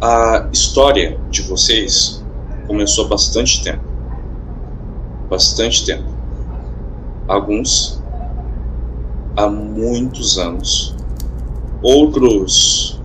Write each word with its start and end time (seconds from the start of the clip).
A 0.00 0.48
história 0.52 1.18
de 1.28 1.42
vocês 1.42 2.24
começou 2.68 3.06
há 3.06 3.08
bastante 3.08 3.64
tempo. 3.64 3.82
Bastante 5.28 5.84
tempo. 5.84 6.08
Alguns 7.26 8.00
há 9.36 9.48
muitos 9.48 10.38
anos, 10.38 10.94
outros 11.82 13.00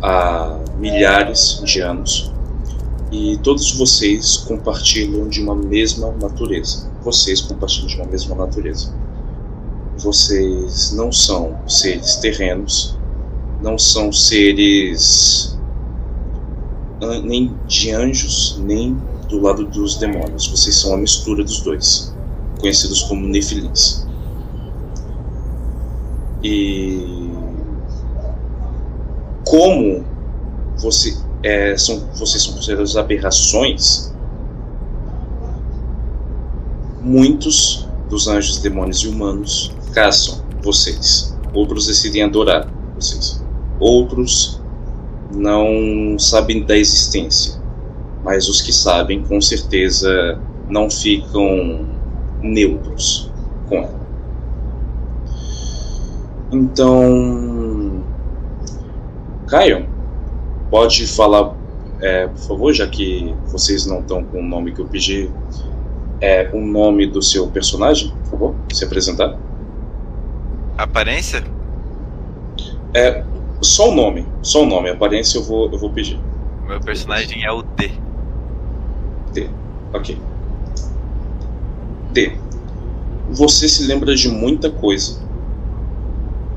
há 0.00 0.60
milhares 0.78 1.60
de 1.62 1.80
anos, 1.80 2.32
e 3.12 3.36
todos 3.42 3.72
vocês 3.72 4.38
compartilham 4.38 5.28
de 5.28 5.42
uma 5.42 5.54
mesma 5.54 6.10
natureza. 6.12 6.90
Vocês 7.02 7.42
compartilham 7.42 7.86
de 7.86 7.96
uma 7.96 8.06
mesma 8.06 8.34
natureza. 8.34 8.94
Vocês 9.98 10.90
não 10.92 11.12
são 11.12 11.54
seres 11.68 12.16
terrenos, 12.16 12.98
não 13.62 13.76
são 13.76 14.10
seres 14.10 15.54
nem 17.22 17.54
de 17.66 17.90
anjos, 17.90 18.60
nem 18.64 18.96
do 19.28 19.40
lado 19.40 19.64
dos 19.66 19.96
demônios. 19.96 20.46
Vocês 20.48 20.76
são 20.76 20.94
a 20.94 20.96
mistura 20.96 21.42
dos 21.42 21.60
dois, 21.60 22.14
conhecidos 22.60 23.02
como 23.04 23.26
Nefilins. 23.26 24.06
E 26.42 27.30
como 29.44 30.04
você 30.78 31.16
é, 31.42 31.76
são, 31.76 32.00
vocês 32.16 32.42
são 32.42 32.54
considerados 32.54 32.96
aberrações, 32.96 34.12
muitos 37.00 37.88
dos 38.08 38.28
anjos, 38.28 38.58
demônios 38.58 38.98
e 38.98 39.08
humanos 39.08 39.72
caçam 39.92 40.42
vocês. 40.62 41.36
Outros 41.52 41.86
decidem 41.86 42.22
adorar 42.22 42.68
vocês. 42.94 43.42
Outros 43.78 44.60
não 45.34 46.18
sabem 46.18 46.62
da 46.62 46.76
existência. 46.76 47.60
Mas 48.22 48.48
os 48.48 48.60
que 48.60 48.72
sabem, 48.72 49.22
com 49.22 49.40
certeza, 49.40 50.38
não 50.68 50.88
ficam 50.88 51.86
neutros 52.40 53.30
com 53.68 53.76
ela. 53.76 54.04
Então, 56.52 58.04
Caio, 59.48 59.86
pode 60.70 61.06
falar, 61.06 61.54
é, 62.00 62.28
por 62.28 62.38
favor, 62.38 62.72
já 62.72 62.86
que 62.86 63.34
vocês 63.46 63.86
não 63.86 64.00
estão 64.00 64.24
com 64.24 64.40
o 64.40 64.42
nome 64.42 64.72
que 64.72 64.80
eu 64.80 64.86
pedi, 64.86 65.30
é, 66.20 66.48
o 66.52 66.60
nome 66.60 67.06
do 67.06 67.20
seu 67.20 67.48
personagem, 67.48 68.10
por 68.22 68.30
favor, 68.30 68.54
se 68.72 68.84
apresentar. 68.84 69.36
Aparência? 70.78 71.42
É, 72.94 73.24
só 73.60 73.90
o 73.90 73.94
nome, 73.94 74.26
só 74.42 74.62
o 74.62 74.66
nome, 74.66 74.90
a 74.90 74.92
aparência 74.92 75.38
eu 75.38 75.44
vou, 75.44 75.70
eu 75.70 75.78
vou 75.78 75.90
pedir. 75.90 76.18
Meu 76.66 76.80
personagem 76.80 77.44
é 77.44 77.52
o 77.52 77.62
D. 77.62 77.90
D, 79.32 79.50
ok. 79.92 80.18
D. 82.12 82.32
Você 83.30 83.68
se 83.68 83.84
lembra 83.86 84.14
de 84.14 84.28
muita 84.28 84.70
coisa. 84.70 85.22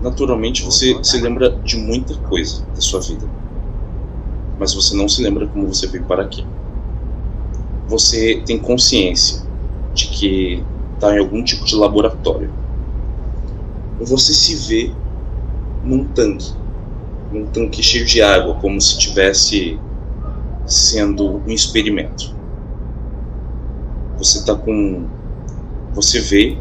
Naturalmente 0.02 0.64
você 0.64 0.98
se 1.04 1.20
lembra 1.20 1.50
de 1.64 1.78
muita 1.78 2.16
coisa 2.16 2.66
da 2.74 2.82
sua 2.82 3.02
vida 3.02 3.28
mas 4.60 4.74
você 4.74 4.96
não 4.96 5.08
se 5.08 5.22
lembra 5.22 5.48
como 5.48 5.68
você 5.68 5.88
veio 5.88 6.04
para 6.06 6.24
aqui. 6.24 6.46
Você 7.88 8.42
tem 8.46 8.58
consciência 8.58 9.46
de 9.94 10.08
que 10.08 10.64
está 10.96 11.16
em 11.16 11.20
algum 11.20 11.44
tipo 11.44 11.64
de 11.64 11.76
laboratório. 11.76 12.52
Você 14.00 14.34
se 14.34 14.56
vê 14.68 14.92
num 15.84 16.04
tanque, 16.06 16.54
num 17.32 17.46
tanque 17.48 17.82
cheio 17.84 18.06
de 18.06 18.22
água, 18.22 18.56
como 18.56 18.80
se 18.80 18.98
tivesse 18.98 19.80
sendo 20.66 21.42
um 21.46 21.50
experimento. 21.50 22.36
Você 24.18 24.40
está 24.40 24.56
com, 24.56 25.06
você 25.94 26.20
vê 26.20 26.58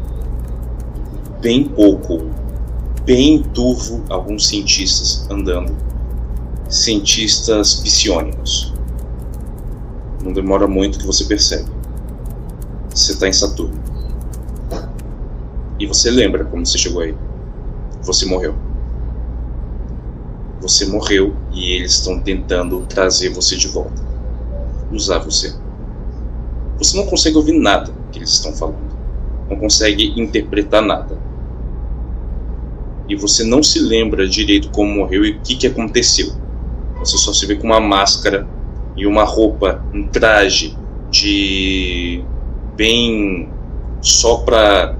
bem 1.41 1.65
pouco, 1.65 2.29
bem 3.05 3.41
turvo 3.41 4.03
alguns 4.09 4.47
cientistas 4.47 5.29
andando 5.29 5.75
cientistas 6.69 7.75
psionicos. 7.75 8.73
Não 10.23 10.33
demora 10.33 10.67
muito 10.67 10.99
que 10.99 11.05
você 11.05 11.23
percebe. 11.25 11.69
Você 12.89 13.13
está 13.13 13.27
em 13.27 13.33
Saturno. 13.33 13.79
E 15.79 15.85
você 15.85 16.09
lembra 16.09 16.43
como 16.43 16.65
você 16.65 16.77
chegou 16.77 17.01
aí. 17.01 17.15
Você 18.01 18.25
morreu. 18.25 18.66
Você 20.61 20.85
morreu 20.85 21.35
e 21.51 21.73
eles 21.73 21.93
estão 21.93 22.19
tentando 22.19 22.85
trazer 22.87 23.29
você 23.29 23.55
de 23.55 23.67
volta. 23.67 24.01
Usar 24.91 25.19
você. 25.19 25.53
Você 26.77 26.97
não 26.97 27.05
consegue 27.05 27.37
ouvir 27.37 27.59
nada 27.59 27.93
que 28.11 28.19
eles 28.19 28.31
estão 28.31 28.53
falando. 28.53 28.97
Não 29.49 29.57
consegue 29.57 30.19
interpretar 30.19 30.81
nada. 30.81 31.17
E 33.07 33.15
você 33.15 33.43
não 33.43 33.63
se 33.63 33.79
lembra 33.79 34.27
direito 34.27 34.69
como 34.71 34.93
morreu 34.93 35.23
e 35.25 35.31
o 35.31 35.39
que, 35.41 35.55
que 35.55 35.67
aconteceu 35.67 36.35
você 36.99 37.17
só 37.17 37.33
se 37.33 37.45
vê 37.45 37.55
com 37.55 37.67
uma 37.67 37.79
máscara 37.79 38.47
e 38.95 39.05
uma 39.05 39.23
roupa, 39.23 39.83
um 39.93 40.07
traje 40.07 40.77
de 41.09 42.23
bem 42.75 43.49
só 44.01 44.37
para 44.37 44.95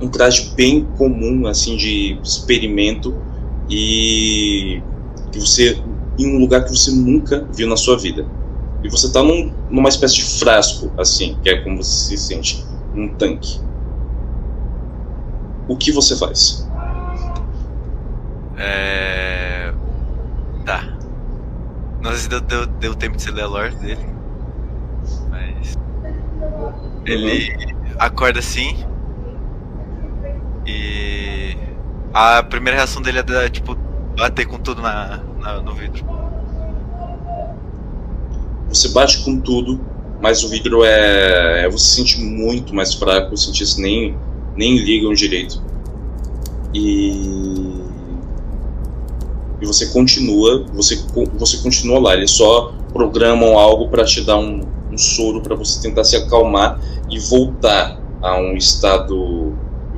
um 0.00 0.08
traje 0.08 0.52
bem 0.54 0.86
comum 0.96 1.46
assim 1.46 1.76
de 1.76 2.18
experimento 2.22 3.14
e 3.68 4.82
que 5.30 5.38
você 5.38 5.82
em 6.18 6.36
um 6.36 6.40
lugar 6.40 6.64
que 6.64 6.70
você 6.70 6.90
nunca 6.90 7.46
viu 7.52 7.68
na 7.68 7.76
sua 7.76 7.96
vida. 7.96 8.26
E 8.82 8.88
você 8.88 9.06
está 9.06 9.22
num, 9.22 9.52
numa 9.70 9.88
espécie 9.88 10.16
de 10.16 10.24
frasco 10.24 10.90
assim, 10.98 11.38
que 11.42 11.48
é 11.48 11.62
como 11.62 11.82
você 11.82 12.16
se 12.16 12.18
sente, 12.18 12.64
um 12.94 13.08
tanque. 13.08 13.60
O 15.68 15.76
que 15.76 15.92
você 15.92 16.16
faz? 16.16 16.68
É... 18.56 19.72
Tá. 20.64 20.98
Não 22.02 22.10
sei 22.12 22.20
se 22.20 22.28
deu, 22.28 22.40
deu, 22.40 22.66
deu 22.66 22.94
tempo 22.94 23.16
de 23.16 23.22
você 23.22 23.30
ler 23.30 23.42
a 23.42 23.46
lore 23.46 23.74
dele. 23.76 24.06
Mas. 25.30 25.74
Ele 27.04 27.52
uhum. 27.52 27.96
acorda 27.98 28.38
assim. 28.38 28.76
E. 30.66 31.56
A 32.20 32.42
primeira 32.42 32.78
reação 32.78 33.00
dele 33.00 33.20
é 33.20 33.48
tipo 33.48 33.76
bater 34.16 34.44
com 34.44 34.58
tudo 34.58 34.82
na, 34.82 35.22
na, 35.38 35.62
no 35.62 35.72
vidro. 35.72 36.04
Você 38.68 38.88
bate 38.88 39.18
com 39.22 39.38
tudo, 39.38 39.80
mas 40.20 40.42
o 40.42 40.48
vidro 40.48 40.82
é. 40.82 41.64
é 41.64 41.68
você 41.70 41.84
se 41.84 41.94
sente 41.94 42.20
muito 42.20 42.74
mais 42.74 42.92
fraco, 42.92 43.34
os 43.34 43.44
cientistas 43.44 43.78
nem, 43.78 44.18
nem 44.56 44.78
ligam 44.78 45.12
direito. 45.14 45.62
E 46.74 47.84
e 49.60 49.66
você 49.66 49.86
continua, 49.86 50.66
você, 50.74 51.00
você 51.34 51.58
continua 51.58 52.00
lá. 52.00 52.14
Eles 52.14 52.32
só 52.32 52.74
programam 52.92 53.56
algo 53.56 53.88
para 53.90 54.04
te 54.04 54.22
dar 54.22 54.38
um, 54.38 54.62
um 54.90 54.98
soro 54.98 55.40
para 55.40 55.54
você 55.54 55.80
tentar 55.80 56.02
se 56.02 56.16
acalmar 56.16 56.80
e 57.08 57.20
voltar 57.20 57.96
a 58.20 58.40
um 58.40 58.56
estado 58.56 59.47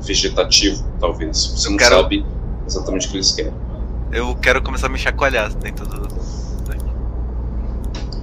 vegetativo, 0.00 0.84
talvez. 0.99 1.47
Você 1.47 1.69
não 1.69 1.77
quero... 1.77 1.97
sabe 1.97 2.25
exatamente 2.66 3.06
o 3.06 3.11
que 3.11 3.16
eles 3.16 3.33
querem. 3.33 3.53
Eu 4.12 4.34
quero 4.37 4.62
começar 4.62 4.87
a 4.87 4.91
me 4.91 4.99
chacoalhar 4.99 5.53
dentro 5.55 5.87
do. 5.87 6.11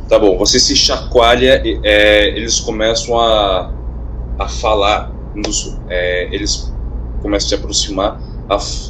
Tá 0.07 0.17
bom, 0.17 0.37
você 0.37 0.57
se 0.57 0.73
chacoalha, 0.73 1.61
é, 1.83 2.29
eles 2.29 2.61
começam 2.61 3.19
a, 3.19 3.73
a 4.39 4.47
falar, 4.47 5.11
é, 5.89 6.33
eles 6.33 6.73
começam 7.21 7.47
a 7.47 7.49
se 7.49 7.55
aproximar 7.55 8.21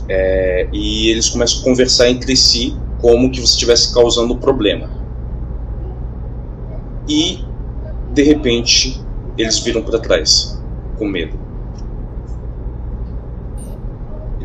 é, 0.07 0.67
e 0.71 1.09
eles 1.09 1.29
começam 1.29 1.61
a 1.61 1.63
conversar 1.63 2.09
entre 2.09 2.35
si 2.35 2.77
como 3.01 3.31
que 3.31 3.39
você 3.39 3.53
estivesse 3.53 3.91
causando 3.93 4.35
o 4.35 4.37
problema. 4.37 4.89
E 7.07 7.43
de 8.13 8.21
repente 8.21 9.01
eles 9.37 9.57
viram 9.59 9.81
para 9.81 9.99
trás 9.99 10.61
com 10.97 11.07
medo. 11.07 11.46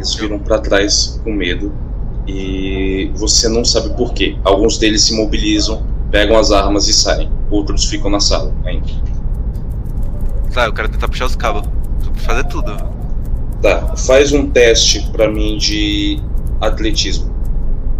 Eles 0.02 0.14
viram 0.16 0.40
para 0.40 0.58
trás 0.58 1.20
com 1.22 1.32
medo 1.32 1.72
e 2.26 3.12
você 3.14 3.48
não 3.48 3.64
sabe 3.64 3.90
por 3.90 4.12
quê. 4.12 4.36
Alguns 4.42 4.76
deles 4.76 5.04
se 5.04 5.14
mobilizam, 5.14 5.86
pegam 6.10 6.36
as 6.36 6.50
armas 6.50 6.88
e 6.88 6.92
saem. 6.92 7.30
Outros 7.48 7.84
ficam 7.84 8.10
na 8.10 8.18
sala 8.18 8.52
ainda. 8.64 8.88
Tá, 10.52 10.66
eu 10.66 10.72
quero 10.72 10.88
tentar 10.88 11.06
puxar 11.06 11.26
os 11.26 11.36
cabos. 11.36 11.62
Fazer 12.16 12.42
tudo. 12.48 12.76
Tá, 13.62 13.94
faz 13.96 14.32
um 14.32 14.50
teste 14.50 15.08
para 15.12 15.30
mim 15.30 15.56
de 15.56 16.20
atletismo. 16.60 17.32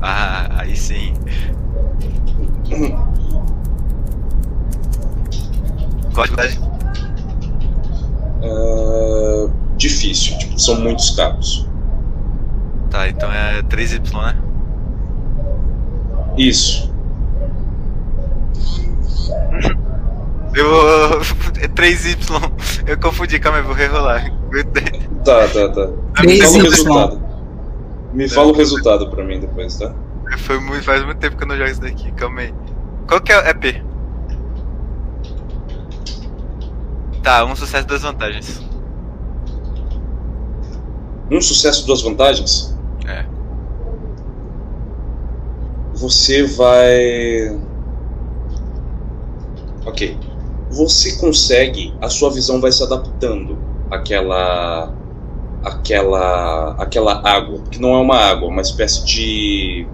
Ah, 0.00 0.48
aí 0.58 0.74
sim. 0.74 1.14
Qual 6.12 6.24
a 6.24 6.26
dificuldade? 6.26 6.58
Uh, 8.42 9.48
difícil, 9.76 10.36
tipo, 10.38 10.58
são 10.58 10.80
muitos 10.80 11.10
cabos. 11.10 11.70
Tá, 12.92 13.08
então 13.08 13.32
é 13.32 13.62
3Y, 13.62 14.12
né? 14.12 14.36
Isso. 16.36 16.92
Eu. 20.54 21.22
É 21.62 21.68
3Y. 21.68 22.88
Eu 22.88 22.98
confundi, 22.98 23.38
calma 23.38 23.58
aí, 23.58 23.64
vou 23.64 23.72
rerolar. 23.72 24.32
Tá, 25.24 25.46
tá, 25.46 25.68
tá. 25.68 25.88
Me 26.24 26.40
fala 26.42 26.58
o 26.58 26.62
resultado. 26.62 27.22
Me 28.12 28.28
fala 28.28 28.48
o 28.48 28.52
resultado 28.52 29.10
pra 29.10 29.24
mim 29.24 29.38
depois, 29.40 29.78
tá? 29.78 29.94
Foi 30.38 30.58
muito, 30.58 30.82
faz 30.82 31.04
muito 31.04 31.18
tempo 31.18 31.36
que 31.36 31.44
eu 31.44 31.48
não 31.48 31.56
jogo 31.56 31.70
isso 31.70 31.80
daqui, 31.80 32.10
calma 32.12 32.40
aí. 32.40 32.54
Qual 33.06 33.20
que 33.20 33.32
é, 33.32 33.48
é 33.48 33.54
P? 33.54 33.80
Tá, 37.22 37.44
um 37.44 37.54
sucesso 37.54 37.84
e 37.84 37.86
duas 37.86 38.02
vantagens. 38.02 38.60
Um 41.30 41.40
sucesso 41.40 41.86
duas 41.86 42.02
vantagens? 42.02 42.71
É. 43.06 43.24
Você 45.94 46.44
vai. 46.44 47.60
Ok. 49.84 50.16
Você 50.70 51.16
consegue. 51.16 51.94
A 52.00 52.08
sua 52.08 52.30
visão 52.30 52.60
vai 52.60 52.72
se 52.72 52.82
adaptando 52.82 53.58
àquela. 53.90 54.94
àquela. 55.62 56.72
àquela 56.78 57.28
água. 57.28 57.60
Que 57.70 57.80
não 57.80 57.94
é 57.94 57.98
uma 57.98 58.16
água, 58.16 58.48
uma 58.48 58.62
espécie 58.62 59.04
de 59.04 59.86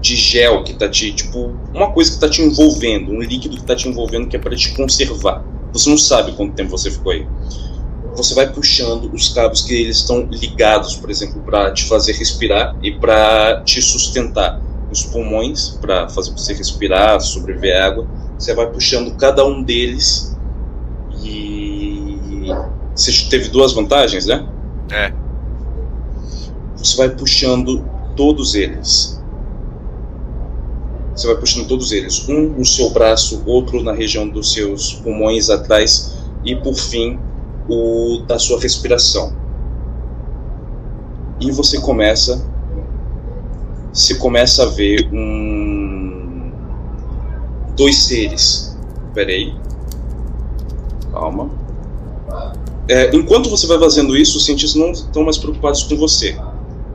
de 0.00 0.16
gel 0.16 0.62
que 0.62 0.74
tá 0.74 0.88
te, 0.88 1.12
tipo, 1.12 1.52
uma 1.74 1.90
coisa 1.92 2.12
que 2.12 2.20
tá 2.20 2.28
te 2.28 2.40
envolvendo, 2.40 3.12
um 3.12 3.20
líquido 3.20 3.56
que 3.56 3.64
tá 3.64 3.74
te 3.74 3.88
envolvendo 3.88 4.28
que 4.28 4.36
é 4.36 4.38
para 4.38 4.54
te 4.56 4.74
conservar. 4.74 5.44
Você 5.72 5.90
não 5.90 5.98
sabe 5.98 6.32
quanto 6.32 6.54
tempo 6.54 6.70
você 6.70 6.90
ficou 6.90 7.12
aí. 7.12 7.26
Você 8.16 8.34
vai 8.34 8.52
puxando 8.52 9.12
os 9.12 9.28
cabos 9.28 9.62
que 9.62 9.74
eles 9.74 9.98
estão 9.98 10.22
ligados, 10.30 10.96
por 10.96 11.10
exemplo, 11.10 11.40
para 11.42 11.72
te 11.72 11.84
fazer 11.84 12.12
respirar 12.12 12.76
e 12.82 12.92
para 12.92 13.62
te 13.62 13.80
sustentar. 13.80 14.60
Os 14.90 15.02
pulmões, 15.04 15.78
para 15.80 16.08
fazer 16.08 16.30
você 16.32 16.54
respirar, 16.54 17.20
sobreviver 17.20 17.76
à 17.76 17.86
água. 17.86 18.06
Você 18.38 18.54
vai 18.54 18.70
puxando 18.70 19.14
cada 19.16 19.44
um 19.44 19.62
deles 19.62 20.36
e. 21.22 22.16
Você 22.94 23.12
teve 23.28 23.50
duas 23.50 23.72
vantagens, 23.72 24.26
né? 24.26 24.48
É. 24.90 25.12
Você 26.76 26.96
vai 26.96 27.10
puxando 27.10 27.84
todos 28.16 28.54
eles 28.54 29.18
você 31.18 31.26
vai 31.26 31.36
puxando 31.36 31.66
todos 31.66 31.90
eles, 31.90 32.28
um 32.28 32.50
no 32.50 32.64
seu 32.64 32.90
braço, 32.90 33.42
outro 33.44 33.82
na 33.82 33.92
região 33.92 34.28
dos 34.28 34.52
seus 34.52 34.92
pulmões 34.92 35.50
atrás 35.50 36.16
e 36.44 36.54
por 36.54 36.74
fim 36.74 37.18
o 37.68 38.22
da 38.26 38.38
sua 38.38 38.60
respiração. 38.60 39.36
E 41.40 41.50
você 41.52 41.80
começa 41.80 42.44
você 43.92 44.14
começa 44.16 44.62
a 44.62 44.66
ver 44.66 45.08
um 45.12 46.52
dois 47.76 47.96
seres. 48.04 48.78
Peraí. 49.14 49.54
Calma. 51.12 51.50
É, 52.88 53.14
enquanto 53.14 53.50
você 53.50 53.66
vai 53.66 53.78
fazendo 53.78 54.16
isso, 54.16 54.38
os 54.38 54.44
cientistas 54.44 54.80
não 54.80 54.90
estão 54.92 55.24
mais 55.24 55.36
preocupados 55.38 55.82
com 55.82 55.96
você. 55.96 56.32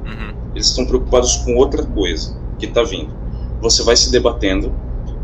Uhum. 0.05 0.33
Eles 0.55 0.67
estão 0.67 0.85
preocupados 0.85 1.37
com 1.37 1.55
outra 1.55 1.83
coisa 1.83 2.37
que 2.57 2.65
está 2.65 2.83
vindo 2.83 3.23
você 3.63 3.81
vai 3.81 3.95
se 3.95 4.11
debatendo 4.11 4.71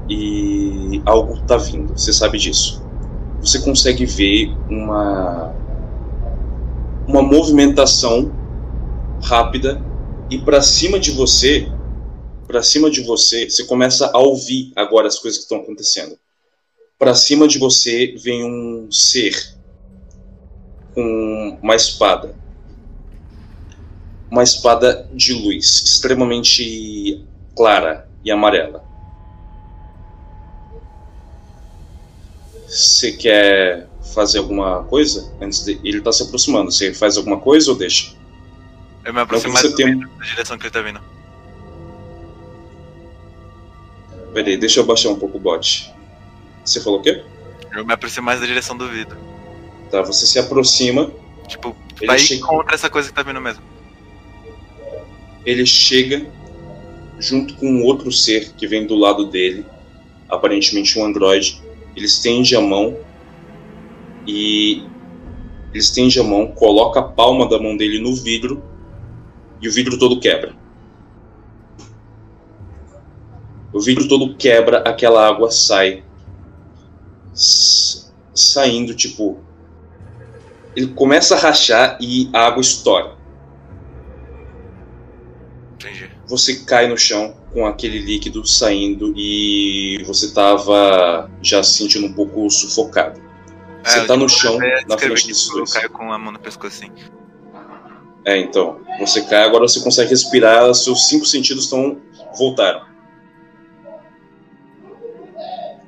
e 0.10 1.01
algo 1.06 1.34
está 1.34 1.57
vindo, 1.57 1.92
você 1.96 2.13
sabe 2.13 2.38
disso. 2.40 2.81
Você 3.41 3.59
consegue 3.59 4.06
ver 4.06 4.50
uma 4.69 5.53
uma 7.07 7.24
movimentação 7.24 8.31
rápida 9.24 9.81
e 10.30 10.38
para 10.38 10.62
cima 10.62 11.00
de 11.00 11.09
você, 11.09 11.68
para 12.45 12.62
cima 12.62 12.91
de 12.91 13.01
você, 13.01 13.50
você 13.50 13.63
começa 13.65 14.12
a 14.13 14.19
ouvir 14.19 14.71
agora 14.75 15.07
as 15.07 15.18
coisas 15.18 15.39
que 15.39 15.45
estão 15.45 15.59
acontecendo. 15.59 16.15
Para 17.00 17.15
cima 17.15 17.47
de 17.47 17.57
você 17.57 18.13
vem 18.18 18.44
um 18.44 18.91
ser 18.91 19.33
com 20.94 21.57
uma 21.62 21.75
espada. 21.75 22.36
Uma 24.30 24.44
espada 24.44 25.09
de 25.12 25.33
luz, 25.33 25.81
extremamente 25.83 27.25
clara, 27.56 28.07
e 28.24 28.31
amarela. 28.31 28.83
Você 32.69 33.12
quer 33.13 33.88
fazer 34.13 34.38
alguma 34.38 34.83
coisa 34.83 35.33
antes 35.42 35.66
de 35.66 35.80
ele 35.83 36.01
tá 36.01 36.12
se 36.12 36.21
aproximando? 36.21 36.71
Você 36.71 36.94
faz 36.94 37.18
alguma 37.18 37.39
coisa 37.39 37.71
ou 37.71 37.77
deixa? 37.77 38.13
Eu 39.04 39.12
me 39.12 39.19
aproximo 39.19 39.54
mais 39.54 39.74
tem... 39.74 40.00
da 40.00 40.24
direção 40.24 40.56
que 40.56 40.66
ele 40.66 40.71
tá 40.71 40.81
vindo. 40.81 41.01
Peraí, 44.33 44.56
deixa 44.56 44.80
eu 44.81 44.86
baixar 44.86 45.10
um 45.10 45.16
pouco 45.16 45.38
o 45.38 45.39
bot. 45.39 45.92
Você 46.63 46.80
falou 46.80 47.00
o 47.00 47.01
quê? 47.01 47.24
Eu 47.75 47.83
me 47.83 47.92
aproximo 47.92 48.27
mais 48.27 48.39
da 48.39 48.45
direção 48.45 48.77
do 48.77 48.88
vidro. 48.88 49.18
Tá, 49.89 50.04
você 50.04 50.27
se 50.27 50.38
aproxima. 50.38 51.12
Tipo, 51.48 51.75
vai 52.06 52.19
chega... 52.19 52.45
contra 52.45 52.75
essa 52.75 52.88
coisa 52.88 53.10
que 53.10 53.15
tá 53.15 53.24
vindo 53.24 53.42
mesmo. 53.42 53.63
Ele 55.44 55.65
chega 55.65 56.27
junto 57.18 57.56
com 57.56 57.68
um 57.68 57.83
outro 57.83 58.12
ser 58.12 58.51
que 58.51 58.68
vem 58.68 58.86
do 58.86 58.95
lado 58.95 59.25
dele, 59.25 59.65
aparentemente 60.30 61.00
um 61.00 61.06
androide. 61.06 61.60
Ele 61.95 62.06
estende 62.06 62.56
a 62.56 62.62
mão 62.62 62.97
e 64.25 64.83
ele 65.71 65.80
estende 65.80 66.19
a 66.19 66.24
mão, 66.24 66.47
coloca 66.47 67.00
a 67.00 67.03
palma 67.03 67.47
da 67.47 67.59
mão 67.59 67.75
dele 67.75 68.00
no 68.00 68.15
vidro 68.15 68.63
e 69.62 69.68
o 69.68 69.71
vidro 69.71 69.97
todo 69.97 70.19
quebra. 70.19 70.56
O 73.71 73.80
vidro 73.80 74.07
todo 74.07 74.36
quebra, 74.36 74.80
aquela 74.80 75.27
água 75.27 75.51
sai 75.51 76.03
saindo 78.33 78.95
tipo 78.95 79.44
ele 80.75 80.88
começa 80.88 81.36
a 81.36 81.39
rachar 81.39 81.97
e 82.00 82.30
a 82.33 82.45
água 82.45 82.62
estoura. 82.62 83.18
Você 86.30 86.58
cai 86.64 86.88
no 86.88 86.96
chão 86.96 87.36
com 87.52 87.66
aquele 87.66 87.98
líquido 87.98 88.46
saindo 88.46 89.12
e 89.18 90.02
você 90.06 90.28
estava 90.28 91.28
já 91.42 91.64
se 91.64 91.74
sentindo 91.74 92.06
um 92.06 92.14
pouco 92.14 92.48
sufocado. 92.52 93.20
É, 93.84 93.90
você 93.90 94.00
está 94.02 94.16
no 94.16 94.30
chão, 94.30 94.60
na 94.88 94.98
frente 94.98 95.28
dos 95.28 95.50
dois. 95.50 95.74
Eu 95.74 95.81
caio 95.81 95.90
com 95.90 96.14
a 96.14 96.20
mão 96.20 96.31
no 96.31 96.40
pescoço 96.40 96.84
assim. 96.84 96.92
É, 98.24 98.38
então. 98.38 98.80
Você 99.00 99.24
cai, 99.24 99.44
agora 99.44 99.68
você 99.68 99.80
consegue 99.80 100.12
respirar, 100.12 100.72
seus 100.75 101.08
cinco 101.08 101.25
sentidos 101.25 101.63
estão 101.63 101.98
voltaram. 102.38 102.88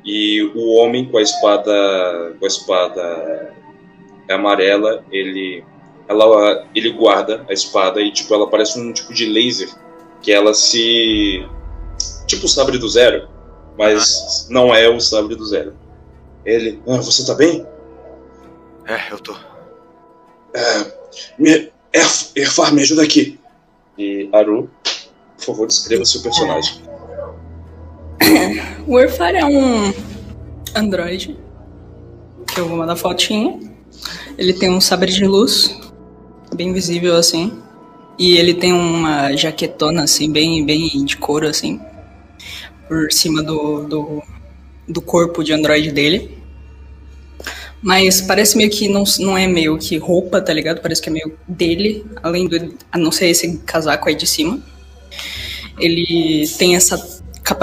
E 0.04 0.42
o 0.56 0.74
homem 0.74 1.06
com 1.08 1.20
a 1.20 1.22
espada, 1.22 2.36
com 2.39 2.44
a 2.44 2.48
espada 2.48 3.54
amarela, 4.27 5.06
ele 5.12 5.63
ela 6.08 6.68
ele 6.74 6.89
guarda 6.89 7.46
a 7.48 7.54
espada 7.54 8.01
e 8.01 8.12
tipo 8.12 8.34
ela 8.34 8.50
parece 8.50 8.80
um 8.80 8.92
tipo 8.92 9.13
de 9.13 9.27
laser 9.27 9.70
que 10.22 10.32
ela 10.32 10.54
se. 10.54 11.46
Tipo 12.28 12.46
o 12.46 12.50
sabre 12.50 12.78
do 12.78 12.88
zero, 12.88 13.28
mas 13.78 14.46
ah. 14.48 14.54
não 14.54 14.74
é 14.74 14.88
o 14.88 15.00
sabre 15.00 15.36
do 15.36 15.46
zero. 15.46 15.74
Ele. 16.46 16.82
Ah, 16.88 16.98
você 16.98 17.25
tá 17.25 17.34
bem? 17.34 17.66
É, 18.86 19.12
eu 19.12 19.20
tô. 19.20 19.36
É, 20.54 20.92
me, 21.38 21.72
Erf, 21.94 22.32
Erfar, 22.36 22.74
me 22.74 22.82
ajuda 22.82 23.04
aqui. 23.04 23.40
E 23.98 24.30
Aru, 24.32 24.70
por 25.38 25.46
favor, 25.46 25.68
descreva 25.68 26.06
seu 26.06 26.22
personagem. 26.22 26.82
O 28.88 29.00
Erfar 29.00 29.36
é 29.36 29.46
um 29.46 29.94
androide. 30.75 31.38
Que 32.48 32.60
eu 32.60 32.68
vou 32.68 32.78
mandar 32.78 32.96
fotinha. 32.96 33.60
Ele 34.38 34.54
tem 34.54 34.70
um 34.70 34.82
sabre 34.82 35.12
de 35.12 35.25
luz, 35.25 35.78
bem 36.56 36.74
visível 36.74 37.16
assim. 37.16 37.61
E 38.22 38.38
ele 38.38 38.54
tem 38.54 38.72
uma 38.72 39.36
jaquetona, 39.36 40.04
assim, 40.04 40.32
bem, 40.32 40.63
bem 40.63 41.04
de 41.04 41.18
couro, 41.18 41.48
assim, 41.48 41.82
por 42.88 43.12
cima 43.12 43.42
do, 43.42 43.84
do, 43.88 44.24
do 44.88 45.01
corpo 45.01 45.44
de 45.44 45.51
android 45.51 45.92
dele. 45.92 46.38
Mas 47.82 48.22
parece 48.22 48.56
meio 48.56 48.70
que 48.70 48.88
não, 48.88 49.06
não 49.22 49.36
é 49.36 49.48
meio 49.48 49.75
que 49.80 49.98
roupa, 49.98 50.40
tá 50.40 50.54
ligado? 50.54 50.82
Parece 50.82 51.01
que 51.01 51.10
é 51.10 51.12
meio 51.12 51.36
dele, 51.48 52.06
além 52.22 52.48
do. 52.48 52.75
A 52.92 52.98
não 53.00 53.12
ser 53.12 53.25
esse 53.25 53.58
casaco 53.66 54.08
aí 54.08 54.13
de 54.13 54.28
cima. 54.28 54.62
Ele 55.80 56.48
tem 56.60 56.75
essa. 56.75 57.04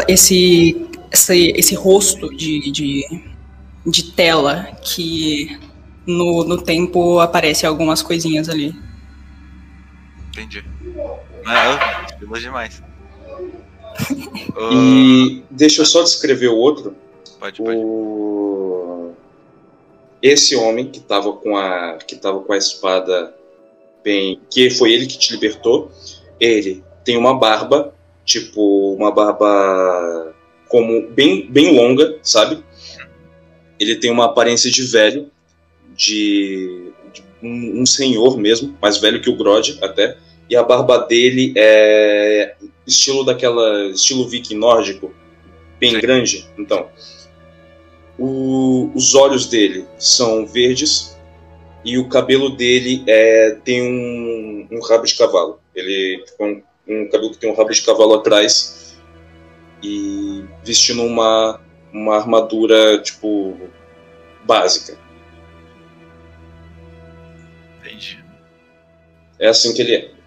Esse, 0.08 0.88
esse, 1.12 1.52
esse 1.56 1.74
rosto 1.76 2.34
de, 2.36 2.72
de, 2.72 3.22
de 3.86 4.02
tela 4.10 4.76
que 4.82 5.56
no, 6.04 6.42
no 6.42 6.60
tempo 6.60 7.20
aparece 7.20 7.64
algumas 7.64 8.02
coisinhas 8.02 8.48
ali. 8.48 8.74
Entendi. 10.38 10.64
Não, 11.44 12.04
estilos 12.06 12.40
demais. 12.40 12.82
E 14.72 15.42
deixa 15.50 15.82
eu 15.82 15.86
só 15.86 16.02
descrever 16.02 16.48
o 16.48 16.56
outro. 16.56 16.94
Pode, 17.38 17.60
pode. 17.60 17.76
O... 17.76 19.12
Esse 20.22 20.56
homem 20.56 20.86
que 20.86 20.98
estava 20.98 21.32
com 21.32 21.56
a 21.56 21.98
que 21.98 22.16
tava 22.16 22.40
com 22.40 22.52
a 22.52 22.56
espada 22.56 23.34
bem, 24.02 24.40
que 24.50 24.70
foi 24.70 24.92
ele 24.92 25.06
que 25.06 25.18
te 25.18 25.32
libertou. 25.32 25.90
Ele 26.38 26.82
tem 27.04 27.16
uma 27.16 27.36
barba, 27.36 27.92
tipo 28.24 28.94
uma 28.94 29.10
barba 29.10 30.34
como 30.68 31.08
bem 31.08 31.50
bem 31.50 31.76
longa, 31.76 32.18
sabe? 32.22 32.62
ele 33.78 33.96
tem 33.96 34.10
uma 34.10 34.26
aparência 34.26 34.70
de 34.70 34.82
velho, 34.82 35.30
de, 35.94 36.92
de 37.12 37.22
um, 37.42 37.82
um, 37.82 37.86
senhor 37.86 38.36
mesmo, 38.36 38.76
mais 38.82 38.98
velho 38.98 39.20
que 39.20 39.30
o 39.30 39.36
Grod 39.36 39.78
até, 39.80 40.16
e 40.48 40.56
a 40.56 40.62
barba 40.62 40.98
dele 40.98 41.52
é 41.56 42.54
estilo 42.86 43.24
daquela 43.24 43.86
estilo 43.86 44.28
viking 44.28 44.56
nórdico, 44.56 45.14
bem 45.78 45.92
Sim. 45.92 46.00
grande. 46.00 46.48
Então, 46.56 46.88
o, 48.18 48.90
os 48.94 49.14
olhos 49.14 49.46
dele 49.46 49.84
são 49.98 50.46
verdes 50.46 51.16
e 51.84 51.98
o 51.98 52.08
cabelo 52.08 52.50
dele 52.50 53.04
é, 53.06 53.56
tem 53.64 53.82
um, 53.82 54.68
um 54.70 54.80
rabo 54.80 55.04
de 55.04 55.14
cavalo. 55.14 55.60
Ele 55.74 56.24
tem 56.36 56.64
um, 56.88 57.02
um 57.02 57.08
cabelo 57.08 57.30
que 57.30 57.38
tem 57.38 57.50
um 57.50 57.54
rabo 57.54 57.70
de 57.70 57.82
cavalo 57.82 58.14
atrás 58.14 58.96
e 59.82 60.44
vestindo 60.64 61.02
uma 61.02 61.60
uma 61.92 62.16
armadura 62.16 63.00
tipo 63.00 63.56
básica. 64.44 64.98
Entendi. 67.78 68.22
É 69.38 69.48
assim 69.48 69.72
que 69.72 69.82
ele 69.82 69.94
é. 69.94 70.17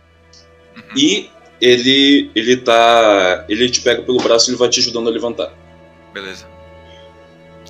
E 0.96 1.30
ele 1.60 2.32
ele 2.36 2.58
tá 2.58 3.46
ele 3.48 3.70
te 3.70 3.82
pega 3.82 4.02
pelo 4.02 4.22
braço 4.22 4.50
e 4.50 4.52
ele 4.52 4.58
vai 4.58 4.70
te 4.70 4.80
ajudando 4.80 5.08
a 5.08 5.12
levantar. 5.12 5.54
Beleza. 6.14 6.48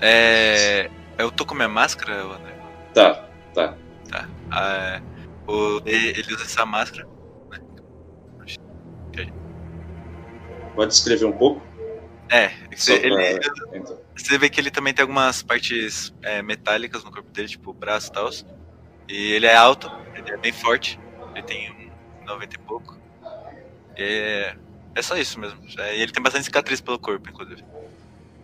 É, 0.02 0.90
eu 1.18 1.32
tô 1.32 1.46
com 1.46 1.54
minha 1.54 1.70
máscara, 1.70 2.24
André? 2.24 2.56
Tá, 2.94 3.26
tá. 3.54 3.76
Tá. 4.10 4.28
Ah, 4.50 5.02
o, 5.48 5.82
ele 5.86 6.34
usa 6.34 6.44
essa 6.44 6.66
máscara. 6.66 7.08
Né? 7.52 7.60
Pode 10.76 10.92
descrever 10.92 11.26
um 11.26 11.34
pouco? 11.34 11.62
É, 12.30 12.50
você, 12.74 12.94
ele, 12.94 13.40
então. 13.74 14.00
você 14.16 14.38
vê 14.38 14.50
que 14.50 14.60
ele 14.60 14.72
também 14.72 14.94
tem 14.94 15.04
algumas 15.04 15.44
partes 15.44 16.14
é, 16.22 16.42
metálicas 16.42 17.04
no 17.04 17.12
corpo 17.12 17.30
dele, 17.30 17.50
tipo 17.50 17.74
braço 17.74 18.10
e 18.10 18.14
tal. 18.14 18.30
E 19.10 19.34
ele 19.34 19.46
é 19.46 19.56
alto, 19.56 19.92
ele 20.16 20.32
é 20.32 20.38
bem 20.38 20.54
forte, 20.54 20.98
ele 21.36 21.44
tem 21.44 21.92
90 22.26 22.56
e 22.56 22.60
pouco. 22.60 23.01
É, 23.98 24.56
é 24.96 25.02
só 25.02 25.18
isso 25.18 25.40
mesmo. 25.40 25.60
É, 25.78 25.98
ele 25.98 26.12
tem 26.12 26.22
bastante 26.22 26.46
cicatriz 26.46 26.82
pelo 26.82 27.00
corpo, 27.00 27.30
inclusive. 27.30 27.64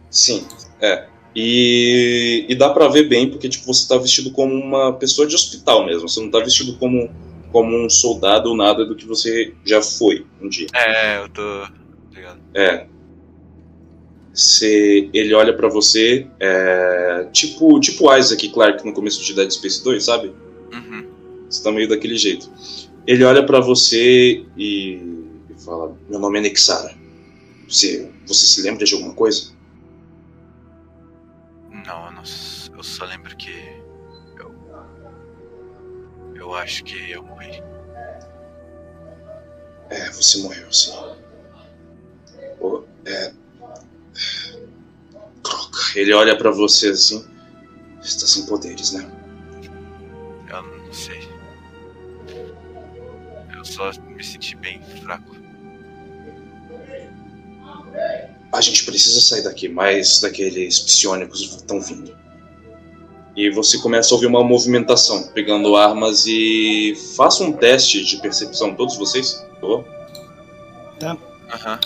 Sim, 0.09 0.47
é. 0.81 1.07
E, 1.35 2.45
e 2.49 2.55
dá 2.55 2.69
pra 2.69 2.87
ver 2.87 3.03
bem, 3.03 3.29
porque 3.29 3.47
tipo, 3.47 3.65
você 3.65 3.87
tá 3.87 3.97
vestido 3.97 4.31
como 4.31 4.53
uma 4.53 4.93
pessoa 4.93 5.27
de 5.27 5.35
hospital 5.35 5.85
mesmo. 5.85 6.07
Você 6.07 6.19
não 6.19 6.31
tá 6.31 6.39
vestido 6.39 6.77
como, 6.77 7.11
como 7.51 7.85
um 7.85 7.89
soldado 7.89 8.49
ou 8.49 8.55
nada 8.55 8.85
do 8.85 8.95
que 8.95 9.05
você 9.05 9.53
já 9.63 9.81
foi 9.81 10.25
um 10.41 10.49
dia. 10.49 10.67
É, 10.73 11.19
eu 11.19 11.29
tô. 11.29 11.67
Ligado. 12.11 12.39
É, 12.55 12.87
você, 14.37 15.09
ele 15.13 15.33
olha 15.33 15.51
para 15.51 15.67
você, 15.67 16.27
é, 16.39 17.27
tipo, 17.31 17.79
tipo 17.79 18.15
Isaac 18.15 18.49
Clarke 18.49 18.85
no 18.85 18.93
começo 18.93 19.23
de 19.23 19.33
Dead 19.33 19.49
Space 19.49 19.83
2, 19.83 20.03
sabe? 20.03 20.31
Uhum. 20.71 21.07
Você 21.49 21.63
tá 21.63 21.71
meio 21.71 21.89
daquele 21.89 22.15
jeito. 22.15 22.47
Ele 23.07 23.23
olha 23.23 23.43
para 23.43 23.59
você 23.59 24.43
e, 24.55 25.01
fala: 25.67 25.95
Meu 26.09 26.19
nome 26.19 26.39
é 26.39 26.41
Nexara. 26.43 26.95
Você, 27.67 28.09
você 28.25 28.45
se 28.45 28.61
lembra 28.61 28.85
de 28.85 28.95
alguma 28.95 29.13
coisa? 29.13 29.51
Não, 31.69 32.05
eu, 32.05 32.11
não, 32.13 32.23
eu 32.77 32.83
só 32.83 33.05
lembro 33.05 33.35
que. 33.35 33.51
Eu. 34.39 34.55
Eu 36.33 36.55
acho 36.55 36.83
que 36.85 37.11
eu 37.11 37.21
morri. 37.23 37.61
É, 39.89 40.09
você 40.11 40.39
morreu, 40.39 40.71
sim. 40.71 40.91
é, 43.05 43.33
Troca. 45.43 45.79
Ele 45.95 46.13
olha 46.13 46.37
para 46.37 46.51
você 46.51 46.89
assim. 46.89 47.25
Está 48.01 48.25
sem 48.25 48.45
poderes, 48.45 48.93
né? 48.93 49.09
Eu 50.49 50.61
não 50.61 50.93
sei. 50.93 51.27
Eu 53.55 53.65
só 53.65 53.91
me 54.01 54.23
senti 54.23 54.55
bem 54.55 54.81
fraco. 55.01 55.36
A 58.51 58.61
gente 58.61 58.85
precisa 58.85 59.21
sair 59.21 59.43
daqui, 59.43 59.67
mais 59.67 60.19
daqueles 60.19 60.79
psionicos 60.79 61.41
estão 61.41 61.81
vindo. 61.81 62.15
E 63.35 63.51
você 63.51 63.77
começa 63.77 64.13
a 64.13 64.15
ouvir 64.15 64.25
uma 64.25 64.43
movimentação, 64.43 65.27
pegando 65.27 65.75
armas 65.75 66.25
e 66.25 66.95
faça 67.15 67.43
um 67.43 67.51
teste 67.51 68.03
de 68.03 68.17
percepção, 68.21 68.73
todos 68.73 68.97
vocês, 68.97 69.45
por 69.59 69.61
favor. 69.61 69.85
Tá. 70.99 71.17
Aham. 71.53 71.79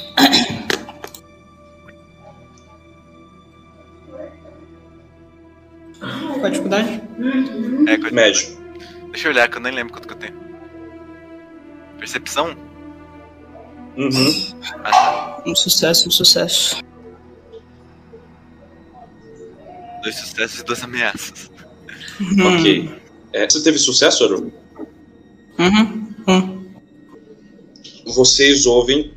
Qual 6.00 6.46
a 6.46 6.50
dificuldade? 6.50 7.02
É, 7.88 8.12
Médio. 8.12 8.58
Deixa 9.12 9.28
eu 9.28 9.32
olhar, 9.32 9.50
que 9.50 9.58
eu 9.58 9.62
nem 9.62 9.74
lembro 9.74 9.94
quanto 9.94 10.08
que 10.08 10.14
eu 10.14 10.18
tenho. 10.18 10.40
Percepção? 12.00 12.56
Uhum. 13.98 15.42
Um 15.46 15.56
sucesso, 15.56 16.08
um 16.08 16.12
sucesso. 16.12 16.82
Dois 20.02 20.16
sucessos 20.16 20.60
e 20.60 20.64
duas 20.64 20.84
ameaças. 20.84 21.52
Uhum. 22.20 22.58
Ok. 22.58 22.90
É, 23.34 23.50
você 23.50 23.62
teve 23.64 23.78
sucesso, 23.78 24.24
Aru? 24.24 24.52
Uhum. 25.60 26.14
uhum. 26.28 26.72
Vocês 28.06 28.66
ouvem. 28.66 29.14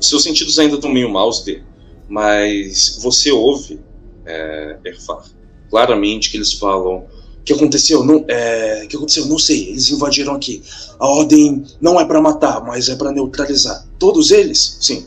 Seus 0.00 0.22
sentidos 0.22 0.58
ainda 0.58 0.76
estão 0.76 0.90
meio 0.90 1.10
maus, 1.10 1.42
de, 1.42 1.62
mas 2.08 3.00
você 3.02 3.32
ouve, 3.32 3.80
é, 4.24 4.78
Erfar, 4.84 5.24
claramente 5.68 6.30
que 6.30 6.36
eles 6.36 6.52
falam 6.52 7.08
que 7.48 7.54
aconteceu 7.54 8.04
não 8.04 8.26
é 8.28 8.86
que 8.86 8.94
aconteceu 8.94 9.24
não 9.24 9.38
sei 9.38 9.70
eles 9.70 9.88
invadiram 9.88 10.34
aqui 10.34 10.62
a 10.98 11.06
ordem 11.06 11.64
não 11.80 11.98
é 11.98 12.04
para 12.04 12.20
matar 12.20 12.62
mas 12.62 12.90
é 12.90 12.94
para 12.94 13.10
neutralizar 13.10 13.86
todos 13.98 14.30
eles 14.30 14.76
sim 14.80 15.06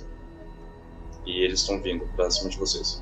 e 1.25 1.43
eles 1.43 1.60
estão 1.60 1.79
vindo 1.79 2.03
pra 2.15 2.31
cima 2.31 2.50
de 2.50 2.57
vocês 2.57 3.00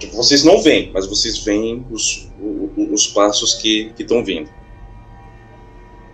tipo, 0.00 0.16
vocês 0.16 0.42
não 0.42 0.60
veem 0.60 0.90
mas 0.92 1.06
vocês 1.06 1.38
veem 1.38 1.86
os, 1.92 2.28
os, 2.76 2.92
os 2.92 3.06
passos 3.06 3.54
que 3.54 3.92
estão 3.96 4.24
vindo 4.24 4.50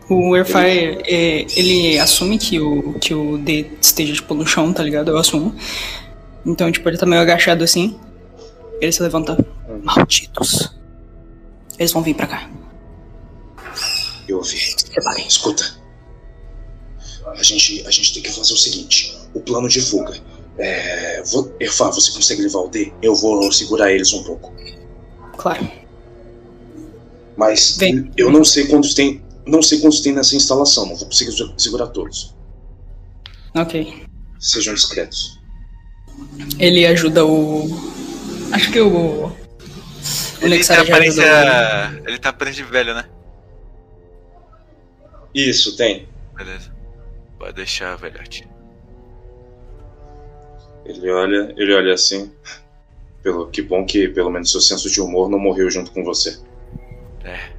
o 0.09 0.35
Airfire, 0.35 1.03
é, 1.05 1.47
ele 1.57 1.99
assume 1.99 2.39
que 2.39 2.61
o, 2.61 2.93
que 2.93 3.13
o 3.13 3.39
D 3.39 3.67
esteja, 3.81 4.13
tipo, 4.13 4.35
no 4.35 4.47
chão, 4.47 4.73
tá 4.73 4.81
ligado? 4.81 5.11
Eu 5.11 5.19
assumo. 5.19 5.53
Então, 6.45 6.71
tipo, 6.71 6.89
ele 6.89 6.97
tá 6.97 7.05
meio 7.05 7.21
agachado 7.21 7.65
assim. 7.65 7.99
Ele 8.81 8.93
se 8.93 9.03
levanta. 9.03 9.37
Malditos. 9.83 10.77
Eles 11.79 11.93
vão 11.93 12.03
vir 12.03 12.15
pra 12.15 12.27
cá. 12.27 12.51
Eu 14.29 14.39
ouvi. 14.39 14.57
Escuta. 15.27 15.77
A 17.27 17.43
gente, 17.43 17.87
a 17.87 17.91
gente 17.91 18.15
tem 18.15 18.23
que 18.23 18.33
fazer 18.33 18.53
o 18.53 18.57
seguinte: 18.57 19.17
o 19.35 19.41
plano 19.41 19.69
de 19.69 19.81
fuga. 19.81 20.17
É, 20.59 21.23
vou, 21.25 21.55
Erfá, 21.61 21.91
você 21.91 22.13
consegue 22.13 22.43
levar 22.43 22.61
o 22.61 22.69
D? 22.69 22.93
Eu 23.03 23.15
vou 23.15 23.53
segurar 23.53 23.93
eles 23.93 24.13
um 24.13 24.23
pouco. 24.23 24.53
Claro. 25.37 25.71
Mas 27.37 27.77
Vem. 27.77 28.11
eu 28.17 28.31
não 28.31 28.45
sei 28.45 28.67
quantos 28.67 28.95
tem. 28.95 29.23
Não 29.47 29.63
sei 29.63 29.81
quantos 29.81 30.01
tem 30.01 30.13
nessa 30.13 30.35
instalação, 30.35 30.87
não 30.87 30.97
vou 30.97 31.07
conseguir 31.07 31.33
segurar 31.57 31.89
todos. 31.89 32.35
Ok. 33.55 34.03
Sejam 34.41 34.75
discretos. 34.75 35.39
Ele 36.59 36.87
ajuda 36.87 37.25
o. 37.25 37.69
Acho 38.53 38.73
que 38.73 38.81
o. 38.81 39.31
Ele 40.41 40.63
tem 40.63 40.77
aparência. 40.77 41.25
Ele 42.07 42.19
tá 42.19 42.29
aparência 42.31 42.65
de 42.65 42.71
velho, 42.71 42.95
né? 42.95 43.05
Isso, 45.35 45.77
tem. 45.77 46.09
Beleza. 46.35 46.73
Pode 47.39 47.55
deixar, 47.55 47.97
velhote. 47.97 48.49
Ele 50.85 51.11
olha, 51.11 51.55
ele 51.57 51.75
olha 51.75 51.95
assim. 51.95 52.33
Pelo, 53.23 53.49
que 53.49 53.61
bom 53.61 53.85
que 53.85 54.09
pelo 54.09 54.31
menos 54.31 54.53
seu 54.53 54.61
senso 54.61 54.89
de 54.89 55.01
humor 55.01 55.29
não 55.29 55.39
morreu 55.39 55.71
junto 55.71 55.91
com 55.91 56.05
você. 56.05 56.39
É. 57.25 57.51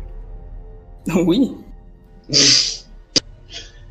Ui. 1.14 1.58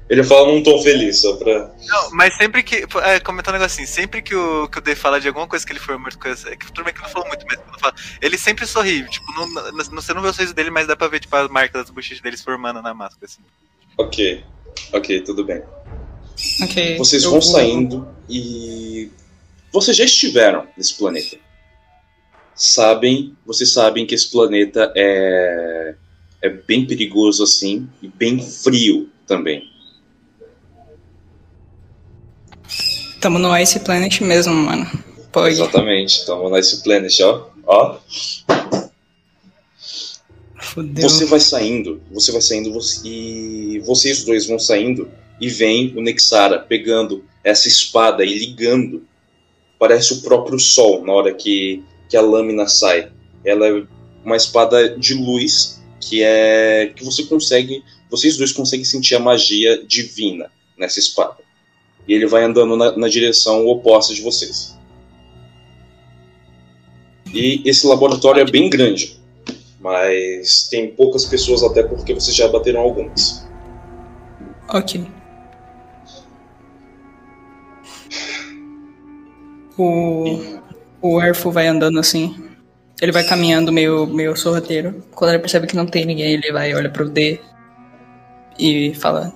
Ele 0.09 0.23
fala 0.23 0.53
num 0.53 0.63
tom 0.63 0.81
feliz, 0.83 1.21
só 1.21 1.35
pra. 1.37 1.75
Não, 1.85 2.11
mas 2.13 2.37
sempre 2.37 2.63
que. 2.63 2.87
É, 3.03 3.19
comentar 3.19 3.53
um 3.53 3.59
negócio 3.59 3.83
assim, 3.83 3.93
sempre 3.93 4.23
que 4.23 4.37
o, 4.37 4.69
que 4.69 4.79
o 4.79 4.81
Dave 4.81 4.99
fala 5.01 5.21
de 5.21 5.27
alguma 5.27 5.49
coisa 5.49 5.67
que 5.67 5.73
ele 5.73 5.81
foi 5.81 5.97
morto, 5.97 6.17
coisa. 6.19 6.49
É 6.49 6.57
que 6.57 6.67
tudo 6.67 6.85
bem 6.85 6.95
que 6.95 7.03
não 7.03 7.09
falou 7.09 7.27
muito, 7.27 7.45
mas 7.45 7.57
quando 7.57 7.81
fala. 7.81 7.95
Ele 8.23 8.39
sempre 8.39 8.67
sorri, 8.67 9.09
tipo, 9.09 9.27
não, 9.33 9.49
não, 9.49 9.85
você 9.91 10.15
não 10.15 10.23
vê 10.23 10.29
o 10.29 10.33
sorriso 10.33 10.55
dele, 10.55 10.71
mas 10.71 10.87
dá 10.87 10.95
pra 10.95 11.09
ver, 11.09 11.19
tipo, 11.19 11.35
as 11.35 11.51
marcas 11.51 11.83
das 11.83 11.91
bochechas 11.91 12.21
dele 12.21 12.37
se 12.37 12.45
formando 12.45 12.81
na 12.81 12.95
máscara, 12.95 13.27
assim. 13.27 13.41
Ok. 13.99 14.45
Ok, 14.93 15.23
tudo 15.23 15.45
bem. 15.45 15.63
Ok. 16.63 16.97
Vocês 16.99 17.25
vão 17.25 17.33
vou- 17.33 17.43
saindo 17.43 18.09
e. 18.29 19.11
Vocês 19.73 19.97
já 19.97 20.05
estiveram 20.05 20.69
nesse 20.77 20.95
planeta. 20.95 21.37
Sabem, 22.55 23.37
vocês 23.45 23.73
sabem 23.73 24.07
que 24.07 24.15
esse 24.15 24.31
planeta 24.31 24.93
é. 24.95 25.95
é 26.43 26.49
bem 26.49 26.87
perigoso 26.87 27.43
assim 27.43 27.89
e 28.01 28.07
bem 28.09 28.41
frio 28.41 29.11
também. 29.27 29.69
Tamo 33.21 33.39
no 33.39 33.57
Ice 33.59 33.81
Planet 33.81 34.21
mesmo, 34.21 34.55
mano. 34.55 34.87
Pode. 35.37 35.51
Exatamente. 35.51 36.23
Então, 36.23 36.49
no 36.49 36.57
Nice 36.57 36.83
Planet, 36.83 37.21
ó. 37.21 37.49
Ó. 37.67 37.99
Fudeu. 40.59 41.09
Você 41.09 41.27
vai 41.27 41.41
saindo, 41.41 42.01
você 42.11 42.33
vai 42.33 42.41
saindo 42.41 42.73
você, 42.73 43.07
e 43.07 43.79
vocês 43.81 44.25
dois 44.25 44.47
vão 44.47 44.59
saindo 44.59 45.11
e 45.39 45.49
vem 45.51 45.93
o 45.95 46.01
Nexara 46.01 46.59
pegando 46.59 47.23
essa 47.45 47.69
espada 47.69 48.25
e 48.25 48.39
ligando. 48.39 49.07
Parece 49.79 50.15
o 50.15 50.23
próprio 50.23 50.59
sol 50.59 51.05
na 51.05 51.13
hora 51.13 51.35
que, 51.35 51.85
que 52.09 52.17
a 52.17 52.23
lâmina 52.23 52.67
sai. 52.67 53.13
Ela 53.45 53.69
é 53.69 53.85
uma 54.25 54.37
espada 54.37 54.97
de 54.99 55.13
luz 55.13 55.83
que 56.01 56.23
é 56.23 56.93
que 56.97 57.05
você 57.05 57.25
consegue, 57.25 57.83
vocês 58.11 58.39
dois 58.39 58.53
conseguem 58.53 58.87
sentir 58.87 59.17
a 59.17 59.21
magia 59.21 59.85
divina 59.87 60.51
nessa 60.79 60.99
espada. 60.99 61.46
E 62.07 62.15
ele 62.15 62.27
vai 62.27 62.45
andando 62.45 62.77
na, 62.77 62.97
na 62.97 63.09
direção 63.09 63.67
oposta 63.67 64.15
de 64.15 64.23
vocês. 64.23 64.77
E 67.33 67.63
esse 67.69 67.87
laboratório 67.87 68.41
é 68.41 68.51
bem 68.51 68.71
grande, 68.71 69.21
mas 69.81 70.69
tem 70.71 70.91
poucas 70.91 71.25
pessoas 71.25 71.63
até 71.63 71.83
porque 71.83 72.15
vocês 72.15 72.35
já 72.35 72.49
bateram 72.49 72.81
algumas. 72.81 73.47
Ok. 74.69 75.07
O, 79.79 80.41
o 81.03 81.21
elfo 81.21 81.51
vai 81.51 81.67
andando 81.67 82.01
assim. 82.01 82.35
Ele 83.01 83.13
vai 83.13 83.25
caminhando 83.25 83.71
meio, 83.71 84.07
meio 84.07 84.35
sorrateiro. 84.35 85.05
Quando 85.15 85.33
ele 85.33 85.41
percebe 85.41 85.67
que 85.67 85.77
não 85.77 85.87
tem 85.87 86.07
ninguém, 86.07 86.33
ele 86.33 86.51
vai, 86.51 86.75
olha 86.75 86.89
pro 86.89 87.09
D 87.09 87.39
e 88.59 88.95
fala: 88.95 89.33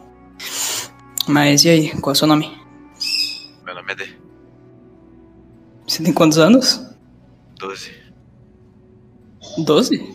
Mas 1.26 1.64
e 1.64 1.68
aí, 1.68 1.90
qual 2.00 2.12
é 2.12 2.14
o 2.14 2.16
seu 2.16 2.26
nome? 2.26 2.59
Meu 3.90 3.94
nome 3.94 3.94
é 3.94 3.94
D. 3.94 4.08
Você 5.86 6.02
tem 6.02 6.12
quantos 6.12 6.38
anos? 6.38 6.80
Doze. 7.58 7.90
Doze? 9.58 10.14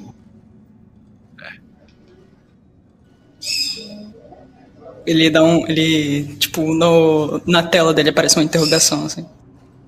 É. 1.42 1.60
Ele 5.06 5.30
dá 5.30 5.44
um. 5.44 5.68
Ele. 5.68 6.36
Tipo, 6.38 6.74
no, 6.74 7.42
na 7.46 7.64
tela 7.64 7.94
dele 7.94 8.10
aparece 8.10 8.38
uma 8.38 8.44
interrogação, 8.44 9.06
assim. 9.06 9.26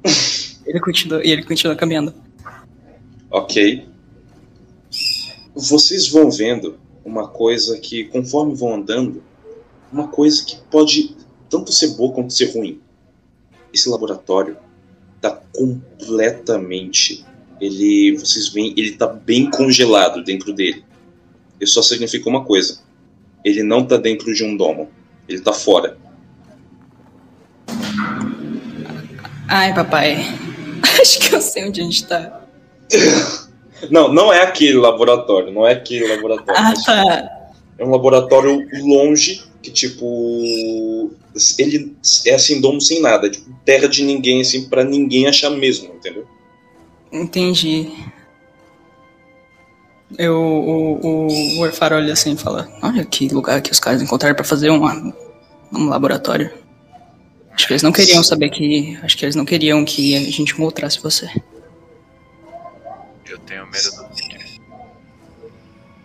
ele 0.66 0.80
continua, 0.80 1.26
e 1.26 1.32
ele 1.32 1.44
continua 1.44 1.76
caminhando. 1.76 2.14
Ok. 3.32 3.88
Vocês 5.56 6.10
vão 6.10 6.30
vendo 6.30 6.78
uma 7.04 7.28
coisa 7.28 7.80
que, 7.80 8.04
conforme 8.06 8.54
vão 8.54 8.76
andando, 8.76 9.24
uma 9.92 10.08
coisa 10.10 10.44
que 10.46 10.58
pode 10.70 11.16
tanto 11.50 11.72
ser 11.72 11.96
boa 11.96 12.14
quanto 12.14 12.34
ser 12.34 12.54
ruim. 12.54 12.82
Esse 13.74 13.90
laboratório 13.90 14.58
está 15.16 15.40
completamente. 15.54 17.26
Ele, 17.60 18.18
vocês 18.18 18.50
veem, 18.50 18.74
ele 18.78 18.90
está 18.90 19.08
bem 19.08 19.50
congelado 19.50 20.24
dentro 20.24 20.54
dele. 20.54 20.84
Isso 21.60 21.74
só 21.74 21.82
significa 21.82 22.30
uma 22.30 22.44
coisa: 22.44 22.80
ele 23.44 23.64
não 23.64 23.80
está 23.80 23.98
dentro 23.98 24.34
de 24.34 24.44
um 24.44 24.56
domo, 24.56 24.90
ele 25.28 25.40
está 25.40 25.54
fora. 25.54 25.98
Ai, 29.48 29.74
papai. 29.74 30.18
Acho 31.02 31.20
que 31.20 31.34
eu 31.34 31.42
sei 31.42 31.68
onde 31.68 31.82
a 31.82 31.84
gente 31.84 32.06
tá. 32.06 32.42
Não, 33.90 34.12
não 34.12 34.34
é 34.34 34.42
aquele 34.42 34.78
laboratório, 34.78 35.52
não 35.52 35.66
é 35.66 35.74
aquele 35.74 36.08
laboratório. 36.08 36.62
Ah, 36.62 36.74
tá. 36.86 37.38
É 37.78 37.86
um 37.86 37.92
laboratório 37.92 38.68
longe, 38.84 39.44
que 39.68 39.72
tipo. 39.72 41.12
Ele 41.60 41.96
é 42.26 42.34
assim, 42.34 42.62
domo 42.62 42.80
sem 42.80 43.02
nada, 43.02 43.30
tipo, 43.30 43.54
terra 43.66 43.88
de 43.88 44.04
ninguém, 44.04 44.42
assim, 44.42 44.68
pra 44.68 44.84
ninguém 44.84 45.28
achar 45.28 45.50
mesmo, 45.50 45.94
entendeu? 45.94 46.26
Entendi. 47.12 47.92
Eu, 50.18 50.36
o, 50.36 51.06
o, 51.06 51.28
o 51.28 51.60
Orfar 51.60 51.92
olha 51.92 52.14
assim 52.14 52.34
e 52.34 52.38
fala: 52.38 52.70
Olha 52.82 53.04
que 53.04 53.28
lugar 53.28 53.62
que 53.62 53.72
os 53.72 53.80
caras 53.80 54.02
encontraram 54.02 54.36
para 54.36 54.46
fazer 54.46 54.70
uma, 54.70 55.14
um 55.74 55.90
laboratório. 55.90 56.52
Acho 57.52 57.68
que 57.68 57.74
eles 57.74 57.84
não 57.84 57.92
queriam 57.92 58.24
saber 58.24 58.50
que. 58.50 58.98
Acho 59.04 59.18
que 59.18 59.26
eles 59.26 59.36
não 59.36 59.44
queriam 59.46 59.84
que 59.84 60.16
a 60.16 60.20
gente 60.20 60.54
encontrasse 60.54 61.02
você. 61.02 61.30
Eu 63.30 63.38
tenho 63.40 63.66
medo 63.66 63.92
do 63.92 64.08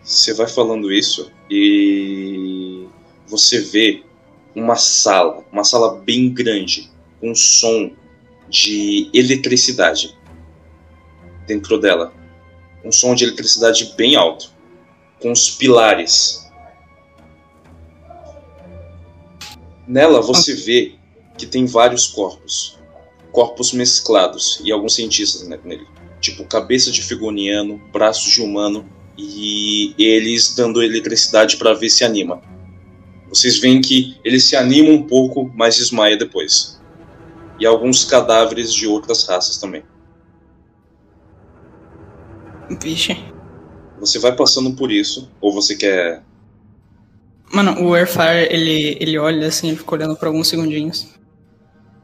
Você 0.03 0.33
vai 0.33 0.47
falando 0.47 0.91
isso 0.91 1.31
e 1.49 2.87
você 3.33 3.59
vê 3.61 4.03
uma 4.55 4.75
sala, 4.75 5.43
uma 5.51 5.63
sala 5.63 5.95
bem 5.95 6.29
grande, 6.29 6.91
com 7.19 7.33
som 7.33 7.91
de 8.47 9.09
eletricidade 9.11 10.15
dentro 11.47 11.79
dela. 11.79 12.13
Um 12.85 12.91
som 12.91 13.15
de 13.15 13.23
eletricidade 13.23 13.95
bem 13.97 14.15
alto, 14.15 14.51
com 15.19 15.31
os 15.31 15.49
pilares. 15.49 16.47
Nela 19.87 20.21
você 20.21 20.53
vê 20.53 20.95
que 21.35 21.47
tem 21.47 21.65
vários 21.65 22.05
corpos, 22.05 22.77
corpos 23.31 23.73
mesclados 23.73 24.61
e 24.63 24.71
alguns 24.71 24.93
cientistas 24.93 25.47
nele, 25.47 25.87
tipo 26.21 26.45
cabeça 26.45 26.91
de 26.91 27.01
figoniano, 27.01 27.81
braços 27.91 28.31
de 28.31 28.41
humano 28.43 28.87
e 29.17 29.95
eles 29.97 30.53
dando 30.55 30.83
eletricidade 30.83 31.57
para 31.57 31.73
ver 31.73 31.89
se 31.89 32.03
anima. 32.03 32.52
Vocês 33.33 33.59
veem 33.59 33.81
que 33.81 34.15
ele 34.23 34.39
se 34.39 34.55
anima 34.55 34.91
um 34.91 35.01
pouco, 35.01 35.51
mas 35.55 35.75
desmaia 35.75 36.15
depois. 36.15 36.79
E 37.59 37.65
alguns 37.65 38.05
cadáveres 38.05 38.71
de 38.71 38.85
outras 38.85 39.27
raças 39.27 39.57
também. 39.57 39.83
Vixe. 42.79 43.17
Você 43.99 44.19
vai 44.19 44.35
passando 44.35 44.75
por 44.75 44.91
isso, 44.91 45.31
ou 45.41 45.51
você 45.51 45.75
quer. 45.75 46.21
Mano, 47.51 47.83
o 47.83 47.95
Airfire, 47.95 48.47
ele, 48.51 48.97
ele 48.99 49.17
olha 49.17 49.47
assim, 49.47 49.69
ele 49.69 49.77
fica 49.77 49.95
olhando 49.95 50.15
por 50.15 50.27
alguns 50.27 50.47
segundinhos. 50.47 51.07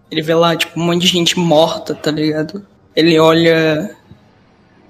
Ele 0.10 0.24
vê 0.24 0.34
lá, 0.34 0.56
tipo, 0.56 0.80
um 0.80 0.84
monte 0.84 1.02
de 1.02 1.08
gente 1.08 1.38
morta, 1.38 1.94
tá 1.94 2.10
ligado? 2.10 2.66
Ele 2.96 3.20
olha. 3.20 3.96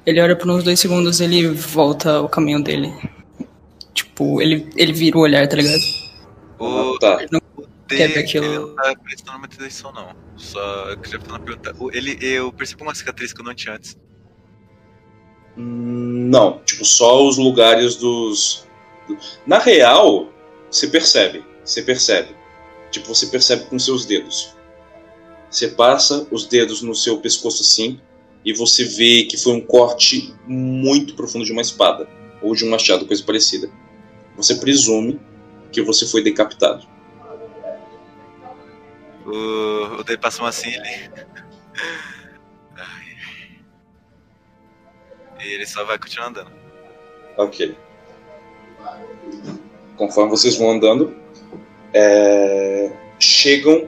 Ele 0.06 0.21
olha 0.21 0.38
por 0.38 0.49
uns 0.49 0.63
dois 0.63 0.80
segundos 0.80 1.19
e 1.19 1.25
ele 1.25 1.49
volta 1.49 2.12
ao 2.12 2.30
caminho 2.30 2.63
dele. 2.63 2.93
Tipo, 3.93 4.41
ele, 4.41 4.69
ele 4.78 4.93
vira 4.93 5.17
o 5.17 5.21
olhar, 5.21 5.45
tá 5.45 5.58
ligado? 5.58 5.98
Tá. 6.99 7.21
Ele 7.21 7.29
não 7.31 7.41
quer 7.88 8.07
ver 8.07 8.19
aquilo. 8.19 8.45
Ele 8.45 8.59
não 8.59 8.75
tá 8.75 8.95
prestando 9.03 9.39
muita 9.39 9.55
atenção, 9.55 9.91
não. 9.91 10.15
Só 10.35 10.89
eu 10.89 10.97
queria 10.97 11.19
fazer 11.19 11.31
uma 11.31 11.39
pergunta. 11.39 11.75
Ele, 11.93 12.17
eu 12.21 12.51
percebo 12.51 12.83
uma 12.83 12.95
cicatriz 12.95 13.33
que 13.33 13.41
eu 13.41 13.45
não 13.45 13.53
tinha 13.53 13.75
antes. 13.75 13.97
Hum, 15.57 16.29
não, 16.29 16.59
tipo, 16.59 16.85
só 16.85 17.25
os 17.25 17.38
lugares 17.38 17.95
dos. 17.95 18.67
Na 19.45 19.57
real, 19.59 20.31
você 20.69 20.88
percebe. 20.88 21.43
Você 21.63 21.81
percebe. 21.81 22.35
Tipo, 22.91 23.07
você 23.07 23.27
percebe 23.27 23.65
com 23.65 23.77
seus 23.77 24.05
dedos. 24.05 24.55
Você 25.49 25.67
passa 25.67 26.27
os 26.31 26.45
dedos 26.45 26.81
no 26.81 26.93
seu 26.93 27.17
pescoço 27.17 27.63
assim 27.63 27.99
e 28.45 28.53
você 28.53 28.83
vê 28.83 29.23
que 29.23 29.38
foi 29.38 29.53
um 29.53 29.62
corte 29.62 30.33
muito 30.47 31.15
profundo 31.15 31.43
de 31.43 31.51
uma 31.51 31.62
espada 31.62 32.07
ou 32.41 32.55
de 32.55 32.65
um 32.65 32.69
machado, 32.69 33.05
coisa 33.05 33.23
parecida. 33.23 33.69
Você 34.38 34.55
presume 34.55 35.19
que 35.71 35.82
você 35.82 36.05
foi 36.08 36.23
decapitado. 36.23 36.88
O, 39.25 39.99
o 39.99 40.03
Dei 40.03 40.17
passou 40.17 40.45
assim 40.45 40.69
ele. 40.69 41.12
e 45.39 45.53
ele 45.53 45.65
só 45.65 45.84
vai 45.86 45.97
continuar 45.97 46.27
andando. 46.27 46.51
Ok. 47.38 47.77
Conforme 49.95 50.29
vocês 50.29 50.58
vão 50.58 50.71
andando, 50.71 51.15
é... 51.93 52.91
chegam 53.19 53.88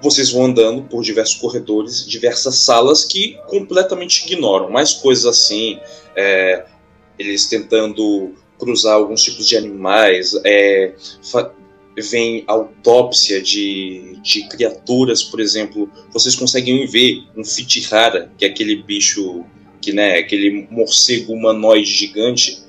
vocês 0.00 0.30
vão 0.30 0.44
andando 0.44 0.82
por 0.82 1.02
diversos 1.02 1.36
corredores, 1.36 2.06
diversas 2.06 2.58
salas 2.58 3.04
que 3.04 3.40
completamente 3.46 4.24
ignoram. 4.24 4.70
Mais 4.70 4.92
coisas 4.92 5.26
assim, 5.26 5.80
é, 6.14 6.64
eles 7.18 7.46
tentando 7.48 8.34
cruzar 8.58 8.94
alguns 8.94 9.22
tipos 9.22 9.46
de 9.46 9.56
animais, 9.56 10.32
é, 10.44 10.94
vem 12.10 12.44
autópsia 12.46 13.40
de, 13.40 14.18
de 14.22 14.48
criaturas, 14.48 15.22
por 15.22 15.40
exemplo. 15.40 15.90
Vocês 16.12 16.34
conseguem 16.34 16.86
ver 16.86 17.24
um 17.36 17.44
Fitihara, 17.44 18.32
que 18.36 18.44
é 18.44 18.48
aquele 18.48 18.82
bicho, 18.82 19.44
que 19.80 19.92
né, 19.92 20.18
aquele 20.18 20.66
morcego 20.70 21.32
humanoide 21.32 21.90
gigante, 21.90 22.62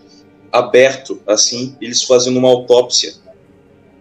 aberto 0.51 1.21
assim, 1.27 1.75
eles 1.81 2.03
fazendo 2.03 2.37
uma 2.37 2.47
autópsia 2.47 3.13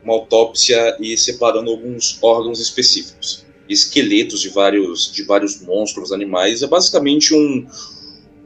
uma 0.07 0.15
autópsia 0.15 0.97
e 1.01 1.19
separando 1.19 1.69
alguns 1.69 2.17
órgãos 2.23 2.61
específicos. 2.61 3.45
Esqueletos 3.69 4.41
de 4.41 4.49
vários, 4.49 5.13
de 5.13 5.25
vários 5.25 5.61
monstros, 5.61 6.13
animais. 6.13 6.63
É 6.63 6.69
basicamente 6.69 7.35
um, 7.35 7.67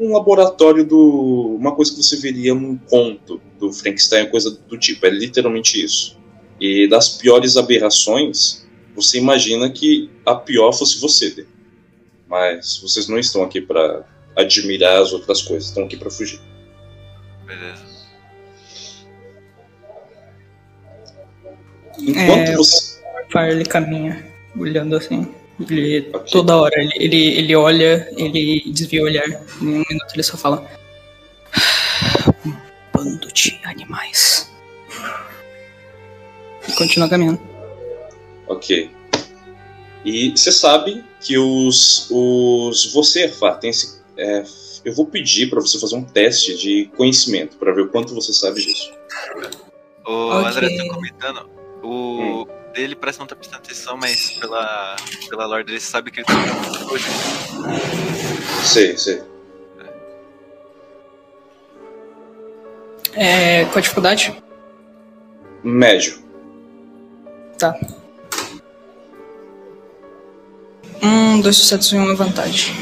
um 0.01 0.15
laboratório 0.15 0.85
do. 0.85 1.57
Uma 1.57 1.75
coisa 1.75 1.93
que 1.93 2.03
você 2.03 2.17
veria 2.17 2.55
num 2.55 2.77
conto 2.77 3.41
do 3.59 3.71
Frankenstein, 3.71 4.31
coisa 4.31 4.51
do 4.51 4.79
tipo. 4.79 5.05
É 5.07 5.11
literalmente 5.11 5.83
isso. 5.85 6.19
E 6.59 6.89
das 6.89 7.11
piores 7.19 7.57
aberrações, 7.57 8.67
você 8.95 9.19
imagina 9.19 9.71
que 9.71 10.11
a 10.25 10.35
pior 10.35 10.73
fosse 10.73 10.99
você. 10.99 11.47
Mas 12.27 12.79
vocês 12.79 13.09
não 13.09 13.19
estão 13.19 13.43
aqui 13.43 13.61
para 13.61 14.05
admirar 14.35 15.03
as 15.03 15.13
outras 15.13 15.43
coisas. 15.43 15.69
Estão 15.69 15.85
aqui 15.85 15.97
para 15.97 16.11
fugir. 16.11 16.41
Beleza. 17.47 17.91
Enquanto 21.99 22.49
é, 22.49 22.57
você. 22.57 23.01
O 23.35 23.39
ele 23.39 23.65
caminha, 23.65 24.27
olhando 24.57 24.97
assim. 24.97 25.29
Ele, 25.69 26.09
okay. 26.13 26.31
Toda 26.33 26.57
hora 26.57 26.75
ele, 26.79 26.93
ele, 26.97 27.39
ele 27.39 27.57
olha, 27.57 28.09
ele 28.17 28.63
desvia 28.73 29.03
o 29.03 29.05
olhar. 29.05 29.29
Em 29.61 29.67
um 29.67 29.85
minuto 29.89 30.15
ele 30.15 30.23
só 30.23 30.37
fala. 30.37 30.67
Um 32.45 32.55
bando 32.93 33.29
de 33.33 33.61
animais. 33.65 34.51
E 36.69 36.73
continua 36.73 37.09
caminhando. 37.09 37.41
Ok. 38.47 38.91
E 40.05 40.31
você 40.31 40.51
sabe 40.51 41.05
que 41.21 41.37
os. 41.37 42.09
os 42.11 42.93
você, 42.93 43.29
Fá, 43.29 43.55
tem 43.55 43.71
esse. 43.71 44.01
É, 44.17 44.45
eu 44.85 44.95
vou 44.95 45.07
pedir 45.07 45.51
para 45.51 45.61
você 45.61 45.79
fazer 45.79 45.97
um 45.97 46.05
teste 46.05 46.57
de 46.57 46.91
conhecimento 46.97 47.57
para 47.57 47.73
ver 47.73 47.83
o 47.83 47.89
quanto 47.89 48.15
você 48.15 48.33
sabe 48.33 48.61
disso. 48.63 48.93
O 50.07 50.39
okay. 50.39 50.51
André 50.51 50.77
tá 50.77 50.95
comentando. 50.95 51.51
O 51.83 52.43
hum. 52.43 52.60
Dele 52.81 52.97
parece 52.97 53.19
não 53.19 53.27
estar 53.27 53.37
tá 53.37 53.41
prestando 53.41 53.63
atenção, 53.63 53.97
mas 53.97 54.31
pela, 54.39 54.97
pela 55.29 55.47
lore 55.47 55.65
dele 55.65 55.81
sabe 55.81 56.11
que 56.11 56.21
ele 56.21 56.27
tá 56.27 56.35
hoje. 56.91 57.05
Sei, 58.65 58.97
sei. 58.97 59.23
É, 63.13 63.65
qual 63.67 63.79
a 63.79 63.81
dificuldade? 63.81 64.43
Médio. 65.63 66.23
Tá. 67.59 67.79
Hum, 71.03 71.41
dois 71.41 71.57
sucessos 71.57 71.93
e 71.93 71.97
uma 71.97 72.15
vantagem. 72.15 72.75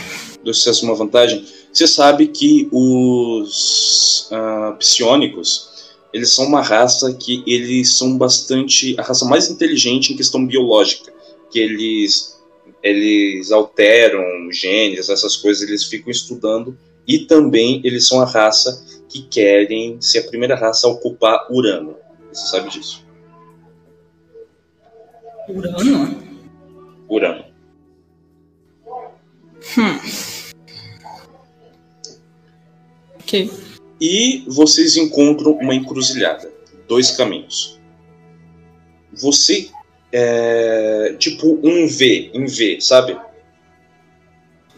Dois 0.44 0.58
sucessos 0.58 0.82
e 0.82 0.86
uma 0.86 0.94
vantagem. 0.94 1.44
Você 1.72 1.86
sabe 1.88 2.28
que 2.28 2.68
os 2.70 4.30
uh, 4.30 4.76
psionicos, 4.76 5.67
eles 6.12 6.32
são 6.32 6.46
uma 6.46 6.62
raça 6.62 7.14
que 7.14 7.42
eles 7.46 7.96
são 7.96 8.16
bastante 8.16 8.94
a 8.98 9.02
raça 9.02 9.24
mais 9.24 9.50
inteligente 9.50 10.12
em 10.12 10.16
questão 10.16 10.46
biológica, 10.46 11.12
que 11.50 11.58
eles 11.58 12.38
eles 12.82 13.50
alteram 13.50 14.52
genes, 14.52 15.08
essas 15.08 15.36
coisas, 15.36 15.68
eles 15.68 15.84
ficam 15.84 16.10
estudando 16.10 16.78
e 17.06 17.20
também 17.20 17.80
eles 17.84 18.06
são 18.06 18.20
a 18.20 18.24
raça 18.24 18.84
que 19.08 19.22
querem 19.22 20.00
ser 20.00 20.20
a 20.20 20.28
primeira 20.28 20.54
raça 20.54 20.86
a 20.86 20.90
ocupar 20.90 21.46
Urano. 21.50 21.96
Você 22.32 22.46
sabe 22.46 22.70
disso? 22.70 23.04
Urano? 25.48 26.22
Urano. 27.08 27.44
Hum. 29.76 29.98
Ok. 33.20 33.50
E 34.00 34.44
vocês 34.46 34.96
encontram 34.96 35.52
uma 35.52 35.74
encruzilhada. 35.74 36.50
Dois 36.86 37.10
caminhos. 37.10 37.78
Você 39.12 39.70
é 40.12 41.14
tipo 41.18 41.58
um 41.62 41.86
V 41.86 42.30
em 42.32 42.46
V, 42.46 42.80
sabe? 42.80 43.18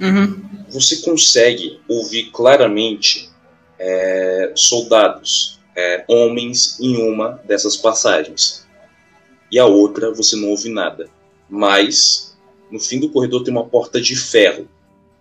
Uhum. 0.00 0.42
Você 0.70 0.96
consegue 1.02 1.80
ouvir 1.88 2.30
claramente 2.30 3.28
é, 3.78 4.52
soldados, 4.54 5.60
é, 5.76 6.04
homens 6.08 6.78
em 6.80 6.96
uma 6.96 7.40
dessas 7.44 7.76
passagens. 7.76 8.66
E 9.50 9.58
a 9.58 9.66
outra 9.66 10.12
você 10.12 10.36
não 10.36 10.50
ouve 10.50 10.68
nada. 10.68 11.08
Mas 11.48 12.36
no 12.70 12.78
fim 12.78 13.00
do 13.00 13.10
corredor 13.10 13.42
tem 13.42 13.52
uma 13.52 13.66
porta 13.66 14.00
de 14.00 14.14
ferro, 14.14 14.68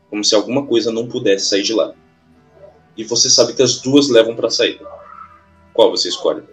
como 0.10 0.24
se 0.24 0.36
alguma 0.36 0.66
coisa 0.66 0.92
não 0.92 1.08
pudesse 1.08 1.48
sair 1.48 1.64
de 1.64 1.74
lá. 1.74 1.94
E 3.00 3.06
você 3.06 3.30
sabe 3.30 3.54
que 3.54 3.64
as 3.64 3.80
duas 3.80 4.10
levam 4.10 4.36
para 4.36 4.48
a 4.48 4.52
saída. 4.52 4.86
Qual 5.72 5.90
você 5.90 6.10
escolhe? 6.10 6.44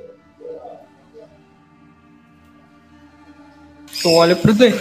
Eu 4.04 4.12
olho 4.12 4.36
pro 4.36 4.54
D. 4.54 4.72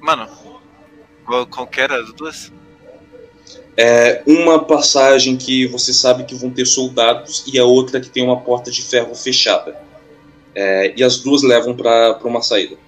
Mano, 0.00 0.26
qual, 1.26 1.46
qual 1.46 1.66
que 1.66 1.82
era 1.82 2.02
as 2.02 2.10
duas? 2.14 2.50
É 3.76 4.22
uma 4.26 4.64
passagem 4.64 5.36
que 5.36 5.66
você 5.66 5.92
sabe 5.92 6.24
que 6.24 6.34
vão 6.34 6.50
ter 6.50 6.64
soldados 6.64 7.44
e 7.52 7.58
a 7.58 7.66
outra 7.66 8.00
que 8.00 8.08
tem 8.08 8.24
uma 8.24 8.40
porta 8.40 8.70
de 8.70 8.80
ferro 8.80 9.14
fechada. 9.14 9.76
É, 10.54 10.94
e 10.96 11.04
as 11.04 11.18
duas 11.18 11.42
levam 11.42 11.76
para 11.76 12.18
uma 12.24 12.40
saída. 12.40 12.78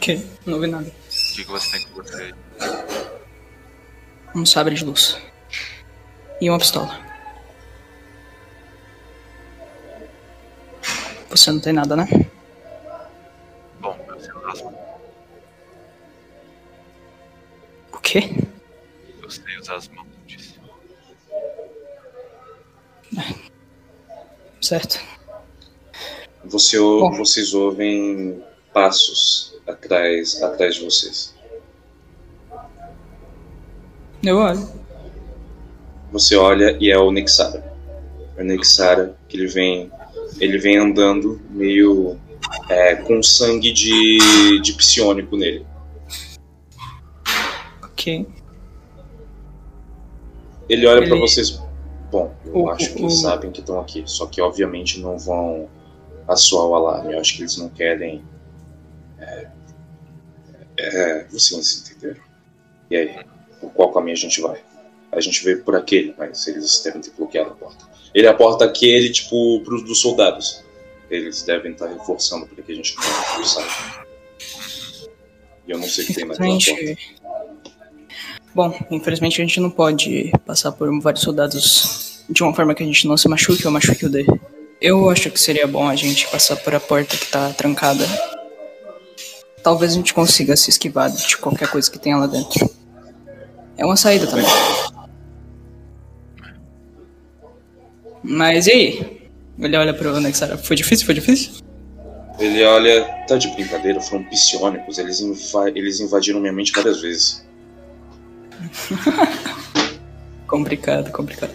O 0.00 0.02
que? 0.02 0.26
Não 0.46 0.54
ouvi 0.54 0.66
nada. 0.66 0.88
O 0.88 1.34
que, 1.36 1.44
que 1.44 1.50
você 1.50 1.70
tem 1.72 1.86
com 1.86 2.02
você? 2.02 2.34
Um 4.34 4.46
sabre 4.46 4.74
de 4.74 4.82
luz. 4.82 5.18
E 6.40 6.48
uma 6.48 6.58
pistola. 6.58 6.98
Você 11.28 11.52
não 11.52 11.60
tem 11.60 11.74
nada, 11.74 11.94
né? 11.94 12.08
quê? 18.10 18.28
Eu 19.22 19.30
sei 19.30 19.56
usar 19.60 19.76
as 19.76 19.88
mãos, 19.88 20.08
disse. 20.26 20.58
Certo. 24.60 25.00
Você, 26.44 26.78
Bom. 26.80 27.16
vocês 27.16 27.54
ouvem 27.54 28.42
passos 28.72 29.49
atrás, 29.70 30.42
atrás 30.42 30.76
de 30.76 30.84
vocês. 30.84 31.34
Eu 34.22 34.36
olho. 34.36 34.68
Você 36.12 36.36
olha 36.36 36.76
e 36.80 36.90
é 36.90 36.98
o 36.98 37.10
Nixara. 37.10 37.72
É 38.36 38.42
o 38.42 38.44
Nixara 38.44 39.16
que 39.28 39.36
ele 39.36 39.46
vem, 39.46 39.90
ele 40.38 40.58
vem 40.58 40.76
andando 40.76 41.40
meio 41.50 42.18
é, 42.68 42.96
com 42.96 43.22
sangue 43.22 43.72
de, 43.72 44.60
de 44.60 44.72
psionico 44.74 45.36
nele. 45.36 45.66
Ok. 47.82 48.26
Ele 50.68 50.86
olha 50.86 51.00
Ele... 51.00 51.08
para 51.08 51.18
vocês. 51.18 51.60
Bom, 52.10 52.32
eu 52.44 52.62
o, 52.62 52.70
acho 52.70 52.94
que 52.94 53.02
eles 53.02 53.20
sabem 53.20 53.50
que 53.50 53.60
estão 53.60 53.80
aqui. 53.80 54.02
Só 54.06 54.26
que 54.26 54.40
obviamente 54.40 55.00
não 55.00 55.18
vão 55.18 55.68
assoar 56.26 56.66
o 56.66 56.74
alarme. 56.74 57.14
Eu 57.14 57.20
acho 57.20 57.36
que 57.36 57.42
eles 57.42 57.56
não 57.56 57.68
querem. 57.68 58.22
É, 60.80 61.26
vocês 61.30 61.84
entenderam. 61.90 62.20
E 62.90 62.96
aí? 62.96 63.18
Por 63.60 63.70
qual 63.72 63.92
caminho 63.92 64.14
a 64.14 64.18
gente 64.18 64.40
vai? 64.40 64.60
A 65.12 65.20
gente 65.20 65.44
veio 65.44 65.62
por 65.62 65.76
aquele, 65.76 66.14
mas 66.16 66.46
eles 66.46 66.80
devem 66.82 67.00
ter 67.00 67.10
bloqueado 67.10 67.50
a 67.50 67.54
porta. 67.54 67.84
Ele 68.14 68.26
é 68.26 68.30
a 68.30 68.34
porta 68.34 68.64
aquele, 68.64 69.10
tipo, 69.10 69.60
pros 69.60 69.84
dos 69.84 70.00
soldados. 70.00 70.64
Eles 71.10 71.42
devem 71.42 71.72
estar 71.72 71.86
reforçando 71.86 72.46
para 72.46 72.62
que 72.62 72.72
a 72.72 72.74
gente 72.74 72.96
não 72.96 73.44
saia. 73.44 73.66
E 75.66 75.70
eu 75.70 75.78
não 75.78 75.88
sei 75.88 76.04
o 76.04 76.06
que 76.06 76.14
tem 76.14 76.24
naquela 76.24 76.48
porta. 76.48 77.20
Bom, 78.54 78.86
infelizmente 78.90 79.40
a 79.40 79.44
gente 79.44 79.60
não 79.60 79.70
pode 79.70 80.32
passar 80.44 80.72
por 80.72 80.88
vários 81.00 81.22
soldados 81.22 82.24
de 82.28 82.42
uma 82.42 82.54
forma 82.54 82.74
que 82.74 82.82
a 82.82 82.86
gente 82.86 83.06
não 83.06 83.16
se 83.16 83.28
machuque 83.28 83.66
ou 83.66 83.72
machuque 83.72 84.06
o 84.06 84.08
D. 84.08 84.26
Eu 84.80 85.10
acho 85.10 85.30
que 85.30 85.38
seria 85.38 85.66
bom 85.66 85.88
a 85.88 85.94
gente 85.94 86.26
passar 86.28 86.56
por 86.56 86.74
a 86.74 86.80
porta 86.80 87.16
que 87.16 87.26
tá 87.26 87.52
trancada. 87.52 88.04
Talvez 89.62 89.92
a 89.92 89.94
gente 89.94 90.14
consiga 90.14 90.56
se 90.56 90.70
esquivar 90.70 91.10
de 91.10 91.36
qualquer 91.36 91.68
coisa 91.68 91.90
que 91.90 91.98
tenha 91.98 92.16
lá 92.16 92.26
dentro. 92.26 92.68
É 93.76 93.84
uma 93.84 93.96
saída 93.96 94.26
também. 94.26 94.46
Mas 98.22 98.66
e 98.66 98.70
aí? 98.70 99.20
Ele 99.58 99.76
olha 99.76 99.92
pro 99.94 100.18
Nexara. 100.20 100.56
Foi 100.56 100.76
difícil? 100.76 101.06
Foi 101.06 101.14
difícil? 101.14 101.52
Ele 102.38 102.64
olha. 102.64 103.04
Tá 103.26 103.36
de 103.36 103.48
brincadeira, 103.48 104.00
foram 104.00 104.24
psionicos. 104.24 104.98
Eles, 104.98 105.20
inv 105.20 105.38
eles 105.74 106.00
invadiram 106.00 106.40
minha 106.40 106.52
mente 106.52 106.72
várias 106.72 107.00
vezes. 107.00 107.46
complicado, 110.46 111.10
complicado. 111.12 111.52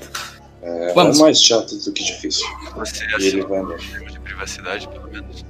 É, 0.61 0.93
Vamos. 0.93 1.19
é 1.19 1.21
mais 1.21 1.41
chato 1.41 1.75
do 1.75 1.91
que 1.91 2.03
difícil. 2.03 2.45
Você 2.75 3.03
acha 3.05 3.25
ele 3.27 3.43
vai 3.43 3.63
de 4.11 4.19
privacidade, 4.19 4.87
pelo 4.87 5.07
menos? 5.09 5.45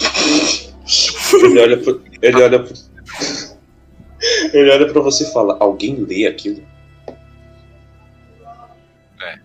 ele 1.36 1.60
olha 1.60 1.76
pro, 1.78 2.02
ele 2.22 2.42
olha 2.42 2.58
pro, 2.60 2.74
ele 4.52 4.70
olha 4.70 4.92
pra 4.92 5.00
você 5.00 5.24
e 5.24 5.32
fala: 5.32 5.56
Alguém 5.60 5.96
lê 5.96 6.26
aquilo? 6.26 6.62
É. 9.22 9.38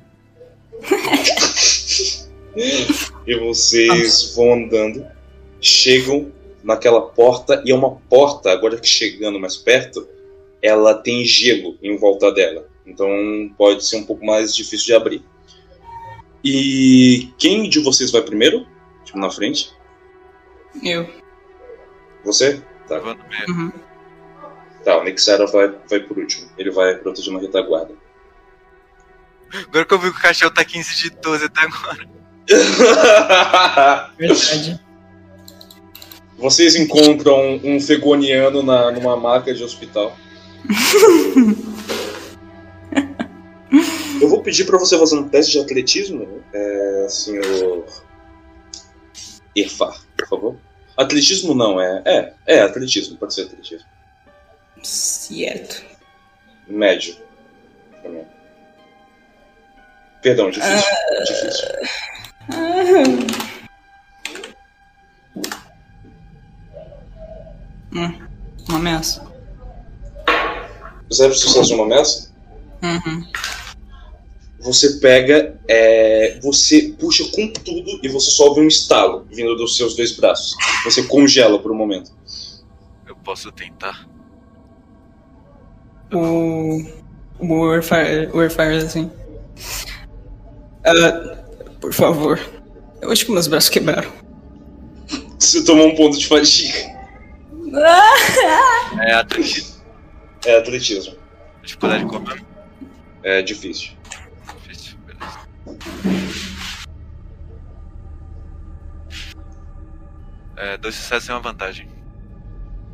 e 3.27 3.35
vocês 3.39 4.33
vão 4.35 4.53
andando, 4.53 5.05
chegam 5.61 6.31
naquela 6.63 7.01
porta, 7.01 7.61
e 7.65 7.71
é 7.71 7.75
uma 7.75 7.91
porta, 8.09 8.51
agora 8.51 8.77
que 8.79 8.87
chegando 8.87 9.39
mais 9.39 9.55
perto, 9.55 10.07
ela 10.61 10.95
tem 10.95 11.23
gelo 11.23 11.77
em 11.81 11.95
volta 11.97 12.31
dela. 12.31 12.67
Então 12.85 13.07
pode 13.57 13.85
ser 13.85 13.97
um 13.97 14.03
pouco 14.03 14.25
mais 14.25 14.55
difícil 14.55 14.87
de 14.87 14.93
abrir. 14.93 15.21
E 16.43 17.29
quem 17.37 17.69
de 17.69 17.79
vocês 17.79 18.11
vai 18.11 18.21
primeiro? 18.21 18.65
Tipo, 19.03 19.19
na 19.19 19.29
frente? 19.29 19.71
Eu. 20.83 21.07
Você? 22.25 22.61
Tá. 22.87 22.99
Uhum. 23.47 23.71
Tá, 24.83 24.97
o 24.97 25.03
Nixera 25.03 25.45
vai, 25.47 25.73
vai 25.89 25.99
por 25.99 26.17
último. 26.17 26.49
Ele 26.57 26.71
vai 26.71 26.95
proteger 26.95 27.31
uma 27.31 27.39
retaguarda. 27.39 27.93
Agora 29.53 29.85
que 29.85 29.93
eu 29.93 29.99
vi 29.99 30.11
que 30.11 30.17
o 30.17 30.21
cachorro 30.21 30.53
tá 30.53 30.65
15 30.65 30.95
de 30.95 31.09
12 31.11 31.45
até 31.45 31.61
agora. 31.61 32.07
Verdade. 34.17 34.81
Vocês 36.37 36.75
encontram 36.75 37.61
um 37.63 37.79
fegoniano 37.79 38.61
na, 38.61 38.91
numa 38.91 39.15
maca 39.15 39.53
de 39.53 39.63
hospital. 39.63 40.17
Eu 44.21 44.29
vou 44.29 44.41
pedir 44.41 44.65
para 44.65 44.77
você 44.79 44.97
fazer 44.97 45.17
um 45.17 45.27
teste 45.27 45.51
de 45.53 45.59
atletismo, 45.59 46.41
é, 46.53 47.07
senhor 47.09 47.85
Irfar, 49.55 50.01
por 50.17 50.27
favor. 50.27 50.55
Atletismo 50.97 51.53
não, 51.53 51.79
é. 51.79 52.01
É, 52.05 52.33
é 52.47 52.61
atletismo, 52.61 53.17
pode 53.17 53.33
ser 53.33 53.43
atletismo. 53.43 53.87
Certo. 54.81 55.83
Médio. 56.67 57.17
Também. 58.01 58.25
Perdão, 60.21 60.49
difícil. 60.49 60.77
Uh... 60.77 61.23
Difícil. 61.25 61.67
Uh... 62.49 63.45
Hum, 67.95 68.27
uma 68.67 68.77
ameaça. 68.77 69.25
Zero 71.13 71.33
sucesso 71.33 71.73
uma 71.75 71.85
ameaça? 71.85 72.31
Uhum. 72.83 73.25
Você 74.65 74.93
pega, 74.97 75.59
é, 75.67 76.39
você 76.41 76.93
puxa 76.99 77.23
com 77.25 77.47
tudo 77.53 77.99
e 78.01 78.07
você 78.09 78.31
só 78.31 78.47
ouve 78.47 78.61
um 78.61 78.67
estalo 78.67 79.27
vindo 79.31 79.55
dos 79.55 79.77
seus 79.77 79.95
dois 79.95 80.13
braços. 80.13 80.55
Você 80.83 81.03
congela 81.03 81.59
por 81.59 81.71
um 81.71 81.75
momento. 81.75 82.11
Eu 83.07 83.15
posso 83.17 83.51
tentar. 83.51 84.09
O. 86.11 86.83
O 87.37 87.67
Warfire, 87.67 88.27
Warfire 88.33 88.77
assim. 88.77 89.11
Uh, 90.83 91.77
por 91.79 91.93
favor. 91.93 92.39
Eu 93.01 93.11
acho 93.11 93.23
que 93.23 93.31
meus 93.31 93.45
braços 93.45 93.69
quebraram. 93.69 94.11
Você 95.37 95.63
tomou 95.63 95.89
um 95.89 95.95
ponto 95.95 96.17
de 96.17 96.25
fadiga. 96.25 96.73
é 98.99 99.13
atletismo. 99.13 99.75
É 100.43 100.57
atletismo. 100.57 101.15
Dificuldade? 101.61 102.05
É 103.21 103.41
difícil. 103.43 103.94
É, 110.57 110.77
dois 110.77 110.95
sucessos 110.95 111.29
é 111.29 111.33
uma 111.33 111.41
vantagem. 111.41 111.87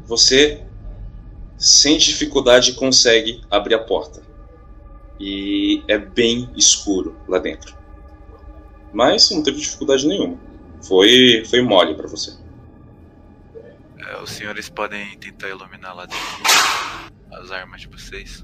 Você, 0.06 0.66
sem 1.58 1.98
dificuldade, 1.98 2.74
consegue 2.74 3.42
abrir 3.50 3.76
a 3.76 3.80
porta. 3.80 4.22
E 5.20 5.84
é 5.88 5.98
bem 5.98 6.50
escuro 6.56 7.16
lá 7.28 7.38
dentro. 7.38 7.78
Mas 8.92 9.30
não 9.30 9.44
teve 9.44 9.60
dificuldade 9.60 10.08
nenhuma. 10.08 10.38
Foi, 10.82 11.44
foi 11.46 11.62
mole 11.62 11.96
para 11.96 12.08
você. 12.08 12.36
É, 14.00 14.22
os 14.22 14.32
senhores 14.32 14.68
podem 14.68 15.18
tentar 15.20 15.48
iluminar 15.50 15.96
lá 15.96 16.06
dentro 16.06 16.82
as 17.32 17.52
armas 17.52 17.82
de 17.82 17.88
vocês. 17.88 18.44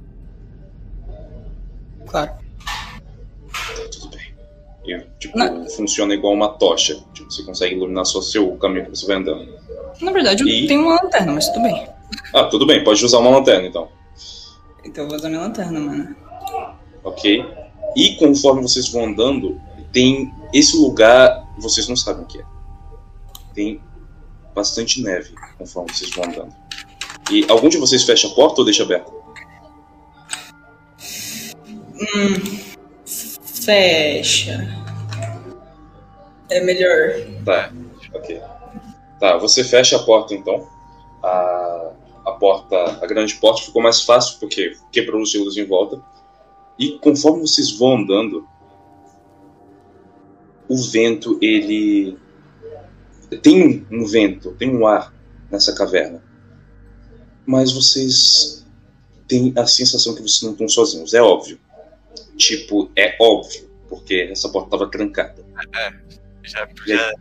Claro. 2.06 2.47
Tá 3.52 3.90
tudo 3.92 4.10
bem. 4.10 4.36
E, 4.86 5.06
tipo, 5.20 5.38
Não. 5.38 5.68
funciona 5.70 6.14
igual 6.14 6.34
uma 6.34 6.50
tocha. 6.50 7.04
Tipo, 7.14 7.32
você 7.32 7.44
consegue 7.44 7.76
iluminar 7.76 8.06
só 8.06 8.22
seu 8.22 8.56
caminho 8.58 8.86
que 8.86 8.92
você 8.92 9.06
vai 9.06 9.18
andando. 9.18 9.54
Na 10.02 10.12
verdade, 10.12 10.44
eu 10.44 10.48
e... 10.48 10.68
tenho 10.68 10.82
uma 10.82 11.02
lanterna, 11.02 11.34
mas 11.34 11.48
tudo 11.50 11.64
bem. 11.64 11.88
Ah, 12.34 12.46
tudo 12.46 12.66
bem, 12.66 12.84
pode 12.84 13.04
usar 13.04 13.20
uma 13.20 13.30
lanterna 13.30 13.68
então. 13.68 13.90
Então 14.86 15.04
eu 15.04 15.10
vou 15.10 15.18
usar 15.18 15.30
minha 15.30 15.42
lanterna, 15.42 15.80
mano. 15.80 16.16
Ok. 17.04 17.46
E 17.96 18.16
conforme 18.16 18.62
vocês 18.62 18.90
vão 18.90 19.06
andando, 19.06 19.60
tem 19.92 20.32
esse 20.54 20.78
lugar, 20.78 21.46
vocês 21.58 21.88
não 21.88 21.96
sabem 21.96 22.24
o 22.24 22.28
que 22.28 22.40
é. 22.40 22.46
Tem 23.54 23.82
bastante 24.56 25.02
neve 25.02 25.34
conforme 25.58 25.92
vocês 25.94 26.12
vão 26.12 26.26
andando. 26.26 26.56
E 27.32 27.46
algum 27.50 27.68
de 27.68 27.78
vocês 27.78 28.04
fecha 28.04 28.28
a 28.28 28.32
porta 28.32 28.62
ou 28.62 28.66
deixa 28.66 28.84
aberta? 28.84 29.12
Hum, 32.00 32.60
fecha. 33.67 34.65
É 36.49 36.63
melhor. 36.63 37.43
Tá, 37.43 37.73
ok. 38.13 38.41
Tá, 39.19 39.38
você 39.38 39.63
fecha 39.63 39.97
a 39.97 40.03
porta 40.03 40.34
então. 40.34 40.65
A, 41.21 41.91
a 42.25 42.32
porta, 42.32 43.03
a 43.03 43.06
grande 43.06 43.36
porta 43.36 43.63
ficou 43.63 43.82
mais 43.82 44.01
fácil 44.01 44.39
porque 44.39 44.77
quebrou 44.89 45.21
os 45.21 45.32
gelos 45.32 45.58
em 45.58 45.65
volta. 45.65 46.01
E 46.80 46.97
conforme 46.99 47.41
vocês 47.41 47.71
vão 47.71 47.97
andando, 47.97 48.47
o 50.69 50.77
vento 50.77 51.38
ele 51.41 52.17
tem 53.41 53.86
um 53.91 54.06
vento, 54.06 54.51
tem 54.51 54.73
um 54.73 54.88
ar 54.88 55.13
nessa 55.51 55.75
caverna. 55.75 56.23
Mas 57.45 57.73
vocês 57.73 58.65
têm 59.27 59.51
a 59.58 59.65
sensação 59.67 60.15
que 60.15 60.21
vocês 60.21 60.43
não 60.43 60.51
estão 60.51 60.69
sozinhos, 60.69 61.13
é 61.13 61.21
óbvio. 61.21 61.60
Tipo, 62.38 62.91
é 62.95 63.15
óbvio, 63.19 63.69
porque 63.89 64.30
essa 64.32 64.50
porta 64.50 64.76
estava 64.76 64.91
trancada. 64.91 65.45
É, 65.76 65.93
já, 66.43 66.67
já, 66.86 67.13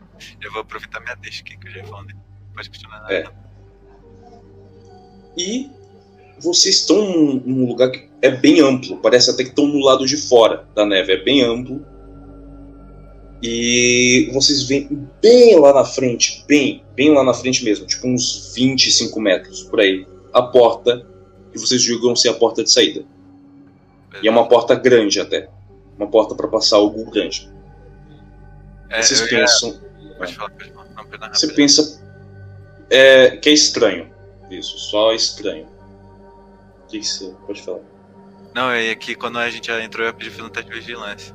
já 0.42 0.50
vou 0.50 0.61
aproveitar 0.61 1.00
minha 1.00 1.14
deixa 1.16 1.42
aqui 1.42 1.57
que 1.59 1.68
eu 1.68 1.72
já 1.72 1.79
ia 1.79 1.87
falando. 1.87 2.14
Pode 2.55 2.70
continuar. 2.70 3.11
É. 3.11 3.24
E 5.37 5.70
vocês 6.40 6.76
estão 6.76 7.40
num 7.44 7.66
lugar 7.66 7.90
que 7.90 8.09
é 8.22 8.31
bem 8.31 8.61
amplo, 8.61 8.98
parece 8.98 9.31
até 9.31 9.42
que 9.42 9.50
estão 9.50 9.66
no 9.66 9.81
lado 9.81 10.07
de 10.07 10.16
fora 10.16 10.68
da 10.74 10.85
neve, 10.85 11.12
é 11.12 11.22
bem 11.22 11.42
amplo 11.42 11.85
e 13.42 14.31
vocês 14.33 14.64
veem 14.64 14.88
bem 15.20 15.59
lá 15.59 15.72
na 15.72 15.85
frente, 15.85 16.44
bem, 16.46 16.83
bem 16.94 17.11
lá 17.11 17.22
na 17.22 17.35
frente 17.35 17.64
mesmo, 17.64 17.87
tipo 17.87 18.07
uns 18.07 18.52
25 18.55 19.20
metros 19.20 19.62
por 19.64 19.81
aí, 19.81 20.07
a 20.33 20.42
porta 20.42 21.07
que 21.52 21.59
vocês 21.59 21.83
julgam 21.83 22.16
ser 22.16 22.31
a 22.31 22.35
porta 22.35 22.62
de 22.62 22.70
saída. 22.70 23.05
E 24.22 24.29
é 24.29 24.31
uma 24.31 24.48
porta 24.48 24.74
grande 24.74 25.20
até. 25.20 25.48
Uma 25.96 26.09
porta 26.09 26.35
para 26.35 26.48
passar 26.48 26.76
algo 26.76 27.11
grande. 27.11 27.50
É, 28.90 29.02
vocês 29.02 29.20
pensam. 29.22 29.70
Ia... 30.00 30.14
Pode 30.14 30.35
falar, 30.35 30.50
pode 30.50 30.70
falar. 30.70 30.87
Não, 31.18 31.35
você 31.35 31.52
pensa 31.52 32.02
é, 32.90 33.37
que 33.37 33.48
é 33.48 33.52
estranho. 33.52 34.11
Isso, 34.50 34.79
só 34.79 35.12
estranho. 35.12 35.66
O 36.85 36.87
que, 36.88 37.00
que 37.00 37.07
você 37.07 37.35
pode 37.46 37.62
falar? 37.62 37.81
Não, 38.55 38.70
é 38.70 38.94
que 38.94 39.14
quando 39.14 39.38
a 39.38 39.50
gente 39.50 39.66
já 39.66 39.83
entrou 39.83 40.07
eu 40.07 40.14
pedi 40.14 40.40
no 40.40 40.48
teste 40.48 40.70
de 40.70 40.79
vigilância. 40.79 41.35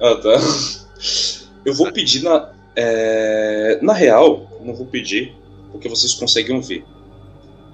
Ah, 0.00 0.14
tá. 0.16 0.38
Eu 1.64 1.74
vou 1.74 1.92
pedir 1.92 2.22
na. 2.22 2.52
É... 2.76 3.78
Na 3.82 3.92
real, 3.92 4.48
não 4.60 4.74
vou 4.74 4.86
pedir, 4.86 5.36
porque 5.72 5.88
vocês 5.88 6.14
conseguem 6.14 6.56
ouvir. 6.56 6.84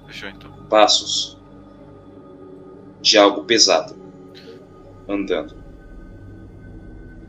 Fechou 0.07 0.29
então. 0.29 0.51
Passos 0.69 1.34
de 3.05 3.19
algo 3.19 3.43
pesado 3.43 3.95
andando. 5.07 5.55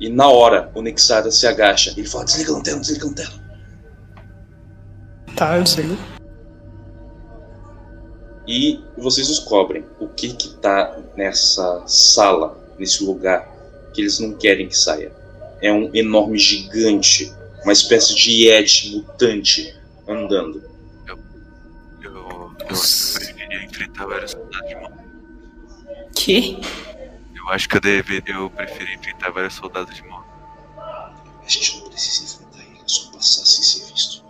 E 0.00 0.08
na 0.08 0.26
hora, 0.28 0.72
o 0.74 0.80
Nixara 0.80 1.30
se 1.30 1.46
agacha. 1.46 1.92
Ele 1.96 2.08
fala: 2.08 2.24
desliga 2.24 2.50
a 2.50 2.54
lanterna, 2.54 2.80
desliga 2.80 3.04
a 3.04 3.08
lanterna. 3.08 3.46
Tá, 5.36 5.56
eu 5.58 5.62
desligo. 5.62 5.96
E 8.48 8.82
vocês 8.96 9.28
descobrem 9.28 9.84
o 10.00 10.08
que 10.08 10.32
que 10.32 10.54
tá 10.56 10.98
nessa 11.14 11.82
sala, 11.86 12.56
nesse 12.78 13.04
lugar 13.04 13.46
que 13.92 14.00
eles 14.00 14.18
não 14.18 14.32
querem 14.32 14.68
que 14.68 14.76
saia. 14.76 15.12
É 15.60 15.70
um 15.70 15.94
enorme 15.94 16.38
gigante, 16.38 17.34
uma 17.64 17.72
espécie 17.72 18.14
de 18.14 18.46
Yeti 18.46 18.96
mutante 18.96 19.74
andando. 20.08 20.62
Eu, 21.06 21.18
eu, 22.02 22.12
eu 22.12 22.66
preferiria 22.66 23.64
enfrentar 23.64 24.06
vários 24.06 24.30
soldados 24.30 24.68
de 24.68 24.74
mão. 24.76 25.05
Que? 26.16 26.58
Eu 27.34 27.48
acho 27.50 27.68
que 27.68 27.76
eu 27.76 27.80
deve, 27.80 28.22
eu 28.26 28.50
preferi 28.50 28.94
enfrentar 28.94 29.30
vários 29.30 29.54
soldados 29.54 29.94
de 29.94 30.02
mão. 30.02 30.24
A 30.76 31.48
gente 31.48 31.78
não 31.78 31.88
precisa 31.90 32.34
enfrentar 32.42 32.64
ele, 32.64 32.80
é 32.80 32.88
só 32.88 33.12
passar 33.12 33.44
sem 33.44 33.62
ser 33.62 33.92
visto. 33.92 34.24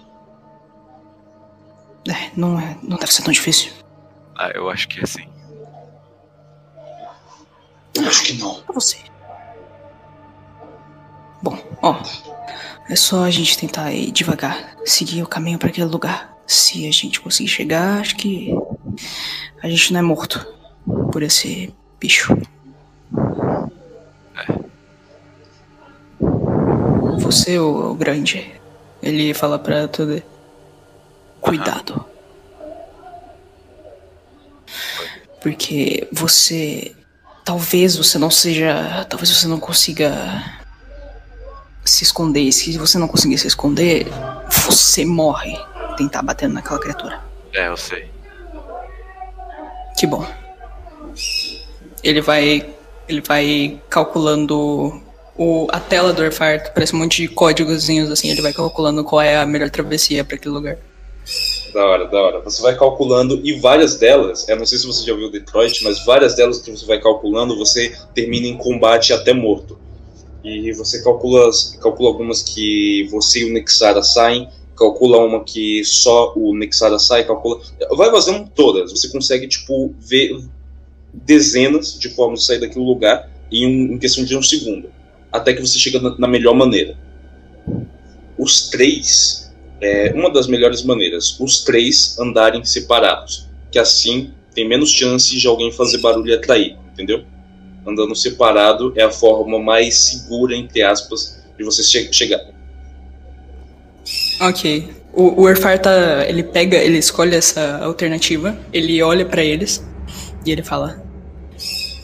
É, 2.08 2.30
não, 2.36 2.60
é, 2.60 2.76
não 2.82 2.98
deve 2.98 3.12
ser 3.12 3.22
tão 3.22 3.32
difícil. 3.32 3.72
Ah, 4.36 4.50
eu 4.54 4.68
acho 4.68 4.88
que 4.88 5.00
é 5.00 5.04
assim. 5.04 5.26
Eu 7.94 8.06
acho 8.06 8.24
que 8.24 8.34
não. 8.34 8.60
Pra 8.62 8.74
você. 8.74 8.98
Bom, 11.42 11.58
ó. 11.80 12.02
É 12.88 12.94
só 12.94 13.24
a 13.24 13.30
gente 13.30 13.56
tentar 13.56 13.92
ir 13.92 14.12
devagar, 14.12 14.76
seguir 14.84 15.22
o 15.22 15.26
caminho 15.26 15.58
para 15.58 15.68
aquele 15.68 15.86
lugar. 15.86 16.36
Se 16.46 16.86
a 16.86 16.92
gente 16.92 17.20
conseguir 17.20 17.48
chegar, 17.48 18.00
acho 18.00 18.16
que 18.16 18.52
a 19.62 19.68
gente 19.68 19.92
não 19.92 20.00
é 20.00 20.02
morto 20.02 20.55
por 21.12 21.22
esse 21.22 21.74
bicho. 22.00 22.36
Você, 27.18 27.58
o 27.58 27.94
grande. 27.94 28.54
Ele 29.02 29.34
fala 29.34 29.58
pra 29.58 29.88
tudo. 29.88 30.22
Cuidado. 31.40 32.04
Porque 35.40 36.08
você. 36.12 36.94
Talvez 37.44 37.96
você 37.96 38.18
não 38.18 38.30
seja. 38.30 39.04
Talvez 39.08 39.30
você 39.30 39.46
não 39.46 39.58
consiga 39.58 40.12
se 41.84 42.04
esconder. 42.04 42.40
E 42.40 42.52
se 42.52 42.76
você 42.78 42.98
não 42.98 43.08
conseguir 43.08 43.38
se 43.38 43.46
esconder, 43.46 44.06
você 44.64 45.04
morre 45.04 45.56
tentar 45.96 46.22
batendo 46.22 46.54
naquela 46.54 46.78
criatura. 46.78 47.20
É, 47.52 47.68
eu 47.68 47.76
sei. 47.76 48.10
Que 49.98 50.06
bom. 50.06 50.26
Ele 52.02 52.20
vai. 52.20 52.74
Ele 53.08 53.20
vai 53.20 53.80
calculando 53.88 55.00
o, 55.38 55.66
a 55.70 55.78
tela 55.78 56.12
do 56.12 56.22
Airfart, 56.22 56.72
parece 56.72 56.94
um 56.94 56.98
monte 56.98 57.22
de 57.22 57.28
códigozinhos 57.28 58.10
assim, 58.10 58.30
ele 58.30 58.42
vai 58.42 58.52
calculando 58.52 59.04
qual 59.04 59.20
é 59.20 59.36
a 59.36 59.46
melhor 59.46 59.70
travessia 59.70 60.24
para 60.24 60.36
aquele 60.36 60.54
lugar. 60.54 60.78
Da 61.72 61.84
hora, 61.84 62.06
da 62.06 62.20
hora. 62.20 62.40
Você 62.40 62.62
vai 62.62 62.76
calculando 62.76 63.40
e 63.44 63.58
várias 63.60 63.96
delas, 63.96 64.48
eu 64.48 64.56
não 64.56 64.64
sei 64.64 64.78
se 64.78 64.86
você 64.86 65.04
já 65.04 65.14
viu 65.14 65.30
Detroit, 65.30 65.84
mas 65.84 66.04
várias 66.04 66.34
delas 66.34 66.58
que 66.60 66.70
você 66.70 66.86
vai 66.86 67.00
calculando, 67.00 67.56
você 67.56 67.94
termina 68.14 68.46
em 68.46 68.56
combate 68.56 69.12
até 69.12 69.32
morto. 69.32 69.78
E 70.42 70.72
você 70.72 71.02
calcula, 71.02 71.50
calcula 71.80 72.08
algumas 72.08 72.42
que 72.42 73.08
você 73.10 73.40
e 73.40 73.50
o 73.50 73.52
Nexara 73.52 74.02
saem, 74.02 74.48
calcula 74.76 75.18
uma 75.18 75.42
que 75.42 75.84
só 75.84 76.32
o 76.36 76.54
Nexara 76.54 77.00
sai, 77.00 77.24
calcula. 77.24 77.60
Vai 77.96 78.10
fazendo 78.12 78.48
todas. 78.54 78.92
Você 78.92 79.08
consegue, 79.08 79.48
tipo, 79.48 79.92
ver 79.98 80.38
dezenas 81.24 81.98
de 81.98 82.10
formas 82.10 82.40
de 82.40 82.46
sair 82.46 82.60
daquele 82.60 82.84
lugar 82.84 83.28
em, 83.50 83.66
um, 83.66 83.94
em 83.94 83.98
questão 83.98 84.24
de 84.24 84.36
um 84.36 84.42
segundo. 84.42 84.90
Até 85.32 85.52
que 85.52 85.60
você 85.60 85.78
chega 85.78 86.00
na, 86.00 86.16
na 86.18 86.28
melhor 86.28 86.54
maneira. 86.54 86.96
Os 88.38 88.68
três, 88.68 89.52
é 89.80 90.12
uma 90.14 90.30
das 90.30 90.46
melhores 90.46 90.82
maneiras, 90.82 91.38
os 91.40 91.64
três 91.64 92.18
andarem 92.18 92.64
separados. 92.64 93.48
Que 93.70 93.78
assim 93.78 94.32
tem 94.54 94.68
menos 94.68 94.90
chance 94.90 95.36
de 95.36 95.46
alguém 95.46 95.72
fazer 95.72 95.98
barulho 95.98 96.30
e 96.30 96.34
atrair, 96.34 96.76
entendeu? 96.92 97.24
Andando 97.86 98.14
separado 98.14 98.92
é 98.96 99.02
a 99.02 99.10
forma 99.10 99.58
mais 99.58 99.96
segura, 99.96 100.56
entre 100.56 100.82
aspas, 100.82 101.42
de 101.56 101.64
você 101.64 101.82
che 101.82 102.12
chegar. 102.12 102.40
Ok. 104.40 104.88
O, 105.12 105.42
o 105.42 105.48
Erfar 105.48 105.78
tá, 105.80 106.26
ele 106.28 106.42
pega, 106.42 106.76
ele 106.76 106.98
escolhe 106.98 107.34
essa 107.34 107.78
alternativa, 107.78 108.58
ele 108.72 109.02
olha 109.02 109.24
para 109.24 109.42
eles 109.42 109.82
e 110.44 110.50
ele 110.50 110.62
fala: 110.62 111.05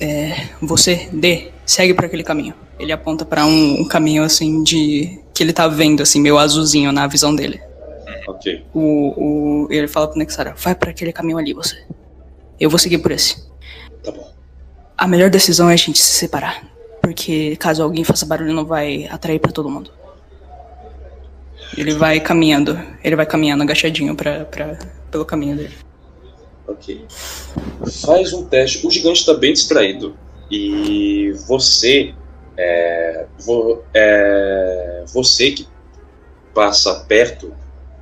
é, 0.02 0.48
Você, 0.60 1.08
D, 1.12 1.52
segue 1.64 1.94
para 1.94 2.06
aquele 2.06 2.24
caminho. 2.24 2.54
Ele 2.78 2.92
aponta 2.92 3.24
para 3.24 3.46
um, 3.46 3.80
um, 3.80 3.84
caminho 3.86 4.24
assim 4.24 4.62
de 4.64 5.20
que 5.32 5.42
ele 5.42 5.52
tá 5.52 5.68
vendo 5.68 6.02
assim 6.02 6.20
meio 6.20 6.38
azulzinho 6.38 6.90
na 6.90 7.06
visão 7.06 7.34
dele. 7.34 7.60
Ok. 8.26 8.64
O, 8.74 9.64
o 9.66 9.68
ele 9.70 9.86
fala 9.86 10.08
pro 10.08 10.18
Nexara: 10.18 10.54
Vai 10.56 10.74
para 10.74 10.90
aquele 10.90 11.12
caminho 11.12 11.38
ali, 11.38 11.54
você. 11.54 11.76
Eu 12.58 12.68
vou 12.68 12.78
seguir 12.78 12.98
por 12.98 13.12
esse. 13.12 13.36
Tá 14.02 14.10
bom. 14.10 14.28
A 14.98 15.06
melhor 15.06 15.30
decisão 15.30 15.70
é 15.70 15.74
a 15.74 15.76
gente 15.76 15.98
se 15.98 16.12
separar, 16.12 16.64
porque 17.00 17.56
caso 17.56 17.82
alguém 17.82 18.04
faça 18.04 18.26
barulho 18.26 18.52
não 18.52 18.64
vai 18.64 19.06
atrair 19.06 19.38
para 19.38 19.52
todo 19.52 19.70
mundo. 19.70 19.90
Ele 21.76 21.94
vai 21.94 22.20
caminhando, 22.20 22.78
ele 23.02 23.16
vai 23.16 23.24
caminhando 23.24 23.62
agachadinho 23.62 24.14
pra, 24.14 24.46
pelo 25.10 25.24
caminho 25.24 25.56
dele. 25.56 25.74
Ok. 26.72 27.04
Faz 28.04 28.32
um 28.32 28.44
teste. 28.44 28.86
O 28.86 28.90
gigante 28.90 29.20
está 29.20 29.34
bem 29.34 29.52
distraído. 29.52 30.16
E 30.50 31.32
você. 31.46 32.14
É, 32.56 33.26
vo, 33.38 33.82
é, 33.94 35.04
você 35.12 35.52
que 35.52 35.66
passa 36.54 36.94
perto 37.08 37.52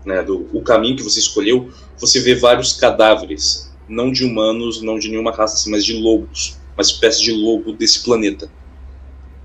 né, 0.04 0.22
do 0.22 0.48
o 0.52 0.60
caminho 0.60 0.96
que 0.96 1.04
você 1.04 1.20
escolheu, 1.20 1.70
você 1.98 2.20
vê 2.20 2.34
vários 2.34 2.72
cadáveres. 2.72 3.70
Não 3.88 4.12
de 4.12 4.24
humanos, 4.24 4.80
não 4.82 4.98
de 4.98 5.08
nenhuma 5.08 5.32
raça, 5.32 5.54
assim, 5.54 5.70
mas 5.70 5.84
de 5.84 5.94
lobos. 5.94 6.56
Uma 6.76 6.82
espécie 6.82 7.22
de 7.22 7.32
lobo 7.32 7.72
desse 7.72 8.02
planeta. 8.04 8.50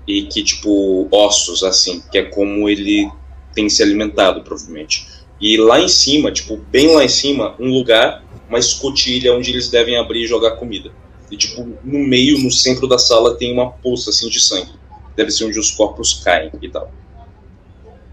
E 0.06 0.22
que, 0.22 0.42
tipo, 0.42 1.08
ossos, 1.10 1.64
assim, 1.64 2.02
que 2.12 2.18
é 2.18 2.22
como 2.22 2.68
ele 2.68 3.10
tem 3.52 3.68
se 3.68 3.82
alimentado, 3.82 4.42
provavelmente. 4.42 5.06
E 5.40 5.56
lá 5.56 5.80
em 5.80 5.88
cima, 5.88 6.30
tipo, 6.30 6.56
bem 6.56 6.94
lá 6.94 7.04
em 7.04 7.08
cima, 7.08 7.54
um 7.58 7.72
lugar, 7.72 8.24
uma 8.48 8.58
escotilha 8.58 9.34
onde 9.34 9.50
eles 9.50 9.68
devem 9.70 9.96
abrir 9.96 10.24
e 10.24 10.26
jogar 10.26 10.52
comida. 10.52 10.90
E, 11.30 11.36
tipo, 11.36 11.66
no 11.82 11.98
meio, 11.98 12.38
no 12.38 12.50
centro 12.50 12.86
da 12.86 12.98
sala, 12.98 13.36
tem 13.36 13.52
uma 13.52 13.70
poça, 13.70 14.10
assim, 14.10 14.28
de 14.28 14.40
sangue. 14.40 14.72
Deve 15.16 15.30
ser 15.30 15.44
onde 15.44 15.58
os 15.58 15.70
corpos 15.70 16.14
caem 16.22 16.52
e 16.62 16.68
tal. 16.68 16.92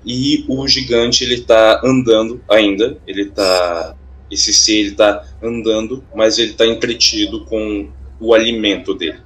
E 0.06 0.46
o 0.48 0.68
gigante, 0.68 1.24
ele 1.24 1.42
tá 1.42 1.82
andando 1.84 2.44
ainda, 2.50 2.98
ele 3.06 3.26
tá... 3.28 3.96
Esse 4.32 4.52
ser, 4.52 4.78
ele 4.78 4.92
tá 4.92 5.24
andando, 5.42 6.04
mas 6.16 6.40
ele 6.40 6.54
tá 6.54 6.66
entretido 6.66 7.46
com 7.46 7.90
o 8.20 8.34
alimento 8.34 8.96
dele. 8.96 9.20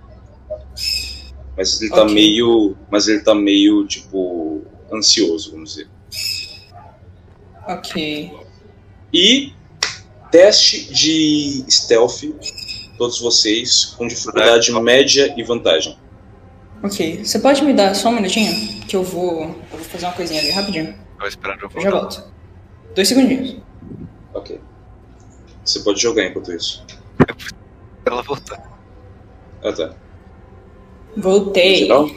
Mas 1.55 1.81
ele 1.81 1.89
tá 1.89 2.03
okay. 2.03 2.13
meio... 2.13 2.75
Mas 2.91 3.07
ele 3.07 3.21
tá 3.21 3.33
meio, 3.33 3.87
tipo, 3.87 4.63
ansioso, 4.91 5.51
vamos 5.51 5.71
dizer. 5.71 5.87
Ok. 7.65 8.31
E 9.13 9.53
teste 10.37 10.93
de 10.93 11.65
stealth, 11.67 12.21
todos 12.95 13.19
vocês, 13.19 13.85
com 13.97 14.07
dificuldade 14.07 14.69
é. 14.69 14.79
média 14.79 15.33
e 15.35 15.41
vantagem. 15.41 15.97
Ok. 16.83 17.25
Você 17.25 17.39
pode 17.39 17.63
me 17.63 17.73
dar 17.73 17.95
só 17.95 18.09
um 18.09 18.11
minutinho? 18.11 18.53
Que 18.87 18.95
eu 18.95 19.01
vou. 19.01 19.45
Eu 19.45 19.55
vou 19.71 19.79
fazer 19.79 20.05
uma 20.05 20.13
coisinha 20.13 20.39
ali 20.39 20.51
rapidinho. 20.51 20.95
Vou 21.17 21.27
esperar 21.27 21.57
eu 21.59 21.67
voltar. 21.67 21.81
Já 21.81 21.89
volto. 21.89 22.31
Dois 22.93 23.07
segundinhos. 23.07 23.57
Ok. 24.35 24.61
Você 25.65 25.79
pode 25.79 25.99
jogar 25.99 26.25
enquanto 26.25 26.53
isso. 26.53 26.85
ela 28.05 28.21
voltar. 28.21 28.79
Ah 29.63 29.73
tá. 29.73 29.95
Voltei. 31.17 31.77
Geral? 31.77 32.11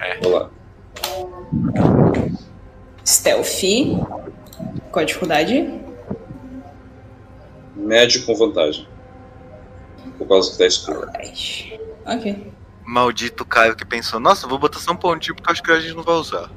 É. 0.00 0.26
Olá. 0.26 0.50
Stealth. 3.06 3.62
Qual 4.92 5.02
a 5.02 5.04
dificuldade? 5.04 5.83
Médio 7.84 8.24
com 8.24 8.34
vantagem. 8.34 8.88
Por 10.16 10.26
causa 10.26 10.50
que 10.50 10.58
tá 10.58 10.66
escuro. 10.66 11.06
Ok. 12.06 12.52
Maldito 12.86 13.44
Caio 13.44 13.76
que 13.76 13.84
pensou, 13.84 14.20
nossa, 14.20 14.46
vou 14.46 14.58
botar 14.58 14.78
só 14.78 14.92
um 14.92 14.96
pontinho 14.96 15.34
porque 15.34 15.50
acho 15.50 15.62
que 15.62 15.70
a 15.70 15.80
gente 15.80 15.94
não 15.94 16.02
vai 16.02 16.14
usar. 16.14 16.50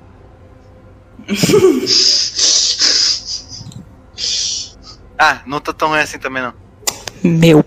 ah, 5.18 5.42
não 5.46 5.60
tá 5.60 5.74
tão 5.74 5.94
assim 5.94 6.20
também 6.20 6.44
não. 6.44 6.54
Meu 7.24 7.66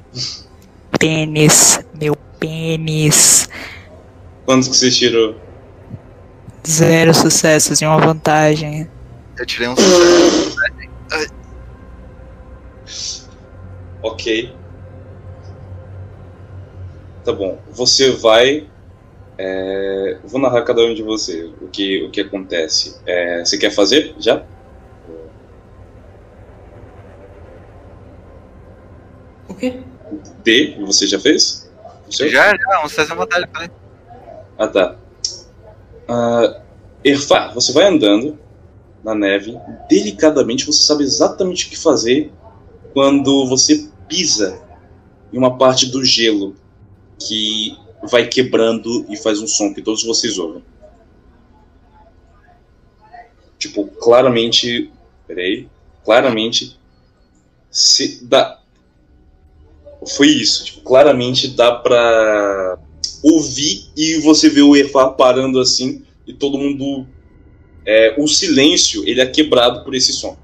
pênis, 0.98 1.80
meu 1.98 2.14
pênis. 2.38 3.48
Quantos 4.44 4.68
que 4.68 4.76
você 4.76 4.90
tirou? 4.90 5.36
Zero 6.66 7.14
sucessos 7.14 7.80
e 7.80 7.86
uma 7.86 7.98
vantagem. 7.98 8.88
Eu 9.38 9.46
tirei 9.46 9.68
um 9.68 9.76
sucesso. 9.76 10.56
ok. 14.02 14.54
Tá 17.24 17.32
bom. 17.32 17.58
Você 17.70 18.10
vai. 18.10 18.66
É... 19.38 20.18
Vou 20.24 20.40
narrar 20.40 20.62
cada 20.62 20.82
um 20.82 20.94
de 20.94 21.02
você 21.02 21.44
o 21.60 21.68
que, 21.68 22.02
o 22.04 22.10
que 22.10 22.20
acontece. 22.20 23.00
É... 23.06 23.44
Você 23.44 23.58
quer 23.58 23.70
fazer 23.70 24.14
já? 24.18 24.44
O 29.48 29.54
quê? 29.54 29.80
D, 30.44 30.76
você 30.80 31.06
já 31.06 31.18
fez? 31.18 31.70
Já, 32.08 32.28
já, 32.28 32.52
um 32.84 32.86
e 32.86 33.16
vantagem, 33.16 33.48
falei. 33.52 33.70
Ah, 34.58 34.68
tá. 34.68 34.96
Uh, 36.08 37.54
você 37.54 37.72
vai 37.72 37.86
andando 37.86 38.38
na 39.02 39.14
neve, 39.14 39.56
delicadamente 39.88 40.66
você 40.66 40.84
sabe 40.84 41.04
exatamente 41.04 41.66
o 41.66 41.70
que 41.70 41.78
fazer 41.78 42.32
quando 42.92 43.48
você 43.48 43.89
pisa 44.10 44.60
em 45.32 45.38
uma 45.38 45.56
parte 45.56 45.86
do 45.86 46.04
gelo 46.04 46.56
que 47.18 47.78
vai 48.02 48.26
quebrando 48.26 49.06
e 49.08 49.16
faz 49.16 49.40
um 49.40 49.46
som 49.46 49.72
que 49.72 49.80
todos 49.80 50.02
vocês 50.02 50.36
ouvem. 50.38 50.62
Tipo, 53.58 53.86
claramente. 53.86 54.90
Peraí. 55.26 55.68
Claramente. 56.04 56.78
Se 57.70 58.24
dá. 58.24 58.60
Foi 60.16 60.26
isso. 60.26 60.64
Tipo, 60.64 60.80
claramente 60.80 61.48
dá 61.48 61.72
pra 61.72 62.78
ouvir 63.22 63.90
e 63.96 64.18
você 64.20 64.48
vê 64.48 64.62
o 64.62 64.74
Erfar 64.74 65.14
parando 65.14 65.60
assim 65.60 66.02
e 66.26 66.32
todo 66.32 66.56
mundo 66.56 67.06
é, 67.84 68.14
o 68.18 68.26
silêncio 68.26 69.06
ele 69.06 69.20
é 69.20 69.26
quebrado 69.26 69.84
por 69.84 69.94
esse 69.94 70.12
som. 70.12 70.38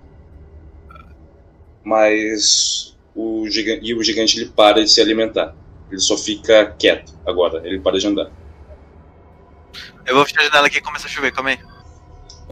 Mas 1.82 2.95
o 3.16 3.48
gigante, 3.48 3.80
e 3.82 3.94
o 3.94 4.02
gigante 4.02 4.38
ele 4.38 4.50
para 4.50 4.84
de 4.84 4.90
se 4.90 5.00
alimentar. 5.00 5.56
Ele 5.90 6.00
só 6.00 6.16
fica 6.16 6.74
quieto 6.78 7.14
agora, 7.24 7.66
ele 7.66 7.80
para 7.80 7.98
de 7.98 8.06
andar. 8.06 8.30
Eu 10.04 10.14
vou 10.14 10.24
fechar 10.24 10.42
a 10.42 10.44
janela 10.44 10.66
aqui 10.66 10.78
e 10.78 10.80
começa 10.80 11.06
a 11.06 11.10
chover, 11.10 11.32
calma 11.32 11.50
aí. 11.50 11.58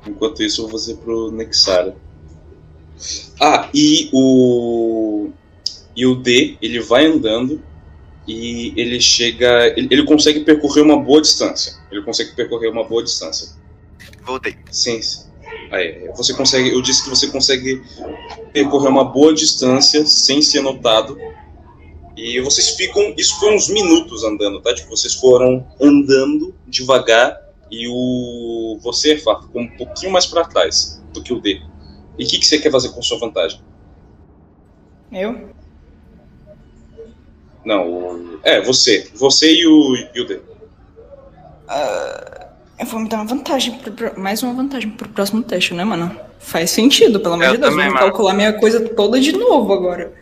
Enquanto 0.07 0.43
isso, 0.43 0.63
eu 0.63 0.69
vou 0.69 0.79
fazer 0.79 0.97
pro 0.97 1.31
Nexara. 1.31 1.95
Ah, 3.41 3.69
e 3.75 4.09
o. 4.13 5.31
E 5.97 6.07
o 6.07 6.17
D, 6.17 6.59
ele 6.61 6.81
vai 6.81 7.07
andando 7.07 7.63
e 8.27 8.73
ele 8.77 9.01
chega. 9.01 9.69
Ele, 9.77 9.87
ele, 9.91 10.05
consegue 10.05 10.41
percorrer 10.41 10.83
uma 10.83 10.99
boa 10.99 11.21
distância. 11.21 11.75
Ele 11.91 12.03
consegue 12.03 12.35
percorrer 12.35 12.71
uma 12.71 12.85
boa 12.85 13.03
distância. 13.03 13.51
Voltei. 14.23 14.57
Sim. 14.71 15.01
Aí, 15.71 16.09
você 16.15 16.35
consegue. 16.35 16.71
Eu 16.71 16.81
disse 16.81 17.03
que 17.03 17.11
você 17.11 17.27
consegue 17.29 17.83
percorrer 18.53 18.89
uma 18.89 19.05
boa 19.05 19.35
distância 19.35 20.07
sem 20.07 20.41
ser 20.41 20.61
notado. 20.61 21.19
E 22.17 22.41
vocês 22.41 22.71
ficam. 22.71 23.13
Isso 23.17 23.39
foi 23.41 23.55
uns 23.55 23.69
minutos 23.69 24.25
andando, 24.25 24.61
tá? 24.61 24.75
Tipo, 24.75 24.91
vocês 24.91 25.15
foram 25.15 25.67
andando 25.81 26.55
devagar 26.67 27.41
e 27.71 27.89
o. 27.89 28.79
Você, 28.83 29.19
Fá, 29.19 29.41
ficou 29.41 29.63
um 29.63 29.69
pouquinho 29.69 30.13
mais 30.13 30.27
para 30.27 30.45
trás 30.45 31.03
do 31.13 31.23
que 31.23 31.33
o 31.33 31.41
D. 31.41 31.61
E 32.19 32.25
o 32.25 32.29
que, 32.29 32.39
que 32.39 32.47
você 32.47 32.59
quer 32.59 32.71
fazer 32.71 32.91
com 32.91 33.03
sua 33.03 33.19
vantagem? 33.19 33.61
Eu? 35.11 35.51
Não, 37.65 37.89
o... 37.89 38.41
é, 38.43 38.61
você. 38.61 39.11
Você 39.15 39.53
e 39.53 39.67
o, 39.67 39.97
e 40.15 40.21
o 40.21 40.27
D. 40.27 40.37
Uh, 41.67 42.44
eu 42.79 42.87
vou 42.87 43.01
me 43.01 43.09
dar 43.09 43.19
uma 43.19 43.27
vantagem, 43.27 43.79
pro, 43.79 44.19
mais 44.19 44.43
uma 44.43 44.53
vantagem 44.53 44.91
pro 44.91 45.09
próximo 45.09 45.43
teste, 45.43 45.75
né, 45.75 45.85
mano? 45.85 46.19
Faz 46.39 46.71
sentido, 46.71 47.21
pelo 47.21 47.35
amor 47.35 47.53
de 47.53 47.59
Deus. 47.59 47.71
Também, 47.71 47.89
vou 47.89 47.99
calcular 47.99 48.35
minha 48.35 48.53
coisa 48.53 48.81
toda 48.89 49.21
de 49.21 49.33
novo 49.33 49.73
agora. 49.73 50.13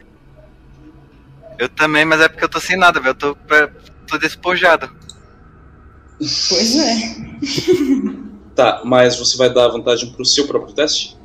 Eu 1.58 1.68
também, 1.68 2.04
mas 2.04 2.20
é 2.20 2.28
porque 2.28 2.44
eu 2.44 2.48
tô 2.48 2.60
sem 2.60 2.76
nada, 2.76 3.00
velho. 3.00 3.10
Eu 3.10 3.14
tô, 3.14 3.36
tô 4.06 4.18
despojado. 4.18 4.90
Pois 6.18 6.76
é. 6.76 6.94
tá, 8.54 8.82
mas 8.84 9.16
você 9.16 9.36
vai 9.36 9.52
dar 9.52 9.68
vantagem 9.68 10.12
pro 10.12 10.24
seu 10.24 10.46
próprio 10.46 10.74
teste? 10.74 11.16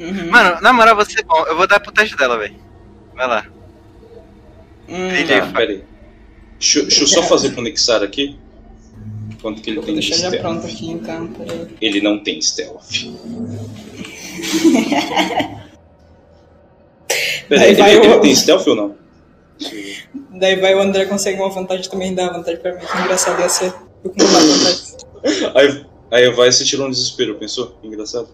Uhum. 0.00 0.30
Mano, 0.30 0.60
na 0.60 0.72
moral, 0.72 0.96
você 0.96 1.20
é 1.20 1.22
bom. 1.22 1.44
Eu 1.46 1.56
vou 1.56 1.66
dar 1.66 1.80
pro 1.80 1.92
teste 1.92 2.16
dela, 2.16 2.38
velho. 2.38 2.56
Vai 3.14 3.28
lá. 3.28 3.46
Hum, 4.88 5.08
tá, 5.28 5.46
peraí. 5.52 5.84
Deixa, 6.58 6.82
deixa 6.82 7.02
eu 7.02 7.06
só 7.06 7.22
fazer 7.22 7.50
pro 7.50 7.62
Nixar 7.62 8.02
aqui. 8.02 8.38
Quanto 9.44 9.60
que 9.60 9.68
ele 9.68 9.76
Vou 9.76 9.84
tem 9.84 9.96
de 9.96 10.14
stealth. 10.14 10.40
pronto 10.40 10.66
aqui 10.66 10.90
então, 10.90 11.26
peraí. 11.26 11.66
Ele 11.78 12.00
não 12.00 12.18
tem 12.18 12.40
stealth. 12.40 12.80
peraí, 17.46 17.72
ele, 17.72 17.82
ele 17.82 18.08
o... 18.08 18.20
tem 18.22 18.34
stealth 18.34 18.66
ou 18.68 18.74
não? 18.74 18.96
Daí 20.30 20.56
vai 20.58 20.74
o 20.74 20.80
André 20.80 21.04
consegue 21.04 21.38
uma 21.38 21.50
vantagem 21.50 21.90
também 21.90 22.14
dá 22.14 22.32
vantagem 22.32 22.58
pra 22.58 22.72
mim. 22.72 22.86
Que 22.86 22.96
engraçado 22.96 23.38
ia 23.38 23.48
ser. 23.50 23.74
Eu 24.02 24.10
com 24.12 24.22
uma 24.22 24.40
vantagem. 24.40 24.96
Aí, 25.54 25.86
aí 26.10 26.30
vai 26.30 26.50
se 26.50 26.64
tirou 26.64 26.86
um 26.86 26.90
desespero, 26.90 27.34
pensou? 27.34 27.78
Engraçado. 27.82 28.30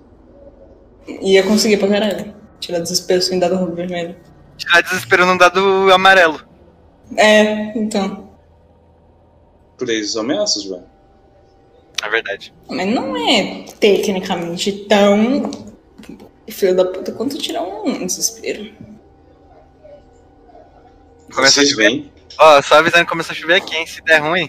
Ia 1.23 1.43
conseguir 1.43 1.79
pra 1.79 1.89
caralho. 1.89 2.33
Tirar 2.61 2.79
desespero 2.79 3.21
sem 3.21 3.41
dado 3.41 3.75
vermelho. 3.75 4.15
Tirar 4.57 4.81
desespero 4.83 5.27
num 5.27 5.37
dado 5.37 5.91
amarelo. 5.93 6.41
É, 7.17 7.77
então. 7.77 8.31
Três 9.77 10.17
ameaças, 10.17 10.63
velho. 10.63 10.90
É 12.03 12.09
verdade. 12.09 12.53
Mas 12.69 12.89
não 12.89 13.17
é 13.17 13.65
tecnicamente 13.79 14.73
tão. 14.89 15.51
Filho 16.49 16.75
da 16.75 16.85
puta 16.85 17.13
quanto 17.13 17.39
tirar 17.39 17.63
um 17.63 18.07
desespero. 18.07 18.73
Começa 21.33 21.61
a 21.61 21.65
chover. 21.65 22.11
Ó, 22.39 22.59
oh, 22.59 22.63
só 22.63 22.77
avisando 22.77 23.05
que 23.05 23.11
começa 23.11 23.33
a 23.33 23.35
chover 23.35 23.57
aqui, 23.57 23.77
hein? 23.77 23.87
Se 23.87 24.03
der 24.03 24.19
ruim. 24.19 24.49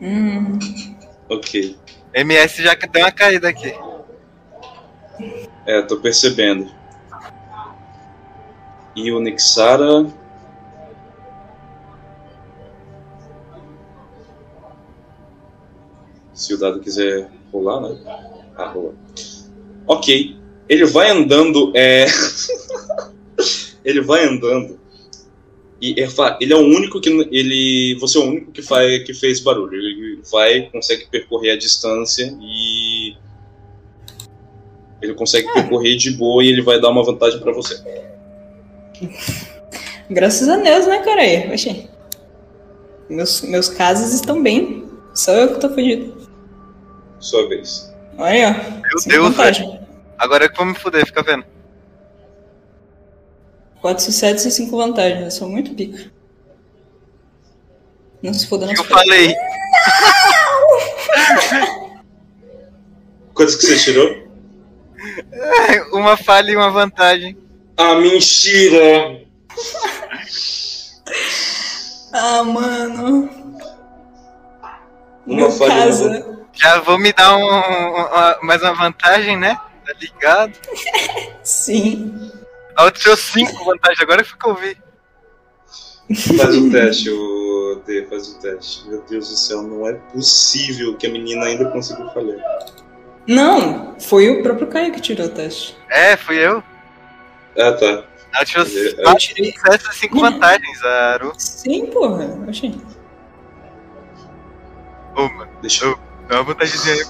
Hum. 0.00 0.58
Ok. 1.28 1.76
MS 2.12 2.62
já 2.62 2.74
deu 2.74 3.02
uma 3.02 3.12
caída 3.12 3.48
aqui. 3.48 3.72
É, 5.66 5.82
tô 5.82 5.98
percebendo. 5.98 6.70
E 8.96 9.12
o 9.12 9.20
Nixara. 9.20 10.06
Se 16.34 16.52
o 16.52 16.58
dado 16.58 16.80
quiser 16.80 17.30
rolar, 17.52 17.80
né? 17.80 17.98
Ah, 18.56 18.68
rola. 18.68 18.94
Ok. 19.86 20.36
Ele 20.68 20.84
vai 20.86 21.10
andando. 21.10 21.72
É... 21.74 22.06
ele 23.84 24.00
vai 24.00 24.24
andando. 24.24 24.78
E 25.80 25.94
ele 26.40 26.52
é 26.52 26.56
o 26.56 26.60
único 26.60 27.00
que 27.00 27.10
ele, 27.10 27.96
você 28.00 28.16
é 28.16 28.20
o 28.22 28.24
único 28.24 28.50
que 28.52 28.62
faz 28.62 29.04
que 29.04 29.12
fez 29.12 29.40
barulho. 29.40 29.74
Ele 29.74 30.20
vai, 30.32 30.70
consegue 30.70 31.06
percorrer 31.10 31.52
a 31.52 31.58
distância 31.58 32.34
e 32.40 33.14
ele 35.02 35.12
consegue 35.12 35.52
percorrer 35.52 35.96
de 35.96 36.12
boa 36.12 36.42
e 36.42 36.48
ele 36.48 36.62
vai 36.62 36.80
dar 36.80 36.88
uma 36.88 37.04
vantagem 37.04 37.38
para 37.38 37.52
você. 37.52 37.82
Graças 40.08 40.48
a 40.48 40.56
Deus, 40.56 40.86
né, 40.86 40.98
cara? 41.00 41.22
Meus, 43.10 43.42
meus 43.42 43.68
casos 43.68 44.14
estão 44.14 44.42
bem. 44.42 44.84
Só 45.14 45.32
eu 45.32 45.54
que 45.54 45.60
tô 45.60 45.68
fudido. 45.68 46.13
Sua 47.24 47.48
vez. 47.48 47.90
Olha, 48.18 48.50
ó. 48.50 48.70
Meu 49.08 49.30
Deus, 49.32 49.34
velho. 49.34 49.78
Agora 50.18 50.44
é 50.44 50.48
que 50.48 50.56
vou 50.58 50.66
me 50.66 50.74
fuder, 50.74 51.06
fica 51.06 51.22
vendo. 51.22 51.42
Quatro 53.80 54.04
sucessos 54.04 54.44
e 54.44 54.50
cinco 54.50 54.76
vantagens. 54.76 55.24
Eu 55.24 55.30
sou 55.30 55.48
muito 55.48 55.74
pica. 55.74 56.12
Não 58.22 58.34
se 58.34 58.46
foda, 58.46 58.66
não 58.66 58.74
Eu 58.74 58.84
falei. 58.84 59.34
Quantos 63.32 63.56
que 63.56 63.66
você 63.66 63.78
tirou? 63.78 64.28
Uma 65.94 66.18
falha 66.18 66.50
e 66.50 66.56
uma 66.56 66.70
vantagem. 66.70 67.38
Ah, 67.78 67.94
mentira! 67.94 69.22
ah, 72.12 72.44
mano. 72.44 73.30
Uma 75.26 75.50
falha. 75.50 75.74
Casa. 75.74 76.33
Já 76.54 76.80
vou 76.80 76.98
me 76.98 77.12
dar 77.12 77.36
um, 77.36 77.46
uma, 77.46 78.38
mais 78.42 78.62
uma 78.62 78.74
vantagem, 78.74 79.36
né? 79.36 79.56
Tá 79.86 79.92
ligado? 80.00 80.52
Sim. 81.42 82.32
A 82.76 82.84
outra 82.84 83.00
tirou 83.00 83.16
5 83.16 83.64
vantagens, 83.64 84.00
agora 84.00 84.24
que 84.24 84.48
eu 84.48 84.54
vi. 84.54 84.76
Faz 86.36 86.56
o 86.56 86.70
teste, 86.70 87.10
o 87.10 87.82
D, 87.86 88.06
faz 88.06 88.28
o 88.28 88.38
teste. 88.38 88.88
Meu 88.88 89.02
Deus 89.02 89.28
do 89.28 89.36
céu, 89.36 89.62
não 89.62 89.88
é 89.88 89.94
possível 89.94 90.96
que 90.96 91.06
a 91.06 91.10
menina 91.10 91.46
ainda 91.46 91.70
conseguiu 91.70 92.08
falhar. 92.10 92.38
Não, 93.26 93.98
foi 93.98 94.28
o 94.28 94.42
próprio 94.42 94.66
Caio 94.66 94.92
que 94.92 95.00
tirou 95.00 95.26
o 95.26 95.30
teste. 95.30 95.76
É, 95.88 96.16
fui 96.16 96.36
eu. 96.36 96.62
Ah, 97.58 97.72
tá. 97.72 98.04
Ela 98.34 98.44
tirou 98.44 98.66
4 99.02 99.90
e 99.90 99.94
5 99.94 100.20
vantagens, 100.20 100.84
a 100.84 101.12
Aru. 101.12 101.32
Sim, 101.38 101.86
porra, 101.86 102.24
eu 102.24 102.50
achei. 102.50 102.74
Uma. 105.16 105.48
Deixa 105.62 105.86
eu. 105.86 106.03
Dá 106.28 106.36
uma 106.36 106.44
vantagemzinha 106.44 106.94
aí. 106.94 107.04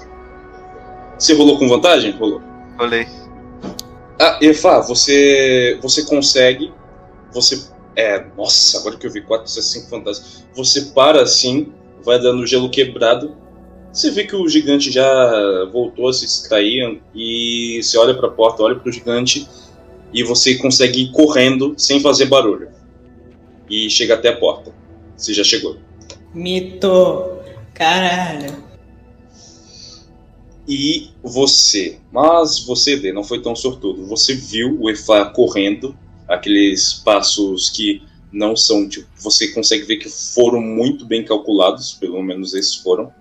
Você 1.18 1.34
rolou 1.34 1.58
com 1.58 1.68
vantagem? 1.68 2.12
Rolou. 2.12 2.42
Rolei. 2.78 3.06
Ah, 4.20 4.38
Efa, 4.40 4.80
você. 4.80 5.78
Você 5.82 6.04
consegue. 6.04 6.72
Você. 7.32 7.68
É. 7.96 8.24
Nossa, 8.36 8.78
agora 8.78 8.96
que 8.96 9.06
eu 9.06 9.10
vi 9.10 9.22
4, 9.22 9.48
5 9.48 9.88
fantasmas. 9.88 10.44
Você 10.54 10.82
para 10.86 11.22
assim, 11.22 11.72
vai 12.04 12.18
dando 12.18 12.46
gelo 12.46 12.70
quebrado 12.70 13.44
você 13.94 14.10
vê 14.10 14.24
que 14.24 14.34
o 14.34 14.48
gigante 14.48 14.90
já 14.90 15.66
voltou 15.72 16.08
a 16.08 16.12
se 16.12 16.26
distrair 16.26 17.00
e 17.14 17.80
você 17.80 17.96
olha 17.96 18.12
para 18.12 18.26
a 18.26 18.30
porta, 18.30 18.60
olha 18.60 18.74
para 18.74 18.88
o 18.88 18.92
gigante 18.92 19.48
e 20.12 20.24
você 20.24 20.56
consegue 20.56 21.02
ir 21.02 21.12
correndo 21.12 21.74
sem 21.78 22.00
fazer 22.00 22.26
barulho. 22.26 22.70
E 23.70 23.88
chega 23.88 24.14
até 24.14 24.30
a 24.30 24.36
porta. 24.36 24.72
Você 25.16 25.32
já 25.32 25.44
chegou. 25.44 25.76
Mito! 26.34 27.38
Caralho! 27.72 28.63
E 30.66 31.10
você, 31.22 31.98
mas 32.10 32.60
você 32.60 32.96
vê, 32.96 33.12
não 33.12 33.22
foi 33.22 33.40
tão 33.42 33.54
sortudo. 33.54 34.06
Você 34.06 34.34
viu 34.34 34.80
o 34.80 34.90
Efá 34.90 35.26
correndo, 35.26 35.94
aqueles 36.26 36.94
passos 37.04 37.68
que 37.70 38.02
não 38.32 38.56
são, 38.56 38.88
tipo, 38.88 39.06
você 39.18 39.48
consegue 39.48 39.84
ver 39.84 39.96
que 39.98 40.08
foram 40.08 40.60
muito 40.60 41.04
bem 41.04 41.24
calculados, 41.24 41.94
pelo 41.94 42.22
menos 42.22 42.54
esses 42.54 42.76
foram 42.76 43.12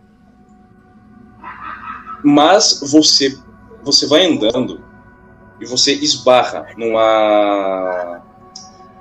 mas 2.24 2.80
você 2.90 3.38
você 3.84 4.08
vai 4.08 4.26
andando 4.26 4.82
e 5.60 5.66
você 5.66 5.94
esbarra 5.94 6.68
numa 6.78 8.22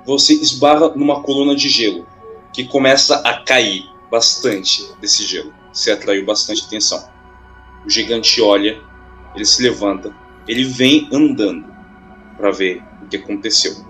você 0.05 0.33
esbarra 0.33 0.89
numa 0.89 1.23
coluna 1.23 1.55
de 1.55 1.69
gelo 1.69 2.05
que 2.51 2.65
começa 2.65 3.15
a 3.19 3.41
cair 3.41 3.89
bastante 4.11 4.87
desse 5.01 5.23
gelo. 5.25 5.51
Você 5.71 5.89
atraiu 5.89 6.23
bastante 6.23 6.65
atenção. 6.65 7.03
O 7.85 7.89
gigante 7.89 8.41
olha, 8.41 8.81
ele 9.35 9.45
se 9.45 9.61
levanta, 9.61 10.13
ele 10.47 10.63
vem 10.63 11.09
andando 11.11 11.65
para 12.37 12.51
ver 12.51 12.83
o 13.01 13.07
que 13.07 13.17
aconteceu. 13.17 13.85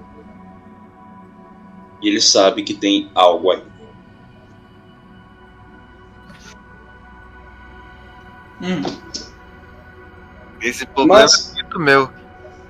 E 2.02 2.10
ele 2.10 2.22
sabe 2.22 2.64
que 2.64 2.74
tem 2.74 3.10
algo 3.14 3.52
aí. 3.52 3.64
Hum. 8.62 8.82
Esse 10.62 10.86
problema 10.86 11.22
Mas... 11.22 11.52
é 11.52 11.54
muito 11.54 11.80
meu. 11.80 12.10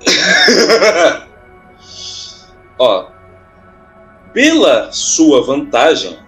Ó, 2.79 3.11
pela 4.33 4.91
sua 4.91 5.43
vantagem, 5.43 6.19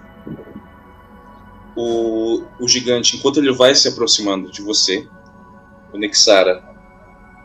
o, 1.76 2.43
o 2.59 2.67
gigante, 2.67 3.17
enquanto 3.17 3.38
ele 3.38 3.51
vai 3.51 3.76
se 3.76 3.88
aproximando 3.88 4.49
de 4.51 4.61
você, 4.61 5.07
o 5.93 5.97
Nexara, 5.97 6.63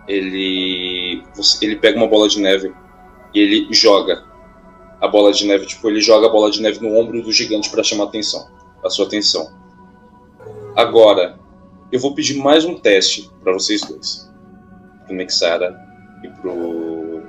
ele, 0.06 1.22
ele 1.60 1.76
pega 1.76 1.96
uma 1.96 2.06
bola 2.06 2.28
de 2.28 2.40
neve 2.40 2.72
e 3.34 3.40
ele 3.40 3.72
joga 3.72 4.24
a 5.00 5.08
bola 5.08 5.32
de 5.32 5.46
neve, 5.46 5.66
tipo, 5.66 5.88
ele 5.88 6.00
joga 6.00 6.26
a 6.26 6.30
bola 6.30 6.50
de 6.50 6.60
neve 6.60 6.80
no 6.80 6.96
ombro 6.96 7.22
do 7.22 7.32
gigante 7.32 7.70
para 7.70 7.82
chamar 7.82 8.04
a 8.04 8.08
atenção, 8.08 8.48
a 8.84 8.90
sua 8.90 9.06
atenção. 9.06 9.52
Agora, 10.76 11.38
eu 11.90 11.98
vou 11.98 12.14
pedir 12.14 12.38
mais 12.38 12.64
um 12.64 12.78
teste 12.78 13.30
para 13.42 13.52
vocês 13.52 13.80
dois, 13.82 14.30
pro 15.06 15.14
Nexara 15.14 15.76
e 16.22 16.28
pro 16.28 17.22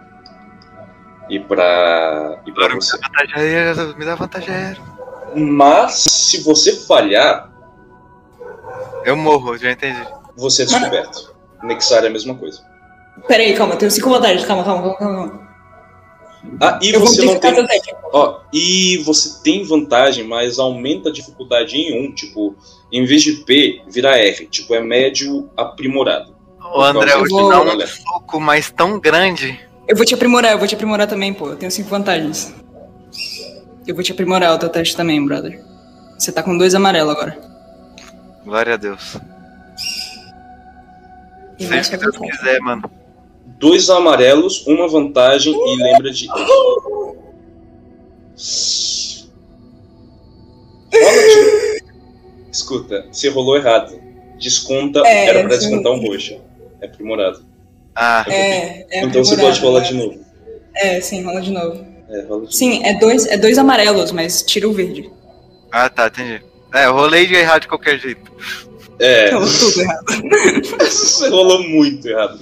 e 1.30 1.39
para 1.39 2.41
e 2.45 2.52
para 2.52 2.76
você. 2.76 2.97
Me 3.97 4.06
dá 4.06 4.16
vantagem 4.16 4.54
aérea. 4.54 4.91
Mas 5.36 6.03
se 6.03 6.41
você 6.41 6.75
falhar, 6.75 7.51
eu 9.05 9.15
morro, 9.15 9.57
já 9.57 9.71
entendi. 9.71 10.01
Você 10.36 10.63
é 10.63 10.65
descoberto. 10.65 11.34
Nexar 11.63 12.03
é 12.03 12.07
a 12.07 12.11
mesma 12.11 12.36
coisa. 12.36 12.61
Peraí, 13.27 13.53
calma, 13.55 13.75
tenho 13.75 13.91
cinco 13.91 14.09
vantagens. 14.09 14.45
Calma, 14.45 14.63
calma, 14.63 14.82
calma, 14.82 14.97
calma. 14.97 15.51
Ah, 16.59 16.79
e 16.82 16.91
eu 16.91 16.99
você 16.99 17.23
não 17.23 17.38
tem. 17.39 17.53
Ó, 18.11 18.39
e 18.51 18.97
você 19.05 19.43
tem 19.43 19.63
vantagem, 19.63 20.23
mas 20.27 20.57
aumenta 20.57 21.09
a 21.09 21.11
dificuldade 21.11 21.77
em 21.77 22.07
um, 22.07 22.13
tipo, 22.13 22.55
em 22.91 23.05
vez 23.05 23.21
de 23.21 23.43
P, 23.43 23.84
vira 23.88 24.17
R. 24.17 24.47
Tipo, 24.47 24.73
é 24.73 24.82
médio 24.82 25.49
aprimorado. 25.55 26.36
Ô, 26.73 26.82
André, 26.82 27.13
eu 27.13 27.25
vou 27.27 27.27
te 27.27 27.49
dar 27.49 27.61
um 27.61 27.88
soco, 27.88 28.39
mas 28.39 28.71
tão 28.71 28.99
grande. 28.99 29.59
Eu 29.88 29.95
vou 29.95 30.05
te 30.05 30.13
aprimorar, 30.15 30.53
eu 30.53 30.57
vou 30.57 30.67
te 30.67 30.73
aprimorar 30.73 31.07
também, 31.07 31.34
pô. 31.34 31.49
Eu 31.49 31.57
tenho 31.57 31.71
cinco 31.71 31.89
vantagens. 31.89 32.53
Eu 33.88 33.95
vou 33.95 34.03
te 34.03 34.11
aprimorar 34.11 34.53
o 34.53 34.59
teu 34.59 34.69
teste 34.69 34.95
também, 34.95 35.25
brother. 35.25 35.63
Você 36.17 36.32
tá 36.32 36.43
com 36.43 36.57
dois 36.57 36.75
amarelos 36.75 37.11
agora. 37.11 37.38
Glória 38.45 38.75
a 38.75 38.77
Deus. 38.77 39.17
Seja 41.57 41.82
o 41.82 41.91
que 41.91 41.97
Deus 41.97 42.17
quiser, 42.17 42.59
mano. 42.59 42.89
Dois 43.59 43.89
amarelos, 43.89 44.65
uma 44.67 44.88
vantagem 44.88 45.53
e 45.53 45.84
lembra 45.84 46.11
de. 46.11 46.27
de... 46.27 46.32
Escuta, 52.51 53.07
você 53.11 53.29
rolou 53.29 53.57
errado. 53.57 53.99
Desconta, 54.39 55.01
é, 55.05 55.27
era 55.27 55.47
pra 55.47 55.57
descontar 55.57 55.91
um 55.91 56.01
roxo. 56.01 56.39
É 56.82 56.86
aprimorado. 56.86 57.45
Ah, 57.95 58.25
é, 58.27 58.86
é 58.89 59.03
Então 59.03 59.23
você 59.23 59.38
pode 59.38 59.59
rolar 59.59 59.82
de 59.82 59.93
novo. 59.93 60.19
É, 60.75 60.99
sim, 61.01 61.23
rola 61.23 61.41
de 61.41 61.51
novo. 61.51 61.91
É, 62.12 62.22
rola 62.24 62.45
de 62.45 62.55
sim, 62.55 62.86
é 62.86 62.93
dois, 62.99 63.26
é 63.26 63.38
dois 63.38 63.57
amarelos, 63.57 64.12
mas 64.12 64.43
tira 64.43 64.68
o 64.68 64.74
verde. 64.74 65.09
Ah, 65.72 65.89
tá, 65.89 66.07
entendi. 66.07 66.43
É, 66.74 66.86
eu 66.86 66.93
rolei 66.93 67.26
de 67.26 67.36
errado 67.36 67.62
de 67.62 67.68
qualquer 67.70 67.97
jeito. 67.97 68.32
É. 68.99 69.32
Rolou 69.34 69.49
tudo 69.49 69.82
errado. 69.82 70.05
Você 70.80 71.30
rolou 71.30 71.64
muito 71.64 72.07
errado. 72.07 72.39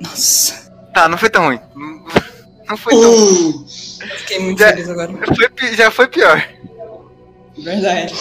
Nossa. 0.00 0.72
Tá, 0.92 1.08
não 1.08 1.16
foi 1.16 1.30
tão 1.30 1.46
ruim. 1.46 1.60
Não 2.68 2.76
foi 2.76 2.92
tão 2.92 3.10
ruim. 3.10 3.48
Uh! 3.50 3.66
Fiquei 4.18 4.40
muito 4.40 4.58
já, 4.58 4.68
feliz 4.68 4.90
agora. 4.90 5.12
Foi, 5.26 5.74
já 5.74 5.90
foi 5.90 6.08
pior. 6.08 6.48
Verdade. 7.56 8.14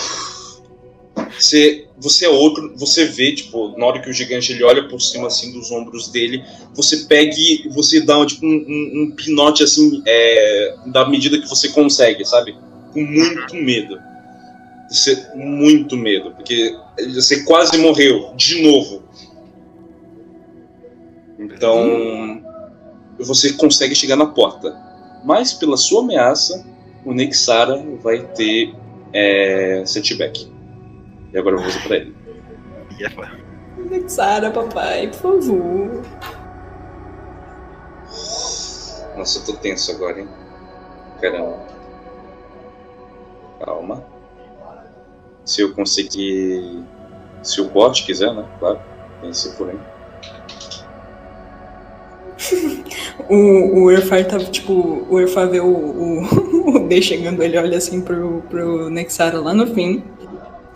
Você, 1.42 1.88
você 1.98 2.26
é 2.26 2.30
outro, 2.30 2.74
você 2.78 3.06
vê, 3.06 3.34
tipo, 3.34 3.76
na 3.78 3.88
hora 3.88 4.00
que 4.00 4.10
o 4.10 4.14
gigante 4.14 4.52
ele 4.52 4.64
olha 4.64 4.88
por 4.88 5.02
cima, 5.02 5.26
assim, 5.28 5.52
dos 5.52 5.72
ombros 5.72 6.10
dele, 6.10 6.44
você 6.76 6.98
pega 7.06 7.34
e 7.36 7.68
você 7.70 8.00
dá, 8.02 8.24
tipo, 8.26 8.46
um, 8.46 8.50
um, 8.50 9.02
um 9.02 9.16
pinote, 9.16 9.64
assim, 9.64 10.04
é, 10.06 10.76
da 10.88 11.10
medida 11.10 11.39
que 11.39 11.50
você 11.50 11.70
consegue, 11.70 12.24
sabe? 12.26 12.56
Com 12.94 13.02
muito 13.02 13.56
medo. 13.56 13.98
Você, 14.88 15.26
muito 15.34 15.98
medo, 15.98 16.32
porque 16.32 16.78
você 17.16 17.44
quase 17.44 17.78
morreu, 17.80 18.34
de 18.36 18.62
novo. 18.62 19.04
Então, 21.39 22.44
você 23.18 23.54
consegue 23.54 23.96
chegar 23.96 24.16
na 24.16 24.28
porta. 24.28 24.78
Mas, 25.26 25.54
pela 25.54 25.78
sua 25.78 26.02
ameaça, 26.02 26.64
o 27.04 27.14
Nexara 27.14 27.84
vai 28.04 28.28
ter 28.34 28.76
é, 29.12 29.84
setback. 29.88 30.51
E 31.34 31.38
agora 31.38 31.56
eu 31.56 31.62
vou 31.62 31.70
fazer 31.70 31.88
pra 31.88 31.98
ele. 31.98 32.16
Nexara, 33.90 34.52
papai, 34.52 35.08
por 35.08 35.40
favor. 35.40 36.02
Nossa, 39.18 39.40
eu 39.40 39.46
tô 39.46 39.54
tenso 39.62 39.92
agora, 39.92 40.20
hein? 40.20 40.28
Caramba. 41.22 41.58
Calma. 43.64 44.04
Se 45.46 45.62
eu 45.62 45.74
conseguir. 45.74 46.84
Se 47.42 47.62
o 47.62 47.70
bot 47.70 48.06
quiser, 48.06 48.34
né? 48.34 48.46
Claro. 48.60 48.80
Pense 49.22 49.56
por 49.56 49.70
aí. 49.70 49.80
o, 53.30 53.84
o 53.84 53.92
Erfar 53.92 54.26
tá, 54.28 54.40
tipo, 54.40 55.06
o 55.10 55.20
Erfar 55.20 55.48
vê 55.48 55.60
o, 55.60 55.68
o, 55.68 56.76
o 56.76 56.88
D 56.88 57.02
chegando, 57.02 57.42
ele 57.44 57.58
olha 57.58 57.78
assim 57.78 58.02
pro, 58.02 58.42
pro 58.50 58.90
Nexara 58.90 59.40
lá 59.40 59.54
no 59.54 59.68
fim. 59.68 60.04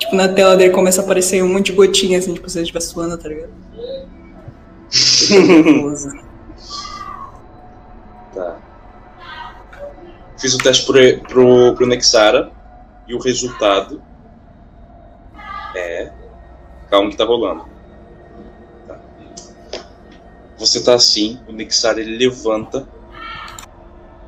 Tipo, 0.06 0.16
na 0.16 0.28
tela 0.28 0.56
dele 0.56 0.72
começa 0.72 1.02
a 1.02 1.04
aparecer 1.04 1.44
um 1.44 1.52
monte 1.52 1.66
de 1.68 1.74
gotinha, 1.74 2.20
assim, 2.20 2.36
tipo, 2.36 2.48
se 2.48 2.60
ele 2.60 2.64
estivesse 2.64 2.90
suando, 2.90 3.18
tá 3.18 3.28
ligado? 3.28 3.52
tá. 8.36 8.60
Fiz 10.38 10.54
o 10.54 10.60
teste 10.60 10.86
pro, 10.86 11.00
pro, 11.28 11.74
pro 11.76 11.88
Nexara 11.88 12.52
e 13.08 13.16
o 13.16 13.20
resultado 13.20 14.00
é. 15.76 16.12
Calma 16.88 17.10
que 17.10 17.18
tá 17.18 17.26
rolando. 17.26 17.66
Tá. 18.88 19.00
Você 20.60 20.84
tá 20.84 20.94
assim, 20.94 21.40
o 21.48 21.52
Nexara 21.52 22.00
ele 22.00 22.16
levanta, 22.16 22.88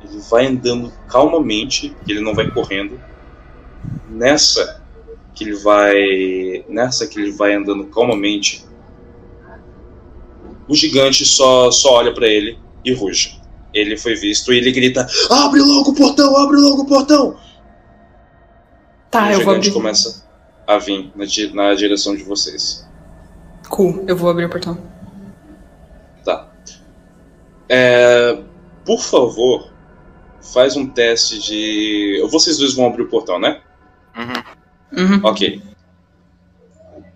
ele 0.02 0.18
vai 0.28 0.46
andando 0.46 0.92
calmamente, 1.08 1.96
ele 2.06 2.20
não 2.20 2.34
vai 2.34 2.50
correndo. 2.50 3.00
Nessa, 4.08 4.77
que 5.38 5.44
ele 5.44 5.54
vai 5.54 6.64
nessa 6.68 7.06
que 7.06 7.20
ele 7.20 7.30
vai 7.30 7.54
andando 7.54 7.86
calmamente, 7.86 8.66
o 10.68 10.74
gigante 10.74 11.24
só 11.24 11.70
só 11.70 11.94
olha 11.94 12.12
para 12.12 12.26
ele 12.26 12.58
e 12.84 12.92
ruge. 12.92 13.40
Ele 13.72 13.96
foi 13.96 14.16
visto 14.16 14.52
e 14.52 14.56
ele 14.56 14.72
grita: 14.72 15.06
"Abre 15.30 15.60
logo 15.60 15.92
o 15.92 15.94
portão, 15.94 16.36
abre 16.36 16.56
logo 16.56 16.82
o 16.82 16.86
portão!" 16.86 17.36
Tá, 19.10 19.30
e 19.30 19.34
eu 19.34 19.40
o 19.40 19.44
vou 19.44 19.54
abrir. 19.54 19.70
começa 19.70 20.26
a 20.66 20.76
vir 20.78 21.12
na, 21.14 21.24
na 21.54 21.74
direção 21.74 22.16
de 22.16 22.24
vocês. 22.24 22.86
Cool, 23.68 24.04
eu 24.08 24.16
vou 24.16 24.28
abrir 24.28 24.46
o 24.46 24.50
portão. 24.50 24.76
Tá. 26.24 26.50
É, 27.68 28.38
por 28.84 29.00
favor, 29.00 29.70
faz 30.52 30.76
um 30.76 30.86
teste 30.88 31.38
de. 31.38 32.26
Vocês 32.28 32.58
dois 32.58 32.74
vão 32.74 32.86
abrir 32.86 33.02
o 33.02 33.08
portão, 33.08 33.38
né? 33.38 33.60
Uhum. 34.16 34.57
Uhum. 34.92 35.20
Ok. 35.22 35.62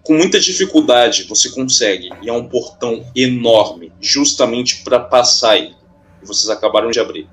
Com 0.03 0.15
muita 0.15 0.41
dificuldade 0.41 1.25
você 1.25 1.51
consegue, 1.51 2.11
e 2.23 2.29
é 2.29 2.33
um 2.33 2.49
portão 2.49 3.05
enorme, 3.15 3.93
justamente 4.01 4.83
para 4.83 4.99
passar 4.99 5.59
ele. 5.59 5.75
E 6.23 6.27
vocês 6.27 6.51
acabaram 6.51 6.91
de 6.91 6.99
abrir. 7.01 7.29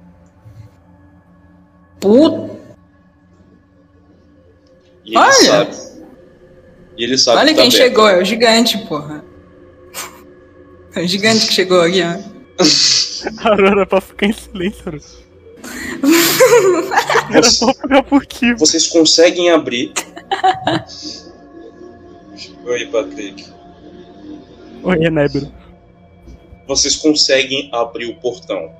Puta. 2.00 2.58
E 5.04 5.10
ele 5.10 5.18
Olha. 5.18 5.34
sabe. 5.34 5.76
E 6.98 7.04
ele 7.04 7.18
sabe 7.18 7.40
Olha 7.40 7.50
que 7.50 7.56
tá 7.56 7.62
quem 7.62 7.72
chegou, 7.72 8.08
é 8.08 8.22
o 8.22 8.26
gigante, 8.26 8.78
porra. 8.80 9.24
É 10.96 11.02
o 11.02 11.08
gigante 11.08 11.48
que 11.48 11.54
chegou 11.54 11.82
aqui, 11.82 12.02
ó. 12.04 12.20
Aurora, 13.50 13.86
pra 13.86 14.02
ficar 14.02 14.28
em 14.28 14.34
silêncio, 14.34 14.84
Era 17.32 17.50
só 17.50 17.74
pegar 17.74 18.04
por 18.04 18.26
quê? 18.26 18.54
Vocês 18.56 18.88
conseguem 18.88 19.52
abrir 19.52 19.94
Oi, 22.66 22.86
Patrick. 22.88 23.46
Oi, 24.84 25.06
Enébro. 25.06 25.52
Vocês 26.68 26.96
conseguem 26.96 27.70
abrir 27.74 28.08
o 28.08 28.20
portão. 28.20 28.72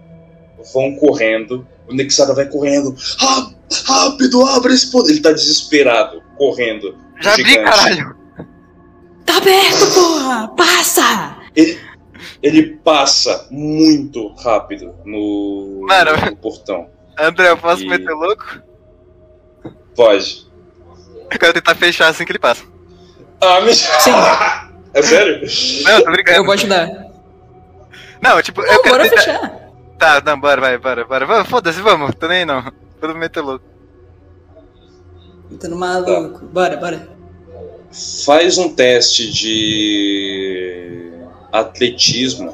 Vão 0.74 0.96
correndo. 0.96 1.68
O 1.88 1.94
Nexara 1.94 2.34
vai 2.34 2.46
correndo. 2.46 2.96
Rápido, 3.86 4.46
abre 4.46 4.74
esse 4.74 4.92
portão. 4.92 5.12
Ele 5.12 5.22
tá 5.22 5.32
desesperado, 5.32 6.22
correndo. 6.38 6.98
Já 7.20 7.34
abri, 7.34 7.56
caralho. 7.56 8.16
Tá 9.26 9.38
aberto, 9.38 9.94
porra! 9.94 10.48
Passa! 10.56 11.38
Ele, 11.56 11.80
ele 12.42 12.78
passa 12.78 13.48
muito 13.52 14.34
rápido 14.36 14.96
no, 15.06 15.86
Mano, 15.88 16.12
no 16.26 16.36
portão. 16.38 16.90
André, 17.18 17.52
eu 17.52 17.58
posso 17.58 17.84
e... 17.84 17.88
meter 17.88 18.14
louco? 18.14 18.62
Pode. 19.96 20.49
Eu 21.32 21.40
quero 21.40 21.54
tentar 21.54 21.76
fechar 21.76 22.08
assim 22.08 22.26
que 22.26 22.32
ele 22.32 22.40
passa. 22.40 22.64
Ah, 23.42 23.62
me... 23.62 23.74
Sim. 23.74 24.12
é 24.94 25.02
sério? 25.02 25.42
Não, 25.84 26.04
tô 26.04 26.12
brincando. 26.12 26.38
Eu 26.38 26.46
vou 26.46 26.54
ajudar. 26.54 26.90
Não, 28.22 28.42
tipo, 28.42 28.62
não, 28.62 28.74
eu 28.74 28.82
quero. 28.82 28.96
Bora 28.98 29.10
tentar... 29.10 29.22
fechar. 29.22 29.60
Tá, 29.98 30.22
não, 30.26 30.40
bora, 30.40 30.62
vai, 30.62 30.78
bora, 30.78 31.06
bora. 31.06 31.46
Foda-se, 31.46 31.82
vamos, 31.82 32.16
tô 32.16 32.28
nem 32.28 32.40
aí 32.40 32.46
não. 32.46 32.64
Todo 33.00 33.10
mundo 33.10 33.20
meter 33.20 33.42
louco. 33.42 33.66
Metendo 35.50 35.76
maluco. 35.76 36.40
Tá. 36.40 36.46
Bora, 36.46 36.78
bora. 36.78 37.10
Faz 38.26 38.58
um 38.58 38.74
teste 38.74 39.32
de 39.32 41.12
atletismo. 41.52 42.54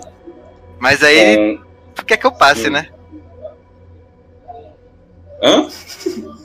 Mas 0.80 1.04
aí. 1.04 1.58
Com... 1.58 1.66
Tu 1.96 2.06
quer 2.06 2.18
que 2.18 2.26
eu 2.26 2.32
passe, 2.32 2.68
hum. 2.68 2.72
né? 2.72 2.90
Hã? 5.44 5.68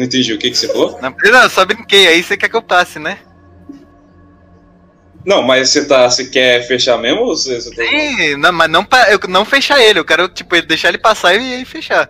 Não 0.00 0.06
entendi 0.06 0.32
o 0.32 0.38
que, 0.38 0.50
que 0.50 0.56
você 0.56 0.66
falou? 0.66 0.98
Não, 1.02 1.14
não, 1.30 1.50
só 1.50 1.62
brinquei, 1.62 2.08
aí 2.08 2.22
você 2.22 2.34
quer 2.34 2.48
que 2.48 2.56
eu 2.56 2.62
passe, 2.62 2.98
né? 2.98 3.18
Não, 5.26 5.42
mas 5.42 5.68
você 5.68 5.84
tá. 5.84 6.08
Você 6.08 6.30
quer 6.30 6.66
fechar 6.66 6.96
mesmo 6.96 7.20
ou 7.20 7.36
você, 7.36 7.60
você. 7.60 7.86
Sim, 7.86 8.36
não, 8.38 8.50
mas 8.50 8.70
não, 8.70 8.86
eu 9.10 9.20
não 9.28 9.44
fechar 9.44 9.78
ele, 9.78 9.98
eu 9.98 10.04
quero, 10.06 10.26
tipo, 10.30 10.58
deixar 10.62 10.88
ele 10.88 10.96
passar 10.96 11.34
e, 11.34 11.60
e 11.60 11.66
fechar. 11.66 12.08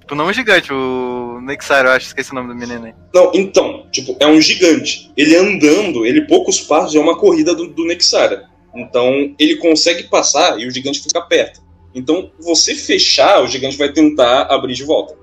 Tipo, 0.00 0.16
não 0.16 0.26
um 0.26 0.32
gigante, 0.32 0.72
o 0.72 1.40
Nexar, 1.42 1.84
eu 1.84 1.92
acho, 1.92 2.08
esqueci 2.08 2.32
o 2.32 2.34
nome 2.34 2.48
do 2.48 2.56
menino 2.56 2.86
aí. 2.86 2.94
Não, 3.14 3.30
então, 3.32 3.86
tipo, 3.92 4.16
é 4.18 4.26
um 4.26 4.40
gigante. 4.40 5.12
Ele 5.16 5.36
andando, 5.36 6.04
ele 6.04 6.26
poucos 6.26 6.60
passos 6.60 6.96
é 6.96 6.98
uma 6.98 7.16
corrida 7.16 7.54
do, 7.54 7.68
do 7.68 7.84
Nexara. 7.84 8.46
Então, 8.74 9.32
ele 9.38 9.58
consegue 9.58 10.02
passar 10.08 10.58
e 10.58 10.66
o 10.66 10.70
gigante 10.72 11.00
fica 11.00 11.20
perto. 11.22 11.62
Então, 11.94 12.32
você 12.40 12.74
fechar, 12.74 13.44
o 13.44 13.46
gigante 13.46 13.78
vai 13.78 13.92
tentar 13.92 14.52
abrir 14.52 14.74
de 14.74 14.82
volta. 14.82 15.22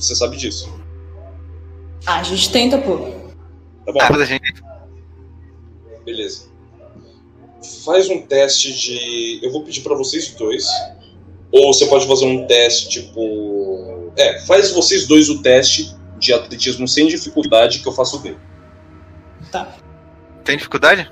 Você 0.00 0.14
sabe 0.14 0.36
disso. 0.36 0.72
Ah, 2.06 2.20
a 2.20 2.22
gente 2.22 2.50
tenta, 2.50 2.78
pô. 2.78 2.96
Tá 3.84 3.92
bom. 3.92 4.00
Ah, 4.00 4.16
a 4.16 4.24
gente... 4.24 4.62
Beleza. 6.04 6.48
Faz 7.84 8.08
um 8.08 8.22
teste 8.22 8.72
de. 8.72 9.40
Eu 9.42 9.52
vou 9.52 9.62
pedir 9.62 9.82
para 9.82 9.94
vocês 9.94 10.34
dois. 10.34 10.66
Ou 11.52 11.72
você 11.72 11.86
pode 11.86 12.06
fazer 12.06 12.24
um 12.24 12.46
teste 12.46 12.88
tipo. 12.88 14.10
É, 14.16 14.40
faz 14.46 14.72
vocês 14.72 15.06
dois 15.06 15.28
o 15.28 15.42
teste 15.42 15.94
de 16.18 16.32
atletismo 16.32 16.88
sem 16.88 17.06
dificuldade 17.06 17.80
que 17.80 17.86
eu 17.86 17.92
faço 17.92 18.18
dele. 18.18 18.38
Tá. 19.50 19.76
Tem 20.44 20.56
dificuldade? 20.56 21.10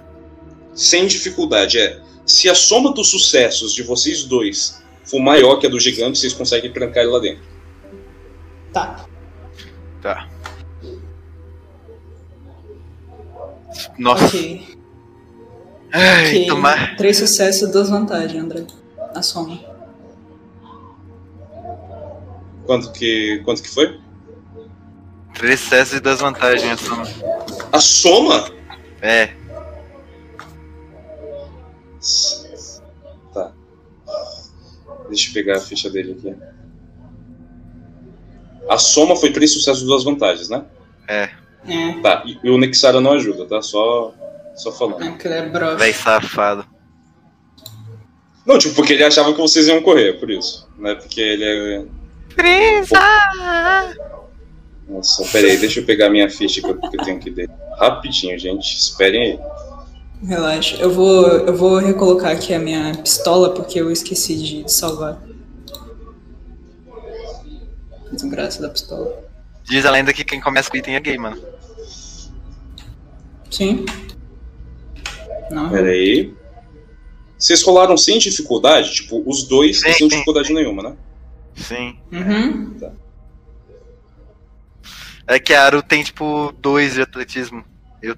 Sem 0.74 1.07
dificuldade, 1.07 1.78
é. 1.78 2.01
Se 2.24 2.49
a 2.49 2.55
soma 2.55 2.93
dos 2.93 3.09
sucessos 3.09 3.74
de 3.74 3.82
vocês 3.82 4.24
dois 4.24 4.82
for 5.05 5.18
maior 5.18 5.57
que 5.57 5.66
a 5.66 5.70
do 5.70 5.80
gigante, 5.80 6.18
vocês 6.18 6.32
conseguem 6.32 6.72
trancar 6.72 7.03
ele 7.03 7.12
lá 7.12 7.18
dentro. 7.18 7.43
Tá. 8.73 9.07
Tá. 10.03 10.29
Nossa. 13.99 14.27
Ok. 14.27 14.79
Ai, 15.93 16.27
okay. 16.29 16.47
tomar. 16.47 16.97
Três 16.97 17.16
sucessos, 17.16 17.71
duas 17.71 17.89
vantagens, 17.89 18.43
André. 18.43 18.66
A 19.14 19.23
soma. 19.23 19.59
Quanto 22.66 22.93
que, 22.93 23.41
quanto 23.45 23.62
que 23.62 23.71
foi? 23.71 24.01
Três 25.35 25.61
sucessos 25.61 25.95
e 25.95 26.01
duas 26.01 26.21
vantagens 26.21 26.73
a 26.73 26.77
soma. 26.77 27.05
A 27.73 27.81
soma? 27.81 28.51
É. 29.01 29.35
Tá. 33.33 33.53
Deixa 35.09 35.31
eu 35.31 35.35
pegar 35.35 35.57
a 35.57 35.61
ficha 35.61 35.89
dele 35.89 36.12
aqui. 36.12 36.58
A 38.69 38.79
soma 38.79 39.16
foi 39.16 39.33
três 39.33 39.53
sucessos 39.53 39.83
e 39.83 39.87
duas 39.87 40.05
vantagens, 40.05 40.49
né? 40.49 40.64
É. 41.09 41.31
É. 41.66 41.93
Tá, 42.01 42.23
e, 42.25 42.39
e 42.43 42.51
o 42.51 42.59
Nexara 42.59 43.01
não 43.01 43.12
ajuda, 43.12 43.47
tá? 43.47 43.61
Só, 43.62 44.12
só 44.57 44.73
falando. 44.73 45.03
É, 45.03 45.11
porque 45.11 45.29
ele 45.29 45.35
é 45.35 45.47
broxa. 45.49 45.77
Véi 45.77 45.93
safado. 45.93 46.64
Não, 48.47 48.59
tipo, 48.59 48.75
porque 48.75 48.95
ele 48.95 49.05
achava 49.05 49.33
que 49.33 49.41
vocês 49.41 49.69
iam 49.69 49.83
correr, 49.83 50.14
por 50.14 50.31
isso. 50.31 50.66
Né? 50.79 50.95
Porque 50.95 51.21
ele 51.21 51.45
é. 51.45 51.85
Presa! 52.35 52.99
Nossa, 54.89 55.25
peraí, 55.31 55.59
deixa 55.59 55.81
eu 55.81 55.85
pegar 55.85 56.09
minha 56.09 56.31
ficha 56.31 56.62
que 56.62 56.69
eu, 56.69 56.77
que 56.77 56.97
eu 56.97 57.05
tenho 57.05 57.21
que 57.21 57.29
ler. 57.29 57.51
Rapidinho, 57.79 58.39
gente. 58.39 58.75
Esperem 58.75 59.23
aí. 59.23 59.39
Relaxa. 60.27 60.77
Eu 60.77 60.91
vou, 60.91 61.27
eu 61.27 61.55
vou 61.55 61.77
recolocar 61.77 62.31
aqui 62.33 62.55
a 62.55 62.59
minha 62.59 62.95
pistola 62.95 63.53
porque 63.53 63.81
eu 63.81 63.91
esqueci 63.91 64.37
de 64.37 64.73
salvar. 64.73 65.21
Desgraça 68.19 68.61
da 68.61 68.69
pistola. 68.69 69.25
Diz 69.62 69.87
a 69.87 69.91
lenda 69.91 70.12
que 70.12 70.25
quem 70.25 70.41
começa 70.41 70.69
com 70.69 70.77
item 70.77 70.97
é 70.97 71.01
gay, 71.01 71.16
mano. 71.16 71.41
Sim. 73.49 73.87
Não. 75.51 75.71
Pera 75.71 75.89
aí. 75.89 76.35
Vocês 77.39 77.62
rolaram 77.62 77.97
sem 77.97 78.19
dificuldade? 78.19 78.93
Tipo, 78.93 79.23
os 79.25 79.45
dois 79.45 79.81
sim, 79.81 79.93
sem 79.93 80.09
dificuldade 80.09 80.53
nenhuma, 80.53 80.83
né? 80.83 80.97
Sim. 81.55 81.99
Uhum. 82.11 82.75
Tá. 82.79 82.93
É 85.29 85.39
que 85.39 85.55
a 85.55 85.64
Aru 85.64 85.83
tem, 85.83 86.03
tipo, 86.03 86.53
dois 86.59 86.95
de 86.95 87.03
atletismo. 87.03 87.64
Eu... 88.03 88.16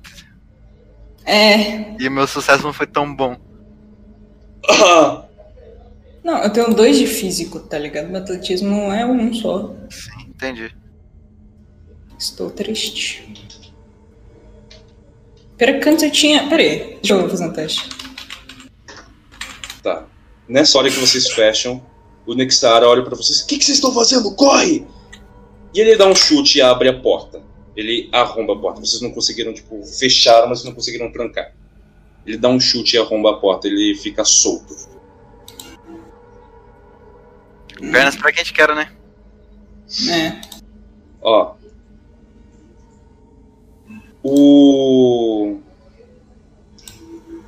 É. 1.27 1.95
E 2.01 2.09
o 2.09 2.11
meu 2.11 2.27
sucesso 2.27 2.63
não 2.63 2.73
foi 2.73 2.87
tão 2.87 3.15
bom. 3.15 3.37
Ah. 4.69 5.25
Não, 6.23 6.39
eu 6.43 6.53
tenho 6.53 6.75
dois 6.75 6.99
de 6.99 7.07
físico, 7.07 7.61
tá 7.61 7.79
ligado? 7.79 8.09
Meu 8.09 8.21
atletismo 8.21 8.69
não 8.69 8.93
é 8.93 9.07
um 9.07 9.33
só. 9.33 9.75
Sim, 9.89 10.29
entendi. 10.29 10.75
Estou 12.19 12.51
triste. 12.51 13.27
Pera, 15.57 15.81
quanto 15.83 16.05
eu 16.05 16.11
tinha. 16.11 16.49
Pera 16.49 16.63
aí, 16.63 16.99
deixa 17.03 17.15
eu 17.15 17.29
fazer 17.29 17.45
um 17.45 17.53
teste. 17.53 17.89
Tá. 19.83 20.07
Nessa 20.47 20.79
hora 20.79 20.91
que 20.91 20.99
vocês 20.99 21.31
fecham, 21.31 21.83
o 22.27 22.35
Nexara 22.35 22.87
olha 22.87 23.03
para 23.03 23.17
vocês: 23.17 23.41
O 23.41 23.47
que, 23.47 23.59
que 23.59 23.65
vocês 23.65 23.79
estão 23.79 23.93
fazendo? 23.93 24.35
Corre! 24.35 24.87
E 25.75 25.81
ele 25.81 25.97
dá 25.97 26.07
um 26.07 26.15
chute 26.15 26.59
e 26.59 26.63
abre 26.63 26.89
a 26.89 26.99
porta. 26.99 27.43
Ele 27.77 28.09
arromba 28.13 28.55
a 28.55 28.59
porta. 28.59 28.81
Vocês 28.81 29.01
não 29.01 29.11
conseguiram, 29.11 29.55
tipo, 29.55 29.83
fechar, 29.85 30.47
mas 30.49 30.65
não 30.65 30.73
conseguiram 30.73 31.11
trancar. 31.11 31.55
Ele 32.27 32.37
dá 32.37 32.49
um 32.49 32.61
chute 32.61 32.97
e 32.97 32.99
arromba 32.99 33.31
a 33.31 33.35
porta. 33.35 33.69
Ele 33.69 33.95
fica 33.95 34.25
solto. 34.25 34.75
Pernas 37.81 38.17
pra 38.17 38.33
quem 38.33 38.45
te 38.45 38.53
quero, 38.53 38.75
né? 38.75 38.93
É. 40.09 40.41
Ó, 41.23 41.55
o... 44.23 45.59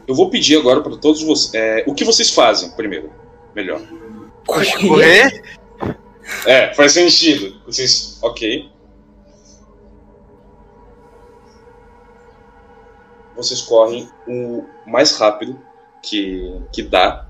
Eu 0.06 0.14
vou 0.14 0.30
pedir 0.30 0.58
agora 0.58 0.80
para 0.80 0.96
todos 0.96 1.22
vocês. 1.22 1.54
É, 1.54 1.84
o 1.86 1.94
que 1.94 2.04
vocês 2.04 2.30
fazem 2.30 2.70
primeiro? 2.72 3.12
Melhor. 3.54 3.80
Correr? 4.46 5.42
É, 6.46 6.74
faz 6.74 6.92
sentido. 6.92 7.60
Vocês. 7.66 8.18
Ok. 8.22 8.70
Vocês 13.36 13.62
correm 13.62 14.08
o 14.26 14.64
mais 14.86 15.16
rápido 15.16 15.58
que, 16.02 16.60
que 16.72 16.82
dá. 16.82 17.28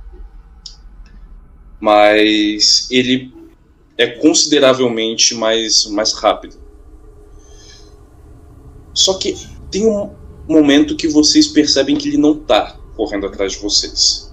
Mas 1.82 2.86
ele 2.92 3.34
é 3.98 4.06
consideravelmente 4.06 5.34
mais, 5.34 5.84
mais 5.86 6.12
rápido. 6.12 6.54
Só 8.94 9.18
que 9.18 9.34
tem 9.68 9.84
um 9.84 10.14
momento 10.48 10.94
que 10.94 11.08
vocês 11.08 11.48
percebem 11.48 11.96
que 11.96 12.06
ele 12.06 12.18
não 12.18 12.38
tá 12.38 12.78
correndo 12.94 13.26
atrás 13.26 13.54
de 13.54 13.58
vocês. 13.58 14.32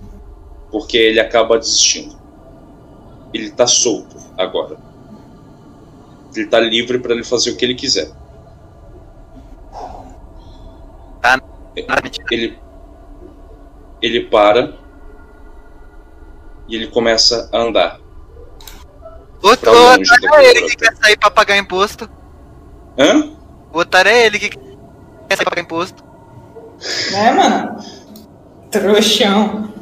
Porque 0.70 0.96
ele 0.96 1.20
acaba 1.20 1.58
desistindo. 1.58 2.16
Ele 3.34 3.50
tá 3.50 3.66
solto 3.66 4.16
agora. 4.38 4.78
Ele 6.36 6.46
tá 6.46 6.60
livre 6.60 7.00
para 7.00 7.14
ele 7.14 7.24
fazer 7.24 7.50
o 7.50 7.56
que 7.56 7.66
ele 7.66 7.74
quiser. 7.74 8.12
Tá. 11.20 11.42
Ele 12.30 12.60
ele 14.02 14.26
para 14.26 14.79
e 16.70 16.76
ele 16.76 16.88
começa 16.88 17.50
a 17.52 17.60
andar. 17.60 18.00
Outro, 19.42 19.72
outro 19.72 20.36
é 20.36 20.50
ele 20.50 20.70
que 20.70 20.76
quer 20.76 20.96
sair 20.96 21.18
pra 21.18 21.32
pagar 21.32 21.58
imposto. 21.58 22.10
Hã? 22.98 23.32
O 23.74 23.80
otário 23.80 24.12
é 24.12 24.26
ele 24.26 24.38
que 24.38 24.50
quer 24.50 24.58
sair 25.36 25.38
pra 25.38 25.50
pagar 25.52 25.62
imposto. 25.62 26.04
É, 27.14 27.32
mano. 27.32 27.78
Trouxão. 28.70 29.74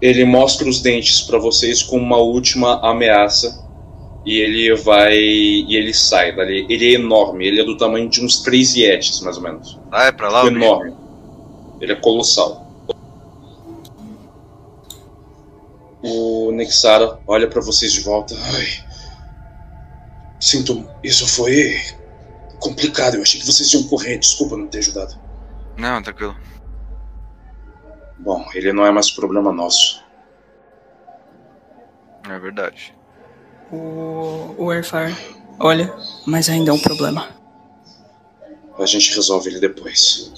Ele 0.00 0.24
mostra 0.24 0.68
os 0.68 0.80
dentes 0.80 1.20
para 1.22 1.38
vocês 1.38 1.82
com 1.82 1.98
uma 1.98 2.16
última 2.16 2.80
ameaça. 2.80 3.68
E 4.24 4.38
ele 4.38 4.74
vai. 4.76 5.16
E 5.16 5.76
ele 5.76 5.92
sai 5.94 6.34
dali. 6.34 6.66
Ele 6.68 6.92
é 6.92 6.94
enorme, 6.94 7.46
ele 7.46 7.60
é 7.60 7.64
do 7.64 7.76
tamanho 7.76 8.08
de 8.08 8.24
uns 8.24 8.42
três 8.42 8.74
Yetis, 8.74 9.20
mais 9.20 9.36
ou 9.36 9.42
menos. 9.42 9.78
Ah, 9.92 10.04
é 10.04 10.12
pra 10.12 10.28
lá? 10.30 10.46
Enorme. 10.46 10.94
Ele 11.80 11.92
é 11.92 11.96
colossal. 11.96 12.69
O 16.02 16.50
Nexara 16.52 17.18
olha 17.26 17.48
para 17.48 17.60
vocês 17.60 17.92
de 17.92 18.00
volta. 18.00 18.34
Ai. 18.54 18.66
Sinto. 20.40 20.88
Isso 21.02 21.26
foi 21.26 21.80
complicado. 22.58 23.16
Eu 23.16 23.22
achei 23.22 23.40
que 23.40 23.46
vocês 23.46 23.72
iam 23.72 23.82
correr. 23.84 24.18
Desculpa 24.18 24.56
não 24.56 24.66
ter 24.66 24.78
ajudado. 24.78 25.18
Não, 25.76 26.02
tranquilo. 26.02 26.36
Bom, 28.18 28.46
ele 28.54 28.72
não 28.72 28.84
é 28.84 28.90
mais 28.90 29.10
problema 29.10 29.52
nosso. 29.52 30.02
É 32.28 32.38
verdade. 32.38 32.94
O, 33.72 34.54
o 34.58 34.70
Airfire, 34.70 35.16
olha, 35.58 35.94
mas 36.26 36.48
ainda 36.50 36.70
é 36.70 36.74
um 36.74 36.78
problema. 36.78 37.28
A 38.78 38.84
gente 38.86 39.14
resolve 39.14 39.48
ele 39.48 39.60
depois. 39.60 40.32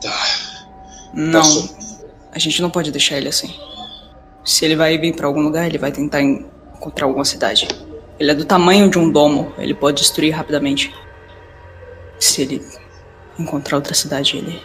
Tá. 0.00 0.12
Não, 1.12 1.40
Passou. 1.40 1.68
a 2.30 2.38
gente 2.38 2.62
não 2.62 2.70
pode 2.70 2.90
deixar 2.90 3.16
ele 3.16 3.28
assim. 3.28 3.54
Se 4.44 4.64
ele 4.64 4.74
vai 4.74 4.98
vir 4.98 5.14
pra 5.14 5.26
algum 5.26 5.40
lugar, 5.40 5.66
ele 5.66 5.78
vai 5.78 5.92
tentar 5.92 6.20
encontrar 6.20 7.06
alguma 7.06 7.24
cidade. 7.24 7.68
Ele 8.18 8.30
é 8.30 8.34
do 8.34 8.44
tamanho 8.44 8.90
de 8.90 8.98
um 8.98 9.10
domo, 9.10 9.52
ele 9.56 9.74
pode 9.74 10.00
destruir 10.00 10.30
rapidamente. 10.32 10.92
Se 12.18 12.42
ele 12.42 12.64
encontrar 13.38 13.76
outra 13.76 13.94
cidade, 13.94 14.36
ele. 14.36 14.60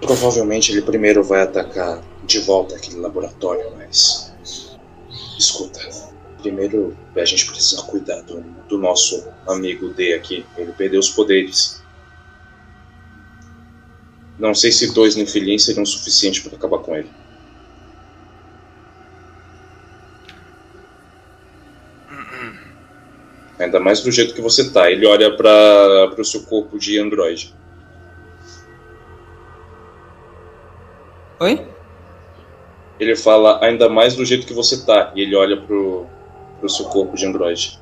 Provavelmente 0.00 0.72
ele 0.72 0.82
primeiro 0.82 1.24
vai 1.24 1.42
atacar 1.42 2.02
de 2.24 2.38
volta 2.40 2.76
aquele 2.76 2.96
laboratório, 2.96 3.72
mas. 3.76 4.32
Escuta. 5.38 5.80
Primeiro 6.42 6.96
a 7.16 7.24
gente 7.24 7.46
precisa 7.46 7.82
cuidar 7.82 8.22
do, 8.22 8.40
do 8.68 8.78
nosso 8.78 9.26
amigo 9.46 9.88
D 9.88 10.14
aqui. 10.14 10.46
Ele 10.56 10.72
perdeu 10.72 11.00
os 11.00 11.10
poderes. 11.10 11.82
Não 14.38 14.54
sei 14.54 14.70
se 14.70 14.92
dois 14.92 15.16
Nefilins 15.16 15.64
seriam 15.64 15.84
suficientes 15.84 16.40
para 16.40 16.56
acabar 16.56 16.78
com 16.78 16.94
ele. 16.94 17.10
Ainda 23.58 23.80
mais 23.80 24.00
do 24.00 24.10
jeito 24.10 24.34
que 24.34 24.40
você 24.40 24.70
tá. 24.70 24.90
Ele 24.90 25.06
olha 25.06 25.36
para 25.36 26.20
o 26.20 26.24
seu 26.24 26.42
corpo 26.44 26.78
de 26.78 26.98
androide. 26.98 27.54
Oi? 31.40 31.66
Ele 33.00 33.16
fala 33.16 33.64
ainda 33.64 33.88
mais 33.88 34.14
do 34.14 34.24
jeito 34.24 34.46
que 34.46 34.52
você 34.52 34.84
tá. 34.84 35.12
E 35.14 35.22
ele 35.22 35.34
olha 35.34 35.56
pro, 35.56 36.06
pro 36.60 36.68
seu 36.68 36.86
corpo 36.86 37.16
de 37.16 37.26
androide. 37.26 37.80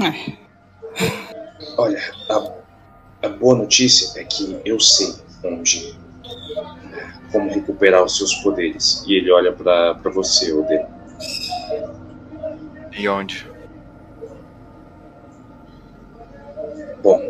É. 0.00 0.14
Olha, 1.76 2.00
a, 2.30 3.26
a 3.26 3.28
boa 3.28 3.54
notícia 3.54 4.18
é 4.18 4.24
que 4.24 4.60
eu 4.64 4.80
sei 4.80 5.14
onde. 5.44 5.94
Como 7.30 7.50
recuperar 7.50 8.02
os 8.02 8.16
seus 8.16 8.34
poderes. 8.36 9.04
E 9.06 9.14
ele 9.14 9.30
olha 9.30 9.52
pra 9.52 9.94
você, 10.10 10.52
Ode. 10.52 10.99
E 12.96 13.08
onde? 13.08 13.50
Bom, 17.02 17.20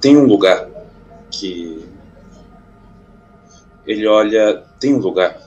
tem 0.00 0.16
um 0.16 0.26
lugar 0.26 0.68
que. 1.30 1.88
Ele 3.86 4.06
olha. 4.06 4.64
Tem 4.78 4.94
um 4.94 4.98
lugar. 4.98 5.40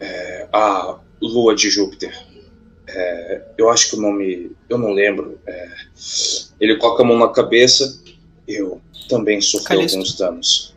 É, 0.00 0.48
a 0.52 0.98
Lua 1.20 1.54
de 1.54 1.70
Júpiter. 1.70 2.16
É, 2.88 3.42
eu 3.56 3.70
acho 3.70 3.90
que 3.90 3.96
o 3.96 4.00
nome. 4.00 4.56
Eu 4.68 4.78
não 4.78 4.92
lembro. 4.92 5.38
É, 5.46 5.68
ele 6.60 6.76
coloca 6.76 7.02
a 7.02 7.06
mão 7.06 7.18
na 7.18 7.28
cabeça. 7.28 8.02
Eu 8.46 8.80
também 9.08 9.40
sofri 9.40 9.68
Calisto. 9.68 9.98
alguns 9.98 10.16
danos. 10.16 10.74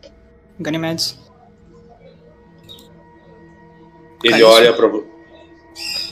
Ganymedes. 0.60 1.18
Ele 4.22 4.30
Calisto. 4.30 4.46
olha 4.52 4.72
para 4.72 4.88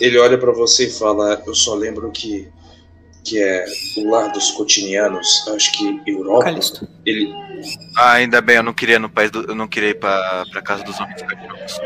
ele 0.01 0.19
olha 0.19 0.39
para 0.39 0.53
você 0.53 0.87
e 0.87 0.91
fala: 0.91 1.43
Eu 1.47 1.55
só 1.55 1.75
lembro 1.75 2.11
que 2.11 2.49
que 3.25 3.43
é 3.43 3.65
o 3.97 4.11
lar 4.11 4.31
dos 4.33 4.51
cotinianos. 4.51 5.49
Acho 5.49 5.73
que 5.73 6.03
Europa. 6.07 6.45
Calisto. 6.45 6.87
Ele 7.07 7.33
Ah, 7.97 8.13
ainda 8.13 8.41
bem, 8.43 8.57
eu 8.57 8.63
não 8.63 8.75
queria 8.75 8.97
ir 8.97 8.99
no 8.99 9.09
país 9.09 9.31
do, 9.31 9.45
eu 9.51 9.55
não 9.55 9.67
queria 9.67 9.89
ir 9.91 9.99
pra, 9.99 10.45
pra 10.53 10.61
casa 10.61 10.85
dos 10.85 11.01
homens 11.01 11.23
cachorros. 11.23 11.81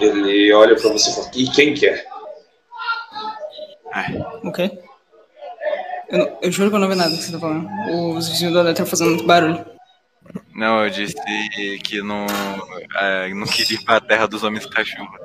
ele 0.00 0.52
olha 0.54 0.74
para 0.76 0.88
você 0.90 1.10
e 1.10 1.14
fala: 1.14 1.30
E 1.34 1.46
quem 1.50 1.74
que 1.74 1.86
é? 1.86 2.04
É, 3.94 4.46
O 4.46 4.50
quê? 4.52 4.70
Eu, 6.08 6.18
não- 6.18 6.38
eu 6.42 6.50
juro 6.52 6.70
que 6.70 6.76
eu 6.76 6.80
não 6.80 6.88
vi 6.88 6.94
nada 6.94 7.10
que 7.10 7.22
você 7.22 7.32
tá 7.32 7.38
falando. 7.38 7.68
Os 8.16 8.28
vizinhos 8.28 8.52
do 8.52 8.58
André 8.60 8.72
estão 8.72 8.86
fazendo 8.86 9.10
muito 9.10 9.26
barulho. 9.26 9.64
não, 10.54 10.84
eu 10.84 10.90
disse 10.90 11.14
que 11.84 12.00
não, 12.02 12.26
é, 12.96 13.32
não 13.34 13.46
queria 13.46 13.76
ir 13.78 13.84
pra 13.84 14.00
terra 14.00 14.26
dos 14.26 14.42
homens 14.42 14.64
cachorros. 14.66 15.20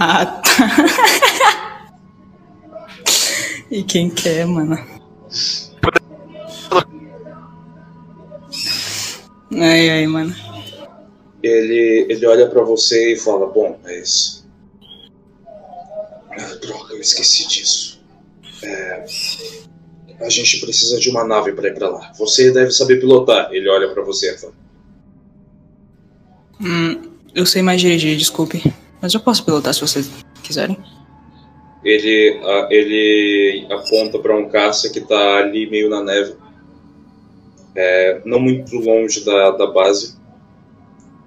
Ah, 0.00 0.24
tá. 0.26 0.40
e 3.68 3.82
quem 3.82 4.08
quer, 4.08 4.46
mano? 4.46 4.78
Ai, 9.60 9.90
ai, 9.90 10.06
mano. 10.06 10.32
Ele, 11.42 12.06
ele 12.08 12.26
olha 12.28 12.48
para 12.48 12.62
você 12.62 13.14
e 13.14 13.16
fala: 13.16 13.48
Bom, 13.48 13.76
mas. 13.82 14.46
Ah, 16.30 16.54
droga, 16.62 16.94
eu 16.94 17.00
esqueci 17.00 17.48
disso. 17.48 18.00
É, 18.62 19.04
a 20.20 20.28
gente 20.30 20.60
precisa 20.60 21.00
de 21.00 21.10
uma 21.10 21.24
nave 21.24 21.50
para 21.54 21.70
ir 21.70 21.74
para 21.74 21.88
lá. 21.88 22.12
Você 22.16 22.52
deve 22.52 22.70
saber 22.70 23.00
pilotar. 23.00 23.52
Ele 23.52 23.68
olha 23.68 23.92
para 23.92 24.04
você 24.04 24.32
e 24.32 24.38
fala: 24.38 24.52
Hum, 26.60 27.02
eu 27.34 27.44
sei 27.44 27.62
mais 27.62 27.80
dirigir, 27.80 28.16
desculpe. 28.16 28.62
Mas 29.00 29.14
eu 29.14 29.20
posso 29.20 29.44
pilotar 29.44 29.72
se 29.72 29.80
vocês 29.80 30.10
quiserem. 30.42 30.78
Ele, 31.84 32.40
ah, 32.44 32.68
ele 32.70 33.66
aponta 33.70 34.18
para 34.18 34.36
um 34.36 34.48
caça 34.48 34.90
que 34.90 35.00
tá 35.00 35.38
ali 35.38 35.70
meio 35.70 35.88
na 35.88 36.02
neve, 36.02 36.34
é, 37.74 38.20
não 38.24 38.40
muito 38.40 38.76
longe 38.76 39.24
da, 39.24 39.52
da 39.52 39.66
base. 39.66 40.18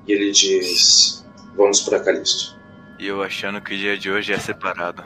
E 0.07 0.11
ele 0.11 0.31
diz: 0.31 1.25
Vamos 1.55 1.81
para 1.81 1.99
Calisto. 1.99 2.59
E 2.99 3.07
eu 3.07 3.23
achando 3.23 3.61
que 3.61 3.73
o 3.73 3.77
dia 3.77 3.97
de 3.97 4.11
hoje 4.11 4.33
é 4.33 4.37
separado. 4.39 5.03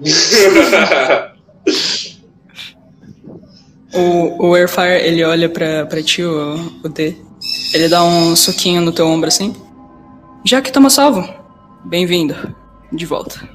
O, 3.94 4.48
o 4.48 4.54
Airfire, 4.54 5.06
ele 5.06 5.22
olha 5.22 5.48
pra, 5.50 5.84
pra 5.84 6.02
ti, 6.02 6.22
o, 6.24 6.54
o 6.82 6.88
D. 6.88 7.14
Ele 7.74 7.88
dá 7.88 8.02
um 8.02 8.34
soquinho 8.34 8.80
no 8.80 8.92
teu 8.92 9.06
ombro 9.06 9.28
assim. 9.28 9.54
Já 10.44 10.60
que 10.60 10.72
tamo 10.72 10.90
salvo, 10.90 11.22
bem-vindo. 11.84 12.34
De 12.92 13.06
volta. 13.06 13.48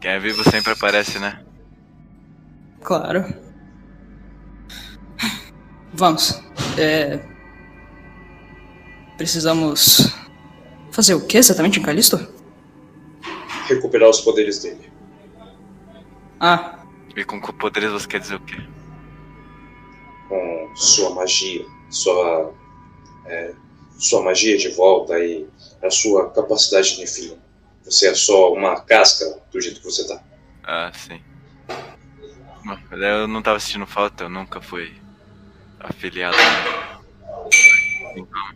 Quem 0.00 0.12
é 0.12 0.18
vivo 0.18 0.42
sempre 0.48 0.72
aparece, 0.72 1.18
né? 1.18 1.44
Claro. 2.82 3.24
Vamos. 5.92 6.42
É. 6.78 7.20
Precisamos. 9.18 10.14
Fazer 10.92 11.14
o 11.14 11.26
que 11.26 11.36
exatamente 11.36 11.78
em 11.78 11.82
Calisto? 11.82 12.16
Recuperar 13.68 14.08
os 14.08 14.20
poderes 14.22 14.62
dele. 14.62 14.90
Ah, 16.40 16.78
E 17.14 17.22
com 17.24 17.38
poderes 17.40 17.92
você 17.92 18.08
quer 18.08 18.20
dizer 18.20 18.36
o 18.36 18.40
quê? 18.40 18.56
Com 20.28 20.72
sua 20.74 21.14
magia, 21.14 21.64
sua, 21.90 22.52
é, 23.26 23.54
sua 24.00 24.22
magia 24.22 24.56
de 24.56 24.68
volta 24.70 25.18
e 25.18 25.46
a 25.82 25.90
sua 25.90 26.30
capacidade 26.30 26.94
de 26.94 27.00
Nephilim. 27.00 27.38
Você 27.84 28.08
é 28.08 28.14
só 28.14 28.52
uma 28.52 28.80
casca 28.80 29.38
do 29.52 29.60
jeito 29.60 29.80
que 29.80 29.84
você 29.86 30.06
tá. 30.06 30.22
Ah, 30.64 30.90
sim. 30.94 31.20
Eu 32.90 33.26
não 33.26 33.42
tava 33.42 33.58
sentindo 33.58 33.86
falta, 33.86 34.24
eu 34.24 34.28
nunca 34.28 34.60
fui 34.60 34.94
afiliado. 35.80 36.36
Então, 38.16 38.54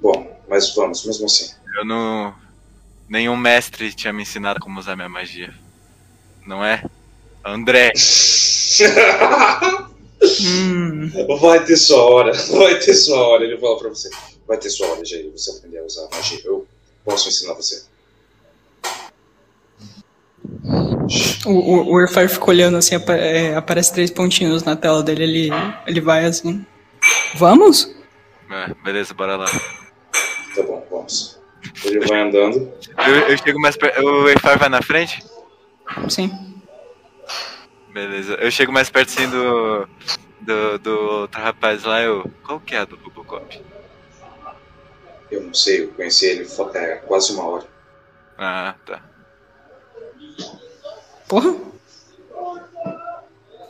Bom, 0.00 0.40
mas 0.48 0.74
vamos, 0.74 1.04
mesmo 1.04 1.26
assim. 1.26 1.54
eu 1.76 1.84
não. 1.84 2.34
Nenhum 3.08 3.36
mestre 3.36 3.92
tinha 3.92 4.12
me 4.12 4.22
ensinado 4.22 4.60
como 4.60 4.78
usar 4.78 4.94
minha 4.94 5.08
magia. 5.08 5.52
Não 6.46 6.64
é? 6.64 6.82
André! 7.44 7.90
hum, 10.46 11.10
Vai 11.40 11.64
ter 11.64 11.76
sua 11.76 12.02
hora, 12.02 12.32
vai 12.52 12.78
ter 12.78 12.94
sua 12.94 13.18
hora. 13.18 13.44
Ele 13.44 13.58
fala 13.58 13.78
pra 13.78 13.88
você: 13.88 14.08
Vai 14.46 14.58
ter 14.58 14.70
sua 14.70 14.86
hora, 14.88 15.04
Jair. 15.04 15.30
Você 15.32 15.50
aprender 15.50 15.78
a 15.78 15.84
usar 15.84 16.08
magia. 16.12 16.40
Eu 16.44 16.66
posso 17.04 17.28
ensinar 17.28 17.54
você. 17.54 17.84
o, 21.46 21.50
o, 21.50 21.92
o 21.92 21.98
Airfire 21.98 22.28
fica 22.28 22.50
olhando 22.50 22.76
assim, 22.76 22.94
apa- 22.94 23.14
é, 23.16 23.54
aparece 23.56 23.92
três 23.92 24.10
pontinhos 24.10 24.62
na 24.62 24.76
tela 24.76 25.02
dele, 25.02 25.22
ele, 25.24 25.50
ele 25.86 26.00
vai 26.00 26.24
assim. 26.24 26.64
Vamos? 27.34 27.94
É, 28.50 28.74
beleza, 28.84 29.14
bora 29.14 29.36
lá. 29.36 29.46
Tá 30.54 30.62
bom, 30.62 30.84
vamos. 30.90 31.38
Ele 31.84 32.00
vai 32.06 32.20
andando. 32.20 32.72
Eu, 33.06 33.14
eu 33.28 33.38
chego 33.38 33.60
mais 33.60 33.76
perto. 33.76 34.00
O 34.02 34.26
Airfire 34.26 34.58
vai 34.58 34.68
na 34.68 34.82
frente? 34.82 35.22
Sim. 36.08 36.30
Beleza. 37.92 38.34
Eu 38.34 38.50
chego 38.50 38.72
mais 38.72 38.88
perto 38.90 39.08
assim 39.10 39.28
do. 39.28 39.88
Do, 40.40 40.78
do 40.78 40.90
outro 40.90 41.40
rapaz 41.40 41.84
lá, 41.84 42.02
eu. 42.02 42.30
Qual 42.44 42.60
que 42.60 42.74
é 42.74 42.78
a 42.78 42.84
do 42.84 42.96
Robocop? 42.96 43.62
Eu 45.30 45.42
não 45.42 45.54
sei, 45.54 45.84
eu 45.84 45.88
conheci 45.92 46.26
ele 46.26 46.48
é, 46.74 46.96
quase 46.96 47.32
uma 47.32 47.46
hora. 47.46 47.66
Ah, 48.36 48.74
tá. 48.84 49.02
Porra. 51.28 51.54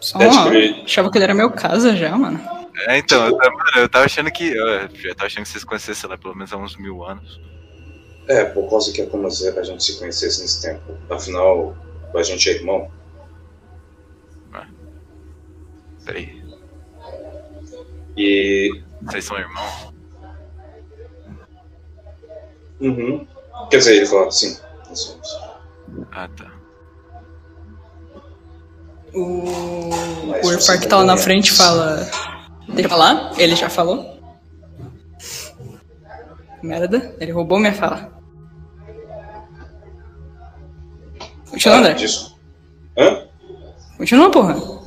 Só 0.01 0.19
uma 0.19 0.47
hora. 0.47 0.59
Ele... 0.59 0.83
Achava 0.83 1.11
que 1.11 1.19
ele 1.19 1.25
era 1.25 1.35
meu 1.35 1.51
casa 1.51 1.95
já, 1.95 2.17
mano. 2.17 2.41
É, 2.87 2.97
então, 2.99 3.27
eu, 3.27 3.37
tava, 3.37 3.57
eu 3.77 3.89
tava 3.89 4.05
achando 4.07 4.31
que. 4.31 4.49
Eu 4.49 4.89
já 4.95 5.15
tava 5.15 5.27
achando 5.27 5.43
que 5.43 5.51
vocês 5.51 5.65
conhecessem, 5.65 6.09
lá, 6.09 6.17
pelo 6.17 6.35
menos 6.35 6.53
há 6.53 6.57
uns 6.57 6.77
mil 6.77 7.05
anos. 7.05 7.41
É, 8.27 8.45
por 8.45 8.71
causa 8.71 8.93
que 8.93 9.03
é 9.03 9.07
como 9.07 9.31
se 9.31 9.49
a 9.49 9.63
gente 9.63 9.83
se 9.83 9.99
conhecesse 9.99 10.41
nesse 10.41 10.63
tempo. 10.63 10.97
Afinal, 11.11 11.77
a 12.15 12.23
gente 12.23 12.49
é 12.49 12.53
irmão. 12.55 12.91
Ah. 14.55 14.67
Peraí. 16.05 16.40
E. 18.21 18.83
Vocês 19.01 19.25
são 19.25 19.39
irmãos? 19.39 19.95
Uhum. 22.79 23.27
Quer 23.71 23.79
dizer, 23.79 23.97
ele 23.97 24.07
falou, 24.07 24.31
sim, 24.31 24.59
nós 24.87 24.99
somos. 25.01 25.41
Ah, 26.13 26.29
tá. 26.37 26.53
O, 29.15 29.91
o 30.45 30.53
Irfar 30.53 30.79
que 30.79 30.87
tá 30.87 30.99
lá 30.99 31.05
na 31.05 31.17
frente 31.17 31.51
fala. 31.51 31.97
Deixa 32.69 32.83
eu 32.83 32.91
falar? 32.91 33.33
Ele 33.39 33.57
já 33.57 33.71
falou? 33.71 34.21
Merda, 36.63 37.17
ele 37.19 37.33
roubou 37.33 37.59
minha 37.59 37.73
fala. 37.73 38.13
Continua, 41.51 41.77
ah, 41.77 41.81
André. 41.81 41.95
Disso. 41.95 42.39
Hã? 42.99 43.27
Continua, 43.97 44.31
porra. 44.31 44.80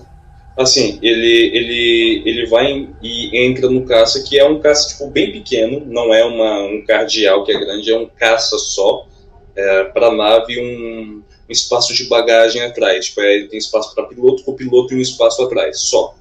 Assim, 0.55 0.99
ele, 1.01 1.47
ele, 1.47 2.23
ele 2.25 2.45
vai 2.45 2.87
e 3.01 3.45
entra 3.45 3.69
no 3.69 3.85
caça, 3.85 4.23
que 4.23 4.37
é 4.37 4.45
um 4.45 4.59
caça 4.59 4.89
tipo, 4.89 5.09
bem 5.09 5.31
pequeno, 5.31 5.83
não 5.85 6.13
é 6.13 6.23
uma, 6.23 6.63
um 6.65 6.85
cardeal 6.85 7.43
que 7.43 7.51
é 7.51 7.59
grande, 7.59 7.91
é 7.91 7.97
um 7.97 8.07
caça 8.07 8.57
só, 8.59 9.07
é, 9.55 9.85
para 9.85 10.11
nave 10.11 10.59
um, 10.59 11.23
um 11.49 11.51
espaço 11.51 11.91
de 11.93 12.03
bagagem 12.05 12.61
atrás. 12.61 13.05
Tipo, 13.05 13.21
é, 13.21 13.47
tem 13.47 13.57
espaço 13.57 13.95
para 13.95 14.05
piloto, 14.05 14.43
copiloto 14.43 14.93
e 14.93 14.97
um 14.97 15.01
espaço 15.01 15.41
atrás, 15.41 15.79
só. 15.79 16.15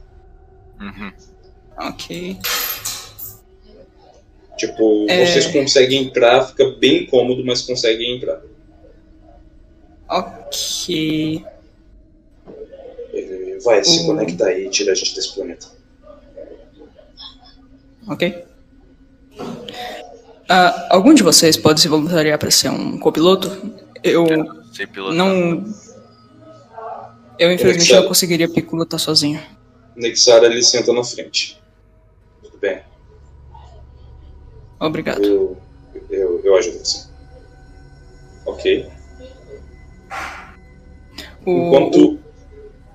Uhum. 0.80 1.12
Ok. 1.76 2.38
Tipo, 4.56 5.06
é... 5.10 5.26
vocês 5.26 5.46
conseguem 5.48 6.04
entrar, 6.04 6.46
fica 6.46 6.70
bem 6.70 7.04
cômodo, 7.06 7.44
mas 7.44 7.62
conseguem 7.62 8.16
entrar. 8.16 8.40
Ok. 10.08 11.44
Vai, 13.64 13.84
se 13.84 14.06
conecta 14.06 14.46
aí 14.46 14.66
e 14.66 14.70
tira 14.70 14.92
a 14.92 14.94
gente 14.94 15.14
desse 15.14 15.34
planeta. 15.34 15.66
Ok. 18.08 18.44
Uh, 19.38 20.86
algum 20.90 21.14
de 21.14 21.22
vocês 21.22 21.56
pode 21.56 21.80
se 21.80 21.88
voluntariar 21.88 22.38
para 22.38 22.50
ser 22.50 22.70
um 22.70 22.98
copiloto? 22.98 23.50
Eu 24.02 24.26
Sem 24.72 24.86
pilotar. 24.86 25.14
não. 25.14 25.64
Eu 27.38 27.50
infelizmente 27.50 27.78
Nexara... 27.78 28.00
não 28.00 28.08
conseguiria 28.08 28.48
pilotar 28.48 29.00
sozinho. 29.00 29.40
Nexara 29.96 30.46
ele 30.46 30.62
senta 30.62 30.92
na 30.92 31.02
frente. 31.04 31.60
Tudo 32.42 32.58
bem. 32.58 32.82
Obrigado. 34.78 35.24
Eu, 35.24 35.56
eu, 36.10 36.40
eu 36.44 36.56
ajudo 36.56 36.78
você. 36.78 37.08
Ok. 38.44 38.90
O, 41.46 41.50
Enquanto... 41.50 42.21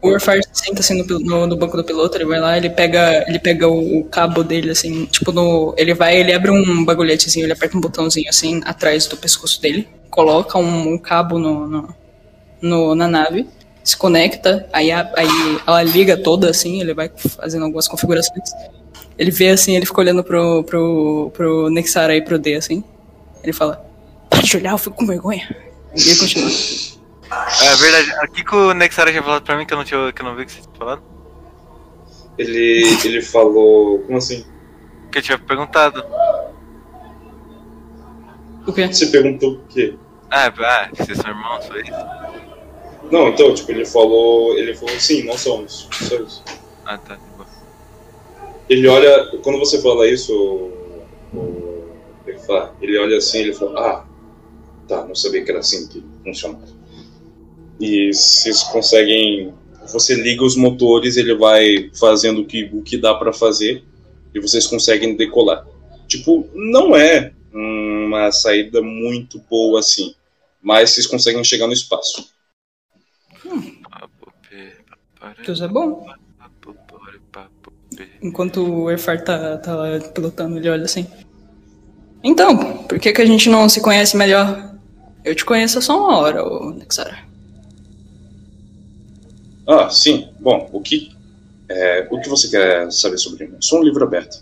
o, 0.02 0.10
Warfare 0.10 0.42
senta 0.54 0.82
assim 0.82 1.02
no, 1.02 1.20
no, 1.20 1.48
no, 1.48 1.58
banco 1.58 1.76
do 1.76 1.84
piloto, 1.84 2.18
ele 2.18 2.26
vai 2.26 2.40
lá, 2.40 2.58
ele 2.58 2.70
pega, 2.70 3.26
ele 3.28 3.40
pega 3.40 3.68
o, 3.68 4.00
o, 4.00 4.06
cabo 4.06 4.44
dele, 4.44 4.72
assim, 4.72 5.06
tipo, 5.06 5.32
no. 5.32 5.74
Ele 5.78 5.94
vai, 5.94 6.18
ele 6.18 6.34
abre 6.34 6.52
um 6.52 6.86
bagulhetezinho, 6.86 7.46
ele 7.46 7.54
aperta 7.54 7.78
um 7.78 7.82
botãozinho 7.82 8.30
assim 8.30 8.62
atrás 8.66 9.08
do 9.08 9.18
pescoço 9.18 9.62
dele, 9.62 9.88
coloca 10.10 10.58
um, 10.58 10.94
um 10.94 10.98
cabo 10.98 11.40
no, 11.40 11.68
no, 11.68 11.96
no, 12.62 12.96
na 12.96 13.08
nave, 13.08 13.48
se 13.84 13.98
conecta, 13.98 14.68
aí, 14.72 14.92
a, 14.92 15.12
aí 15.16 15.60
ela 15.66 15.82
liga 15.84 16.16
toda 16.16 16.50
assim, 16.50 16.82
ele 16.82 16.94
vai 16.94 17.10
fazendo 17.16 17.66
algumas 17.66 17.88
configurações. 17.88 18.50
Ele 19.18 19.32
vê 19.32 19.50
assim, 19.50 19.76
ele 19.76 19.86
fica 19.86 20.00
olhando 20.00 20.24
pro, 20.24 20.64
pro, 20.64 21.32
pro 21.34 21.70
Nexara 21.72 22.16
e 22.16 22.22
pro 22.22 22.38
D 22.38 22.54
assim. 22.54 22.84
Ele 23.44 23.52
fala, 23.52 23.84
para 24.30 24.42
de 24.44 24.58
olhar, 24.58 24.74
eu 24.74 24.78
fico 24.78 24.96
com 24.96 25.08
vergonha. 25.08 25.56
E 25.96 26.02
ele 26.02 26.20
continua. 26.20 26.97
É 27.30 27.76
verdade. 27.76 28.12
Aqui 28.20 28.44
que 28.44 28.56
o 28.56 28.74
Nexara 28.74 29.12
tinha 29.12 29.24
falado 29.24 29.44
pra 29.44 29.58
mim 29.58 29.66
que 29.66 29.74
eu 29.74 29.78
não, 29.78 29.84
tinha, 29.84 30.14
que 30.14 30.22
eu 30.22 30.26
não 30.26 30.36
vi 30.36 30.44
o 30.44 30.46
que 30.46 30.52
você 30.52 30.62
tinha 30.62 30.76
falado? 30.76 31.02
Ele, 32.38 32.84
ele 33.04 33.22
falou. 33.22 34.00
Como 34.00 34.18
assim? 34.18 34.46
Que 35.12 35.18
eu 35.18 35.22
tinha 35.22 35.40
perguntado. 35.40 36.06
O 38.66 38.74
quê? 38.74 38.88
Você 38.88 39.08
perguntou 39.08 39.54
o 39.54 39.62
quê? 39.68 39.96
Ah, 40.30 40.48
ah 40.48 40.90
vocês 40.94 41.18
são 41.18 41.30
irmãos, 41.30 41.66
foi 41.66 41.82
isso? 41.82 41.92
Não, 43.12 43.30
então, 43.30 43.54
tipo, 43.54 43.72
ele 43.72 43.86
falou. 43.86 44.58
Ele 44.58 44.76
falou 44.76 45.00
sim, 45.00 45.24
nós 45.24 45.42
somos. 45.42 45.88
Só 45.92 46.16
isso. 46.16 46.44
Ah, 46.86 46.98
tá. 46.98 47.18
Ele 48.70 48.88
olha. 48.88 49.38
Quando 49.44 49.60
você 49.60 49.82
fala 49.82 50.08
isso, 50.08 50.34
o, 51.34 51.90
ele, 52.26 52.40
fala, 52.40 52.76
ele 52.82 52.98
olha 52.98 53.18
assim 53.18 53.40
ele 53.40 53.54
fala, 53.54 53.80
ah, 53.80 54.06
tá, 54.88 55.06
não 55.06 55.16
sabia 55.16 55.44
que 55.44 55.50
era 55.50 55.60
assim 55.60 55.88
que 55.88 56.04
funcionava 56.24 56.77
e 57.80 58.12
vocês 58.14 58.64
conseguem 58.64 59.54
você 59.92 60.16
liga 60.16 60.44
os 60.44 60.56
motores 60.56 61.16
ele 61.16 61.34
vai 61.36 61.90
fazendo 61.98 62.42
o 62.42 62.46
que, 62.46 62.70
o 62.74 62.82
que 62.82 62.98
dá 62.98 63.14
para 63.14 63.32
fazer 63.32 63.84
e 64.34 64.40
vocês 64.40 64.68
conseguem 64.68 65.16
decolar. 65.16 65.66
Tipo 66.08 66.48
não 66.54 66.96
é 66.96 67.34
uma 67.54 68.32
saída 68.32 68.82
muito 68.82 69.40
boa 69.50 69.80
assim 69.80 70.16
mas 70.62 70.92
vocês 70.92 71.08
conseguem 71.08 71.44
chegar 71.44 71.68
no 71.68 71.74
espaço. 71.74 72.30
Hum. 73.46 73.78
Deus 75.46 75.62
é 75.62 75.68
bom? 75.68 76.06
Enquanto 78.22 78.64
o 78.64 78.92
Erfar 78.92 79.24
tá, 79.24 79.58
tá 79.58 79.76
lá 79.76 80.00
pilotando 80.14 80.58
ele 80.58 80.70
olha 80.70 80.84
assim. 80.84 81.08
Então 82.24 82.84
por 82.84 83.00
que 83.00 83.14
que 83.14 83.22
a 83.22 83.26
gente 83.26 83.50
não 83.50 83.70
se 83.70 83.82
conhece 83.82 84.18
melhor? 84.18 84.76
Eu 85.24 85.36
te 85.36 85.46
conheço 85.46 85.80
há 85.80 85.82
só 85.82 85.98
uma 85.98 86.18
hora, 86.18 86.44
Nexara. 86.74 87.27
Ah, 89.68 89.90
sim. 89.90 90.30
Bom, 90.40 90.70
o 90.72 90.80
que, 90.80 91.14
é, 91.68 92.08
o 92.10 92.22
que 92.22 92.30
você 92.30 92.50
quer 92.50 92.90
saber 92.90 93.18
sobre 93.18 93.48
mim? 93.48 93.58
Sou 93.60 93.80
um 93.80 93.84
livro 93.84 94.02
aberto. 94.02 94.42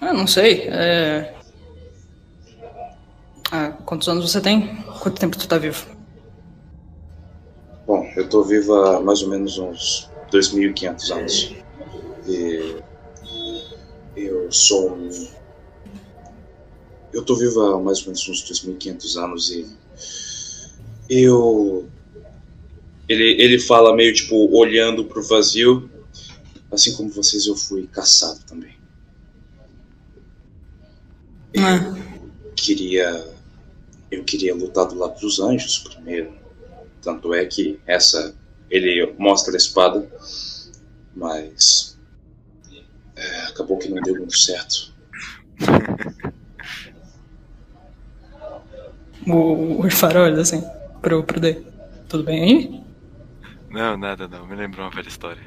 Ah, 0.00 0.14
não 0.14 0.26
sei. 0.26 0.62
É... 0.68 1.34
Ah, 3.52 3.72
quantos 3.84 4.08
anos 4.08 4.30
você 4.30 4.40
tem? 4.40 4.74
Quanto 5.02 5.20
tempo 5.20 5.36
tu 5.36 5.46
tá 5.46 5.58
vivo? 5.58 5.86
Bom, 7.86 8.10
eu 8.16 8.26
tô 8.26 8.42
vivo 8.42 8.74
há 8.74 9.00
mais 9.00 9.22
ou 9.22 9.28
menos 9.28 9.58
uns 9.58 10.08
2.500 10.32 11.10
anos. 11.10 11.54
E 12.26 12.76
eu 14.16 14.50
sou 14.50 14.94
um... 14.94 15.10
Eu 17.12 17.22
tô 17.24 17.34
vivo 17.34 17.60
há 17.60 17.80
mais 17.80 17.98
ou 18.00 18.06
menos 18.06 18.26
uns 18.28 18.42
2.500 18.44 19.22
anos 19.22 19.50
e 19.50 19.66
eu 21.10 21.88
ele, 23.10 23.42
ele 23.42 23.58
fala 23.58 23.92
meio 23.92 24.14
tipo 24.14 24.56
olhando 24.56 25.04
pro 25.04 25.20
vazio. 25.20 25.90
Assim 26.70 26.94
como 26.94 27.10
vocês, 27.10 27.44
eu 27.44 27.56
fui 27.56 27.88
caçado 27.88 28.38
também. 28.46 28.76
Eu 31.52 31.66
ah. 31.66 31.96
queria. 32.54 33.28
Eu 34.12 34.22
queria 34.22 34.54
lutar 34.54 34.86
do 34.86 34.94
lado 34.94 35.20
dos 35.20 35.40
anjos 35.40 35.78
primeiro. 35.78 36.32
Tanto 37.02 37.34
é 37.34 37.44
que 37.46 37.80
essa. 37.84 38.32
Ele 38.70 39.12
mostra 39.18 39.54
a 39.54 39.56
espada. 39.56 40.08
Mas. 41.12 41.98
É, 43.16 43.40
acabou 43.46 43.76
que 43.76 43.88
não 43.88 44.00
deu 44.02 44.14
muito 44.14 44.38
certo. 44.38 44.94
o, 49.26 49.84
o 49.84 49.90
farol 49.90 50.32
assim, 50.40 50.62
pro, 51.02 51.24
pro 51.24 51.40
D. 51.40 51.60
Tudo 52.08 52.22
bem 52.22 52.44
aí? 52.44 52.89
Não, 53.70 53.96
nada 53.96 54.26
não. 54.26 54.46
Me 54.46 54.56
lembrou 54.56 54.84
uma 54.84 54.90
velha 54.90 55.08
história. 55.08 55.42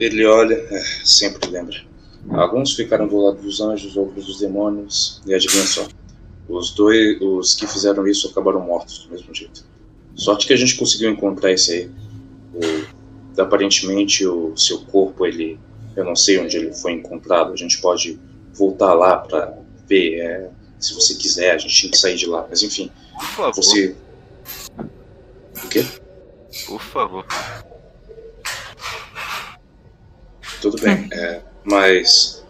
Ele 0.00 0.26
olha, 0.26 0.54
é, 0.54 0.82
sempre 1.04 1.48
lembra. 1.48 1.76
Alguns 2.30 2.74
ficaram 2.74 3.06
do 3.06 3.16
lado 3.16 3.40
dos 3.40 3.60
anjos, 3.60 3.96
outros 3.96 4.26
dos 4.26 4.40
demônios, 4.40 5.22
e 5.24 5.32
adivinha 5.32 5.64
só. 5.64 5.86
Os 6.48 6.74
dois, 6.74 7.20
os 7.20 7.54
que 7.54 7.66
fizeram 7.66 8.06
isso 8.06 8.28
acabaram 8.28 8.60
mortos 8.60 9.04
do 9.04 9.12
mesmo 9.12 9.32
jeito. 9.32 9.64
Sorte 10.16 10.46
que 10.46 10.52
a 10.52 10.56
gente 10.56 10.76
conseguiu 10.76 11.10
encontrar 11.10 11.52
esse 11.52 11.72
aí. 11.72 11.90
O, 12.52 13.40
aparentemente 13.40 14.26
o 14.26 14.56
seu 14.56 14.80
corpo, 14.80 15.24
ele, 15.24 15.58
eu 15.94 16.04
não 16.04 16.16
sei 16.16 16.40
onde 16.40 16.56
ele 16.56 16.74
foi 16.74 16.92
encontrado. 16.92 17.52
A 17.52 17.56
gente 17.56 17.80
pode 17.80 18.18
voltar 18.52 18.92
lá 18.92 19.18
para 19.18 19.56
ver, 19.88 20.18
é, 20.18 20.50
se 20.80 20.94
você 20.94 21.14
quiser. 21.14 21.54
A 21.54 21.58
gente 21.58 21.74
tinha 21.74 21.92
que 21.92 21.98
sair 21.98 22.16
de 22.16 22.26
lá, 22.26 22.44
mas 22.50 22.62
enfim. 22.62 22.90
Por 23.14 23.26
favor. 23.26 23.54
Você 23.54 23.94
o 25.64 25.68
quê? 25.68 25.84
Por 26.66 26.80
favor. 26.80 27.26
Tudo 30.60 30.80
bem, 30.82 31.08
é, 31.12 31.40
mas 31.64 32.40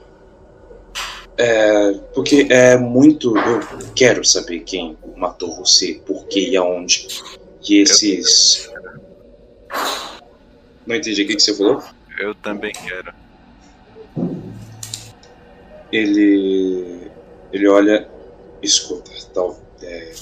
É, 1.41 1.93
porque 2.15 2.47
é 2.51 2.77
muito. 2.77 3.35
Eu 3.35 3.61
quero 3.95 4.23
saber 4.23 4.61
quem 4.61 4.99
matou 5.17 5.57
você, 5.57 5.95
por 6.05 6.27
quê 6.27 6.51
e 6.51 6.57
aonde. 6.57 7.09
E 7.67 7.81
esses. 7.81 8.71
Não 10.87 10.97
entendi 10.97 11.23
o 11.23 11.27
que, 11.27 11.37
que 11.37 11.43
você 11.43 11.55
falou? 11.55 11.83
Eu 12.19 12.35
também 12.35 12.73
quero. 12.73 13.15
Ele. 15.91 17.11
Ele 17.51 17.69
olha. 17.69 18.07
Escuta, 18.63 19.11
tal. 19.33 19.59
É, 19.83 20.13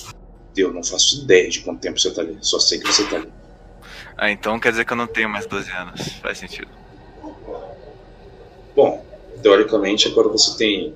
eu 0.60 0.72
não 0.72 0.82
faço 0.82 1.22
ideia 1.22 1.48
de 1.48 1.60
quanto 1.60 1.80
tempo 1.80 1.98
você 1.98 2.10
tá 2.12 2.22
ali. 2.22 2.36
Só 2.40 2.58
sei 2.58 2.78
que 2.78 2.86
você 2.86 3.04
tá 3.08 3.16
ali. 3.16 3.32
Ah, 4.16 4.30
então 4.30 4.58
quer 4.58 4.70
dizer 4.70 4.84
que 4.84 4.92
eu 4.92 4.96
não 4.96 5.06
tenho 5.06 5.28
mais 5.28 5.46
12 5.46 5.70
anos. 5.70 6.08
Faz 6.20 6.38
sentido. 6.38 6.68
Bom, 8.74 9.04
teoricamente 9.42 10.08
agora 10.08 10.28
você 10.28 10.56
tem 10.56 10.94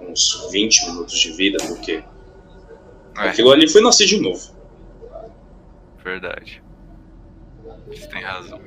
uns 0.00 0.48
20 0.50 0.86
minutos 0.86 1.18
de 1.18 1.32
vida, 1.32 1.58
porque 1.66 2.02
é. 3.16 3.28
aquilo 3.28 3.50
ali 3.50 3.68
foi 3.68 3.82
nascer 3.82 4.06
de 4.06 4.18
novo. 4.20 4.54
Verdade. 6.02 6.62
Você 7.86 8.06
tem 8.06 8.22
razão. 8.22 8.60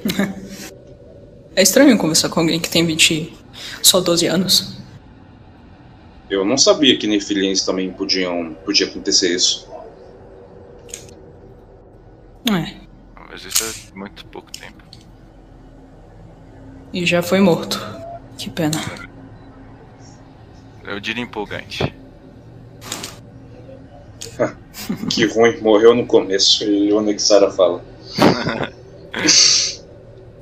É 1.56 1.62
estranho 1.62 1.98
conversar 1.98 2.28
com 2.28 2.40
alguém 2.40 2.60
que 2.60 2.70
tem 2.70 2.86
20. 2.86 3.36
só 3.82 4.00
12 4.00 4.26
anos. 4.26 4.79
Eu 6.30 6.44
não 6.44 6.56
sabia 6.56 6.96
que 6.96 7.08
nefilins 7.08 7.64
também 7.64 7.92
podiam. 7.92 8.54
podia 8.64 8.86
acontecer 8.86 9.34
isso. 9.34 9.68
É. 12.48 12.76
Mas 13.28 13.44
isso 13.44 13.64
é 13.64 13.98
muito 13.98 14.24
pouco 14.26 14.50
tempo. 14.52 14.84
E 16.92 17.04
já 17.04 17.20
foi 17.20 17.40
morto. 17.40 17.80
Que 18.38 18.48
pena. 18.48 18.80
Eu 20.84 21.00
diria 21.00 21.22
empolgante. 21.22 21.94
que 25.10 25.26
ruim, 25.26 25.60
morreu 25.60 25.94
no 25.94 26.06
começo 26.06 26.64
e 26.64 26.92
o 26.92 27.00
Nexara 27.00 27.50
fala. 27.50 27.84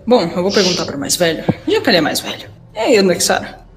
Bom, 0.06 0.22
eu 0.22 0.42
vou 0.42 0.52
perguntar 0.52 0.86
para 0.86 0.96
mais 0.96 1.16
velho. 1.16 1.44
Já 1.66 1.80
que 1.80 1.90
ele 1.90 1.96
é 1.98 2.00
mais 2.00 2.20
velho. 2.20 2.50
E 2.74 2.78
aí, 2.78 3.02
Nexara? 3.02 3.67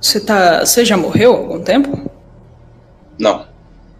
Você 0.00 0.20
tá. 0.20 0.64
Você 0.64 0.84
já 0.84 0.96
morreu 0.96 1.34
há 1.34 1.38
algum 1.38 1.62
tempo? 1.62 2.10
Não. 3.18 3.46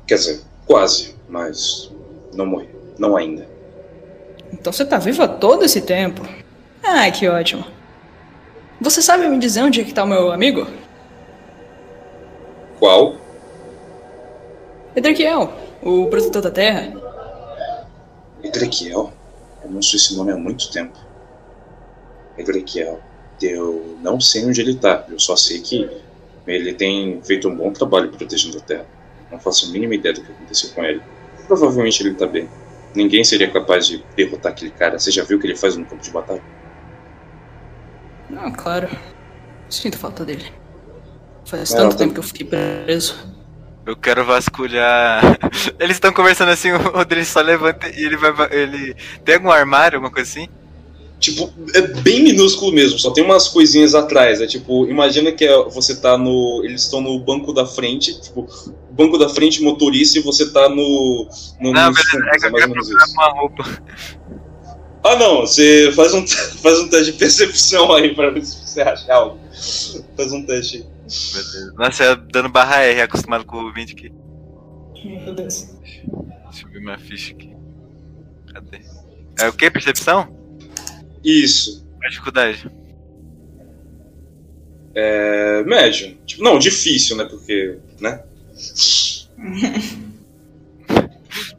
Quer 0.06 0.14
dizer, 0.14 0.40
quase, 0.66 1.14
mas 1.28 1.92
não 2.32 2.46
morri. 2.46 2.68
Não 2.98 3.16
ainda. 3.16 3.46
Então 4.52 4.72
você 4.72 4.84
tá 4.84 4.98
vivo 4.98 5.22
há 5.22 5.28
todo 5.28 5.64
esse 5.64 5.80
tempo. 5.80 6.22
Ah, 6.82 7.10
que 7.10 7.28
ótimo. 7.28 7.64
Você 8.80 9.02
sabe 9.02 9.28
me 9.28 9.38
dizer 9.38 9.62
onde 9.62 9.80
é 9.80 9.84
que 9.84 9.92
tá 9.92 10.04
o 10.04 10.06
meu 10.06 10.32
amigo? 10.32 10.66
Qual? 12.78 13.16
Edrequiel, 14.96 15.52
o 15.82 16.06
protetor 16.06 16.42
da 16.42 16.50
Terra. 16.50 16.92
Edrequiel? 18.42 19.12
Eu 19.62 19.70
não 19.70 19.82
sei 19.82 19.98
esse 19.98 20.16
nome 20.16 20.32
há 20.32 20.36
muito 20.36 20.70
tempo. 20.72 20.98
Edrequiel. 22.38 23.00
Eu 23.42 23.96
não 24.02 24.20
sei 24.20 24.44
onde 24.44 24.60
ele 24.60 24.74
tá. 24.74 25.04
Eu 25.08 25.18
só 25.18 25.36
sei 25.36 25.60
que 25.60 25.88
ele 26.46 26.74
tem 26.74 27.20
feito 27.22 27.48
um 27.48 27.56
bom 27.56 27.72
trabalho 27.72 28.10
protegendo 28.10 28.58
a 28.58 28.60
Terra. 28.60 28.86
Não 29.30 29.38
faço 29.38 29.66
a 29.66 29.68
mínima 29.70 29.94
ideia 29.94 30.14
do 30.14 30.22
que 30.22 30.32
aconteceu 30.32 30.70
com 30.70 30.84
ele. 30.84 31.00
Provavelmente 31.46 32.02
ele 32.02 32.14
tá 32.14 32.26
bem. 32.26 32.48
Ninguém 32.94 33.22
seria 33.22 33.50
capaz 33.50 33.86
de 33.86 34.04
derrotar 34.16 34.52
aquele 34.52 34.70
cara. 34.72 34.98
Você 34.98 35.10
já 35.10 35.22
viu 35.22 35.38
o 35.38 35.40
que 35.40 35.46
ele 35.46 35.56
faz 35.56 35.76
no 35.76 35.84
campo 35.84 36.02
de 36.02 36.10
batalha? 36.10 36.42
Não, 38.28 38.50
claro. 38.52 38.88
Sinto 39.68 39.96
falta 39.96 40.24
dele. 40.24 40.44
Faz 41.44 41.72
é, 41.72 41.76
tanto 41.76 41.96
tempo 41.96 42.14
que 42.14 42.20
eu 42.20 42.24
fiquei 42.24 42.46
preso. 42.46 43.16
Eu 43.86 43.96
quero 43.96 44.24
vasculhar. 44.24 45.22
Eles 45.78 45.96
estão 45.96 46.12
conversando 46.12 46.50
assim, 46.50 46.72
o 46.72 46.78
Rodrigo 46.78 47.24
só 47.24 47.40
levanta 47.40 47.88
e 47.88 48.04
ele 48.04 48.16
vai. 48.16 48.32
Ele 48.50 48.94
tem 49.24 49.36
algum 49.36 49.50
armário, 49.50 49.96
alguma 49.96 50.12
coisa 50.12 50.28
assim? 50.28 50.48
Tipo, 51.20 51.52
é 51.74 51.82
bem 51.82 52.22
minúsculo 52.22 52.72
mesmo, 52.72 52.98
só 52.98 53.10
tem 53.10 53.22
umas 53.22 53.46
coisinhas 53.46 53.94
atrás. 53.94 54.40
É 54.40 54.46
tipo, 54.46 54.86
imagina 54.86 55.30
que 55.30 55.44
é, 55.44 55.64
você 55.64 55.94
tá 55.94 56.16
no. 56.16 56.62
Eles 56.64 56.82
estão 56.82 57.02
no 57.02 57.18
banco 57.20 57.52
da 57.52 57.66
frente, 57.66 58.18
tipo, 58.18 58.48
banco 58.90 59.18
da 59.18 59.28
frente, 59.28 59.62
motorista, 59.62 60.18
e 60.18 60.22
você 60.22 60.50
tá 60.50 60.66
no. 60.70 61.28
no 61.60 61.72
Não, 61.72 61.92
beleza, 61.92 62.10
fundos, 62.10 62.26
é 62.26 62.38
que 62.38 62.46
eu 62.46 62.54
quero 62.54 62.72
procurar 62.72 63.06
uma 63.10 63.28
roupa. 63.38 63.82
Ah 65.04 65.16
não, 65.16 65.40
você 65.42 65.92
faz 65.94 66.14
um, 66.14 66.26
faz 66.26 66.78
um 66.78 66.88
teste 66.88 67.12
de 67.12 67.18
percepção 67.18 67.92
aí 67.92 68.14
pra 68.14 68.30
ver 68.30 68.44
se 68.44 68.66
você 68.66 68.80
acha 68.80 69.12
algo. 69.12 69.38
Faz 70.16 70.32
um 70.32 70.42
teste. 70.44 70.86
Beleza. 71.02 71.74
Nossa, 71.76 72.04
eu 72.04 72.16
dando 72.16 72.48
barra 72.48 72.82
R, 72.82 73.02
acostumado 73.02 73.44
com 73.44 73.58
o 73.58 73.72
20 73.72 73.92
aqui. 73.92 74.12
Meu 75.04 75.34
Deus. 75.34 75.68
Deixa 76.50 76.66
eu 76.66 76.70
ver 76.70 76.80
minha 76.80 76.98
ficha 76.98 77.34
aqui. 77.34 77.54
Cadê? 78.52 78.80
É 79.38 79.48
o 79.48 79.52
que? 79.52 79.70
Percepção? 79.70 80.39
Isso. 81.24 81.86
Qual 81.98 82.06
a 82.06 82.08
dificuldade? 82.08 82.70
É. 84.94 85.62
médio. 85.64 86.18
Tipo, 86.26 86.42
não, 86.42 86.58
difícil, 86.58 87.16
né? 87.16 87.24
Porque. 87.24 87.78
né? 88.00 88.22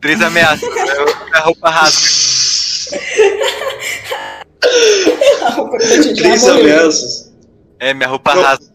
Três 0.02 0.22
ameaças. 0.22 0.70
a 1.34 1.40
roupa 1.40 1.70
rasga. 1.70 2.22
Três 6.16 6.48
ameaças. 6.48 7.32
É, 7.80 7.94
minha 7.94 8.10
roupa 8.10 8.36
não, 8.36 8.42
rasa. 8.42 8.74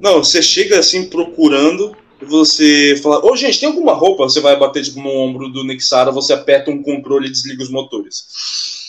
Não, 0.00 0.24
você 0.24 0.42
chega 0.42 0.78
assim 0.78 1.04
procurando 1.04 1.96
e 2.20 2.24
você 2.24 2.98
fala: 3.02 3.24
Ô, 3.24 3.32
oh, 3.32 3.36
gente, 3.36 3.60
tem 3.60 3.68
alguma 3.68 3.92
roupa? 3.92 4.24
Você 4.24 4.40
vai 4.40 4.58
bater 4.58 4.82
tipo, 4.82 5.00
no 5.00 5.10
ombro 5.10 5.48
do 5.48 5.64
Nixara, 5.64 6.10
você 6.10 6.32
aperta 6.32 6.70
um 6.70 6.82
controle 6.82 7.28
e 7.28 7.30
desliga 7.30 7.62
os 7.62 7.70
motores. 7.70 8.79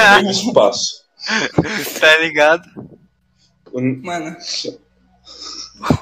É 0.26 0.30
espaço. 0.30 1.04
tá 2.00 2.18
ligado? 2.18 2.62
Mano. 4.02 4.36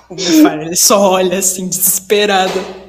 O 0.08 0.14
Mufara, 0.14 0.64
ele 0.64 0.76
só 0.76 1.00
olha 1.12 1.38
assim, 1.38 1.68
desesperado. 1.68 2.88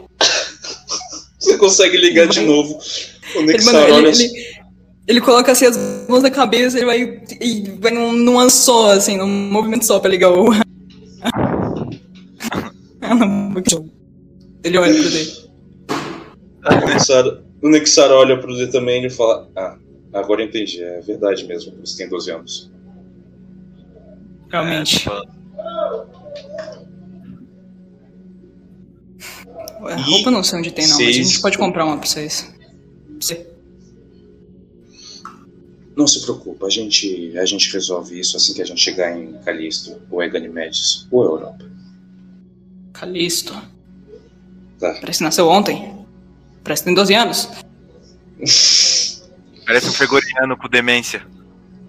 Você 1.37 1.57
consegue 1.57 1.97
ligar 1.97 2.27
de 2.27 2.41
novo. 2.41 2.79
O 3.35 3.39
ele, 3.39 3.63
mano, 3.63 3.79
ele, 3.79 4.09
ele, 4.09 4.31
ele, 5.07 5.21
coloca 5.21 5.51
assim 5.51 5.65
as 5.65 5.77
mãos 6.07 6.23
na 6.23 6.31
cabeça 6.31 6.77
ele 6.77 6.85
vai, 6.85 7.21
e 7.39 7.63
vai 7.79 7.91
num, 7.91 8.13
numa 8.13 8.49
só, 8.49 8.91
assim, 8.91 9.17
num 9.17 9.27
movimento 9.27 9.85
só 9.85 9.99
pra 9.99 10.09
ligar 10.09 10.31
o. 10.31 10.51
ele 14.63 14.77
olha 14.77 14.93
pro 14.93 15.09
D. 15.09 15.49
O 17.61 17.69
Nexar 17.69 18.11
olha 18.11 18.39
pro 18.39 18.55
D 18.55 18.67
também 18.67 19.05
e 19.05 19.09
fala: 19.09 19.49
Ah, 19.55 19.77
agora 20.13 20.43
entendi, 20.43 20.83
é 20.83 21.01
verdade 21.01 21.45
mesmo, 21.45 21.75
você 21.79 21.97
tem 21.97 22.09
12 22.09 22.31
anos. 22.31 22.71
Realmente. 24.49 25.07
É, 29.87 29.93
a 29.93 29.97
roupa 29.97 30.31
não 30.31 30.43
sei 30.43 30.59
onde 30.59 30.71
tem, 30.71 30.87
não, 30.87 30.97
mas 30.97 31.07
a 31.07 31.11
gente 31.11 31.41
pode 31.41 31.57
comprar 31.57 31.85
uma 31.85 31.97
pra 31.97 32.07
vocês. 32.07 32.53
Não 35.95 36.07
se 36.07 36.21
preocupa, 36.21 36.65
a 36.65 36.69
gente, 36.69 37.37
a 37.37 37.45
gente 37.45 37.71
resolve 37.73 38.19
isso 38.19 38.37
assim 38.37 38.53
que 38.53 38.61
a 38.61 38.65
gente 38.65 38.79
chegar 38.79 39.17
em 39.17 39.33
Calisto, 39.39 40.01
ou 40.09 40.23
Eganimedes, 40.23 41.05
ou 41.11 41.23
Europa. 41.25 41.69
Calisto? 42.93 43.53
Tá. 44.79 44.93
Parece 45.01 45.19
que 45.19 45.23
nasceu 45.25 45.47
ontem. 45.49 45.93
Parece 46.63 46.83
que 46.83 46.85
tem 46.85 46.95
12 46.95 47.13
anos. 47.13 47.49
Parece 49.69 49.87
um 49.87 49.93
fregoriano 49.93 50.57
com 50.57 50.67
demência. 50.67 51.21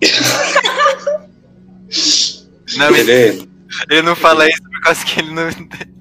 não, 2.77 2.95
ele, 2.95 3.11
é- 3.11 3.39
ele 3.89 4.03
não 4.03 4.15
fala 4.15 4.47
isso 4.47 4.63
por 4.63 4.81
causa 4.83 5.03
que 5.03 5.19
ele 5.19 5.31
não. 5.31 5.49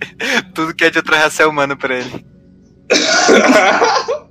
Tudo 0.54 0.76
que 0.76 0.84
é 0.84 0.90
de 0.90 0.98
outra 0.98 1.18
raça 1.18 1.44
é 1.44 1.46
humano 1.46 1.78
pra 1.78 1.98
ele. 1.98 2.26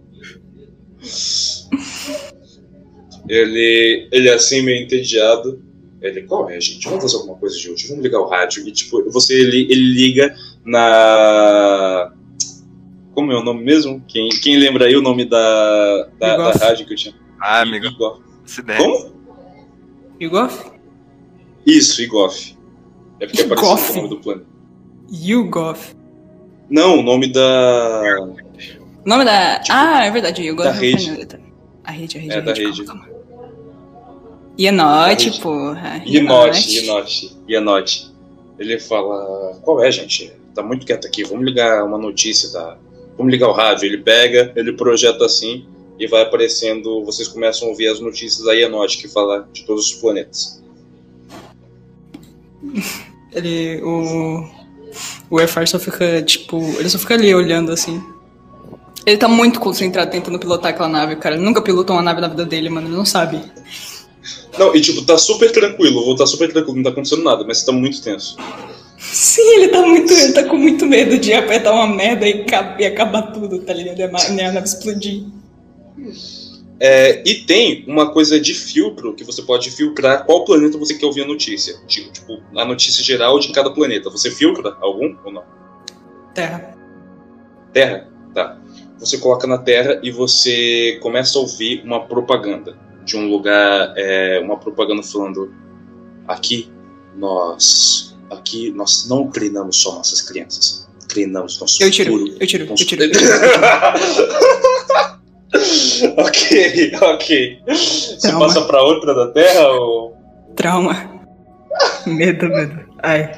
Ele, 3.28 4.08
ele 4.10 4.28
é 4.30 4.32
assim, 4.32 4.62
meio 4.62 4.82
entediado. 4.82 5.62
Ele, 6.00 6.22
qual 6.22 6.48
é, 6.48 6.58
gente? 6.58 6.82
Vamos 6.86 7.02
fazer 7.02 7.16
alguma 7.16 7.36
coisa 7.36 7.58
de 7.58 7.70
útil. 7.70 7.90
Vamos 7.90 8.02
ligar 8.02 8.20
o 8.20 8.26
rádio. 8.26 8.66
E, 8.66 8.72
tipo, 8.72 9.04
você, 9.10 9.34
ele, 9.34 9.70
ele 9.70 9.92
liga 9.92 10.34
na. 10.64 12.10
Como 13.12 13.30
é 13.30 13.38
o 13.38 13.44
nome 13.44 13.62
mesmo? 13.62 14.02
Quem, 14.08 14.30
quem 14.30 14.56
lembra 14.56 14.86
aí 14.86 14.96
o 14.96 15.02
nome 15.02 15.26
da, 15.26 16.08
da, 16.18 16.36
da 16.38 16.52
rádio 16.52 16.86
que 16.86 16.94
eu 16.94 16.96
tinha? 16.96 17.14
Ah, 17.40 17.60
amigo. 17.62 17.86
Igor. 17.86 18.22
Como? 18.76 19.12
Igoff? 20.20 20.70
Isso, 21.66 22.02
Igoff. 22.02 22.56
É 23.20 23.26
porque 23.26 23.42
apareceu 23.42 23.92
o 23.92 23.96
nome 23.96 24.08
do 24.08 24.20
plano. 24.20 24.46
Yugoff. 25.12 25.94
Não, 26.68 26.98
o 26.98 27.02
nome 27.02 27.32
da. 27.32 28.02
O 29.04 29.08
nome 29.08 29.24
da. 29.24 29.60
Tipo, 29.60 29.76
ah, 29.76 30.04
é 30.04 30.10
verdade, 30.10 30.42
Yugoff. 30.42 30.68
Da 30.68 30.74
rede. 30.74 31.28
A 31.84 31.90
rede, 31.90 32.18
a 32.18 32.20
rede. 32.20 32.34
É, 32.34 32.38
a 32.38 32.40
da 32.40 32.52
rede. 32.52 32.84
Calma, 32.84 33.08
porra. 35.40 36.02
Ianote, 36.04 36.84
Ianote, 36.84 37.36
Ianote. 37.48 38.12
Ele 38.58 38.78
fala: 38.78 39.58
Qual 39.62 39.82
é, 39.82 39.90
gente? 39.90 40.32
Tá 40.54 40.62
muito 40.62 40.84
quieto 40.84 41.06
aqui, 41.06 41.22
vamos 41.22 41.44
ligar 41.44 41.84
uma 41.84 41.98
notícia 41.98 42.50
da. 42.52 42.76
Vamos 43.16 43.32
ligar 43.32 43.48
o 43.48 43.52
rádio. 43.52 43.86
Ele 43.86 43.98
pega, 43.98 44.52
ele 44.56 44.72
projeta 44.72 45.24
assim 45.24 45.66
e 45.98 46.06
vai 46.06 46.22
aparecendo. 46.22 47.04
Vocês 47.04 47.28
começam 47.28 47.68
a 47.68 47.70
ouvir 47.70 47.88
as 47.88 48.00
notícias 48.00 48.44
da 48.44 48.52
Ianote 48.52 48.98
que 48.98 49.08
fala 49.08 49.48
de 49.52 49.64
todos 49.64 49.86
os 49.86 49.92
planetas. 49.94 50.62
Ele. 53.32 53.82
O. 53.82 54.58
O 55.30 55.38
Airfire 55.38 55.66
só 55.66 55.78
fica, 55.78 56.22
tipo. 56.22 56.58
Ele 56.78 56.88
só 56.88 56.98
fica 56.98 57.14
ali 57.14 57.34
olhando 57.34 57.72
assim. 57.72 58.02
Ele 59.04 59.16
tá 59.16 59.28
muito 59.28 59.60
concentrado 59.60 60.10
tentando 60.10 60.38
pilotar 60.38 60.70
aquela 60.70 60.88
nave, 60.88 61.16
cara. 61.16 61.34
Ele 61.34 61.44
nunca 61.44 61.62
pilotou 61.62 61.96
uma 61.96 62.02
nave 62.02 62.20
na 62.20 62.28
vida 62.28 62.44
dele, 62.44 62.68
mano. 62.68 62.88
Ele 62.88 62.96
não 62.96 63.04
sabe. 63.04 63.40
Não, 64.58 64.74
e 64.74 64.80
tipo, 64.80 65.02
tá 65.02 65.16
super 65.16 65.52
tranquilo, 65.52 66.04
vou 66.04 66.16
tá 66.16 66.26
super 66.26 66.52
tranquilo, 66.52 66.76
não 66.76 66.82
tá 66.82 66.90
acontecendo 66.90 67.22
nada, 67.22 67.44
mas 67.46 67.62
tá 67.62 67.70
muito 67.70 68.02
tenso. 68.02 68.36
Sim, 68.98 69.54
ele 69.54 69.68
tá 69.68 69.80
muito. 69.82 70.12
Ele 70.12 70.32
tá 70.32 70.44
com 70.44 70.56
muito 70.56 70.84
medo 70.84 71.18
de 71.18 71.32
apertar 71.32 71.72
uma 71.72 71.86
merda 71.86 72.26
e, 72.26 72.44
e 72.78 72.86
acabar 72.86 73.22
tudo, 73.32 73.60
tá 73.60 73.72
ligado? 73.72 74.00
E 74.00 74.02
a 74.02 74.52
nave 74.52 74.66
explodir. 74.66 75.22
É, 76.80 77.28
e 77.28 77.42
tem 77.44 77.84
uma 77.88 78.12
coisa 78.12 78.38
de 78.38 78.54
filtro 78.54 79.14
que 79.14 79.24
você 79.24 79.42
pode 79.42 79.70
filtrar 79.70 80.24
qual 80.24 80.44
planeta 80.44 80.78
você 80.78 80.94
quer 80.94 81.06
ouvir 81.06 81.22
a 81.22 81.26
notícia. 81.26 81.76
Tipo, 81.86 82.12
tipo, 82.12 82.40
a 82.56 82.64
notícia 82.64 83.02
geral 83.02 83.38
de 83.40 83.52
cada 83.52 83.70
planeta. 83.70 84.08
Você 84.10 84.30
filtra 84.30 84.76
algum 84.80 85.16
ou 85.24 85.32
não? 85.32 85.42
Terra. 86.34 86.76
Terra? 87.72 88.08
Tá. 88.32 88.60
Você 88.98 89.18
coloca 89.18 89.46
na 89.46 89.58
Terra 89.58 90.00
e 90.02 90.10
você 90.10 90.98
começa 91.02 91.38
a 91.38 91.42
ouvir 91.42 91.82
uma 91.84 92.06
propaganda 92.06 92.78
de 93.04 93.16
um 93.16 93.28
lugar, 93.28 93.94
é, 93.96 94.38
uma 94.40 94.56
propaganda 94.56 95.02
falando 95.02 95.52
aqui 96.26 96.70
nós, 97.16 98.16
aqui 98.30 98.70
nós 98.70 99.08
não 99.08 99.30
treinamos 99.30 99.80
só 99.80 99.94
nossas 99.94 100.20
crianças, 100.20 100.88
treinamos 101.08 101.58
nosso 101.58 101.82
eu 101.82 101.90
tiro, 101.90 102.12
futuro. 102.12 102.36
Eu 102.38 102.46
tiro, 102.46 102.64
eu 102.64 102.74
tiro, 102.74 103.02
eu 103.02 103.10
tiro. 103.10 103.28
ok, 106.16 106.92
ok. 107.00 107.62
Você 107.66 108.32
passa 108.32 108.62
pra 108.62 108.82
outra 108.82 109.14
da 109.14 109.28
Terra 109.28 109.68
ou? 109.68 110.16
Trauma. 110.56 111.22
medo, 112.06 112.48
medo. 112.48 112.80
Ai. 113.02 113.32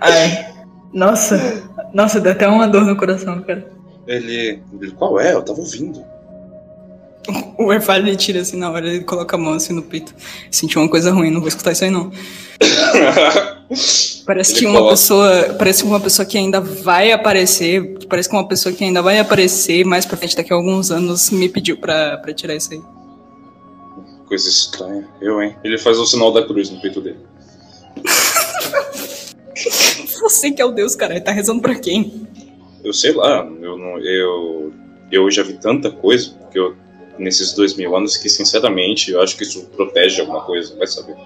Ai. 0.00 0.54
Nossa. 0.92 1.62
Nossa, 1.92 2.20
dá 2.20 2.32
até 2.32 2.48
uma 2.48 2.68
dor 2.68 2.84
no 2.84 2.96
coração, 2.96 3.40
cara. 3.42 3.66
Ele. 4.06 4.62
ele 4.80 4.90
qual 4.92 5.20
é? 5.20 5.34
Eu 5.34 5.42
tava 5.42 5.60
ouvindo. 5.60 6.02
O 7.58 7.70
Airfire 7.70 7.98
ele 7.98 8.16
tira 8.16 8.40
assim 8.40 8.56
na 8.56 8.70
hora, 8.70 8.86
ele 8.86 9.04
coloca 9.04 9.36
a 9.36 9.38
mão 9.38 9.52
assim 9.52 9.74
no 9.74 9.82
peito. 9.82 10.14
Sentiu 10.50 10.80
uma 10.80 10.88
coisa 10.88 11.12
ruim, 11.12 11.30
não 11.30 11.40
vou 11.40 11.48
escutar 11.48 11.72
isso 11.72 11.84
aí 11.84 11.90
não. 11.90 12.10
parece 14.24 14.52
ele 14.52 14.60
que 14.60 14.66
uma 14.66 14.78
coloca... 14.78 14.92
pessoa. 14.92 15.54
Parece 15.58 15.84
uma 15.84 16.00
pessoa 16.00 16.26
que 16.26 16.38
ainda 16.38 16.60
vai 16.60 17.12
aparecer. 17.12 17.98
Parece 18.08 18.28
que 18.28 18.34
uma 18.34 18.48
pessoa 18.48 18.74
que 18.74 18.84
ainda 18.84 19.02
vai 19.02 19.18
aparecer 19.18 19.84
mais 19.84 20.06
pra 20.06 20.16
frente 20.16 20.36
daqui 20.36 20.52
a 20.52 20.56
alguns 20.56 20.90
anos 20.90 21.30
me 21.30 21.48
pediu 21.48 21.78
pra, 21.78 22.16
pra 22.18 22.32
tirar 22.32 22.54
isso 22.54 22.72
aí. 22.72 22.80
Coisa 24.26 24.48
estranha. 24.48 25.08
Eu, 25.20 25.42
hein? 25.42 25.56
Ele 25.64 25.78
faz 25.78 25.98
o 25.98 26.06
sinal 26.06 26.32
da 26.32 26.46
cruz 26.46 26.70
no 26.70 26.80
peito 26.80 27.00
dele. 27.00 27.18
Você 30.20 30.50
que 30.50 30.60
é 30.60 30.64
o 30.64 30.72
Deus, 30.72 30.94
cara. 30.94 31.14
Ele 31.14 31.20
tá 31.20 31.32
rezando 31.32 31.62
pra 31.62 31.74
quem? 31.74 32.26
Eu 32.84 32.92
sei 32.92 33.12
lá. 33.12 33.46
Eu 33.60 33.78
não. 33.78 33.98
Eu. 33.98 34.72
Eu 35.10 35.30
já 35.30 35.42
vi 35.42 35.54
tanta 35.54 35.90
coisa 35.90 36.34
que 36.50 36.58
eu 36.58 36.76
nesses 37.18 37.52
dois 37.52 37.74
mil 37.74 37.94
anos 37.96 38.16
que, 38.16 38.28
sinceramente, 38.28 39.10
eu 39.10 39.20
acho 39.20 39.36
que 39.36 39.42
isso 39.42 39.66
protege 39.76 40.20
alguma 40.20 40.42
coisa, 40.42 40.76
vai 40.76 40.86
saber. 40.86 41.16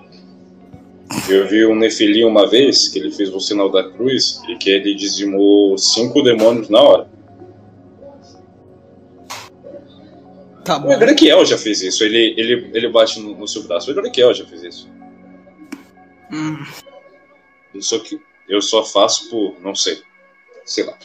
Eu 1.28 1.46
vi 1.46 1.66
um 1.66 1.74
Nefilim 1.74 2.24
uma 2.24 2.48
vez, 2.48 2.88
que 2.88 2.98
ele 2.98 3.10
fez 3.10 3.32
o 3.32 3.40
sinal 3.40 3.70
da 3.70 3.88
cruz, 3.90 4.40
e 4.48 4.56
que 4.56 4.70
ele 4.70 4.94
dizimou 4.94 5.76
cinco 5.78 6.22
demônios 6.22 6.68
na 6.68 6.80
hora. 6.80 7.08
Tá 10.64 10.78
bom. 10.78 10.88
O 10.88 10.92
Egraquiel 10.92 11.44
já 11.44 11.58
fez 11.58 11.82
isso, 11.82 12.04
ele, 12.04 12.34
ele, 12.36 12.70
ele 12.72 12.88
bate 12.88 13.18
no, 13.20 13.36
no 13.36 13.48
seu 13.48 13.64
braço. 13.64 13.88
O 13.88 13.92
Egraquiel 13.92 14.32
já 14.32 14.44
fez 14.46 14.62
isso. 14.62 14.88
Hum. 16.32 16.64
Só 17.80 17.98
que 17.98 18.20
eu 18.48 18.60
só 18.60 18.84
faço 18.84 19.28
por, 19.28 19.60
não 19.60 19.74
sei, 19.74 20.02
sei 20.64 20.84
lá. 20.84 20.96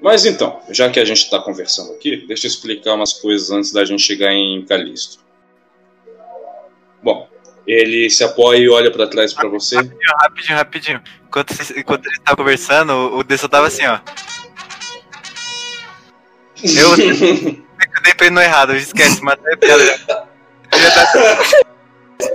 Mas 0.00 0.24
então, 0.24 0.60
já 0.70 0.90
que 0.90 0.98
a 0.98 1.04
gente 1.04 1.22
está 1.22 1.40
conversando 1.40 1.92
aqui, 1.92 2.16
deixa 2.26 2.46
eu 2.46 2.50
explicar 2.50 2.94
umas 2.94 3.12
coisas 3.12 3.50
antes 3.50 3.72
da 3.72 3.84
gente 3.84 4.02
chegar 4.02 4.32
em 4.32 4.64
Calisto. 4.64 5.22
Bom, 7.02 7.28
ele 7.66 8.10
se 8.10 8.24
apoia 8.24 8.58
e 8.58 8.68
olha 8.68 8.90
para 8.90 9.06
trás 9.06 9.32
para 9.32 9.48
você. 9.48 9.76
Rapidinho, 9.76 10.16
rapidinho, 10.20 10.58
rapidinho. 10.58 11.02
Enquanto, 11.26 11.54
enquanto 11.76 12.06
ele 12.06 12.16
estava 12.16 12.36
conversando, 12.36 12.92
o 13.16 13.22
Dessa 13.22 13.48
tava 13.48 13.66
assim, 13.68 13.86
ó. 13.86 14.00
Eu, 16.62 16.90
eu 16.90 16.96
dei 18.02 18.14
pra 18.14 18.26
ele 18.26 18.34
no 18.34 18.40
errado, 18.40 18.74
esquece, 18.76 19.22
matei 19.22 19.54
a 19.54 19.56
piada. 19.56 19.98
Tá... 20.06 20.26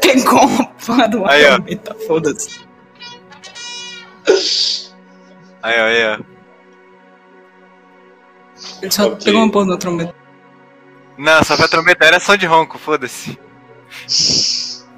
Pegou 0.01 0.45
uma 0.45 0.65
porra 0.65 1.07
do 1.07 1.25
aí, 1.25 1.43
ó. 1.45 2.07
foda-se. 2.07 2.67
Aí, 5.63 5.79
ó, 5.79 5.85
aí, 5.85 6.05
ó. 6.05 6.37
Ele 8.81 8.91
só 8.91 9.07
okay. 9.07 9.25
pegou 9.25 9.43
uma 9.43 9.51
porra 9.51 9.65
na 9.67 9.77
trombeta. 9.77 10.15
Não, 11.17 11.43
só 11.43 11.55
pra 11.55 11.67
trombeta 11.67 12.05
era 12.05 12.19
só 12.19 12.35
de 12.35 12.45
ronco, 12.45 12.77
foda-se. 12.77 13.39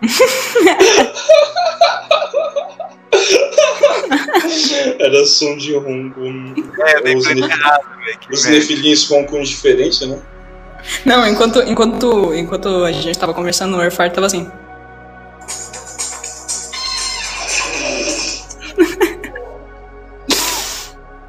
Era 4.99 5.25
som 5.25 5.57
de 5.57 5.75
ronco. 5.75 6.21
É, 6.23 7.15
os, 7.15 7.25
nef 7.25 7.43
errado, 7.43 7.89
os 8.31 8.45
nefilins 8.45 9.09
roncam 9.09 9.41
diferente, 9.41 10.05
né? 10.05 10.21
Não, 11.05 11.27
enquanto, 11.27 11.61
enquanto, 11.63 12.33
enquanto 12.33 12.85
a 12.85 12.91
gente 12.91 13.19
tava 13.19 13.33
conversando, 13.33 13.75
o 13.77 13.81
Airfire 13.81 14.11
tava 14.11 14.27
assim. 14.27 14.49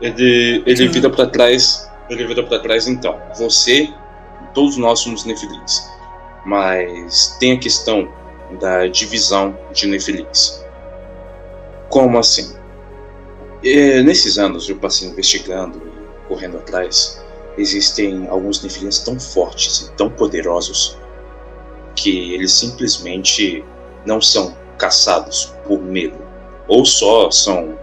ele 0.00 0.62
ele 0.64 0.88
vira 0.88 1.10
pra 1.10 1.26
trás 1.26 1.90
ele 2.10 2.26
vira 2.26 2.42
para 2.42 2.58
trás 2.58 2.88
então. 2.88 3.18
Você, 3.36 3.88
todos 4.52 4.76
nós 4.76 5.00
somos 5.00 5.24
nefilins, 5.24 5.88
mas 6.44 7.36
tem 7.38 7.52
a 7.52 7.58
questão 7.58 8.08
da 8.58 8.86
divisão 8.86 9.56
de 9.72 9.86
nefilins. 9.86 10.64
Como 11.88 12.18
assim? 12.18 12.54
E, 13.62 14.02
nesses 14.02 14.38
anos 14.38 14.68
eu 14.68 14.76
passei 14.76 15.08
investigando 15.08 15.78
e 15.78 16.28
correndo 16.28 16.58
atrás. 16.58 17.22
Existem 17.58 18.26
alguns 18.28 18.62
nefilins 18.62 19.00
tão 19.00 19.18
fortes 19.18 19.82
e 19.82 19.92
tão 19.92 20.08
poderosos 20.08 20.96
que 21.94 22.32
eles 22.32 22.52
simplesmente 22.52 23.64
não 24.06 24.20
são 24.20 24.56
caçados 24.78 25.52
por 25.66 25.82
medo, 25.82 26.16
ou 26.66 26.86
só 26.86 27.30
são 27.30 27.78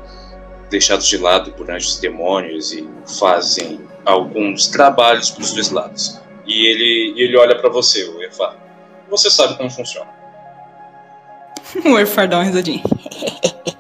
deixados 0.69 1.07
de 1.07 1.17
lado 1.17 1.51
por 1.51 1.69
anjos 1.69 1.97
e 1.97 2.01
demônios 2.01 2.73
e 2.73 2.89
fazem 3.19 3.79
alguns 4.05 4.67
trabalhos 4.67 5.29
para 5.29 5.43
os 5.43 5.53
dois 5.53 5.69
lados. 5.69 6.19
E 6.45 6.65
ele, 6.65 7.13
ele 7.21 7.37
olha 7.37 7.57
para 7.59 7.69
você, 7.69 8.05
o 8.05 8.23
Efar. 8.23 8.55
Você 9.09 9.29
sabe 9.29 9.57
como 9.57 9.69
funciona. 9.69 10.16
o 11.85 11.99
Efar 11.99 12.29
dá 12.29 12.37
uma 12.37 12.43
risadinha. 12.45 12.83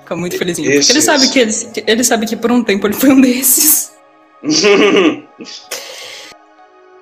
Fica 0.00 0.16
muito 0.16 0.36
felizinho. 0.36 0.70
Esses... 0.70 0.86
Porque 0.86 0.98
ele 0.98 1.02
sabe 1.02 1.30
que 1.30 1.38
ele, 1.38 1.52
ele 1.86 2.04
sabe 2.04 2.26
que 2.26 2.36
por 2.36 2.52
um 2.52 2.62
tempo 2.62 2.86
ele 2.86 2.94
foi 2.94 3.10
um 3.10 3.20
desses. 3.20 3.92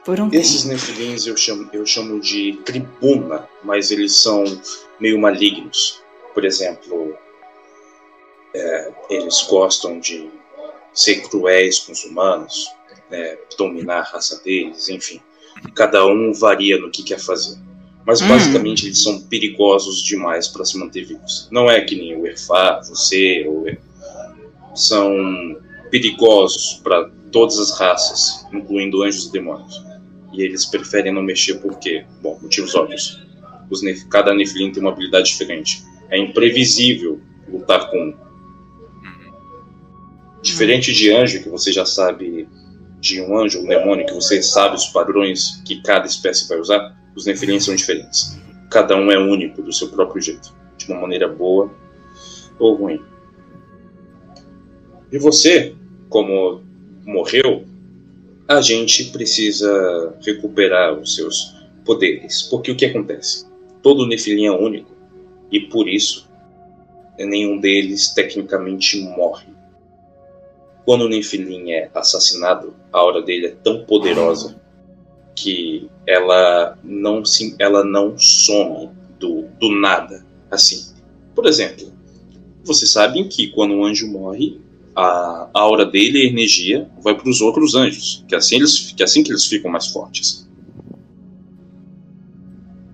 por 0.04 0.20
um 0.20 0.28
Esses 0.32 0.64
nefilins 0.64 1.26
eu 1.26 1.36
chamo, 1.36 1.68
eu 1.72 1.84
chamo 1.86 2.20
de 2.20 2.60
tribuna, 2.64 3.48
mas 3.64 3.90
eles 3.90 4.16
são 4.16 4.44
meio 5.00 5.18
malignos. 5.18 6.00
Por 6.34 6.44
exemplo, 6.44 7.16
é, 8.54 8.92
eles 9.08 9.42
gostam 9.48 9.98
de 9.98 10.30
ser 10.92 11.22
cruéis 11.22 11.80
com 11.80 11.92
os 11.92 12.04
humanos, 12.04 12.68
né, 13.10 13.38
dominar 13.56 14.00
a 14.00 14.02
raça 14.02 14.40
deles, 14.44 14.88
enfim. 14.88 15.20
Cada 15.74 16.06
um 16.06 16.32
varia 16.32 16.78
no 16.78 16.90
que 16.90 17.02
quer 17.02 17.18
fazer. 17.18 17.58
Mas 18.06 18.20
hum. 18.22 18.28
basicamente 18.28 18.86
eles 18.86 19.02
são 19.02 19.20
perigosos 19.22 20.02
demais 20.02 20.48
para 20.48 20.64
se 20.64 20.78
manter 20.78 21.04
vivos. 21.04 21.48
Não 21.50 21.70
é 21.70 21.80
que 21.80 21.96
nem 21.96 22.16
o 22.16 22.26
Erfá, 22.26 22.80
você, 22.80 23.44
ou 23.46 23.66
são 24.74 25.56
perigosos 25.90 26.80
para 26.82 27.10
todas 27.30 27.58
as 27.58 27.78
raças, 27.78 28.46
incluindo 28.52 29.02
anjos 29.02 29.26
e 29.26 29.32
demônios. 29.32 29.84
E 30.32 30.42
eles 30.42 30.64
preferem 30.64 31.12
não 31.12 31.22
mexer 31.22 31.54
porque, 31.54 32.04
bom, 32.22 32.38
motivos 32.40 32.74
óbvios. 32.74 33.20
Os 33.68 33.82
nef 33.82 34.04
cada 34.06 34.34
Nephilim 34.34 34.72
tem 34.72 34.82
uma 34.82 34.92
habilidade 34.92 35.28
diferente. 35.28 35.82
É 36.08 36.18
imprevisível 36.18 37.20
lutar 37.48 37.90
com 37.90 38.14
Diferente 40.42 40.92
de 40.92 41.12
anjo, 41.12 41.42
que 41.42 41.48
você 41.48 41.70
já 41.70 41.84
sabe 41.84 42.48
de 42.98 43.20
um 43.20 43.36
anjo, 43.38 43.60
um 43.60 43.66
demônio, 43.66 44.06
que 44.06 44.14
você 44.14 44.42
sabe 44.42 44.74
os 44.74 44.86
padrões 44.86 45.62
que 45.66 45.82
cada 45.82 46.06
espécie 46.06 46.48
vai 46.48 46.58
usar, 46.58 46.96
Os 47.14 47.26
Nefilim 47.26 47.60
são 47.60 47.74
diferentes. 47.74 48.38
Cada 48.70 48.96
um 48.96 49.10
é 49.10 49.18
único 49.18 49.62
do 49.62 49.72
seu 49.72 49.88
próprio 49.88 50.22
jeito, 50.22 50.54
de 50.76 50.86
uma 50.90 51.00
maneira 51.00 51.28
boa 51.28 51.70
ou 52.58 52.74
ruim. 52.74 53.02
E 55.10 55.18
você, 55.18 55.74
como 56.08 56.62
morreu, 57.04 57.64
a 58.46 58.60
gente 58.60 59.04
precisa 59.06 60.14
recuperar 60.24 60.94
os 60.94 61.14
seus 61.14 61.56
poderes. 61.84 62.42
Porque 62.42 62.70
o 62.70 62.76
que 62.76 62.84
acontece? 62.84 63.46
Todo 63.82 64.06
Nefilim 64.06 64.46
é 64.46 64.52
único 64.52 64.90
e 65.50 65.60
por 65.60 65.88
isso 65.88 66.28
nenhum 67.18 67.58
deles 67.58 68.08
tecnicamente 68.14 69.00
morre. 69.00 69.48
Quando 70.84 71.02
o 71.02 71.08
Nefilim 71.08 71.70
é 71.72 71.90
assassinado, 71.94 72.74
a 72.92 72.98
aura 72.98 73.22
dele 73.22 73.46
é 73.46 73.56
tão 73.62 73.84
poderosa 73.84 74.59
que 75.40 75.88
ela 76.06 76.78
não 76.84 77.24
se, 77.24 77.54
ela 77.58 77.84
não 77.84 78.18
some 78.18 78.90
do, 79.18 79.44
do 79.58 79.70
nada 79.70 80.24
assim. 80.50 80.94
Por 81.34 81.46
exemplo, 81.46 81.92
vocês 82.64 82.90
sabem 82.90 83.28
que 83.28 83.48
quando 83.48 83.74
um 83.74 83.84
anjo 83.84 84.06
morre, 84.06 84.60
a, 84.94 85.48
a 85.54 85.60
aura 85.60 85.86
dele, 85.86 86.22
a 86.22 86.24
energia, 86.24 86.90
vai 87.02 87.14
para 87.14 87.28
os 87.28 87.40
outros 87.40 87.74
anjos, 87.74 88.24
que 88.28 88.34
assim, 88.34 88.56
eles, 88.56 88.92
que 88.96 89.02
assim 89.02 89.22
que 89.22 89.30
eles 89.30 89.46
ficam 89.46 89.70
mais 89.70 89.86
fortes. 89.86 90.48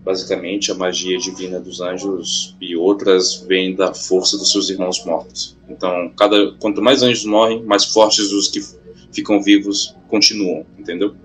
Basicamente, 0.04 0.70
a 0.70 0.74
magia 0.74 1.18
divina 1.18 1.58
dos 1.58 1.80
anjos 1.80 2.56
e 2.60 2.76
outras 2.76 3.44
vem 3.48 3.74
da 3.74 3.92
força 3.92 4.38
dos 4.38 4.52
seus 4.52 4.70
irmãos 4.70 5.04
mortos. 5.04 5.56
Então, 5.68 6.12
cada, 6.16 6.52
quanto 6.60 6.80
mais 6.80 7.02
anjos 7.02 7.24
morrem, 7.24 7.64
mais 7.64 7.86
fortes 7.86 8.30
os 8.30 8.46
que 8.46 8.60
ficam 9.12 9.42
vivos 9.42 9.96
continuam, 10.08 10.64
entendeu? 10.78 11.16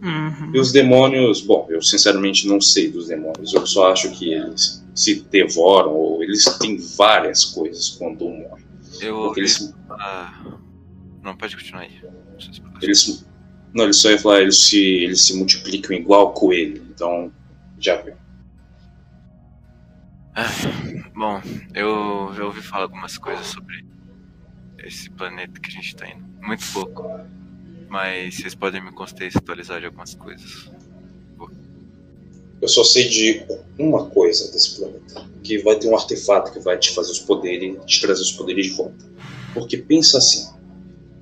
Uhum. 0.00 0.52
E 0.54 0.60
os 0.60 0.70
demônios, 0.72 1.40
bom, 1.40 1.66
eu 1.68 1.82
sinceramente 1.82 2.46
não 2.46 2.60
sei 2.60 2.90
dos 2.90 3.08
demônios, 3.08 3.52
eu 3.52 3.66
só 3.66 3.92
acho 3.92 4.10
que 4.12 4.32
eles 4.32 4.86
se 4.94 5.22
devoram, 5.22 5.92
ou 5.92 6.22
eles 6.22 6.44
têm 6.58 6.78
várias 6.96 7.44
coisas 7.44 7.90
quando 7.90 8.26
um 8.26 8.38
morre. 8.42 8.64
Eu 9.00 9.16
ouvi. 9.16 9.40
eles, 9.40 9.74
Ah, 9.90 10.58
não, 11.22 11.36
pode 11.36 11.56
continuar 11.56 11.82
aí. 11.82 12.00
Eles, 12.80 13.26
não, 13.74 13.84
eles 13.84 14.00
só 14.00 14.10
ia 14.10 14.18
falar, 14.18 14.42
eles 14.42 14.56
se, 14.56 14.80
eles 14.80 15.26
se 15.26 15.36
multiplicam 15.36 15.96
igual 15.96 16.32
coelho, 16.32 16.84
então 16.90 17.32
já 17.78 18.00
viu. 18.00 18.14
Ah, 20.34 20.46
bom, 21.14 21.42
eu 21.74 22.32
já 22.36 22.44
ouvi 22.44 22.62
falar 22.62 22.84
algumas 22.84 23.18
coisas 23.18 23.46
sobre 23.46 23.84
esse 24.78 25.10
planeta 25.10 25.60
que 25.60 25.68
a 25.68 25.72
gente 25.72 25.96
tá 25.96 26.08
indo. 26.08 26.24
Muito 26.40 26.64
pouco. 26.72 27.20
Mas 27.88 28.36
vocês 28.36 28.54
podem 28.54 28.84
me 28.84 28.92
contextualizar 28.92 29.80
de 29.80 29.86
algumas 29.86 30.14
coisas. 30.14 30.70
Eu 32.60 32.68
só 32.68 32.82
sei 32.82 33.08
de 33.08 33.46
uma 33.78 34.06
coisa 34.06 34.50
desse 34.50 34.76
planeta, 34.76 35.24
que 35.44 35.58
vai 35.58 35.78
ter 35.78 35.88
um 35.88 35.96
artefato 35.96 36.52
que 36.52 36.58
vai 36.58 36.76
te 36.76 36.90
fazer 36.90 37.12
os 37.12 37.20
poderes, 37.20 37.76
te 37.86 38.00
trazer 38.00 38.22
os 38.22 38.32
poderes 38.32 38.66
de 38.66 38.72
volta. 38.72 39.04
Porque 39.54 39.76
pensa 39.76 40.18
assim, 40.18 40.48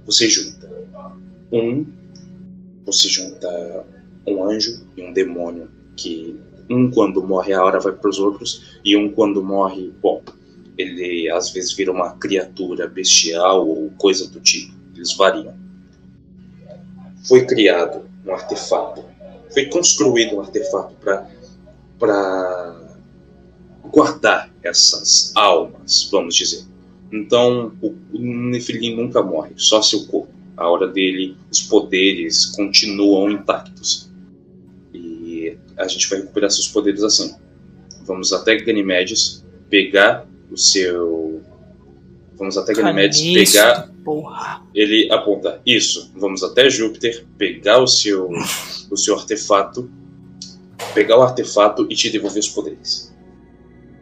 você 0.07 0.29
junta 0.29 0.67
um, 1.53 1.87
você 2.87 3.09
junta 3.09 3.85
um 4.27 4.45
anjo 4.45 4.87
e 4.97 5.03
um 5.03 5.13
demônio, 5.13 5.71
que 5.95 6.41
um 6.71 6.91
quando 6.91 7.23
morre 7.23 7.53
a 7.53 7.63
hora 7.63 7.81
vai 7.81 7.93
para 7.93 8.11
os 8.11 8.19
outros 8.19 8.79
e 8.85 8.97
um 8.97 9.13
quando 9.13 9.43
morre, 9.43 9.93
bom, 10.03 10.23
ele 10.77 11.31
às 11.31 11.51
vezes 11.51 11.73
vira 11.73 11.93
uma 11.93 12.13
criatura 12.17 12.89
bestial 12.89 13.67
ou 13.67 13.91
coisa 13.99 14.29
do 14.29 14.41
tipo, 14.41 14.75
eles 14.95 15.15
variam. 15.15 15.55
Foi 17.27 17.45
criado 17.45 18.05
um 18.25 18.33
artefato 18.33 19.05
foi 19.57 19.67
construído 19.67 20.37
um 20.37 20.41
artefato 20.41 20.95
para 21.99 22.77
guardar 23.85 24.53
essas 24.63 25.33
almas, 25.35 26.09
vamos 26.13 26.35
dizer. 26.35 26.65
Então, 27.11 27.73
o, 27.81 27.95
o 28.13 28.19
Nefilim 28.19 28.97
nunca 28.97 29.23
morre, 29.23 29.53
só 29.57 29.81
seu 29.81 30.05
corpo. 30.07 30.29
A 30.59 30.69
hora 30.69 30.87
dele, 30.87 31.37
os 31.51 31.63
poderes 31.63 32.47
continuam 32.47 33.31
intactos. 33.31 34.11
E 34.93 35.57
a 35.77 35.89
gente 35.89 36.07
vai 36.11 36.21
recuperar 36.21 36.51
seus 36.51 36.69
poderes 36.69 37.03
assim. 37.03 37.35
Vamos 38.05 38.35
até 38.35 38.57
Ganymedes, 38.57 39.43
pegar 39.71 40.27
o 40.51 40.57
seu. 40.59 41.41
Vamos 42.39 42.57
até 42.59 42.75
Ganymedes, 42.75 43.53
pegar 43.53 43.89
Porra. 44.05 44.63
ele 44.75 45.09
aponta 45.11 45.61
isso. 45.65 46.13
Vamos 46.17 46.43
até 46.43 46.69
Júpiter, 46.69 47.27
pegar 47.39 47.79
o 47.79 47.87
seu, 47.87 48.29
o 48.91 48.97
seu 48.97 49.17
artefato, 49.17 49.91
pegar 50.95 51.19
o 51.19 51.23
artefato 51.23 51.87
e 51.91 51.95
te 51.95 52.11
devolver 52.11 52.41
os 52.41 52.49
poderes. 52.49 53.15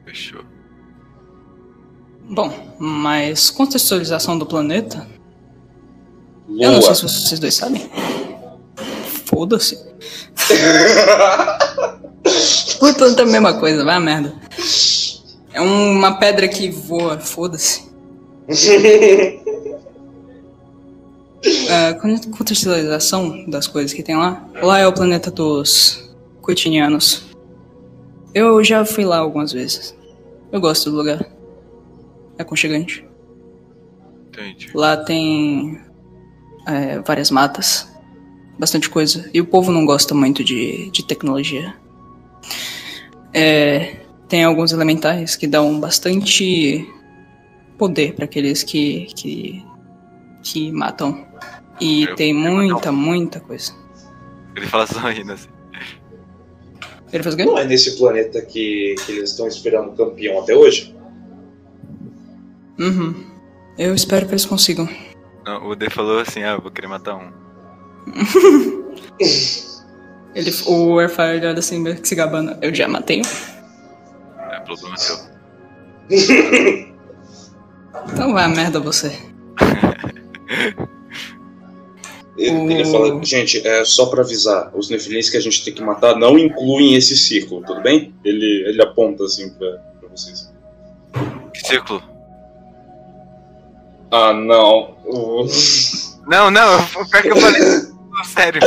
Fechou. 0.04 0.42
Bom, 2.28 2.74
mas 2.78 3.50
contextualização 3.50 4.36
do 4.38 4.46
planeta? 4.46 5.06
Eu 6.48 6.72
não 6.72 6.80
Lua. 6.80 6.82
sei 6.82 6.94
se 6.94 7.02
vocês 7.02 7.40
dois 7.40 7.54
sabem. 7.54 7.88
Foda-se. 9.26 9.78
O 12.80 12.94
planeta 12.94 13.22
é 13.22 13.24
a 13.24 13.28
mesma 13.28 13.54
coisa, 13.54 13.84
vai 13.84 13.96
a 13.96 14.00
merda. 14.00 14.34
É 15.52 15.60
uma 15.60 16.18
pedra 16.18 16.48
que 16.48 16.70
voa, 16.70 17.18
foda-se. 17.18 17.93
A 21.70 21.94
con- 21.94 22.30
contextualização 22.30 23.48
das 23.48 23.66
coisas 23.66 23.92
que 23.92 24.02
tem 24.02 24.16
lá. 24.16 24.48
Lá 24.62 24.78
é 24.78 24.86
o 24.86 24.92
planeta 24.92 25.30
dos 25.30 26.14
Coitinianos. 26.40 27.26
Eu 28.34 28.62
já 28.64 28.84
fui 28.84 29.04
lá 29.04 29.18
algumas 29.18 29.52
vezes. 29.52 29.94
Eu 30.50 30.60
gosto 30.60 30.90
do 30.90 30.96
lugar. 30.96 31.24
É 32.38 32.42
aconchegante. 32.42 33.04
Entendi. 34.28 34.70
Lá 34.74 34.96
tem 34.96 35.80
é, 36.66 36.98
várias 37.00 37.30
matas, 37.30 37.88
bastante 38.58 38.90
coisa. 38.90 39.30
E 39.32 39.40
o 39.40 39.46
povo 39.46 39.70
não 39.70 39.86
gosta 39.86 40.14
muito 40.14 40.42
de, 40.42 40.90
de 40.90 41.06
tecnologia. 41.06 41.74
É, 43.32 43.96
tem 44.28 44.42
alguns 44.44 44.72
elementais 44.72 45.36
que 45.36 45.46
dão 45.46 45.78
bastante 45.78 46.88
poder 47.78 48.14
para 48.14 48.24
aqueles 48.24 48.62
que, 48.62 49.06
que, 49.16 49.64
que 50.42 50.72
matam. 50.72 51.26
E 51.80 52.04
Eu- 52.04 52.14
tem 52.14 52.30
eu 52.30 52.36
muita, 52.52 52.90
não. 52.92 52.98
muita 52.98 53.40
coisa. 53.40 53.72
Ele 54.56 54.66
fala 54.66 54.86
sorrindo 54.86 55.32
assim. 55.32 55.48
Ele 57.12 57.22
faz 57.22 57.34
o 57.34 57.38
quê? 57.38 57.44
Não 57.44 57.58
é 57.58 57.64
nesse 57.64 57.96
planeta 57.96 58.40
que, 58.42 58.94
que 59.04 59.12
eles 59.12 59.30
estão 59.30 59.46
esperando 59.46 59.90
o 59.92 59.96
campeão 59.96 60.40
até 60.40 60.54
hoje? 60.54 60.94
Uhum. 62.78 63.24
Eu 63.78 63.94
espero 63.94 64.26
que 64.26 64.32
eles 64.32 64.44
consigam. 64.46 64.88
Não, 65.44 65.66
o 65.68 65.76
D 65.76 65.90
falou 65.90 66.18
assim, 66.20 66.42
ah, 66.42 66.52
eu 66.54 66.60
vou 66.60 66.70
querer 66.70 66.88
matar 66.88 67.16
um. 67.16 67.30
Ele, 70.34 70.50
o 70.66 70.98
Airfire 70.98 71.46
olha 71.46 71.58
assim, 71.58 71.78
meio 71.78 71.96
que 72.00 72.08
se 72.08 72.14
gabando. 72.14 72.56
Eu 72.60 72.74
já 72.74 72.88
matei 72.88 73.20
um. 73.20 74.42
É 74.50 74.60
problema 74.60 74.96
teu. 74.96 75.16
Então 78.12 78.32
vai 78.32 78.44
a 78.44 78.48
merda 78.48 78.80
você. 78.80 79.16
Ele, 82.36 82.84
fala, 82.86 83.24
gente, 83.24 83.64
é 83.66 83.84
só 83.84 84.06
pra 84.06 84.22
avisar, 84.22 84.70
os 84.74 84.90
nefilins 84.90 85.30
que 85.30 85.36
a 85.36 85.40
gente 85.40 85.64
tem 85.64 85.72
que 85.72 85.82
matar 85.82 86.16
não 86.16 86.36
incluem 86.36 86.94
esse 86.96 87.16
círculo, 87.16 87.62
tudo 87.64 87.80
bem? 87.80 88.12
Ele, 88.24 88.64
ele 88.66 88.82
aponta 88.82 89.22
assim 89.24 89.50
pra, 89.50 89.70
pra 90.00 90.08
vocês. 90.08 90.52
Que 91.52 91.60
círculo? 91.66 92.02
Ah, 94.10 94.32
não. 94.32 94.96
Não, 96.26 96.50
não, 96.50 96.72
eu- 96.80 97.06
pior 97.10 97.20
que 97.22 97.28
eu 97.28 97.36
falei. 97.36 97.60
Sério. 98.24 98.60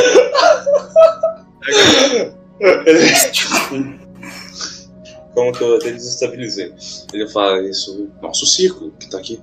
Como 5.38 5.52
que 5.52 5.62
eu 5.62 5.76
até 5.76 5.92
desestabilizei. 5.92 6.74
Ele 7.12 7.28
fala 7.28 7.62
isso, 7.62 8.10
nosso 8.20 8.44
círculo 8.44 8.90
que 8.98 9.08
tá 9.08 9.18
aqui. 9.18 9.40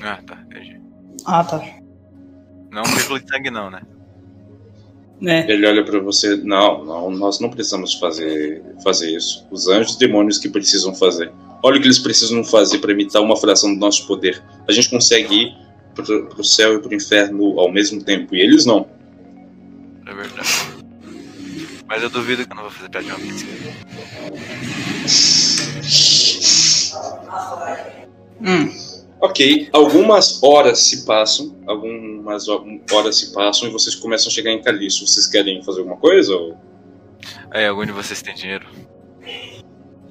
Ah, 0.00 0.18
tá, 0.26 0.42
entendi. 0.46 0.80
Ah, 1.26 1.44
tá. 1.44 1.62
Não 2.70 2.80
um 2.80 2.86
círculo 2.86 3.20
de 3.20 3.28
sangue 3.28 3.50
não, 3.50 3.70
né? 3.70 3.82
Né? 5.20 5.44
Ele 5.50 5.66
olha 5.66 5.84
pra 5.84 6.00
você, 6.00 6.34
não, 6.36 6.82
não, 6.82 7.10
nós 7.10 7.40
não 7.40 7.50
precisamos 7.50 7.92
fazer, 7.92 8.64
fazer 8.82 9.14
isso. 9.14 9.46
Os 9.50 9.68
anjos 9.68 9.96
e 9.96 9.98
demônios 9.98 10.38
que 10.38 10.48
precisam 10.48 10.94
fazer. 10.94 11.30
Olha 11.62 11.76
o 11.76 11.80
que 11.80 11.86
eles 11.86 11.98
precisam 11.98 12.42
fazer 12.42 12.78
pra 12.78 12.92
imitar 12.92 13.20
uma 13.20 13.36
fração 13.36 13.74
do 13.74 13.78
nosso 13.78 14.06
poder. 14.06 14.42
A 14.66 14.72
gente 14.72 14.88
consegue 14.88 15.34
ir 15.34 15.56
pro, 15.94 16.26
pro 16.26 16.42
céu 16.42 16.76
e 16.76 16.78
pro 16.80 16.94
inferno 16.94 17.60
ao 17.60 17.70
mesmo 17.70 18.02
tempo, 18.02 18.34
e 18.34 18.40
eles 18.40 18.64
não. 18.64 18.88
É 20.06 20.14
verdade. 20.14 20.48
Mas 21.86 22.02
eu 22.02 22.08
duvido 22.08 22.46
que 22.46 22.50
eu 22.50 22.56
não 22.56 22.62
vou 22.62 22.72
fazer 22.72 22.88
piada 22.88 23.06
de 23.06 23.12
uma 23.12 23.20
pizza. 23.20 23.44
Hum. 28.40 28.92
Ok, 29.20 29.68
algumas 29.72 30.42
horas 30.42 30.80
se 30.80 31.06
passam, 31.06 31.56
algumas 31.66 32.48
horas 32.48 33.18
se 33.18 33.32
passam 33.32 33.68
e 33.68 33.72
vocês 33.72 33.94
começam 33.94 34.28
a 34.28 34.34
chegar 34.34 34.50
em 34.50 34.60
Caliço. 34.60 35.06
Vocês 35.06 35.28
querem 35.28 35.62
fazer 35.62 35.78
alguma 35.78 35.96
coisa? 35.96 36.34
Ou... 36.34 36.58
É, 37.52 37.68
algum 37.68 37.86
de 37.86 37.92
vocês 37.92 38.20
tem 38.20 38.34
dinheiro? 38.34 38.66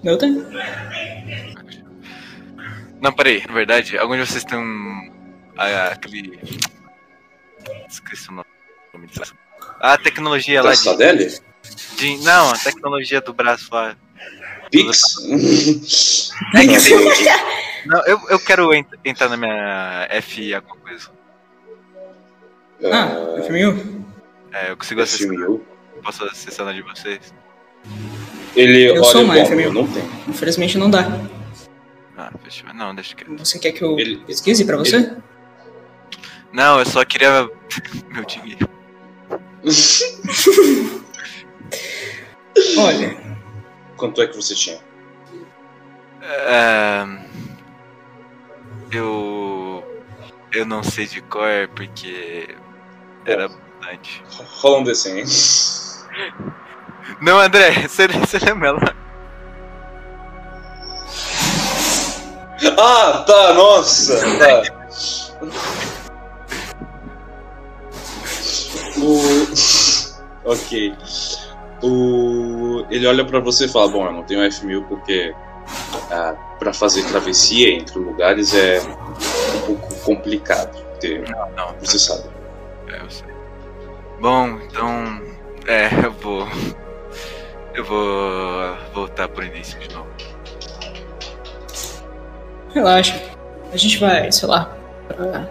Eu 0.01 0.17
tenho. 0.17 0.47
Não, 3.01 3.11
peraí, 3.11 3.43
na 3.45 3.53
verdade, 3.53 3.97
algum 3.97 4.15
de 4.15 4.25
vocês 4.25 4.45
tem 4.45 4.57
um. 4.57 5.11
ah, 5.57 5.87
aquele. 5.87 6.39
Esqueci 7.89 8.29
o 8.29 8.31
nome. 8.31 8.47
A 9.81 9.97
tecnologia 9.97 10.61
lá 10.61 10.73
de, 10.73 11.41
de. 11.97 12.17
Não, 12.23 12.51
a 12.51 12.57
tecnologia 12.57 13.19
do 13.19 13.33
braço 13.33 13.67
lá. 13.73 13.97
Pix? 14.71 15.15
Não, 17.85 18.05
eu, 18.05 18.19
eu 18.29 18.39
quero 18.39 18.73
ent- 18.73 18.87
entrar 19.03 19.27
na 19.29 19.37
minha 19.37 20.07
FI 20.21 20.53
alguma 20.55 20.75
coisa. 20.77 21.09
Ah, 22.85 23.09
FMU? 23.43 24.05
É, 24.53 24.71
eu 24.71 24.77
consigo 24.77 25.01
acessar. 25.01 25.27
FMU? 25.27 25.63
Posso 26.03 26.23
acessar 26.25 26.65
na 26.65 26.73
de 26.73 26.81
vocês? 26.81 27.33
Ele, 28.55 28.89
Eu 28.89 28.95
olha, 28.95 29.03
sou 29.03 29.23
uma 29.23 29.33
bom, 29.35 29.45
FMU. 29.45 29.59
eu 29.61 29.73
não 29.73 29.87
tenho. 29.87 30.09
Infelizmente 30.27 30.77
não 30.77 30.89
dá. 30.89 31.07
Ah, 32.17 32.31
fechou. 32.43 32.73
Não, 32.73 32.93
deixa 32.93 33.15
que. 33.15 33.23
Você 33.35 33.57
quer 33.59 33.71
que 33.71 33.83
eu 33.83 33.97
Ele- 33.99 34.17
pesquise 34.17 34.63
pra 34.65 34.77
você? 34.77 35.11
Não, 36.53 36.79
eu 36.79 36.85
só 36.85 37.03
queria 37.05 37.49
meu 38.13 38.25
dinheiro. 38.25 38.69
Olha, 42.77 43.30
Quanto 44.01 44.19
é 44.19 44.25
que 44.25 44.35
você 44.35 44.55
tinha? 44.55 44.79
É, 46.23 47.05
eu. 48.91 49.83
Eu 50.51 50.65
não 50.65 50.81
sei 50.81 51.05
de 51.05 51.21
cor 51.21 51.69
porque. 51.75 52.57
Era 53.27 53.47
bastante. 53.47 54.23
Rola 54.59 54.79
um 54.79 54.83
D100, 54.83 55.17
hein? 55.17 55.25
Não, 57.21 57.37
André, 57.37 57.87
você, 57.87 58.07
você 58.07 58.39
lembra 58.39 58.69
ela? 58.69 58.79
Ah, 62.79 63.23
tá, 63.27 63.53
nossa! 63.53 64.19
Tá. 64.39 64.63
O... 68.97 69.21
Ok. 70.43 70.97
O... 71.81 72.85
Ele 72.89 73.07
olha 73.07 73.25
pra 73.25 73.39
você 73.39 73.65
e 73.65 73.69
fala: 73.69 73.89
Bom, 73.89 74.05
eu 74.05 74.13
não 74.13 74.23
tenho 74.23 74.41
F1000 74.41 74.83
porque 74.87 75.33
ah, 76.11 76.35
pra 76.59 76.73
fazer 76.73 77.03
travessia 77.07 77.69
entre 77.69 77.97
lugares 77.97 78.53
é 78.53 78.79
um 78.81 79.61
pouco 79.65 79.95
complicado. 80.03 80.81
Ter... 80.99 81.27
Não, 81.29 81.49
não. 81.51 81.75
Você 81.79 81.97
sabe. 81.97 82.29
É, 82.87 83.01
eu 83.01 83.09
sei. 83.09 83.27
Bom, 84.19 84.59
então. 84.67 85.21
É, 85.67 85.89
eu 86.05 86.11
vou. 86.11 86.47
Eu 87.73 87.85
vou 87.85 88.77
voltar 88.93 89.29
pro 89.29 89.45
início 89.45 89.79
de 89.79 89.89
novo. 89.95 90.09
relaxa. 92.73 93.21
A 93.71 93.77
gente 93.77 93.97
vai, 93.97 94.29
sei 94.31 94.47
lá, 94.49 94.65
pra, 95.07 95.45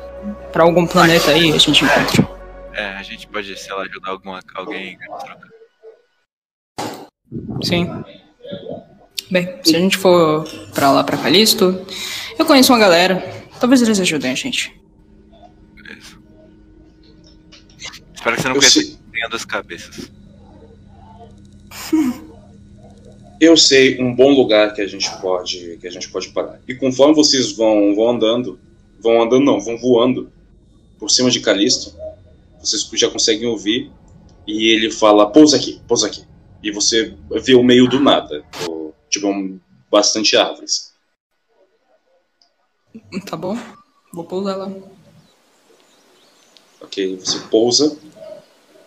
pra 0.52 0.64
algum 0.64 0.86
planeta 0.86 1.30
aí, 1.30 1.52
a 1.52 1.58
gente 1.58 1.84
encontra. 1.84 2.28
É, 2.74 2.88
a 2.96 3.02
gente 3.02 3.26
pode, 3.26 3.56
sei 3.56 3.74
lá, 3.74 3.82
ajudar 3.82 4.10
alguma, 4.10 4.40
alguém 4.54 4.98
a 5.02 5.16
trocar. 5.16 5.59
Sim. 7.62 7.88
Bem, 9.30 9.48
se 9.62 9.76
a 9.76 9.78
gente 9.78 9.96
for 9.96 10.44
pra 10.74 10.90
lá, 10.90 11.04
pra 11.04 11.16
Calisto, 11.16 11.84
eu 12.38 12.44
conheço 12.44 12.72
uma 12.72 12.78
galera. 12.78 13.22
Talvez 13.60 13.80
eles 13.82 14.00
ajudem 14.00 14.32
a 14.32 14.34
gente. 14.34 14.74
Beleza. 15.76 16.18
Espero 18.14 18.36
que 18.36 18.42
você 18.42 18.48
não 18.48 18.54
Eu 18.56 18.60
conheça 18.60 18.80
sei- 18.80 18.96
tenha 19.12 19.28
duas 19.28 19.44
cabeças. 19.44 20.10
Eu 23.40 23.56
sei 23.56 23.98
um 23.98 24.14
bom 24.14 24.30
lugar 24.34 24.74
que 24.74 24.82
a 24.82 24.86
gente 24.86 25.08
pode 25.18 25.78
que 25.80 25.86
a 25.86 25.90
gente 25.90 26.10
pode 26.10 26.28
parar. 26.28 26.60
E 26.68 26.74
conforme 26.74 27.14
vocês 27.14 27.52
vão 27.52 27.94
vão 27.94 28.10
andando, 28.10 28.60
vão 29.00 29.22
andando 29.22 29.42
não, 29.44 29.58
vão 29.58 29.78
voando 29.78 30.30
por 30.98 31.10
cima 31.10 31.30
de 31.30 31.40
Calisto, 31.40 31.94
vocês 32.62 32.86
já 32.92 33.08
conseguem 33.08 33.46
ouvir 33.48 33.90
e 34.46 34.68
ele 34.68 34.90
fala 34.90 35.30
pousa 35.30 35.56
aqui, 35.56 35.80
pousa 35.88 36.06
aqui. 36.08 36.22
E 36.62 36.70
você 36.70 37.16
vê 37.42 37.54
o 37.54 37.62
meio 37.62 37.88
do 37.88 37.98
nada, 38.00 38.44
o- 38.68 38.92
tipo 39.08 39.26
um, 39.28 39.58
bastante 39.90 40.36
árvores. 40.36 40.92
Tá 43.28 43.36
bom? 43.36 43.56
Vou 44.12 44.24
pousar 44.24 44.56
lá. 44.56 44.70
Ok, 46.80 47.16
você 47.16 47.38
pousa 47.50 47.96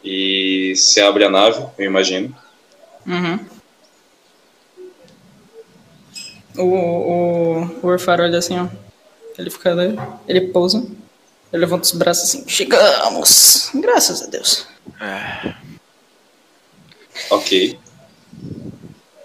e 0.04 0.74
se 0.76 1.00
abre 1.02 1.24
a 1.24 1.30
nave, 1.30 1.66
eu 1.78 1.86
imagino. 1.86 2.36
Uhum. 3.06 3.40
O, 6.58 6.62
o, 6.64 7.64
o 7.82 7.88
Orfar 7.88 8.20
olha 8.20 8.38
assim, 8.38 8.58
ó. 8.60 8.68
Ele 9.38 9.50
fica 9.50 9.72
ali, 9.72 9.96
ele 10.28 10.42
pousa. 10.50 10.78
Ele 11.52 11.62
levanta 11.62 11.84
os 11.86 11.92
braços 11.92 12.24
assim. 12.26 12.48
Chegamos! 12.48 13.70
Graças 13.76 14.22
a 14.24 14.28
Deus. 14.28 14.68
É, 15.00 15.56
Ok. 17.30 17.78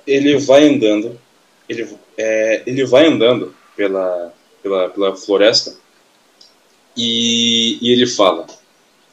Ele 0.07 0.39
vai 0.39 0.69
andando. 0.69 1.21
Ele, 1.69 1.89
é, 2.17 2.63
ele 2.67 2.87
vai 2.87 3.07
andando 3.07 3.55
pela, 3.77 4.33
pela, 4.63 4.89
pela 4.89 5.17
floresta. 5.17 5.77
E, 6.97 7.79
e 7.81 7.93
ele 7.93 8.07
fala: 8.07 8.47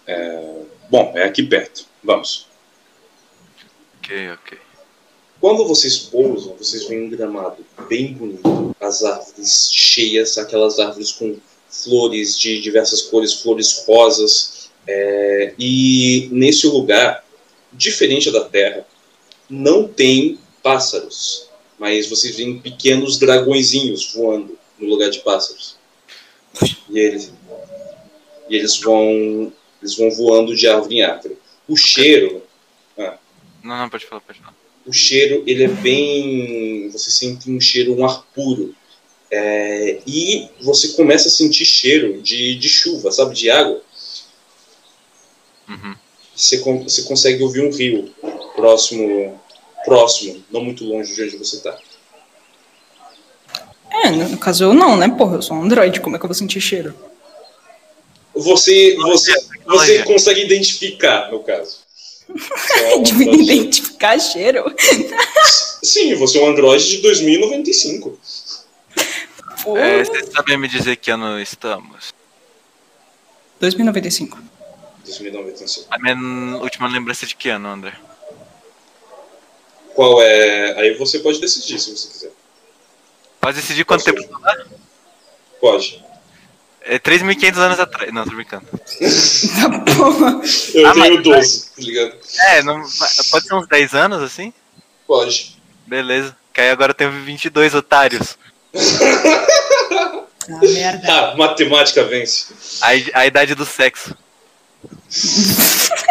é, 0.07 0.61
Bom, 0.89 1.11
é 1.15 1.23
aqui 1.23 1.43
perto. 1.43 1.85
Vamos. 2.03 2.47
ok, 3.99 4.31
ok. 4.31 4.57
Quando 5.41 5.67
vocês 5.67 5.97
pousam, 5.97 6.55
vocês 6.55 6.87
veem 6.87 7.05
um 7.05 7.09
gramado 7.09 7.65
bem 7.87 8.13
bonito. 8.13 8.75
As 8.79 9.03
árvores 9.03 9.69
cheias, 9.71 10.37
aquelas 10.37 10.79
árvores 10.79 11.11
com 11.11 11.37
flores 11.69 12.39
de 12.39 12.61
diversas 12.61 13.01
cores, 13.03 13.33
flores 13.33 13.83
rosas. 13.85 14.69
É, 14.87 15.53
e 15.57 16.29
nesse 16.31 16.67
lugar, 16.67 17.24
diferente 17.75 18.31
da 18.31 18.45
Terra, 18.45 18.85
não 19.49 19.87
tem 19.87 20.39
pássaros. 20.63 21.49
Mas 21.77 22.09
vocês 22.09 22.35
veem 22.35 22.59
pequenos 22.59 23.17
dragõezinhos 23.17 24.13
voando 24.13 24.57
no 24.79 24.87
lugar 24.87 25.09
de 25.09 25.19
pássaros. 25.19 25.77
E 26.89 26.97
eles, 26.99 27.33
e 28.49 28.55
eles 28.55 28.79
vão 28.79 29.51
eles 29.81 29.95
vão 29.97 30.09
voando 30.11 30.55
de 30.55 30.67
árvore 30.67 30.95
em 30.95 31.03
árvore. 31.03 31.37
O 31.67 31.75
cheiro 31.75 32.41
Não, 33.63 33.77
não, 33.77 33.89
pode 33.89 34.05
falar, 34.05 34.21
pode 34.21 34.39
falar. 34.39 34.55
o 34.85 34.93
cheiro 34.93 35.43
ele 35.45 35.63
é 35.63 35.67
bem 35.67 36.89
você 36.89 37.09
sente 37.11 37.49
um 37.49 37.59
cheiro 37.59 37.93
um 37.97 38.05
ar 38.05 38.23
puro 38.33 38.73
É, 39.31 39.99
e 40.05 40.47
você 40.61 40.89
começa 40.89 41.27
a 41.27 41.31
sentir 41.31 41.65
cheiro 41.65 42.21
de, 42.21 42.55
de 42.55 42.69
chuva 42.69 43.11
sabe 43.11 43.33
de 43.35 43.49
água 43.49 43.81
Uhum. 45.67 45.95
Você, 46.35 46.57
você 46.59 47.03
consegue 47.03 47.41
ouvir 47.43 47.61
um 47.65 47.71
rio 47.71 48.13
próximo 48.55 49.39
próximo 49.85 50.43
não 50.51 50.63
muito 50.63 50.83
longe 50.83 51.13
de 51.13 51.23
onde 51.23 51.37
você 51.37 51.57
está 51.57 51.77
É, 53.91 54.09
no 54.09 54.37
caso 54.37 54.63
eu 54.63 54.73
não, 54.73 54.97
né? 54.97 55.07
Porra, 55.09 55.35
eu 55.37 55.41
sou 55.41 55.55
um 55.57 55.63
androide, 55.63 56.01
como 56.01 56.15
é 56.15 56.19
que 56.19 56.25
eu 56.25 56.29
vou 56.29 56.35
sentir 56.35 56.59
cheiro? 56.61 56.93
você 58.33 58.95
você 58.97 59.31
você 59.33 59.47
Tecnologia. 59.49 60.03
consegue 60.03 60.41
identificar 60.43 61.31
no 61.31 61.39
caso 61.41 61.77
Só- 62.35 62.97
De 63.01 63.13
me 63.13 63.43
identificar 63.43 64.19
cheiro? 64.19 64.65
sim 65.83 66.15
você 66.15 66.37
é 66.39 66.41
um 66.41 66.49
androide 66.49 66.89
de 66.89 66.97
2095 66.97 68.19
Pô, 69.63 69.77
É, 69.77 70.03
você 70.03 70.25
sabe 70.31 70.57
me 70.57 70.67
dizer 70.67 70.95
que 70.97 71.09
ano 71.11 71.39
estamos? 71.39 72.13
2095. 73.59 74.37
2095 75.05 75.87
A 75.89 75.97
minha 75.99 76.57
última 76.57 76.87
lembrança 76.87 77.25
de 77.25 77.35
que 77.35 77.49
ano, 77.49 77.67
André? 77.69 77.93
qual 79.93 80.21
é 80.21 80.77
aí 80.79 80.93
você 80.97 81.19
pode 81.19 81.39
decidir 81.39 81.79
se 81.79 81.95
você 81.95 82.07
quiser 82.09 82.31
Pode 83.39 83.57
decidir 83.61 83.85
quanto 83.85 84.03
Posso- 84.03 84.15
tempo 84.27 84.39
tá? 84.39 84.65
pode 85.61 86.03
É 86.81 86.99
3.500 86.99 87.57
anos 87.57 87.79
atrás. 87.79 88.11
Não, 88.13 88.23
tô 88.25 88.35
brincando. 88.35 88.65
Tá 88.69 89.69
porra. 89.95 90.41
eu 90.73 90.87
Ah, 90.87 90.93
tenho 90.93 91.13
mas- 91.15 91.23
12 91.23 91.65
tá 91.65 91.71
ligado 91.77 92.15
É, 92.49 92.61
não, 92.63 92.81
pode 93.31 93.47
ser 93.47 93.53
uns 93.55 93.67
10 93.67 93.93
anos 93.95 94.21
assim? 94.21 94.53
pode 95.07 95.55
Beleza. 95.87 96.35
Que 96.53 96.61
aí 96.61 96.69
agora 96.71 96.91
eu 96.91 96.95
tenho 96.95 97.11
22 97.23 97.73
otários. 97.75 98.37
Ah, 100.47 100.59
merda. 100.61 101.07
Ah, 101.31 101.35
matemática 101.35 102.03
vence. 102.03 102.53
A, 102.79 103.19
a 103.21 103.25
idade 103.25 103.55
do 103.55 103.65
sexo. 103.65 104.15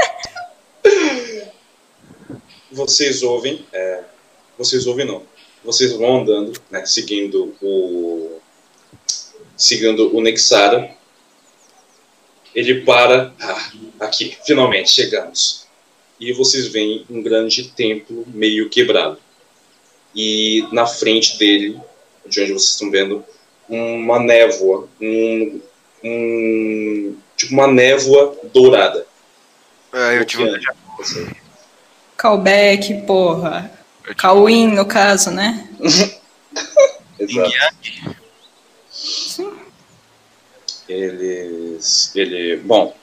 Vocês 2.75 3.23
ouvem, 3.23 3.65
é, 3.73 4.03
vocês 4.59 4.85
ouvem 4.85 5.07
não. 5.07 5.23
Vocês 5.65 5.93
vão 5.93 6.23
andando, 6.23 6.61
né, 6.69 6.85
seguindo 6.85 7.55
o, 7.63 8.41
seguindo 9.57 10.15
o 10.15 10.21
Nexara. 10.21 10.93
Ele 12.53 12.83
para. 12.83 13.33
Ah, 13.41 13.73
aqui, 14.01 14.37
finalmente 14.45 14.91
chegamos. 14.91 15.67
E 16.19 16.33
vocês 16.33 16.67
veem 16.67 17.07
um 17.09 17.23
grande 17.23 17.69
templo 17.71 18.25
meio 18.35 18.69
quebrado. 18.69 19.19
E 20.15 20.67
na 20.73 20.87
frente 20.87 21.39
dele, 21.39 21.81
de 22.27 22.41
onde 22.41 22.53
vocês 22.53 22.73
estão 22.73 22.91
vendo, 22.91 23.25
uma 23.69 24.19
névoa, 24.19 24.89
um, 25.01 25.61
um 26.03 27.17
tipo 27.37 27.53
uma 27.53 27.67
névoa 27.67 28.37
dourada. 28.53 29.07
É, 29.93 30.19
eu 30.19 30.25
tive 30.25 30.45
um 30.45 31.35
Callback, 32.17 33.03
porra. 33.07 33.71
Cauim, 34.17 34.69
no 34.69 34.85
caso, 34.87 35.31
né? 35.31 35.69
Exato. 37.19 37.53
Sim. 38.91 39.53
Eles. 40.89 42.15
Ele. 42.15 42.57
Bom. 42.57 42.95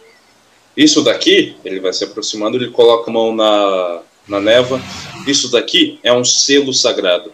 Isso 0.75 1.03
daqui, 1.03 1.57
ele 1.65 1.79
vai 1.79 1.91
se 1.91 2.03
aproximando, 2.03 2.57
ele 2.57 2.71
coloca 2.71 3.09
a 3.09 3.13
mão 3.13 3.35
na, 3.35 4.01
na 4.27 4.39
névoa. 4.39 4.81
Isso 5.27 5.51
daqui 5.51 5.99
é 6.01 6.13
um 6.13 6.23
selo 6.23 6.73
sagrado. 6.73 7.33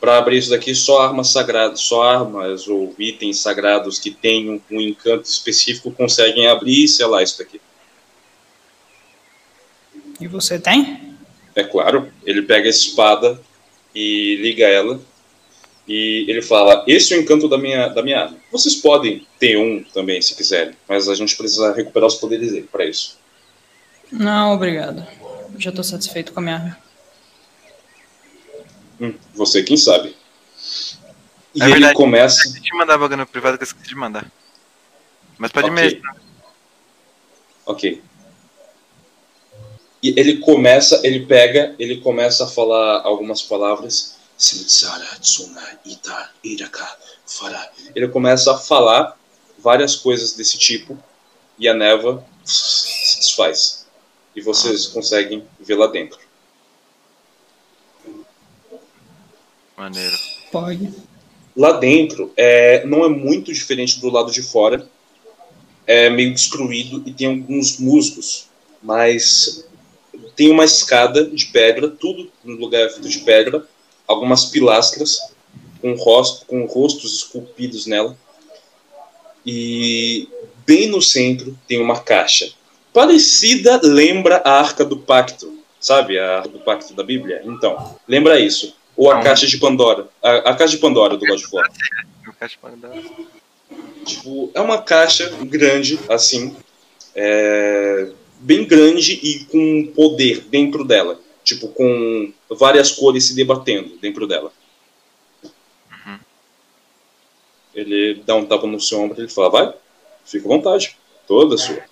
Para 0.00 0.18
abrir 0.18 0.38
isso 0.38 0.50
daqui, 0.50 0.74
só 0.74 1.00
armas 1.00 1.28
sagradas, 1.28 1.80
só 1.80 2.02
armas 2.02 2.68
ou 2.68 2.94
itens 2.98 3.38
sagrados 3.38 3.98
que 3.98 4.10
tenham 4.10 4.60
um 4.70 4.80
encanto 4.80 5.28
específico 5.28 5.90
conseguem 5.90 6.46
abrir 6.46 6.84
e 6.84 6.88
selar 6.88 7.22
isso 7.22 7.38
daqui. 7.38 7.60
E 10.20 10.26
você 10.26 10.58
tem? 10.58 11.16
É 11.54 11.64
claro, 11.64 12.12
ele 12.24 12.42
pega 12.42 12.66
a 12.66 12.70
espada 12.70 13.40
e 13.94 14.36
liga 14.36 14.66
ela. 14.66 15.00
E 15.88 16.26
ele 16.28 16.42
fala: 16.42 16.84
Esse 16.86 17.14
é 17.14 17.16
o 17.16 17.20
encanto 17.20 17.48
da 17.48 17.56
minha, 17.56 17.88
da 17.88 18.02
minha 18.02 18.24
arma. 18.24 18.36
Vocês 18.50 18.74
podem 18.74 19.26
ter 19.38 19.56
um 19.56 19.82
também, 19.84 20.20
se 20.20 20.34
quiserem, 20.34 20.74
mas 20.88 21.08
a 21.08 21.14
gente 21.14 21.36
precisa 21.36 21.72
recuperar 21.72 22.08
os 22.08 22.16
poderes 22.16 22.52
dele 22.52 22.68
para 22.70 22.84
isso. 22.84 23.18
Não, 24.10 24.52
obrigado. 24.52 25.06
Já 25.58 25.70
estou 25.70 25.84
satisfeito 25.84 26.32
com 26.32 26.40
a 26.40 26.42
minha 26.42 26.56
arma. 26.56 26.85
Hum, 29.00 29.14
você 29.34 29.62
quem 29.62 29.76
sabe. 29.76 30.16
E 31.54 31.62
é 31.62 31.64
ele 31.64 31.72
verdade, 31.72 31.94
começa. 31.94 32.48
Eu 32.48 32.62
te 32.62 32.74
mandar 32.74 32.96
vaga 32.96 33.16
no 33.16 33.26
privado 33.26 33.56
que 33.56 33.64
eu 33.64 33.66
esqueci 33.66 33.88
de 33.88 33.94
mandar. 33.94 34.30
Mas 35.38 35.52
pode 35.52 35.70
okay. 35.70 35.82
mesmo. 35.82 36.02
Ok. 37.64 38.02
E 40.02 40.20
ele 40.20 40.38
começa, 40.38 41.00
ele 41.02 41.26
pega, 41.26 41.74
ele 41.78 42.00
começa 42.00 42.44
a 42.44 42.46
falar 42.46 43.02
algumas 43.02 43.42
palavras. 43.42 44.16
Ele 47.94 48.06
começa 48.08 48.54
a 48.54 48.58
falar 48.58 49.18
várias 49.58 49.96
coisas 49.96 50.34
desse 50.34 50.58
tipo 50.58 50.96
e 51.58 51.68
a 51.68 51.74
névoa 51.74 52.24
se 52.44 53.18
desfaz. 53.18 53.86
E 54.34 54.40
vocês 54.42 54.86
conseguem 54.86 55.46
ver 55.58 55.76
lá 55.76 55.86
dentro. 55.86 56.18
Maneiro. 59.76 60.16
Pode. 60.50 60.92
Lá 61.56 61.72
dentro 61.72 62.32
é, 62.36 62.84
não 62.86 63.04
é 63.04 63.08
muito 63.08 63.52
diferente 63.52 64.00
do 64.00 64.10
lado 64.10 64.30
de 64.30 64.42
fora. 64.42 64.88
É 65.86 66.10
meio 66.10 66.32
destruído 66.32 67.02
e 67.06 67.12
tem 67.12 67.28
alguns 67.28 67.78
musgos, 67.78 68.48
mas 68.82 69.66
tem 70.34 70.50
uma 70.50 70.64
escada 70.64 71.24
de 71.24 71.46
pedra, 71.46 71.88
tudo 71.88 72.30
no 72.44 72.56
lugar 72.56 72.82
é 72.82 72.88
feito 72.88 73.08
de 73.08 73.20
pedra, 73.20 73.66
algumas 74.06 74.46
pilastras 74.46 75.18
com, 75.80 75.94
rosto, 75.94 76.44
com 76.46 76.64
rostos 76.66 77.14
esculpidos 77.14 77.86
nela. 77.86 78.16
E 79.44 80.28
bem 80.66 80.88
no 80.88 81.00
centro 81.00 81.56
tem 81.66 81.80
uma 81.80 82.00
caixa. 82.00 82.52
Parecida, 82.92 83.80
lembra 83.82 84.42
a 84.44 84.58
Arca 84.58 84.84
do 84.84 84.98
Pacto, 84.98 85.58
sabe? 85.80 86.18
A 86.18 86.38
Arca 86.38 86.48
do 86.48 86.58
Pacto 86.58 86.94
da 86.94 87.02
Bíblia? 87.02 87.42
Então, 87.44 87.96
lembra 88.08 88.40
isso. 88.40 88.75
Ou 88.96 89.10
a 89.10 89.16
Não. 89.16 89.22
Caixa 89.22 89.46
de 89.46 89.58
Pandora. 89.58 90.08
A, 90.22 90.50
a 90.50 90.54
Caixa 90.54 90.76
de 90.76 90.78
Pandora 90.78 91.16
do 91.16 91.26
God 91.26 91.38
of 91.38 91.54
War. 91.54 91.70
Tipo, 94.04 94.50
é 94.54 94.60
uma 94.60 94.80
caixa 94.82 95.28
grande, 95.42 95.98
assim. 96.08 96.56
É, 97.14 98.10
bem 98.38 98.64
grande 98.64 99.12
e 99.14 99.44
com 99.46 99.92
poder 99.94 100.40
dentro 100.42 100.84
dela. 100.84 101.20
Tipo, 101.42 101.68
com 101.68 102.32
várias 102.50 102.92
cores 102.92 103.26
se 103.26 103.34
debatendo 103.34 103.96
dentro 103.98 104.26
dela. 104.26 104.52
Uhum. 105.90 106.18
Ele 107.74 108.22
dá 108.24 108.34
um 108.34 108.46
tapa 108.46 108.66
no 108.66 108.80
seu 108.80 109.00
ombro 109.00 109.18
e 109.18 109.22
ele 109.22 109.28
fala, 109.28 109.50
vai, 109.50 109.74
fica 110.24 110.46
à 110.46 110.48
vontade. 110.48 110.96
Toda 111.26 111.56
sua. 111.56 111.82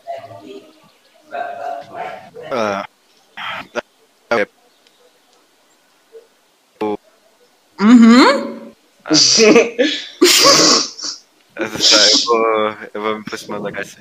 Ah. 2.51 2.89
Uhum. 7.85 8.73
eu, 11.55 11.69
vou, 12.25 12.77
eu 12.95 13.03
vou 13.03 13.15
me 13.17 13.21
aproximando 13.21 13.65
da 13.65 13.73
caixa 13.73 14.01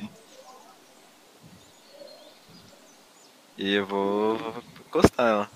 E 3.58 3.74
eu 3.74 3.86
vou, 3.86 4.40
encostar 4.88 5.28
ela. 5.28 5.52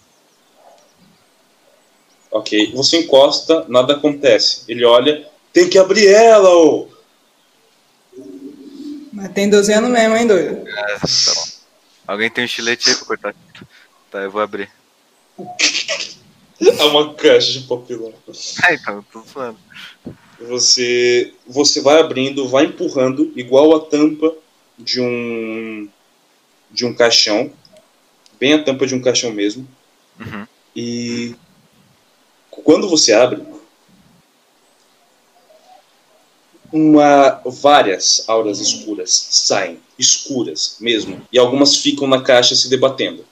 Ok, 2.29 2.73
você 2.73 2.97
encosta, 2.99 3.65
nada 3.69 3.93
acontece. 3.93 4.65
Ele 4.67 4.83
olha, 4.83 5.25
tem 5.53 5.69
que 5.69 5.79
abrir 5.79 6.07
ela, 6.07 6.49
ô! 6.49 6.89
Mas 9.13 9.31
tem 9.31 9.49
12 9.49 9.71
anos 9.71 9.89
mesmo, 9.89 10.17
hein, 10.17 10.27
doido? 10.27 10.67
É, 10.67 10.99
tá 10.99 11.33
bom. 11.33 11.47
Alguém 12.05 12.29
tem 12.29 12.43
um 12.43 12.45
estilete 12.45 12.89
aí 12.89 12.95
pra 12.97 13.05
cortar? 13.05 13.35
Tá, 14.11 14.19
eu 14.19 14.31
vou 14.31 14.41
abrir. 14.41 14.69
É 16.59 16.83
uma 16.85 17.13
caixa 17.13 17.51
de 17.51 17.61
papelão. 17.67 18.13
Ah, 18.63 18.73
então, 18.73 19.05
tô 19.11 19.21
falando. 19.21 19.57
Você, 20.39 21.33
você 21.47 21.81
vai 21.81 21.99
abrindo, 21.99 22.47
vai 22.47 22.65
empurrando, 22.65 23.31
igual 23.35 23.75
a 23.75 23.79
tampa 23.79 24.33
de 24.77 25.01
um 25.01 25.89
de 26.69 26.85
um 26.85 26.93
caixão 26.93 27.51
bem 28.39 28.53
a 28.53 28.63
tampa 28.63 28.85
de 28.85 28.95
um 28.95 29.01
caixão 29.01 29.31
mesmo. 29.31 29.67
Uhum. 30.19 30.47
E 30.75 31.35
quando 32.49 32.87
você 32.87 33.13
abre, 33.13 33.41
uma, 36.71 37.41
várias 37.45 38.23
auras 38.27 38.59
escuras 38.59 39.27
saem, 39.31 39.79
escuras 39.97 40.77
mesmo, 40.79 41.21
e 41.31 41.39
algumas 41.39 41.77
ficam 41.77 42.07
na 42.07 42.21
caixa 42.21 42.55
se 42.55 42.69
debatendo. 42.69 43.25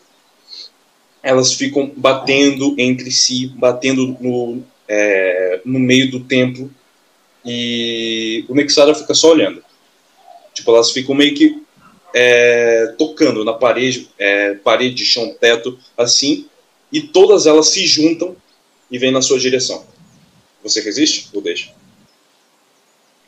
Elas 1.25 1.53
ficam 1.53 1.91
batendo 1.97 2.75
entre 2.77 3.09
si, 3.09 3.47
batendo 3.47 4.15
no, 4.21 4.63
é, 4.87 5.59
no 5.65 5.79
meio 5.79 6.11
do 6.11 6.19
templo, 6.19 6.71
e 7.43 8.45
o 8.47 8.53
Nexara 8.53 8.93
fica 8.93 9.15
só 9.15 9.31
olhando. 9.31 9.63
Tipo, 10.53 10.71
elas 10.71 10.91
ficam 10.91 11.15
meio 11.15 11.33
que 11.33 11.61
é, 12.13 12.93
tocando 12.95 13.43
na 13.43 13.53
parede, 13.53 14.07
é, 14.19 14.53
parede, 14.53 15.03
chão, 15.03 15.35
teto, 15.39 15.79
assim, 15.97 16.47
e 16.91 17.01
todas 17.01 17.47
elas 17.47 17.69
se 17.69 17.87
juntam 17.87 18.35
e 18.89 18.99
vêm 18.99 19.11
na 19.11 19.21
sua 19.21 19.39
direção. 19.39 19.83
Você 20.61 20.79
resiste 20.79 21.29
ou 21.33 21.41
deixa? 21.41 21.73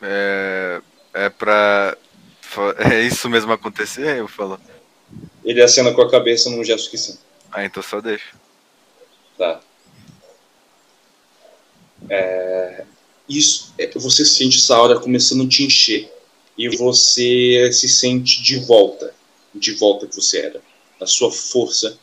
É, 0.02 0.82
é 1.14 1.30
pra. 1.30 1.98
É 2.80 3.02
isso 3.02 3.30
mesmo 3.30 3.52
acontecer? 3.52 4.18
Eu 4.18 4.28
falo. 4.28 4.57
Ele 5.44 5.61
acena 5.61 5.94
com 5.94 6.02
a 6.02 6.10
cabeça 6.10 6.49
num 6.49 6.64
gesto 6.64 6.90
que 6.90 6.98
sim. 6.98 7.18
Ah, 7.52 7.65
então 7.65 7.82
só 7.82 8.02
deixa. 8.02 8.36
Tá. 9.38 9.61
É, 12.10 12.86
isso, 13.28 13.74
é, 13.78 13.88
você 13.98 14.26
sente 14.26 14.57
essa 14.57 14.76
aura 14.76 14.99
começando 14.99 15.44
a 15.44 15.48
te 15.48 15.64
encher 15.64 16.11
e 16.57 16.69
você 16.69 17.69
se 17.72 17.88
sente 17.88 18.41
de 18.41 18.60
volta, 18.60 19.14
de 19.53 19.74
volta 19.74 20.07
que 20.07 20.15
você 20.15 20.40
era. 20.40 20.61
A 20.99 21.06
sua 21.06 21.32
força, 21.32 21.99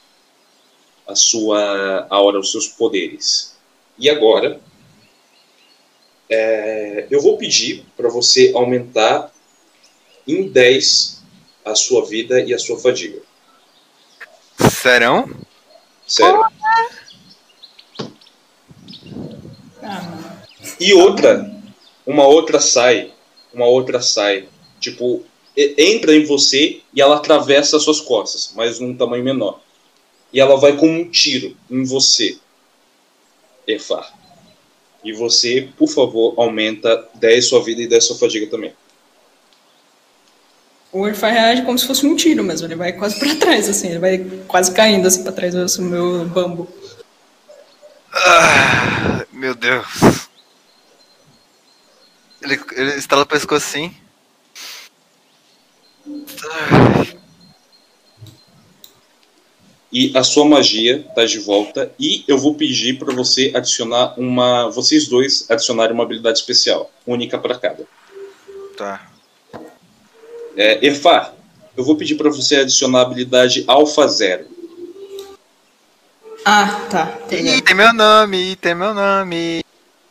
a 1.06 1.14
sua 1.14 2.06
aura, 2.08 2.38
os 2.38 2.50
seus 2.50 2.68
poderes. 2.68 3.56
E 3.98 4.08
agora, 4.08 4.60
é, 6.28 7.06
eu 7.10 7.20
vou 7.20 7.36
pedir 7.36 7.84
para 7.96 8.08
você 8.08 8.52
aumentar 8.54 9.32
em 10.26 10.48
10 10.48 11.22
a 11.64 11.74
sua 11.74 12.04
vida 12.06 12.40
e 12.40 12.52
a 12.52 12.58
sua 12.58 12.78
fadiga. 12.78 13.22
Serão? 14.84 15.30
Sério. 16.06 16.44
E 20.78 20.92
outra, 20.94 21.50
uma 22.06 22.26
outra 22.26 22.60
sai 22.60 23.14
uma 23.54 23.66
outra 23.66 24.02
sai. 24.02 24.48
Tipo, 24.80 25.24
entra 25.56 26.14
em 26.14 26.24
você 26.24 26.80
e 26.92 27.00
ela 27.00 27.16
atravessa 27.16 27.76
as 27.76 27.84
suas 27.84 28.00
costas, 28.00 28.52
mas 28.54 28.80
num 28.80 28.94
tamanho 28.94 29.24
menor. 29.24 29.60
E 30.32 30.40
ela 30.40 30.56
vai 30.56 30.76
com 30.76 30.88
um 30.88 31.08
tiro 31.08 31.56
em 31.70 31.84
você. 31.84 32.36
Efar. 33.66 34.12
E 35.02 35.12
você, 35.12 35.68
por 35.78 35.88
favor, 35.88 36.34
aumenta 36.36 37.08
10 37.14 37.46
sua 37.46 37.62
vida 37.62 37.80
e 37.80 37.86
10 37.86 38.04
sua 38.04 38.18
fadiga 38.18 38.50
também. 38.50 38.74
O 40.94 41.00
Urfa 41.00 41.28
reage 41.28 41.62
como 41.62 41.76
se 41.76 41.88
fosse 41.88 42.06
um 42.06 42.14
tiro 42.14 42.44
mesmo. 42.44 42.68
Ele 42.68 42.76
vai 42.76 42.92
quase 42.92 43.18
pra 43.18 43.34
trás, 43.34 43.68
assim. 43.68 43.88
Ele 43.88 43.98
vai 43.98 44.18
quase 44.46 44.72
caindo 44.72 45.08
assim 45.08 45.24
pra 45.24 45.32
trás 45.32 45.52
do 45.52 45.82
meu 45.82 46.24
bambu. 46.26 46.72
Ah, 48.12 49.26
meu 49.32 49.56
Deus. 49.56 50.28
Ele, 52.40 52.60
ele 52.76 52.94
estala 52.94 53.22
o 53.22 53.26
pescoço 53.26 53.66
assim. 53.66 53.92
E 59.90 60.16
a 60.16 60.22
sua 60.22 60.44
magia 60.44 61.04
tá 61.12 61.24
de 61.24 61.40
volta. 61.40 61.92
E 61.98 62.22
eu 62.28 62.38
vou 62.38 62.54
pedir 62.54 63.00
para 63.00 63.12
você 63.12 63.50
adicionar 63.52 64.14
uma. 64.16 64.70
Vocês 64.70 65.08
dois 65.08 65.50
adicionarem 65.50 65.92
uma 65.92 66.04
habilidade 66.04 66.38
especial, 66.38 66.88
única 67.04 67.36
para 67.36 67.58
cada. 67.58 67.84
Tá. 68.76 69.13
É, 70.56 70.86
Erfar, 70.86 71.34
eu 71.76 71.84
vou 71.84 71.96
pedir 71.96 72.14
para 72.14 72.30
você 72.30 72.56
adicionar 72.56 73.00
a 73.00 73.02
habilidade 73.02 73.64
Alpha 73.66 74.06
Zero. 74.06 74.46
Ah, 76.44 76.86
tá. 76.90 77.18
Ih, 77.30 77.62
tem 77.62 77.74
meu 77.74 77.92
nome, 77.92 78.56
tem 78.56 78.74
meu 78.74 78.92
nome. 78.92 79.64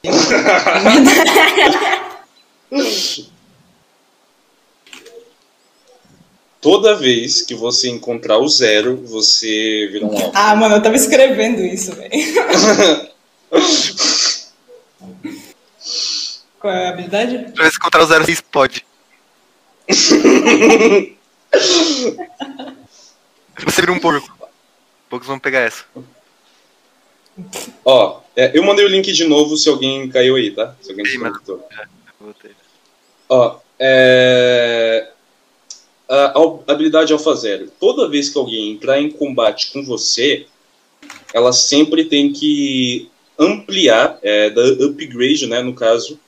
Toda 6.59 6.95
vez 6.95 7.41
que 7.41 7.53
você 7.53 7.89
encontrar 7.89 8.37
o 8.37 8.47
zero, 8.47 8.95
você 9.05 9.89
vira 9.91 10.05
um 10.05 10.11
alvo. 10.11 10.31
Ah, 10.33 10.55
mano, 10.55 10.75
eu 10.75 10.81
tava 10.81 10.95
escrevendo 10.95 11.61
isso, 11.61 11.93
velho. 11.93 12.09
Qual 16.57 16.73
é 16.73 16.87
a 16.87 16.91
habilidade? 16.91 17.51
Pra 17.53 17.69
se 17.69 17.75
encontrar 17.75 18.01
o 18.01 18.05
zero, 18.05 18.23
você 18.23 18.31
explode. 18.31 18.85
você 23.65 23.81
vira 23.81 23.91
um 23.91 23.99
porco. 23.99 24.31
Poucos 25.09 25.27
vão 25.27 25.39
pegar 25.39 25.59
essa. 25.59 25.83
Ó, 27.85 28.21
é, 28.35 28.57
eu 28.57 28.63
mandei 28.63 28.85
o 28.85 28.89
link 28.89 29.11
de 29.11 29.25
novo 29.25 29.57
se 29.57 29.69
alguém 29.69 30.09
caiu 30.09 30.35
aí, 30.35 30.51
tá? 30.51 30.75
Se 30.81 30.91
alguém 30.91 31.03
desconectou. 31.05 31.65
É. 31.71 31.85
Ó, 33.29 33.57
é... 33.79 35.09
A 36.09 36.33
a 36.37 36.71
habilidade 36.71 37.13
Alpha 37.13 37.33
Zero. 37.35 37.71
Toda 37.79 38.09
vez 38.09 38.29
que 38.29 38.37
alguém 38.37 38.71
entrar 38.71 38.99
em 38.99 39.09
combate 39.11 39.71
com 39.71 39.83
você, 39.83 40.45
ela 41.33 41.51
sempre 41.51 42.05
tem 42.05 42.31
que 42.31 43.09
ampliar, 43.37 44.19
é, 44.21 44.49
da 44.49 44.61
upgrade, 44.85 45.47
né, 45.47 45.61
no 45.61 45.73
caso, 45.73 46.19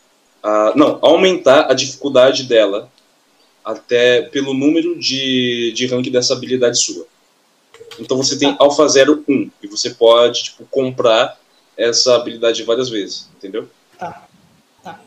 a- 0.41 0.73
não, 0.76 0.98
aumentar 1.02 1.69
a 1.69 1.73
dificuldade 1.73 2.44
dela 2.44 2.91
até 3.66 4.22
pelo 4.22 4.54
número 4.54 4.98
de, 5.00 5.74
de 5.74 5.88
rank 5.88 6.10
dessa 6.12 6.34
habilidade 6.34 6.78
sua. 6.78 7.08
Então 8.00 8.16
você 8.16 8.38
tem 8.38 8.56
Alpha 8.60 8.88
Zero 8.88 9.24
1, 9.28 9.52
e 9.64 9.68
você 9.68 9.90
pode, 9.90 10.44
tipo, 10.44 10.66
comprar 10.66 11.40
essa 11.76 12.16
habilidade 12.16 12.64
várias 12.64 12.90
vezes, 12.90 13.28
entendeu? 13.36 13.68
Tá. 13.98 14.28
Tá. 14.84 15.02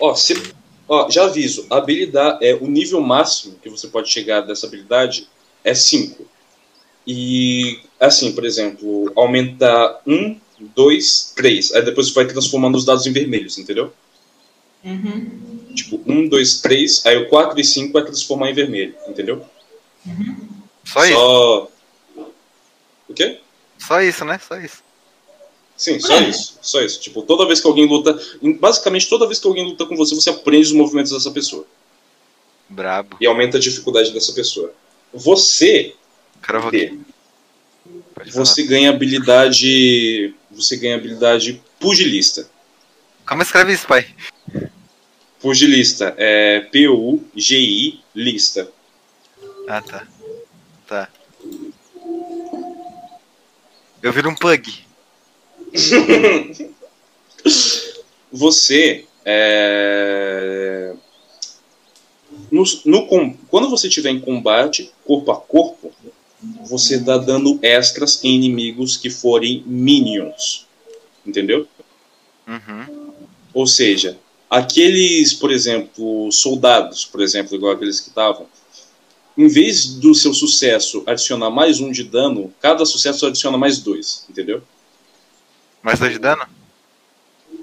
Ó, 0.00 0.14
se, 0.14 0.54
ó, 0.88 1.08
já 1.10 1.24
aviso, 1.24 1.66
a 1.70 1.76
habilidade 1.76 2.44
é 2.44 2.54
o 2.54 2.66
nível 2.66 3.00
máximo 3.00 3.58
que 3.62 3.70
você 3.70 3.86
pode 3.86 4.10
chegar 4.10 4.40
dessa 4.40 4.66
habilidade 4.66 5.28
é 5.62 5.74
5. 5.74 6.26
E 7.06 7.80
assim, 8.00 8.32
por 8.32 8.44
exemplo, 8.44 9.12
aumentar 9.14 10.00
1, 10.06 10.40
2, 10.58 11.32
3. 11.36 11.74
Aí 11.74 11.84
depois 11.84 12.08
você 12.08 12.14
vai 12.14 12.26
transformando 12.26 12.76
os 12.76 12.84
dados 12.84 13.06
em 13.06 13.12
vermelhos, 13.12 13.58
entendeu? 13.58 13.92
Uhum. 14.84 15.74
Tipo, 15.74 16.00
1, 16.06 16.28
2, 16.28 16.60
3, 16.60 17.06
aí 17.06 17.16
o 17.16 17.28
4 17.28 17.60
e 17.60 17.64
5 17.64 17.92
vai 17.92 18.04
transformar 18.04 18.50
em 18.50 18.54
vermelho, 18.54 18.94
entendeu? 19.08 19.44
Só 20.84 21.04
isso. 21.04 21.14
Só. 21.14 21.70
O 23.08 23.14
quê? 23.14 23.40
Só 23.78 24.00
isso, 24.00 24.24
né? 24.24 24.38
Só 24.38 24.56
isso. 24.58 24.82
Sim, 25.76 26.00
só 26.00 26.18
isso. 26.20 26.58
Só 26.62 26.80
isso. 26.80 27.00
Tipo, 27.00 27.22
toda 27.22 27.46
vez 27.46 27.60
que 27.60 27.66
alguém 27.66 27.86
luta. 27.86 28.18
Basicamente, 28.58 29.08
toda 29.08 29.26
vez 29.26 29.38
que 29.38 29.46
alguém 29.46 29.64
luta 29.64 29.84
com 29.84 29.96
você, 29.96 30.14
você 30.14 30.30
aprende 30.30 30.68
os 30.68 30.72
movimentos 30.72 31.12
dessa 31.12 31.30
pessoa. 31.30 31.66
Brabo. 32.68 33.16
E 33.20 33.26
aumenta 33.26 33.58
a 33.58 33.60
dificuldade 33.60 34.12
dessa 34.12 34.32
pessoa. 34.32 34.72
Você 35.12 35.94
falar. 36.42 36.70
você 38.32 38.62
ganha 38.62 38.90
habilidade. 38.90 40.34
Você 40.56 40.76
ganha 40.76 40.96
habilidade 40.96 41.62
pugilista. 41.78 42.48
Como 43.26 43.42
escreve 43.42 43.72
isso, 43.72 43.86
pai? 43.86 44.06
Pugilista 45.40 46.14
é 46.16 46.60
P-U-G-I 46.60 48.00
lista. 48.14 48.68
Ah, 49.68 49.82
tá. 49.82 50.06
Tá. 50.86 51.08
Eu 54.02 54.12
viro 54.12 54.30
um 54.30 54.34
pug. 54.34 54.84
Você 58.32 59.06
é. 59.24 60.94
No, 62.50 62.62
no 62.84 63.34
quando 63.48 63.68
você 63.68 63.88
estiver 63.88 64.10
em 64.10 64.20
combate 64.20 64.92
corpo 65.04 65.32
a 65.32 65.36
corpo, 65.36 65.92
você 66.42 66.98
dá 66.98 67.16
dano 67.16 67.58
extras 67.62 68.22
em 68.22 68.34
inimigos 68.36 68.96
que 68.96 69.10
forem 69.10 69.62
minions. 69.66 70.66
Entendeu? 71.24 71.66
Uhum. 72.46 73.12
Ou 73.52 73.66
seja, 73.66 74.18
aqueles, 74.48 75.32
por 75.32 75.50
exemplo, 75.50 76.30
soldados, 76.30 77.04
por 77.04 77.20
exemplo, 77.20 77.56
igual 77.56 77.72
aqueles 77.72 78.00
que 78.00 78.08
estavam, 78.08 78.46
em 79.36 79.48
vez 79.48 79.94
do 79.94 80.14
seu 80.14 80.32
sucesso 80.32 81.02
adicionar 81.06 81.50
mais 81.50 81.80
um 81.80 81.90
de 81.90 82.04
dano, 82.04 82.52
cada 82.60 82.84
sucesso 82.86 83.26
adiciona 83.26 83.58
mais 83.58 83.78
dois, 83.78 84.24
entendeu? 84.30 84.62
Mais 85.82 85.98
dois 85.98 86.12
de 86.12 86.18
dano? 86.18 86.46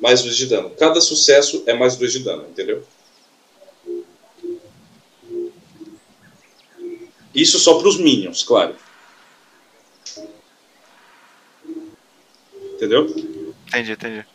Mais 0.01 0.21
dois 0.21 0.35
de 0.35 0.45
dano. 0.45 0.69
Cada 0.71 1.01
sucesso 1.01 1.63
é 1.65 1.73
mais 1.73 1.95
dois 1.95 2.11
de 2.11 2.19
dano, 2.19 2.45
entendeu? 2.49 2.83
Isso 7.33 7.57
só 7.59 7.79
para 7.79 7.87
os 7.87 7.97
minions, 7.97 8.43
claro. 8.43 8.75
Entendeu? 12.75 13.05
Entendi, 13.67 13.91
entendi. 13.91 14.25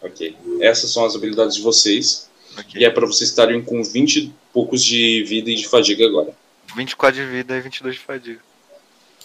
Ok. 0.00 0.36
Essas 0.60 0.92
são 0.92 1.04
as 1.04 1.14
habilidades 1.14 1.56
de 1.56 1.62
vocês. 1.62 2.30
Ok. 2.56 2.80
E 2.80 2.84
é 2.84 2.90
para 2.90 3.06
vocês 3.06 3.28
estarem 3.28 3.62
com 3.62 3.82
20 3.82 4.16
e 4.16 4.34
poucos 4.52 4.82
de 4.82 5.24
vida 5.24 5.50
e 5.50 5.56
de 5.56 5.68
fadiga 5.68 6.06
agora. 6.06 6.34
24 6.74 7.20
de 7.20 7.26
vida 7.26 7.56
e 7.56 7.60
22 7.60 7.96
de 7.96 8.00
fadiga. 8.00 8.40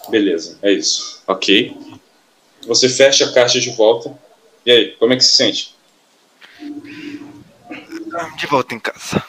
Beleza, 0.09 0.57
é 0.61 0.71
isso. 0.71 1.21
Ok. 1.27 1.75
Você 2.63 2.89
fecha 2.89 3.25
a 3.25 3.33
caixa 3.33 3.59
de 3.59 3.69
volta. 3.71 4.17
E 4.65 4.71
aí, 4.71 4.91
como 4.97 5.13
é 5.13 5.15
que 5.15 5.23
se 5.23 5.35
sente? 5.35 5.75
De 8.37 8.47
volta 8.47 8.75
em 8.75 8.79
casa. 8.79 9.23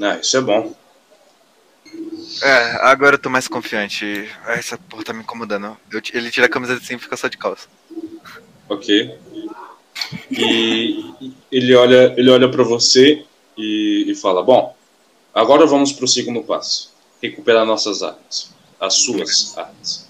Ah, 0.00 0.18
isso 0.20 0.36
é 0.36 0.40
bom. 0.40 0.74
É, 2.42 2.78
agora 2.82 3.14
eu 3.14 3.18
tô 3.18 3.30
mais 3.30 3.48
confiante. 3.48 4.28
Essa 4.46 4.76
porra 4.76 5.04
tá 5.04 5.12
me 5.12 5.20
incomodando. 5.20 5.76
Eu 5.90 6.00
ele 6.12 6.30
tira 6.30 6.46
a 6.46 6.50
camisa 6.50 6.74
assim 6.74 6.96
e 6.96 6.98
fica 6.98 7.16
só 7.16 7.28
de 7.28 7.38
calça. 7.38 7.68
Ok. 8.68 9.18
E 10.30 11.32
ele 11.50 11.74
olha, 11.74 12.14
ele 12.16 12.30
olha 12.30 12.50
para 12.50 12.64
você 12.64 13.24
e, 13.56 14.06
e 14.08 14.14
fala: 14.14 14.42
Bom, 14.42 14.76
agora 15.32 15.66
vamos 15.66 15.92
para 15.92 16.04
o 16.04 16.08
segundo 16.08 16.42
passo: 16.42 16.92
recuperar 17.22 17.64
nossas 17.64 18.02
armas, 18.02 18.50
as 18.80 18.94
suas 18.94 19.56
armas. 19.56 20.08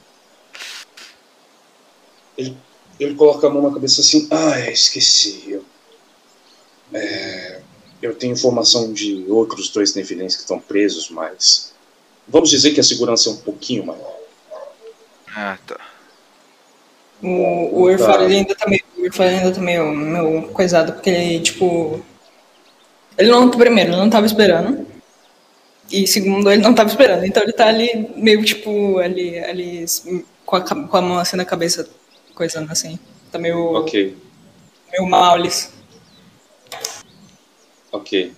Ele, 2.37 2.57
ele 2.99 3.15
coloca 3.15 3.47
a 3.47 3.51
mão 3.51 3.63
na 3.63 3.73
cabeça 3.73 4.01
assim: 4.01 4.29
Ah, 4.31 4.59
esqueci. 4.71 5.45
Eu, 5.49 5.65
é, 6.93 7.61
eu 8.01 8.15
tenho 8.15 8.35
informação 8.35 8.93
de 8.93 9.25
outros 9.29 9.69
dois 9.71 9.95
Nefilins 9.95 10.37
que 10.37 10.43
estão 10.43 10.59
presos, 10.59 11.11
mas 11.11 11.74
vamos 12.29 12.51
dizer 12.51 12.73
que 12.73 12.81
a 12.81 12.85
segurança 12.85 13.31
é 13.31 13.33
um 13.33 13.37
pouquinho 13.37 13.87
maior. 13.87 14.15
Ah, 15.35 15.59
tá. 15.67 15.79
O, 17.23 17.83
o 17.83 17.91
Irfan 17.91 18.23
ele 18.25 18.37
ainda 18.37 18.55
tá 18.55 18.69
meio. 18.69 18.85
O 18.99 19.05
Irfan 19.05 19.25
ainda 19.25 19.53
tá 19.53 19.61
meio, 19.61 19.91
meio 19.93 20.43
coisado, 20.49 20.93
porque 20.93 21.11
ele, 21.11 21.41
tipo. 21.41 22.05
Ele 23.17 23.31
não. 23.31 23.51
Primeiro, 23.51 23.91
ele 23.91 23.97
não 23.97 24.11
tava 24.11 24.27
esperando. 24.27 24.87
E 25.91 26.07
segundo, 26.07 26.51
ele 26.51 26.63
não 26.63 26.75
tava 26.75 26.89
esperando. 26.89 27.25
Então 27.25 27.43
ele 27.43 27.53
tá 27.53 27.67
ali 27.67 28.11
meio 28.17 28.45
tipo. 28.45 28.99
Ali. 28.99 29.39
ali 29.39 29.85
com, 30.45 30.57
a, 30.57 30.61
com 30.61 30.97
a 30.97 31.03
mão 31.03 31.19
assim 31.19 31.37
na 31.37 31.45
cabeça, 31.45 31.89
coisando 32.35 32.71
assim. 32.71 32.99
Tá 33.33 33.39
meio. 33.39 33.73
Ok, 33.75 34.17
meio 34.93 35.07
mal 35.09 35.35
ali. 35.35 35.51
ok. 37.91 38.33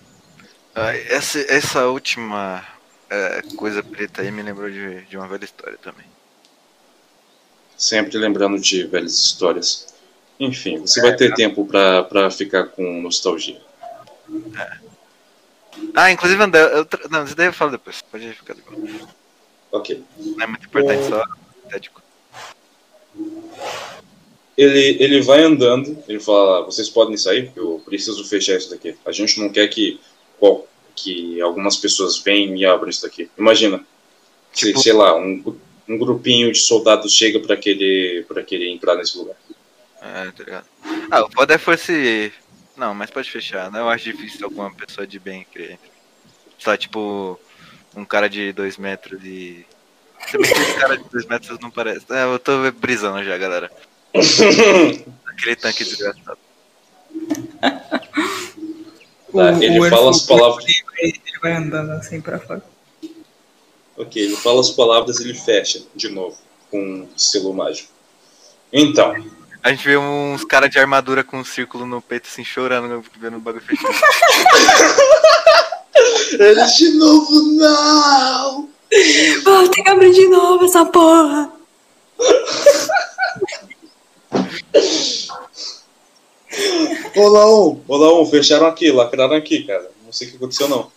Ah, 0.73 0.95
essa, 0.95 1.39
essa 1.51 1.87
última 1.87 2.63
é, 3.09 3.41
coisa 3.55 3.81
preta 3.83 4.21
aí 4.21 4.31
me 4.31 4.41
lembrou 4.41 4.69
de, 4.69 5.01
de 5.01 5.17
uma 5.17 5.27
velha 5.27 5.45
história 5.45 5.77
também. 5.77 6.05
Sempre 7.77 8.17
lembrando 8.17 8.59
de 8.59 8.83
velhas 8.85 9.13
histórias. 9.13 9.93
Enfim, 10.39 10.79
você 10.79 11.01
vai 11.01 11.15
ter 11.15 11.33
tempo 11.33 11.65
pra, 11.65 12.03
pra 12.03 12.29
ficar 12.31 12.65
com 12.65 13.01
nostalgia. 13.01 13.61
É. 14.59 14.77
Ah, 15.93 16.11
inclusive, 16.11 16.41
André, 16.41 16.61
eu, 16.61 16.87
não, 17.09 17.23
isso 17.23 17.35
daí 17.35 17.47
eu 17.47 17.53
falo 17.53 17.71
depois. 17.71 18.01
Pode 18.01 18.33
ficar 18.33 18.53
depois. 18.55 19.07
Ok. 19.71 20.03
Não 20.17 20.43
é 20.43 20.47
muito 20.47 20.65
importante, 20.65 21.07
só 21.07 21.23
estético. 21.63 22.01
Ele, 24.57 24.97
ele 24.99 25.21
vai 25.21 25.43
andando, 25.43 26.03
ele 26.07 26.19
fala, 26.19 26.65
vocês 26.65 26.89
podem 26.89 27.15
sair, 27.15 27.51
eu 27.55 27.81
preciso 27.85 28.27
fechar 28.27 28.57
isso 28.57 28.71
daqui. 28.71 28.97
A 29.05 29.11
gente 29.11 29.39
não 29.39 29.49
quer 29.49 29.67
que, 29.67 29.99
qual, 30.39 30.67
que 30.97 31.39
algumas 31.39 31.77
pessoas 31.77 32.17
venham 32.17 32.55
e 32.55 32.65
abram 32.65 32.89
isso 32.89 33.03
daqui. 33.03 33.29
Imagina, 33.37 33.85
tipo... 34.51 34.79
sei 34.79 34.93
lá, 34.93 35.15
um, 35.15 35.55
um 35.87 35.97
grupinho 35.97 36.51
de 36.51 36.59
soldados 36.59 37.13
chega 37.13 37.39
para 37.39 37.55
querer, 37.55 38.25
pra 38.25 38.43
querer 38.43 38.69
entrar 38.69 38.95
nesse 38.95 39.17
lugar. 39.17 39.35
É, 40.01 40.31
tá 40.31 40.43
ligado. 40.43 40.65
Ah, 41.11 41.21
o 41.21 41.29
poder 41.29 41.59
fosse. 41.59 42.33
Não, 42.75 42.93
mas 42.93 43.09
pode 43.09 43.31
fechar, 43.31 43.71
né? 43.71 43.79
Eu 43.79 43.89
acho 43.89 44.11
difícil 44.11 44.45
alguma 44.45 44.71
pessoa 44.73 45.07
de 45.07 45.19
bem 45.19 45.45
crer. 45.51 45.79
Só 46.57 46.75
tipo. 46.75 47.39
Um 47.95 48.05
cara 48.05 48.29
de 48.29 48.51
dois 48.51 48.77
metros 48.77 49.21
de. 49.21 49.65
Se 50.27 50.37
bem 50.37 50.53
que 50.53 50.59
esse 50.59 50.73
cara 50.75 50.97
de 50.97 51.03
dois 51.09 51.25
metros 51.25 51.59
não 51.59 51.71
parece. 51.71 52.05
É, 52.11 52.23
eu 52.25 52.37
tô 52.37 52.71
brisando 52.71 53.23
já, 53.23 53.37
galera. 53.37 53.71
Aquele 55.25 55.55
tanque 55.55 55.83
desgraçado. 55.83 56.37
Tá, 59.37 59.53
ele 59.63 59.79
o 59.79 59.89
fala 59.89 60.09
as 60.09 60.23
palavras. 60.23 60.65
Ele 60.97 61.21
vai 61.41 61.53
andando 61.53 61.91
assim 61.91 62.19
pra 62.19 62.39
fora. 62.39 62.63
Ok, 63.95 64.21
ele 64.21 64.35
fala 64.35 64.59
as 64.59 64.71
palavras 64.71 65.19
e 65.19 65.23
ele 65.23 65.35
fecha 65.35 65.83
de 65.95 66.09
novo 66.09 66.35
com 66.71 66.79
um 66.79 67.07
selo 67.15 67.53
mágico. 67.53 67.89
Então. 68.73 69.15
A 69.63 69.69
gente 69.69 69.87
vê 69.87 69.95
uns 69.95 70.43
caras 70.43 70.71
de 70.71 70.79
armadura 70.79 71.23
com 71.23 71.39
um 71.39 71.45
círculo 71.45 71.85
no 71.85 72.01
peito 72.01 72.27
assim 72.31 72.43
chorando, 72.43 73.03
vendo 73.19 73.37
o 73.37 73.39
bagulho 73.39 73.63
fechado. 73.63 73.93
Eles 76.39 76.75
de 76.75 76.89
novo, 76.97 77.41
não! 77.53 78.69
Vou 79.43 79.67
ter 79.69 79.83
que 79.83 79.89
abrir 79.89 80.13
de 80.13 80.27
novo 80.29 80.65
essa 80.65 80.85
porra! 80.85 81.51
Olá, 87.15 87.51
um, 87.51 87.81
olá, 87.87 88.19
um, 88.19 88.25
fecharam 88.25 88.67
aqui, 88.67 88.91
lacraram 88.91 89.35
aqui, 89.35 89.63
cara. 89.63 89.89
Não 90.05 90.11
sei 90.11 90.27
o 90.27 90.31
que 90.31 90.37
aconteceu, 90.37 90.67
não. 90.67 90.91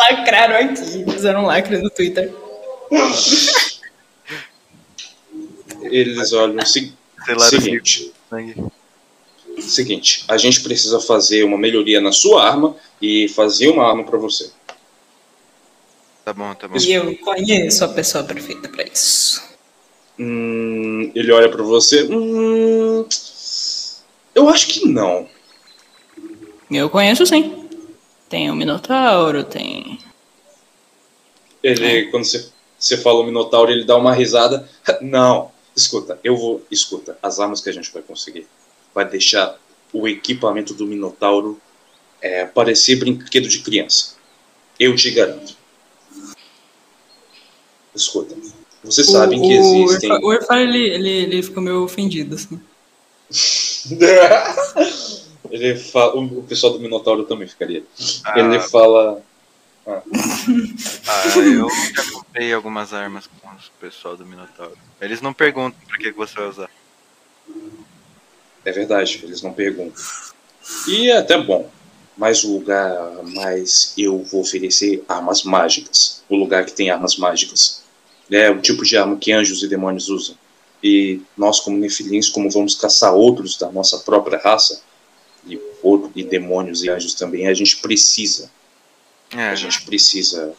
lacraram 0.00 0.56
aqui, 0.56 1.04
fizeram 1.10 1.44
um 1.44 1.46
lacre 1.46 1.78
no 1.78 1.90
Twitter. 1.90 2.32
Eles 5.82 6.32
olham 6.32 6.56
o 6.56 6.66
seguinte. 6.66 8.12
Seguinte, 9.58 10.24
a 10.28 10.36
gente 10.36 10.62
precisa 10.62 11.00
fazer 11.00 11.44
uma 11.44 11.58
melhoria 11.58 12.00
na 12.00 12.12
sua 12.12 12.44
arma 12.48 12.76
e 13.00 13.28
fazer 13.28 13.68
uma 13.68 13.88
arma 13.88 14.04
para 14.04 14.18
você. 14.18 14.50
Tá 16.24 16.32
bom, 16.32 16.54
tá 16.54 16.68
bom. 16.68 16.76
E 16.78 16.92
eu 16.92 17.16
conheço 17.18 17.84
a 17.84 17.88
pessoa 17.88 18.24
perfeita 18.24 18.68
para 18.68 18.84
isso. 18.84 19.42
Hum, 20.18 21.10
ele 21.14 21.32
olha 21.32 21.48
para 21.48 21.62
você. 21.62 22.04
Hum, 22.04 23.06
eu 24.34 24.48
acho 24.48 24.68
que 24.68 24.86
não. 24.86 25.28
Eu 26.70 26.88
conheço 26.88 27.26
sim. 27.26 27.68
Tem 28.28 28.50
o 28.50 28.54
Minotauro, 28.54 29.42
tem. 29.42 29.98
Ele, 31.62 31.84
é. 31.84 32.04
quando 32.06 32.24
você, 32.24 32.48
você 32.78 32.96
fala 32.96 33.20
o 33.20 33.24
Minotauro, 33.24 33.72
ele 33.72 33.84
dá 33.84 33.96
uma 33.96 34.14
risada. 34.14 34.68
Não, 35.02 35.50
escuta, 35.76 36.18
eu 36.22 36.36
vou. 36.36 36.64
Escuta, 36.70 37.18
as 37.22 37.40
armas 37.40 37.60
que 37.60 37.68
a 37.68 37.72
gente 37.72 37.92
vai 37.92 38.02
conseguir 38.02 38.46
vai 38.94 39.04
deixar 39.04 39.58
o 39.92 40.08
equipamento 40.08 40.72
do 40.74 40.86
Minotauro 40.86 41.60
é, 42.22 42.46
parecer 42.46 42.96
brinquedo 42.96 43.48
de 43.48 43.60
criança. 43.60 44.14
Eu 44.78 44.94
te 44.94 45.10
garanto. 45.10 45.56
Escuta, 47.94 48.34
vocês 48.84 49.08
o, 49.08 49.12
sabem 49.12 49.42
que 49.42 49.52
existem. 49.52 50.10
O 50.24 50.32
Erfar, 50.32 50.60
ele, 50.60 50.78
ele, 50.78 51.10
ele 51.10 51.42
ficou 51.42 51.62
meio 51.62 51.82
ofendido, 51.82 52.36
assim. 52.36 52.60
ele 55.50 55.76
fala, 55.76 56.16
o 56.16 56.42
pessoal 56.42 56.72
do 56.72 56.80
Minotauro 56.80 57.24
também 57.24 57.48
ficaria. 57.48 57.82
Ah. 58.24 58.38
Ele 58.38 58.60
fala. 58.60 59.22
Ah. 59.86 60.02
ah. 61.08 61.38
eu 61.38 61.68
já 61.68 62.12
comprei 62.12 62.52
algumas 62.52 62.92
armas 62.92 63.26
com 63.26 63.48
o 63.48 63.80
pessoal 63.80 64.16
do 64.16 64.24
Minotauro. 64.24 64.76
Eles 65.00 65.20
não 65.20 65.32
perguntam 65.32 65.80
pra 65.86 65.98
que 65.98 66.12
você 66.12 66.34
vai 66.34 66.48
usar. 66.48 66.70
É 68.64 68.72
verdade, 68.72 69.20
eles 69.22 69.42
não 69.42 69.52
perguntam. 69.52 70.02
E 70.86 71.10
é 71.10 71.16
até 71.16 71.38
bom. 71.38 71.70
Mas 72.16 72.44
o 72.44 72.52
lugar 72.52 73.22
mais 73.22 73.94
eu 73.96 74.22
vou 74.22 74.42
oferecer 74.42 75.02
armas 75.08 75.42
mágicas. 75.42 76.22
O 76.28 76.36
lugar 76.36 76.66
que 76.66 76.72
tem 76.72 76.90
armas 76.90 77.16
mágicas. 77.16 77.82
É 78.30 78.50
o 78.50 78.60
tipo 78.60 78.84
de 78.84 78.96
arma 78.96 79.16
que 79.16 79.32
anjos 79.32 79.62
e 79.62 79.68
demônios 79.68 80.08
usam. 80.08 80.36
E 80.82 81.20
nós, 81.36 81.60
como 81.60 81.76
nefilins, 81.76 82.28
como 82.28 82.50
vamos 82.50 82.74
caçar 82.74 83.14
outros 83.14 83.56
da 83.56 83.70
nossa 83.70 83.98
própria 83.98 84.38
raça, 84.38 84.82
e, 85.46 85.60
outro, 85.82 86.10
e 86.14 86.22
demônios 86.22 86.82
e 86.82 86.90
anjos 86.90 87.14
também, 87.14 87.48
a 87.48 87.54
gente 87.54 87.78
precisa. 87.78 88.50
É. 89.32 89.48
A 89.48 89.54
gente 89.54 89.82
precisa 89.82 90.54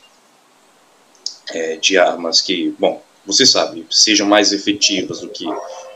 é, 1.49 1.76
de 1.76 1.98
armas 1.98 2.41
que, 2.41 2.73
bom, 2.80 3.03
você 3.26 3.45
sabe, 3.45 3.85
sejam 3.89 4.27
mais 4.27 4.52
efetivas 4.52 5.19
do 5.19 5.30
que 5.30 5.45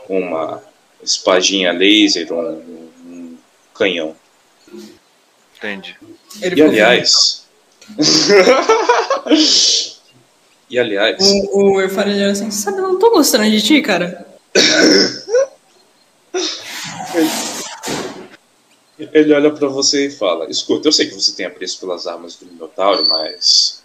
uma 0.08 0.62
espadinha 1.02 1.72
laser 1.72 2.32
ou 2.32 2.42
um, 2.42 2.90
um 3.06 3.38
canhão. 3.74 4.14
Entendi. 5.56 5.96
E 6.40 6.62
aliás. 6.62 7.46
E 10.68 10.78
aliás. 10.78 11.16
O, 11.52 11.74
o 11.74 11.80
era 11.80 12.30
assim, 12.30 12.50
sabe, 12.50 12.78
eu 12.78 12.82
não 12.82 12.98
tô 12.98 13.10
gostando 13.10 13.48
de 13.50 13.62
ti, 13.62 13.80
cara. 13.80 14.26
Ele 18.98 19.32
olha 19.32 19.50
para 19.52 19.68
você 19.68 20.06
e 20.06 20.10
fala: 20.10 20.50
Escuta, 20.50 20.88
eu 20.88 20.92
sei 20.92 21.06
que 21.06 21.14
você 21.14 21.32
tem 21.32 21.46
apreço 21.46 21.78
pelas 21.80 22.06
armas 22.06 22.36
do 22.36 22.46
Minotauro, 22.46 23.06
mas. 23.08 23.82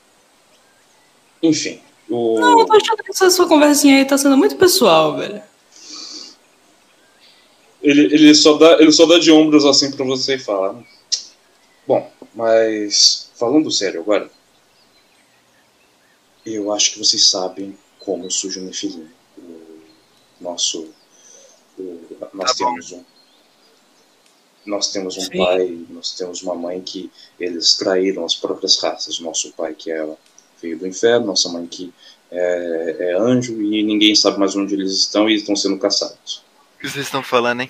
Enfim. 1.43 1.81
O... 2.09 2.39
Não, 2.39 2.59
eu 2.59 2.65
tô 2.65 2.73
achando 2.73 3.03
que 3.03 3.11
essa 3.11 3.29
sua 3.29 3.47
conversinha 3.47 3.97
aí 3.97 4.05
tá 4.05 4.17
sendo 4.17 4.37
muito 4.37 4.55
pessoal, 4.55 5.17
velho. 5.17 5.41
Ele, 7.81 8.13
ele, 8.13 8.35
só 8.35 8.57
dá, 8.57 8.73
ele 8.79 8.91
só 8.91 9.05
dá 9.05 9.17
de 9.17 9.31
ombros 9.31 9.65
assim 9.65 9.91
para 9.91 10.05
você 10.05 10.35
e 10.35 10.39
fala: 10.39 10.81
Bom, 11.85 12.09
mas. 12.33 13.29
Falando 13.35 13.71
sério 13.71 14.01
agora. 14.01 14.29
Eu 16.45 16.71
acho 16.73 16.93
que 16.93 16.99
vocês 16.99 17.29
sabem 17.29 17.77
como 17.99 18.29
surge 18.29 18.59
o 18.59 18.63
Nefilim. 18.63 19.07
O 19.37 19.71
nosso. 20.39 20.89
O, 21.77 22.01
nós 22.33 22.51
tá 22.51 22.65
temos 22.65 22.91
um. 22.91 23.03
Nós 24.65 24.91
temos 24.91 25.17
um 25.17 25.21
Sim. 25.21 25.37
pai, 25.37 25.85
nós 25.89 26.11
temos 26.11 26.43
uma 26.43 26.53
mãe 26.53 26.81
que 26.81 27.11
eles 27.39 27.75
traíram 27.75 28.23
as 28.23 28.35
próprias 28.35 28.77
raças. 28.77 29.19
Nosso 29.19 29.51
pai, 29.53 29.73
que 29.73 29.91
ela 29.91 30.17
veio 30.61 30.77
do 30.77 30.87
inferno, 30.87 31.27
nossa 31.27 31.49
mãe, 31.49 31.65
que 31.65 31.91
é, 32.31 32.95
é 32.99 33.13
anjo, 33.13 33.61
e 33.61 33.83
ninguém 33.83 34.15
sabe 34.15 34.39
mais 34.39 34.55
onde 34.55 34.75
eles 34.75 34.91
estão 34.91 35.29
e 35.29 35.35
estão 35.35 35.55
sendo 35.55 35.77
caçados. 35.77 36.43
O 36.75 36.81
que 36.81 36.89
vocês 36.89 37.05
estão 37.05 37.23
falando, 37.23 37.61
hein? 37.61 37.69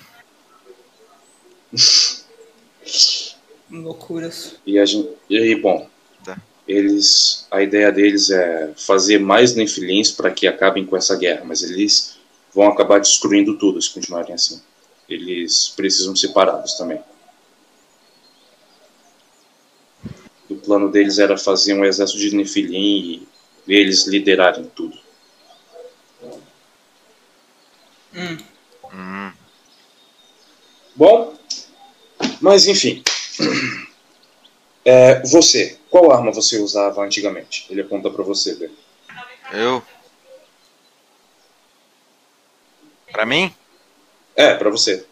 Loucuras. 3.70 4.56
E, 4.66 4.78
a 4.78 4.84
gente, 4.84 5.08
e 5.30 5.54
bom, 5.56 5.88
eles 6.66 7.46
a 7.50 7.62
ideia 7.62 7.90
deles 7.90 8.30
é 8.30 8.72
fazer 8.76 9.18
mais 9.18 9.54
nefilins 9.54 10.10
para 10.10 10.30
que 10.30 10.46
acabem 10.46 10.86
com 10.86 10.96
essa 10.96 11.16
guerra, 11.16 11.44
mas 11.44 11.62
eles 11.62 12.18
vão 12.54 12.68
acabar 12.68 13.00
destruindo 13.00 13.58
tudo 13.58 13.80
se 13.80 13.90
continuarem 13.90 14.34
assim. 14.34 14.60
Eles 15.08 15.72
precisam 15.76 16.14
separados 16.14 16.74
também. 16.74 17.00
O 20.48 20.56
plano 20.56 20.90
deles 20.90 21.18
era 21.18 21.36
fazer 21.36 21.74
um 21.74 21.84
exército 21.84 22.18
de 22.18 22.36
nefilim 22.36 23.26
e 23.66 23.74
eles 23.74 24.06
liderarem 24.06 24.70
tudo. 24.74 24.96
Hum. 28.14 28.38
Hum. 28.92 29.32
Bom, 30.94 31.34
mas 32.40 32.66
enfim. 32.66 33.02
É, 34.84 35.22
você, 35.28 35.78
qual 35.92 36.10
arma 36.10 36.32
você 36.32 36.58
usava 36.58 37.02
antigamente? 37.02 37.66
Ele 37.68 37.82
aponta 37.82 38.10
para 38.10 38.24
você, 38.24 38.54
velho. 38.54 38.74
Eu? 39.52 39.82
Pra 43.12 43.26
mim? 43.26 43.54
É, 44.34 44.54
para 44.54 44.70
você. 44.70 45.06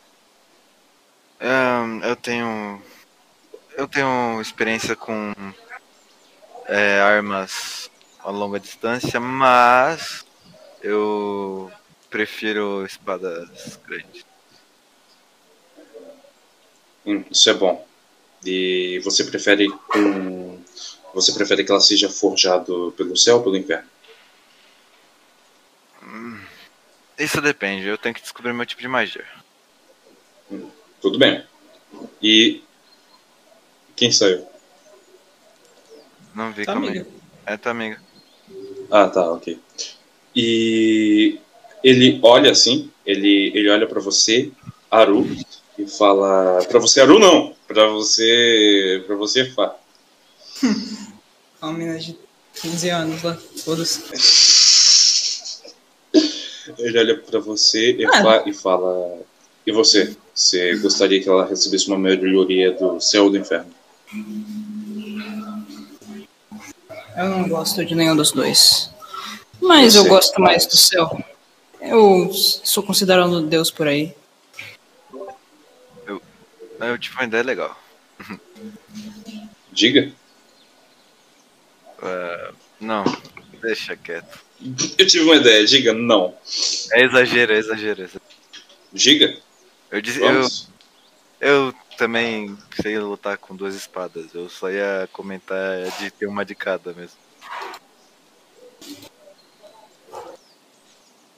eu 2.03 2.17
tenho. 2.17 2.83
Eu 3.77 3.87
tenho 3.87 4.41
experiência 4.41 4.97
com 4.97 5.35
é, 6.67 6.99
armas 6.99 7.91
a 8.21 8.31
longa 8.31 8.59
distância, 8.59 9.21
mas 9.21 10.25
eu 10.83 11.71
prefiro 12.09 12.87
espadas 12.87 13.79
grandes. 13.87 14.25
Hum, 17.05 17.23
isso 17.31 17.51
é 17.51 17.55
bom. 17.55 17.87
E 18.45 19.01
você 19.05 19.25
prefere 19.25 19.69
com. 19.89 20.60
Você 21.15 21.33
prefere 21.33 21.65
que 21.65 21.71
ela 21.71 21.81
seja 21.81 22.09
forjado 22.09 22.95
pelo 22.97 23.17
céu 23.17 23.37
ou 23.39 23.43
pelo 23.43 23.57
inferno? 23.57 23.89
Hum, 26.03 26.39
isso 27.19 27.41
depende, 27.41 27.87
eu 27.87 27.99
tenho 27.99 28.15
que 28.15 28.21
descobrir 28.23 28.53
meu 28.53 28.65
tipo 28.67 28.81
de 28.81 28.89
magia. 28.89 29.25
Hum, 30.51 30.69
tudo 31.01 31.19
bem. 31.19 31.45
E. 32.23 32.63
Quem 33.97 34.11
saiu? 34.11 34.47
Não 36.35 36.53
vi 36.53 36.65
Tá, 36.65 36.73
como 36.75 36.87
amiga. 36.87 37.07
é. 37.47 37.55
É 37.55 37.57
tua 37.57 37.73
amiga. 37.73 38.01
Ah, 38.91 39.09
tá, 39.09 39.31
ok. 39.33 39.59
E 40.35 41.39
ele 41.83 42.21
olha 42.23 42.53
assim, 42.53 42.91
ele, 43.05 43.51
ele 43.55 43.69
olha 43.69 43.87
pra 43.87 44.01
você, 44.01 44.51
Aru, 44.91 45.27
e 45.77 45.87
fala. 45.87 46.65
Pra 46.65 46.79
você, 46.79 47.01
Aru, 47.01 47.19
não! 47.19 47.55
Pra 47.67 47.89
você. 47.89 49.03
Pra 49.07 49.17
você, 49.17 49.51
Fá. 49.51 49.75
Uma 51.63 51.73
menina 51.73 51.99
de 51.99 52.17
15 52.55 52.89
anos 52.91 53.23
lá, 53.23 53.37
foda-se. 53.65 54.03
Ele 56.79 56.99
olha 56.99 57.19
pra 57.19 57.39
você 57.41 57.93
e, 57.93 58.07
Ah. 58.07 58.23
fa- 58.23 58.43
e 58.47 58.53
fala. 58.53 59.19
E 59.67 59.73
você? 59.73 60.17
Você 60.35 60.77
gostaria 60.77 61.23
que 61.23 61.29
ela 61.29 61.45
recebesse 61.47 61.89
uma 61.89 61.99
melhoria 61.99 62.73
do 62.73 63.01
céu 63.01 63.25
ou 63.25 63.31
do 63.31 63.37
inferno? 63.39 63.71
Eu 67.17 67.29
não 67.29 67.49
gosto 67.49 67.85
de 67.85 67.95
nenhum 67.95 68.17
dos 68.17 68.33
dois. 68.33 68.91
Mas 69.61 69.95
eu 69.95 70.05
Você 70.05 70.09
gosto 70.09 70.41
mais 70.41 70.65
do 70.67 70.77
céu. 70.77 71.23
Eu 71.81 72.33
sou 72.33 72.83
considerado 72.83 73.43
Deus 73.43 73.71
por 73.71 73.87
aí. 73.87 74.15
Eu 76.07 76.99
tive 76.99 77.15
uma 77.17 77.25
ideia 77.25 77.43
legal. 77.43 77.79
Diga. 79.73 80.11
É, 82.03 82.53
não, 82.81 83.05
deixa 83.61 83.97
quieto. 83.97 84.41
Eu 84.99 85.07
tive 85.07 85.25
uma 85.25 85.37
ideia, 85.37 85.65
diga 85.65 85.93
não. 85.93 86.35
É 86.93 87.05
exagero, 87.05 87.53
é 87.53 87.59
exagero. 87.59 88.03
é 88.03 88.05
exagero. 88.05 88.23
Diga. 88.93 89.37
Eu, 89.91 90.01
disse, 90.01 90.21
eu, 90.21 90.47
eu 91.41 91.75
também 91.97 92.57
sei 92.81 92.99
lutar 92.99 93.39
com 93.39 93.57
duas 93.57 93.75
espadas. 93.75 94.35
Eu 94.35 94.49
só 94.49 94.71
ia 94.71 95.09
comentar 95.13 95.91
de 95.99 96.11
ter 96.11 96.27
uma 96.27 96.45
de 96.45 96.55
cada 96.55 96.93
mesmo. 96.93 97.17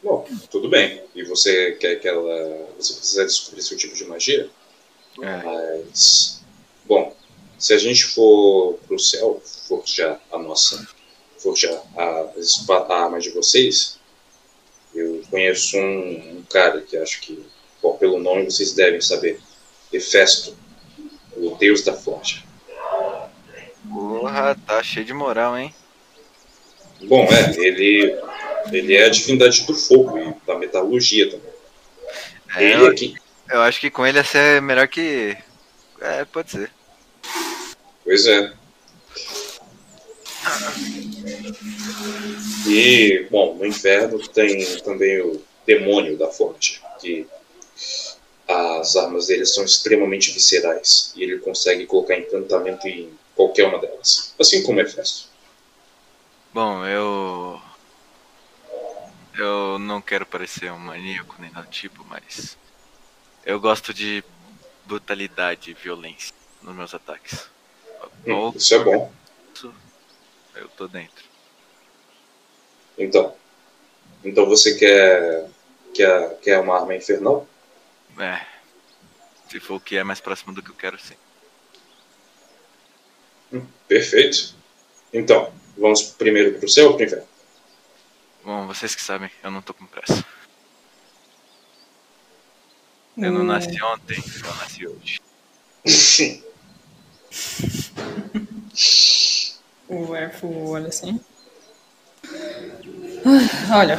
Bom, 0.03 0.27
tudo 0.51 0.69
bem. 0.69 1.03
E 1.15 1.23
você 1.23 1.73
quer 1.73 1.97
que 1.97 2.09
ela. 2.09 2.69
Você 2.77 2.95
precisa 2.95 3.25
descobrir 3.25 3.63
seu 3.63 3.77
tipo 3.77 3.95
de 3.95 4.05
magia? 4.05 4.51
É, 5.21 5.43
Mas. 5.43 6.42
Se 7.63 7.73
a 7.73 7.79
gente 7.79 8.07
for 8.07 8.75
pro 8.89 8.99
céu, 8.99 9.41
forjar 9.69 10.21
a 10.33 10.37
nossa. 10.37 10.85
Forjar 11.39 11.81
a, 11.97 12.27
a 12.89 13.05
arma 13.05 13.21
de 13.21 13.31
vocês, 13.31 14.01
eu 14.93 15.23
conheço 15.31 15.77
um, 15.77 16.39
um 16.39 16.43
cara 16.51 16.81
que 16.81 16.97
acho 16.97 17.21
que, 17.21 17.41
bom, 17.81 17.97
pelo 17.97 18.19
nome 18.19 18.47
vocês 18.47 18.73
devem 18.73 19.01
saber. 19.01 19.41
Hefesto, 19.93 20.57
o 21.37 21.55
deus 21.55 21.83
da 21.83 21.93
forja. 21.93 22.43
porra, 23.89 24.57
tá 24.67 24.83
cheio 24.83 25.07
de 25.07 25.15
moral, 25.15 25.57
hein? 25.57 25.73
Bom, 27.03 27.29
é, 27.31 27.57
ele. 27.61 28.21
Ele 28.73 28.97
é 28.97 29.05
a 29.05 29.09
divindade 29.09 29.65
do 29.67 29.75
fogo 29.75 30.19
e 30.19 30.35
da 30.47 30.59
metalurgia 30.59 31.31
também. 31.31 31.53
É, 32.57 32.75
eu, 32.75 32.87
aqui. 32.87 33.15
eu 33.51 33.61
acho 33.61 33.81
que 33.81 33.91
com 33.91 34.05
ele 34.05 34.19
ia 34.19 34.25
ser 34.25 34.61
melhor 34.61 34.89
que. 34.89 35.37
É, 36.01 36.25
pode 36.25 36.51
ser. 36.51 36.71
Pois 38.13 38.27
é. 38.27 38.53
E, 42.69 43.27
bom, 43.31 43.55
no 43.55 43.65
inferno 43.65 44.19
tem 44.29 44.63
também 44.81 45.23
o 45.23 45.43
demônio 45.67 46.19
da 46.19 46.29
forja, 46.29 46.79
que 47.01 47.27
as 48.47 48.97
armas 48.97 49.29
dele 49.29 49.47
são 49.47 49.65
extremamente 49.65 50.31
viscerais 50.31 51.15
e 51.17 51.23
ele 51.23 51.39
consegue 51.39 51.87
colocar 51.87 52.19
encantamento 52.19 52.87
em 52.87 53.11
qualquer 53.35 53.65
uma 53.65 53.79
delas, 53.79 54.35
assim 54.39 54.63
como 54.63 54.83
Hefesto. 54.83 55.31
Bom, 56.53 56.85
eu. 56.87 57.59
Eu 59.39 59.79
não 59.79 60.03
quero 60.03 60.27
parecer 60.27 60.71
um 60.71 60.79
maníaco 60.79 61.37
nem 61.39 61.51
nada 61.51 61.67
tipo, 61.67 62.05
mas. 62.11 62.59
Eu 63.43 63.59
gosto 63.59 63.95
de 63.95 64.23
brutalidade 64.85 65.71
e 65.71 65.75
violência 65.75 66.35
nos 66.61 66.75
meus 66.75 66.93
ataques. 66.93 67.51
Hum, 68.27 68.53
isso 68.55 68.75
é 68.75 68.79
bom. 68.85 69.13
eu 70.55 70.69
tô 70.77 70.87
dentro. 70.89 71.25
Então, 72.99 73.35
então 74.25 74.47
você 74.47 74.77
quer, 74.77 75.49
quer, 75.95 76.39
quer 76.41 76.61
uma 76.61 76.79
arma 76.79 76.95
infernal? 76.95 77.47
É. 78.19 78.45
Se 79.51 79.59
for 79.61 79.75
o 79.77 79.81
que 79.81 79.97
é 79.97 80.05
mais 80.05 80.21
próximo 80.21 80.53
do 80.53 80.63
que 80.63 80.71
eu 80.71 80.75
quero, 80.75 80.99
sim. 80.99 81.15
Perfeito. 83.87 84.55
Então, 85.13 85.53
vamos 85.77 86.03
primeiro 86.03 86.59
pro 86.59 86.69
céu 86.69 86.89
ou 86.89 86.97
pro 86.97 87.05
inferno? 87.05 87.27
Bom, 88.45 88.67
vocês 88.67 88.95
que 88.95 89.03
sabem, 89.03 89.31
eu 89.43 89.51
não 89.51 89.61
tô 89.63 89.75
com 89.75 89.87
pressa. 89.87 90.25
Eu 93.17 93.31
não 93.31 93.43
Hum, 93.43 93.45
nasci 93.45 93.83
ontem, 93.83 94.23
eu 94.45 94.55
nasci 94.55 94.87
hoje. 94.87 95.21
O 99.89 100.15
elfo 100.15 100.69
olha 100.71 100.89
assim. 100.89 101.21
Ah, 103.25 103.79
Olha. 103.79 103.99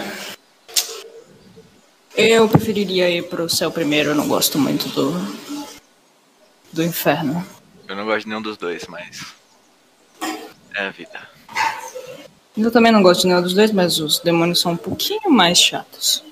Eu 2.15 2.47
preferiria 2.47 3.09
ir 3.09 3.23
pro 3.27 3.49
céu 3.49 3.71
primeiro, 3.71 4.09
eu 4.09 4.15
não 4.15 4.27
gosto 4.27 4.59
muito 4.59 4.87
do. 4.89 5.11
do 6.71 6.83
inferno. 6.83 7.45
Eu 7.87 7.95
não 7.95 8.05
gosto 8.05 8.21
de 8.23 8.29
nenhum 8.29 8.41
dos 8.41 8.57
dois, 8.57 8.85
mas. 8.87 9.33
É 10.75 10.85
a 10.87 10.89
vida. 10.91 11.27
Eu 12.55 12.71
também 12.71 12.91
não 12.91 13.01
gosto 13.01 13.21
de 13.21 13.27
nenhum 13.27 13.41
dos 13.41 13.53
dois, 13.53 13.71
mas 13.71 13.99
os 13.99 14.19
demônios 14.19 14.59
são 14.61 14.73
um 14.73 14.77
pouquinho 14.77 15.29
mais 15.29 15.57
chatos. 15.59 16.23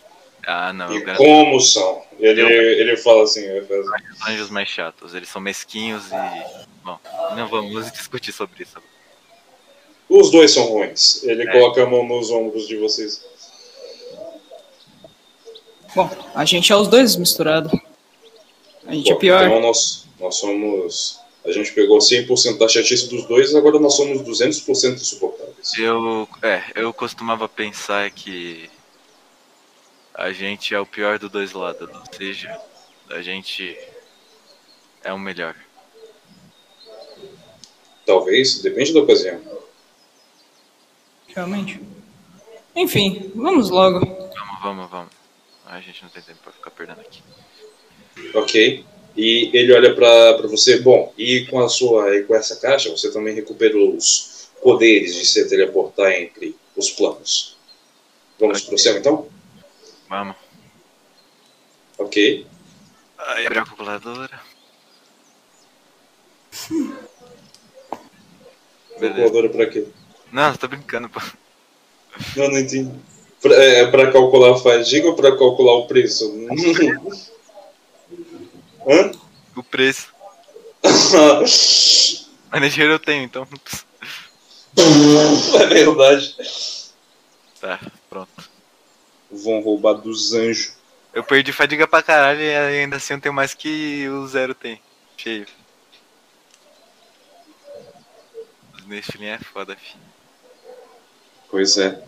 Ah, 0.46 0.72
não, 0.74 0.92
eu 0.92 1.00
E 1.00 1.04
garanto 1.04 1.24
como 1.24 1.60
são? 1.60 2.04
Ele, 2.20 2.42
ele 2.42 2.98
fala 2.98 3.24
assim, 3.24 3.42
os 3.60 4.28
anjos 4.28 4.50
mais 4.52 4.70
chatos. 4.70 5.16
Eles 5.16 5.30
são 5.30 5.42
mesquinhos 5.42 6.04
e. 6.12 6.71
Bom, 6.84 7.00
não 7.36 7.48
vamos 7.48 7.92
discutir 7.94 8.32
sobre 8.32 8.64
isso. 8.64 8.78
Os 10.10 10.30
dois 10.32 10.52
são 10.52 10.66
ruins. 10.66 11.24
Ele 11.24 11.44
É. 11.48 11.52
coloca 11.52 11.84
a 11.84 11.86
mão 11.86 12.06
nos 12.06 12.30
ombros 12.32 12.68
de 12.68 12.78
vocês. 12.78 13.24
Bom, 15.96 16.10
a 16.36 16.46
gente 16.46 16.72
é 16.72 16.76
os 16.76 16.88
dois 16.88 17.16
misturados. 17.16 17.72
A 18.86 18.94
gente 18.94 19.10
é 19.10 19.14
Bom, 19.14 19.20
pior. 19.20 19.46
Então 19.46 19.62
nós, 19.62 20.06
nós 20.20 20.36
somos. 20.36 21.20
A 21.46 21.52
gente 21.52 21.72
pegou 21.74 21.98
100% 21.98 22.58
da 22.60 22.68
chatice 22.68 23.08
dos 23.10 23.26
dois, 23.26 23.56
agora 23.56 23.80
nós 23.80 23.96
somos 23.96 24.22
200% 24.22 24.94
insuportáveis. 24.96 25.74
Eu. 25.78 26.28
É, 26.42 26.64
eu 26.76 26.94
costumava 26.94 27.48
pensar 27.50 28.10
que. 28.12 28.70
A 30.14 30.32
gente 30.34 30.76
é 30.76 30.80
o 30.80 30.86
pior 30.86 31.18
dos 31.18 31.32
dois 31.32 31.54
lados, 31.54 31.90
ou 31.90 32.02
seja, 32.16 32.56
a 33.10 33.22
gente 33.22 33.78
é 35.04 35.12
o 35.12 35.18
melhor. 35.18 35.56
Talvez, 38.06 38.62
depende 38.62 38.94
da 38.94 39.00
ocasião. 39.02 39.40
Realmente. 41.28 41.80
Enfim, 42.76 43.32
vamos 43.36 43.70
logo. 43.70 44.00
Vamos, 44.00 44.62
vamos, 44.62 44.90
vamos. 44.90 45.12
A 45.66 45.80
gente 45.80 46.04
não 46.04 46.10
tem 46.10 46.22
tempo 46.22 46.40
pra 46.44 46.52
ficar 46.52 46.72
perdendo 46.72 47.02
aqui. 47.02 47.22
Ok? 48.34 48.86
E 49.16 49.50
ele 49.54 49.74
olha 49.74 49.94
pra, 49.96 50.34
pra 50.36 50.48
você. 50.48 50.80
Bom, 50.80 51.14
e 51.18 51.46
com 51.48 51.60
a 51.62 51.70
sua. 51.70 52.16
E 52.16 52.24
com 52.24 52.36
essa 52.36 52.56
caixa, 52.58 52.90
você 52.90 53.12
também 53.12 53.34
recuperou 53.36 53.96
os 53.96 54.50
poderes 54.62 55.16
de 55.16 55.26
se 55.26 55.48
teleportar 55.48 56.12
entre 56.12 56.56
os 56.76 56.90
planos. 56.90 57.58
Vamos 58.40 58.60
Ok. 58.60 58.70
pro 58.70 58.78
céu 58.78 58.98
então? 58.98 59.30
Vamos. 60.10 60.36
Ok. 61.98 62.46
Aí 63.18 63.46
abre 63.46 63.60
a 63.60 63.66
calculadora. 63.66 64.42
Calculadora 69.10 69.50
pra 69.50 69.66
quê? 69.68 69.86
Não, 70.32 70.56
tô 70.56 70.68
brincando, 70.68 71.10
pô. 71.10 71.20
Não, 72.36 72.50
não 72.50 72.60
entendi. 72.60 72.90
Pra, 73.42 73.56
é 73.56 73.88
pra 73.88 74.12
calcular 74.12 74.54
a 74.54 74.58
fadiga 74.58 75.08
ou 75.08 75.16
pra 75.16 75.36
calcular 75.36 75.74
o 75.74 75.88
preço? 75.88 76.32
Hã? 78.88 79.12
O 79.56 79.64
preço. 79.64 80.08
Mas 82.52 82.62
nem 82.62 82.70
dinheiro 82.70 82.94
eu 82.94 83.00
tenho, 83.00 83.24
então. 83.24 83.48
é 85.60 85.66
verdade. 85.66 86.36
Tá, 87.60 87.80
pronto. 88.10 88.50
Vão 89.32 89.62
roubar 89.62 89.94
dos 89.94 90.34
anjos. 90.34 90.74
Eu 91.14 91.24
perdi 91.24 91.52
fadiga 91.52 91.88
pra 91.88 92.02
caralho 92.04 92.42
e 92.42 92.56
ainda 92.56 92.96
assim 92.96 93.14
eu 93.14 93.22
tenho 93.22 93.34
mais 93.34 93.54
que 93.54 94.08
o 94.10 94.28
zero 94.28 94.54
tem. 94.56 94.82
Cheio. 95.18 95.46
Os 98.92 98.96
Nephilim 98.96 99.28
é 99.28 99.38
foda, 99.38 99.74
filho. 99.74 100.04
Pois 101.50 101.78
é. 101.78 102.04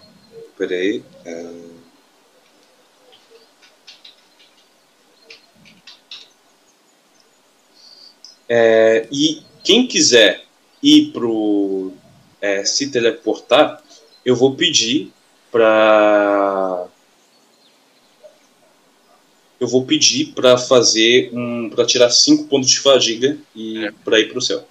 Peraí. 0.57 1.01
Uh... 1.25 1.73
É, 8.49 9.07
e 9.09 9.41
quem 9.63 9.87
quiser 9.87 10.43
ir 10.83 11.13
pro 11.13 11.93
é, 12.41 12.65
se 12.65 12.91
teleportar, 12.91 13.81
eu 14.25 14.35
vou 14.35 14.53
pedir 14.53 15.13
para 15.49 16.87
eu 19.57 19.67
vou 19.69 19.85
pedir 19.85 20.33
para 20.33 20.57
fazer 20.57 21.29
um 21.33 21.69
para 21.69 21.85
tirar 21.85 22.09
cinco 22.09 22.43
pontos 22.49 22.69
de 22.69 22.79
fadiga 22.81 23.37
e 23.55 23.85
é. 23.85 23.91
para 24.03 24.19
ir 24.19 24.29
pro 24.29 24.41
céu. 24.41 24.67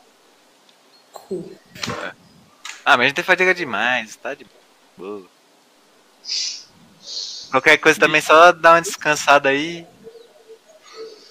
É. 1.39 2.13
Ah, 2.85 2.97
mas 2.97 3.01
a 3.01 3.05
gente 3.05 3.15
tem 3.15 3.25
fadiga 3.25 3.55
demais, 3.55 4.17
tá 4.17 4.35
de 4.35 4.47
boa. 4.97 5.27
Qualquer 7.51 7.79
coisa 7.79 8.01
também 8.01 8.21
só 8.21 8.53
dá 8.53 8.73
uma 8.73 8.83
descansada 8.83 9.49
aí. 9.49 9.87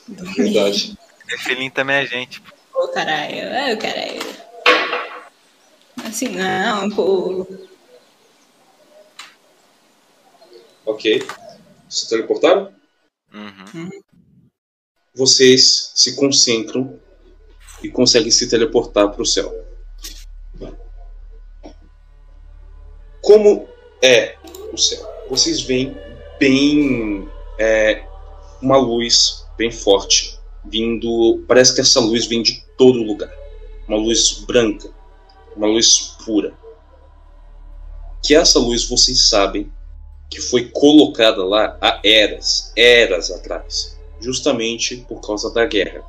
Verdade. 0.07 0.98
Filhinho 1.40 1.72
também 1.72 1.98
é 1.98 2.06
gente. 2.06 2.41
Ô, 2.73 2.84
oh, 2.84 2.88
caralho. 2.90 3.36
Ô, 3.36 3.73
oh, 3.73 3.78
caralho. 3.78 4.41
Assim 6.06 6.30
não, 6.30 6.90
pô. 6.90 7.48
Ok. 10.86 11.26
Se 11.90 12.10
teleportaram? 12.10 12.73
Uhum. 13.34 13.90
Vocês 15.14 15.91
se 15.95 16.15
concentram 16.15 16.99
e 17.84 17.90
conseguem 17.90 18.32
se 18.32 18.49
teleportar 18.49 19.10
para 19.10 19.22
o 19.22 19.26
céu. 19.26 19.52
Como 23.22 23.68
é 24.02 24.35
o 24.73 24.77
céu? 24.77 25.07
Vocês 25.30 25.61
veem 25.61 25.95
bem 26.39 27.30
é, 27.60 28.03
uma 28.61 28.77
luz 28.77 29.45
bem 29.56 29.72
forte 29.72 30.39
vindo. 30.65 31.43
Parece 31.48 31.76
que 31.76 31.81
essa 31.81 31.99
luz 31.99 32.26
vem 32.26 32.41
de 32.41 32.64
todo 32.77 33.03
lugar. 33.03 33.31
Uma 33.88 33.98
luz 33.98 34.43
branca, 34.48 34.89
uma 35.56 35.68
luz 35.68 36.15
pura. 36.26 36.53
Que 38.23 38.35
essa 38.35 38.57
luz 38.57 38.88
vocês 38.88 39.30
sabem 39.30 39.72
que 40.30 40.41
foi 40.41 40.69
colocada 40.69 41.43
lá 41.43 41.77
há 41.81 41.99
eras, 42.03 42.72
eras 42.76 43.30
atrás, 43.30 43.99
justamente 44.19 44.98
por 45.07 45.19
causa 45.19 45.53
da 45.53 45.65
guerra. 45.65 46.03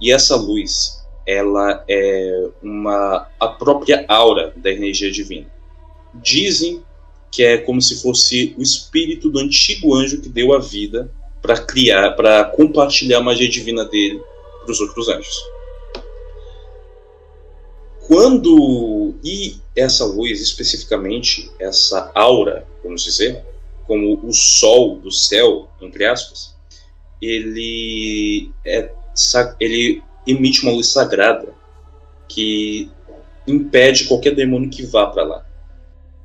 E 0.00 0.12
essa 0.12 0.36
luz, 0.36 1.02
ela 1.24 1.84
é 1.88 2.48
uma 2.62 3.28
a 3.38 3.48
própria 3.48 4.04
aura 4.08 4.52
da 4.56 4.70
energia 4.70 5.10
divina. 5.10 5.55
Dizem 6.22 6.82
que 7.30 7.42
é 7.42 7.58
como 7.58 7.82
se 7.82 8.00
fosse 8.00 8.54
o 8.56 8.62
espírito 8.62 9.30
do 9.30 9.38
antigo 9.38 9.94
anjo 9.94 10.20
que 10.20 10.28
deu 10.28 10.54
a 10.54 10.58
vida 10.58 11.10
para 11.42 11.58
criar, 11.58 12.12
para 12.12 12.44
compartilhar 12.44 13.18
a 13.18 13.22
magia 13.22 13.48
divina 13.48 13.84
dele 13.84 14.20
para 14.62 14.72
os 14.72 14.80
outros 14.80 15.08
anjos. 15.08 15.36
Quando 18.06 19.14
e 19.22 19.56
essa 19.74 20.04
luz 20.04 20.40
especificamente, 20.40 21.50
essa 21.58 22.10
aura, 22.14 22.66
vamos 22.82 23.02
dizer, 23.02 23.44
como 23.86 24.20
o 24.24 24.32
sol 24.32 24.96
do 24.98 25.10
céu, 25.10 25.68
entre 25.80 26.04
aspas, 26.04 26.54
ele 27.20 28.50
é 28.64 28.90
ele 29.58 30.02
emite 30.26 30.62
uma 30.62 30.72
luz 30.72 30.88
sagrada 30.88 31.54
que 32.28 32.90
impede 33.46 34.04
qualquer 34.04 34.34
demônio 34.34 34.68
que 34.68 34.84
vá 34.84 35.06
para 35.06 35.22
lá. 35.22 35.45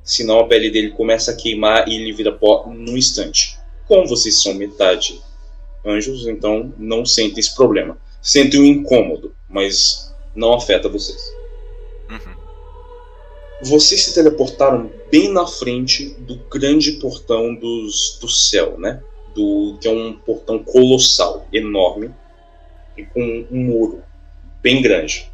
Senão 0.03 0.39
a 0.39 0.47
pele 0.47 0.69
dele 0.69 0.91
começa 0.91 1.31
a 1.31 1.35
queimar 1.35 1.87
e 1.87 1.95
ele 1.95 2.13
vira 2.13 2.31
pó 2.31 2.65
num 2.67 2.97
instante. 2.97 3.57
Como 3.87 4.07
vocês 4.07 4.41
são 4.41 4.53
metade 4.53 5.21
anjos, 5.85 6.27
então 6.27 6.73
não 6.77 7.05
sentem 7.05 7.39
esse 7.39 7.55
problema. 7.55 7.97
Sentem 8.21 8.59
um 8.59 8.65
incômodo, 8.65 9.35
mas 9.49 10.13
não 10.35 10.53
afeta 10.53 10.89
vocês. 10.89 11.21
Uhum. 12.09 12.41
Vocês 13.63 14.03
se 14.03 14.13
teleportaram 14.13 14.91
bem 15.11 15.31
na 15.31 15.45
frente 15.45 16.15
do 16.19 16.35
grande 16.49 16.93
portão 16.93 17.53
dos, 17.53 18.17
do 18.19 18.27
céu, 18.27 18.77
né? 18.77 19.01
Do, 19.35 19.77
que 19.79 19.87
é 19.87 19.91
um 19.91 20.13
portão 20.13 20.59
colossal, 20.63 21.47
enorme, 21.53 22.11
e 22.97 23.03
com 23.05 23.45
um 23.51 23.57
muro 23.57 24.03
bem 24.61 24.81
grande. 24.81 25.31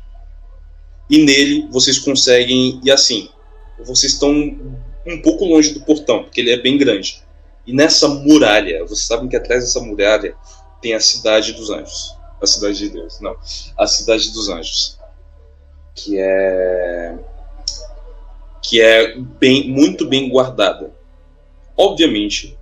E 1.09 1.23
nele 1.23 1.67
vocês 1.71 1.97
conseguem. 1.97 2.79
E 2.83 2.91
assim, 2.91 3.29
vocês 3.83 4.13
estão 4.13 4.31
um 5.05 5.21
pouco 5.21 5.45
longe 5.45 5.73
do 5.73 5.81
portão, 5.81 6.23
porque 6.23 6.41
ele 6.41 6.51
é 6.51 6.57
bem 6.57 6.77
grande. 6.77 7.21
E 7.65 7.73
nessa 7.73 8.07
muralha, 8.07 8.83
vocês 8.85 9.05
sabem 9.05 9.27
que 9.27 9.35
atrás 9.35 9.63
dessa 9.63 9.79
muralha 9.79 10.35
tem 10.81 10.93
a 10.93 10.99
cidade 10.99 11.53
dos 11.53 11.69
anjos. 11.69 12.15
A 12.41 12.45
cidade 12.45 12.77
de 12.77 12.89
Deus, 12.89 13.19
não. 13.19 13.35
A 13.77 13.87
cidade 13.87 14.31
dos 14.31 14.49
anjos. 14.49 14.97
Que 15.95 16.19
é 16.19 17.17
que 18.61 18.81
é 18.81 19.17
bem 19.17 19.69
muito 19.69 20.05
bem 20.05 20.29
guardada. 20.29 20.91
Obviamente, 21.75 22.57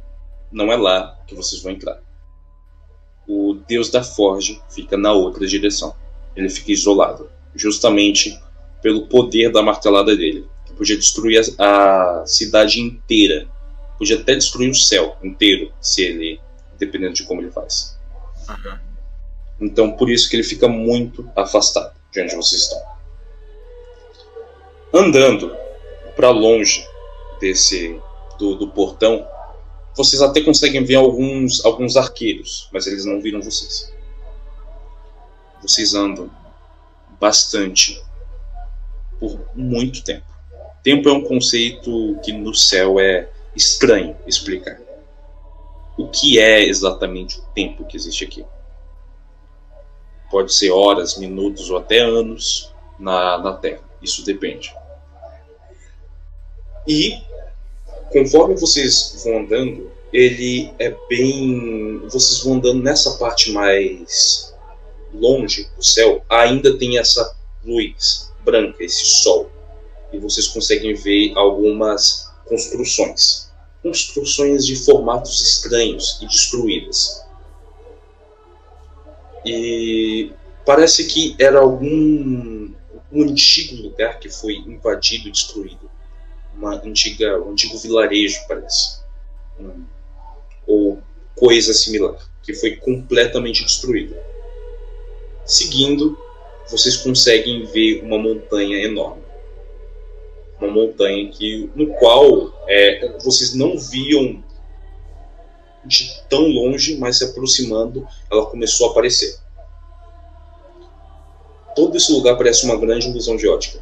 não 0.51 0.71
é 0.71 0.77
lá 0.77 1.19
que 1.25 1.33
vocês 1.33 1.61
vão 1.61 1.71
entrar. 1.71 1.99
O 3.27 3.55
Deus 3.67 3.89
da 3.89 4.03
Forge 4.03 4.61
fica 4.69 4.95
na 4.95 5.11
outra 5.13 5.47
direção. 5.47 5.95
Ele 6.35 6.49
fica 6.49 6.71
isolado, 6.71 7.29
justamente 7.55 8.39
pelo 8.83 9.07
poder 9.07 9.51
da 9.51 9.63
martelada 9.63 10.15
dele, 10.15 10.47
podia 10.75 10.95
destruir 10.95 11.41
a, 11.57 12.21
a 12.21 12.25
cidade 12.25 12.79
inteira 12.79 13.47
Podia 13.97 14.19
até 14.19 14.35
destruir 14.35 14.69
o 14.69 14.75
céu 14.75 15.17
inteiro, 15.23 15.71
se 15.79 16.03
ele. 16.03 16.41
dependendo 16.77 17.13
de 17.13 17.23
como 17.23 17.41
ele 17.41 17.51
faz. 17.51 17.97
Uhum. 18.49 18.77
Então, 19.61 19.91
por 19.93 20.09
isso 20.09 20.29
que 20.29 20.35
ele 20.35 20.43
fica 20.43 20.67
muito 20.67 21.29
afastado 21.35 21.95
de 22.11 22.21
onde 22.21 22.35
vocês 22.35 22.63
estão. 22.63 22.81
Andando 24.93 25.55
para 26.15 26.29
longe 26.29 26.85
desse 27.39 27.99
do, 28.37 28.55
do, 28.55 28.69
portão, 28.69 29.25
vocês 29.95 30.21
até 30.21 30.41
conseguem 30.41 30.83
ver 30.83 30.95
alguns, 30.95 31.63
alguns 31.63 31.95
arqueiros, 31.95 32.69
mas 32.73 32.87
eles 32.87 33.05
não 33.05 33.21
viram 33.21 33.41
vocês. 33.41 33.93
Vocês 35.61 35.95
andam 35.95 36.29
bastante 37.19 38.01
por 39.19 39.39
muito 39.55 40.03
tempo. 40.03 40.34
Tempo 40.85 41.09
é 41.09 41.11
um 41.11 41.23
conceito 41.23 42.15
que 42.23 42.31
no 42.31 42.53
céu 42.53 42.99
é 42.99 43.27
estranho 43.55 44.15
explicar. 44.27 44.79
O 45.97 46.09
que 46.09 46.37
é 46.37 46.63
exatamente 46.63 47.39
o 47.39 47.41
tempo 47.55 47.85
que 47.85 47.97
existe 47.97 48.23
aqui? 48.23 48.45
Pode 50.29 50.53
ser 50.53 50.69
horas, 50.69 51.17
minutos 51.17 51.71
ou 51.71 51.77
até 51.77 52.01
anos 52.01 52.71
na, 52.99 53.39
na 53.39 53.53
Terra. 53.53 53.81
Isso 53.99 54.23
depende. 54.23 54.71
E 56.87 57.19
conforme 58.11 58.53
vocês 58.53 59.23
vão 59.23 59.39
andando, 59.39 59.91
ele 60.13 60.71
é 60.77 60.95
bem. 61.09 61.97
Vocês 62.09 62.43
vão 62.43 62.57
andando 62.57 62.83
nessa 62.83 63.17
parte 63.17 63.51
mais 63.51 64.55
longe 65.11 65.67
do 65.75 65.83
céu, 65.83 66.23
ainda 66.29 66.77
tem 66.77 66.99
essa 66.99 67.35
luz 67.65 68.31
branca, 68.43 68.83
esse 68.83 69.03
sol. 69.03 69.54
E 70.15 70.19
vocês 70.19 70.47
conseguem 70.47 70.93
ver 70.93 71.33
algumas 71.35 72.31
construções 72.45 73.45
construções 73.85 74.65
de 74.65 74.75
formatos 74.77 75.39
estranhos 75.41 76.17
e 76.19 76.25
destruídas. 76.25 77.23
E 79.45 80.31
parece 80.65 81.05
que 81.05 81.35
era 81.37 81.59
algum 81.59 82.73
um 83.11 83.21
antigo 83.21 83.83
lugar 83.83 84.19
que 84.19 84.27
foi 84.27 84.55
invadido 84.55 85.27
e 85.27 85.31
destruído. 85.31 85.87
Uma 86.57 86.77
antiga, 86.83 87.39
um 87.39 87.51
antigo 87.51 87.77
vilarejo, 87.77 88.39
parece. 88.47 89.01
Um, 89.59 89.85
ou 90.65 90.99
coisa 91.35 91.71
similar, 91.71 92.17
que 92.41 92.55
foi 92.55 92.77
completamente 92.77 93.63
destruído. 93.63 94.15
Seguindo, 95.45 96.17
vocês 96.67 96.97
conseguem 96.97 97.65
ver 97.67 98.01
uma 98.03 98.17
montanha 98.17 98.77
enorme 98.77 99.24
uma 100.65 100.73
montanha 100.73 101.29
que, 101.29 101.69
no 101.75 101.93
qual 101.95 102.51
é, 102.67 103.17
vocês 103.23 103.53
não 103.55 103.77
viam 103.77 104.43
de 105.85 106.21
tão 106.29 106.47
longe, 106.47 106.97
mas 106.97 107.19
se 107.19 107.25
aproximando, 107.25 108.07
ela 108.31 108.45
começou 108.47 108.87
a 108.87 108.91
aparecer. 108.91 109.37
Todo 111.75 111.95
esse 111.95 112.11
lugar 112.11 112.37
parece 112.37 112.65
uma 112.65 112.77
grande 112.77 113.07
ilusão 113.09 113.35
de 113.35 113.47
ótica. 113.47 113.79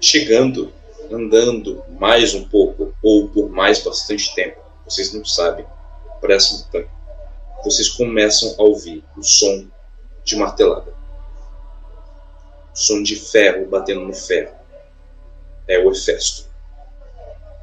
chegando, 0.00 0.72
andando 1.10 1.82
mais 1.98 2.34
um 2.34 2.46
pouco, 2.48 2.94
ou 3.02 3.28
por 3.28 3.48
mais 3.50 3.82
bastante 3.82 4.34
tempo, 4.34 4.60
vocês 4.84 5.12
não 5.12 5.24
sabem, 5.24 5.64
para 6.20 6.34
essa 6.34 6.56
montanha, 6.56 6.88
vocês 7.64 7.88
começam 7.88 8.54
a 8.58 8.62
ouvir 8.62 9.02
o 9.16 9.22
som 9.22 9.66
de 10.24 10.36
martelada. 10.36 10.94
O 12.74 12.76
som 12.76 13.02
de 13.02 13.16
ferro 13.16 13.66
batendo 13.66 14.00
no 14.00 14.14
ferro. 14.14 14.54
É 15.66 15.78
o 15.78 15.90
Hefesto. 15.90 16.48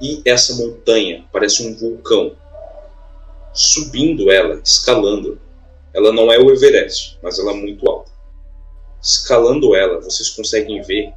E 0.02 0.22
essa 0.26 0.56
montanha 0.56 1.26
parece 1.32 1.65
um 1.65 1.76
vulcão. 1.76 2.36
Subindo 3.53 4.32
ela, 4.32 4.60
escalando. 4.64 5.40
Ela 5.94 6.11
não 6.11 6.32
é 6.32 6.40
o 6.40 6.52
Everest, 6.52 7.19
mas 7.22 7.38
ela 7.38 7.52
é 7.52 7.56
muito 7.56 7.88
alta. 7.88 8.11
Escalando 9.02 9.76
ela, 9.76 9.99
vocês 9.99 10.30
conseguem 10.30 10.82
ver 10.82 11.14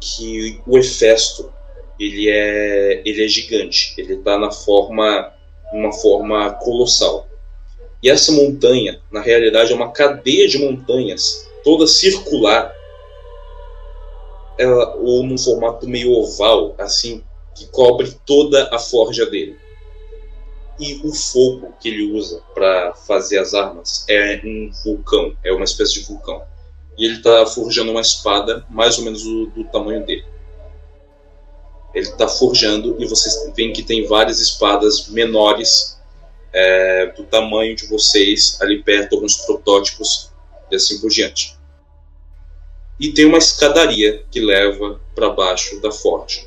que 0.00 0.60
o 0.66 0.78
Hefesto 0.78 1.52
ele 1.98 2.28
é 2.28 3.02
ele 3.04 3.24
é 3.24 3.28
gigante. 3.28 3.94
Ele 3.96 4.14
está 4.14 4.38
na 4.38 4.50
forma 4.50 5.32
uma 5.72 5.92
forma 5.92 6.50
colossal. 6.54 7.28
E 8.02 8.10
essa 8.10 8.32
montanha, 8.32 9.00
na 9.10 9.20
realidade, 9.20 9.72
é 9.72 9.74
uma 9.74 9.90
cadeia 9.90 10.46
de 10.46 10.58
montanhas, 10.58 11.48
toda 11.64 11.86
circular, 11.86 12.72
ela, 14.58 14.94
ou 14.96 15.22
num 15.24 15.38
formato 15.38 15.88
meio 15.88 16.12
oval, 16.12 16.74
assim, 16.78 17.22
que 17.54 17.66
cobre 17.66 18.14
toda 18.26 18.68
a 18.72 18.78
forja 18.78 19.26
dele. 19.26 19.56
E 20.78 21.00
o 21.04 21.14
fogo 21.14 21.72
que 21.80 21.88
ele 21.88 22.12
usa 22.12 22.42
para 22.52 22.94
fazer 22.94 23.38
as 23.38 23.54
armas 23.54 24.04
é 24.08 24.40
um 24.44 24.70
vulcão, 24.82 25.36
é 25.44 25.52
uma 25.52 25.64
espécie 25.64 25.94
de 25.94 26.06
vulcão. 26.06 26.42
E 26.98 27.04
ele 27.04 27.16
está 27.16 27.46
forjando 27.46 27.92
uma 27.92 28.00
espada 28.00 28.64
mais 28.68 28.98
ou 28.98 29.04
menos 29.04 29.22
do, 29.22 29.46
do 29.46 29.64
tamanho 29.64 30.04
dele. 30.04 30.24
Ele 31.94 32.08
está 32.08 32.26
forjando 32.26 32.96
e 33.00 33.06
vocês 33.06 33.52
veem 33.54 33.72
que 33.72 33.84
tem 33.84 34.04
várias 34.06 34.40
espadas 34.40 35.08
menores 35.08 35.96
é, 36.52 37.06
do 37.16 37.24
tamanho 37.24 37.76
de 37.76 37.86
vocês 37.86 38.58
ali 38.60 38.82
perto, 38.82 39.14
alguns 39.14 39.36
protótipos 39.38 40.32
e 40.70 40.74
assim 40.74 41.00
por 41.00 41.10
diante. 41.10 41.56
E 42.98 43.12
tem 43.12 43.24
uma 43.24 43.38
escadaria 43.38 44.24
que 44.30 44.40
leva 44.40 45.00
para 45.14 45.30
baixo 45.30 45.80
da 45.80 45.90
forte, 45.90 46.46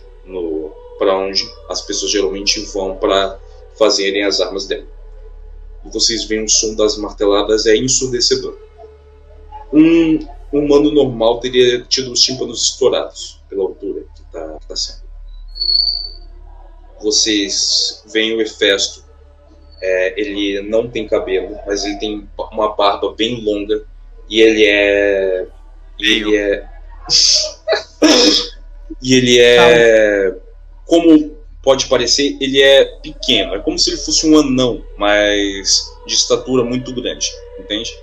para 0.98 1.18
onde 1.18 1.44
as 1.70 1.82
pessoas 1.82 2.12
geralmente 2.12 2.60
vão 2.74 2.96
para 2.96 3.40
fazerem 3.78 4.24
as 4.24 4.40
armas 4.40 4.66
dela. 4.66 4.88
E 5.86 5.90
vocês 5.90 6.24
veem 6.24 6.44
o 6.44 6.50
som 6.50 6.76
das 6.76 6.98
marteladas 6.98 7.66
é 7.66 7.76
ensurdecedor. 7.76 8.58
Um 9.72 10.20
humano 10.52 10.92
normal 10.92 11.40
teria 11.40 11.82
tido 11.84 12.12
os 12.12 12.22
tímpanos 12.22 12.64
estourados 12.64 13.42
pela 13.50 13.64
altura 13.64 14.06
que 14.16 14.22
está 14.22 14.60
tá 14.68 14.76
sendo. 14.76 15.08
Vocês 17.02 18.04
veem 18.08 18.36
o 18.36 18.42
Hefesto 18.42 19.08
é, 19.82 20.20
ele 20.20 20.62
não 20.62 20.90
tem 20.90 21.08
cabelo, 21.08 21.56
mas 21.66 21.86
ele 21.86 21.98
tem 21.98 22.28
uma 22.52 22.76
barba 22.76 23.14
bem 23.14 23.44
longa 23.44 23.84
e 24.30 24.42
ele 24.42 24.66
é. 24.66 25.48
Ele 26.00 26.36
é. 26.36 26.68
e 29.02 29.14
ele 29.16 29.40
é. 29.40 30.36
Como 30.86 31.38
pode 31.62 31.88
parecer, 31.88 32.38
ele 32.40 32.62
é 32.62 32.86
pequeno. 33.02 33.56
É 33.56 33.60
como 33.60 33.78
se 33.78 33.90
ele 33.90 33.98
fosse 33.98 34.26
um 34.26 34.38
anão, 34.38 34.84
mas 34.98 35.86
de 36.06 36.14
estatura 36.14 36.64
muito 36.64 36.94
grande, 36.94 37.30
entende? 37.60 37.94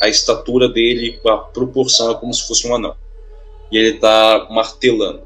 A, 0.00 0.08
estatura 0.08 0.68
dele, 0.68 1.18
a 1.26 1.36
proporção 1.38 2.10
é 2.10 2.14
como 2.14 2.32
se 2.32 2.46
fosse 2.46 2.66
um 2.68 2.74
anão. 2.74 2.96
E 3.70 3.78
ele 3.78 3.96
está 3.96 4.46
martelando. 4.50 5.22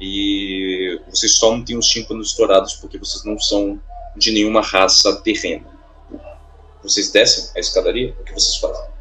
E 0.00 1.00
vocês 1.08 1.32
só 1.36 1.52
não 1.52 1.64
têm 1.64 1.76
os 1.76 1.86
tímpanos 1.86 2.30
estourados 2.30 2.74
porque 2.74 2.98
vocês 2.98 3.24
não 3.24 3.38
são 3.38 3.80
de 4.16 4.32
nenhuma 4.32 4.60
raça 4.60 5.20
terrena. 5.22 5.66
Vocês 6.82 7.10
descem 7.10 7.50
a 7.56 7.60
escadaria? 7.60 8.14
O 8.20 8.24
que 8.24 8.32
vocês 8.32 8.56
fazem? 8.56 8.97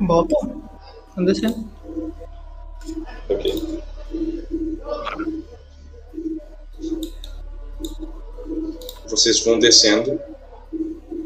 Bota. 0.00 0.34
Vamos 1.14 1.32
descer. 1.32 1.54
Ok. 3.28 3.80
Vocês 9.06 9.44
vão 9.44 9.58
descendo 9.58 10.20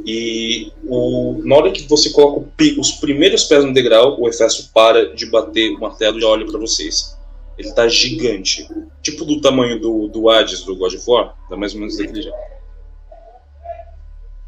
e 0.06 0.70
o, 0.84 1.40
na 1.44 1.56
hora 1.56 1.72
que 1.72 1.88
você 1.88 2.10
coloca 2.10 2.46
os 2.78 2.92
primeiros 2.92 3.44
pés 3.44 3.64
no 3.64 3.72
degrau, 3.72 4.20
o 4.20 4.28
Efésio 4.28 4.68
para 4.74 5.14
de 5.14 5.26
bater 5.26 5.70
o 5.70 5.80
martelo 5.80 6.18
e 6.18 6.24
olha 6.24 6.44
para 6.44 6.58
vocês. 6.58 7.16
Ele 7.56 7.72
tá 7.72 7.88
gigante. 7.88 8.68
Tipo 9.00 9.24
do 9.24 9.40
tamanho 9.40 9.80
do, 9.80 10.08
do 10.08 10.28
Hades 10.28 10.62
do 10.62 10.76
God 10.76 10.94
of 10.94 11.04
War. 11.08 11.34
Tá 11.48 11.56
mais 11.56 11.72
ou 11.72 11.80
menos 11.80 11.96
daquele 11.96 12.22
jeito. 12.22 12.36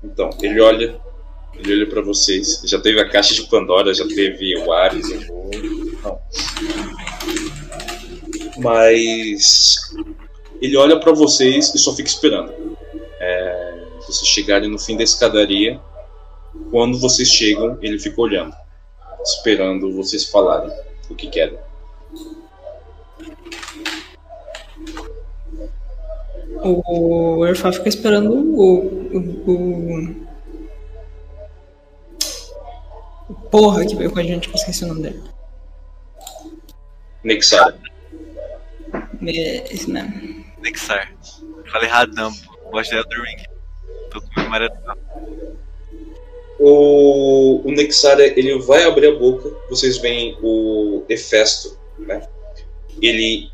Então, 0.05 0.31
ele 0.43 0.61
olha. 0.61 1.01
Ele 1.59 1.73
olha 1.73 1.87
pra 1.89 2.03
vocês. 2.03 2.62
Já 2.65 2.78
teve 2.81 3.01
a 3.01 3.09
caixa 3.09 3.35
de 3.35 3.43
Pandora, 3.49 3.95
já 3.95 4.07
teve 4.07 4.57
o 4.59 4.73
Ares, 4.73 5.09
o. 5.09 5.51
Não. 6.03 6.19
Mas. 8.59 9.77
Ele 10.61 10.77
olha 10.77 10.99
para 10.99 11.12
vocês 11.12 11.74
e 11.74 11.78
só 11.78 11.95
fica 11.95 12.09
esperando. 12.09 12.53
É, 13.20 13.85
vocês 13.99 14.28
chegarem 14.28 14.70
no 14.70 14.78
fim 14.78 14.97
da 14.97 15.03
escadaria. 15.03 15.81
Quando 16.70 16.99
vocês 16.99 17.28
chegam, 17.28 17.78
ele 17.83 17.99
fica 17.99 18.20
olhando. 18.20 18.55
Esperando 19.23 19.93
vocês 19.93 20.24
falarem 20.24 20.70
o 21.11 21.15
que 21.15 21.28
querem. 21.28 21.59
O 26.62 27.45
Erfa 27.45 27.73
fica 27.73 27.89
esperando 27.89 28.33
o, 28.33 28.78
o, 29.12 29.19
o, 29.51 30.26
Porra 33.51 33.85
que 33.85 33.97
veio 33.97 34.11
com 34.11 34.19
a 34.19 34.23
gente, 34.23 34.48
que 34.48 34.55
eu 34.55 34.59
esqueci 34.59 34.85
o 34.85 34.89
nome 34.89 35.03
dele. 35.03 35.23
Nixar. 37.24 37.77
É, 39.27 39.73
esse 39.73 39.90
mesmo. 39.90 40.44
Nixar. 40.62 41.12
Falei 41.70 41.89
radão, 41.89 42.32
gosto 42.70 42.90
de 42.90 42.97
Elder 42.97 43.23
Ring. 43.23 43.43
Tô 44.11 44.20
com 44.20 44.40
memória 44.40 44.70
o, 46.59 47.61
o 47.65 47.70
Nexar, 47.70 48.19
ele 48.19 48.59
vai 48.61 48.85
abrir 48.85 49.09
a 49.09 49.19
boca, 49.19 49.51
vocês 49.69 49.98
veem 49.98 50.39
o 50.43 51.05
Hefesto, 51.09 51.78
né? 51.98 52.27
Ele 53.01 53.51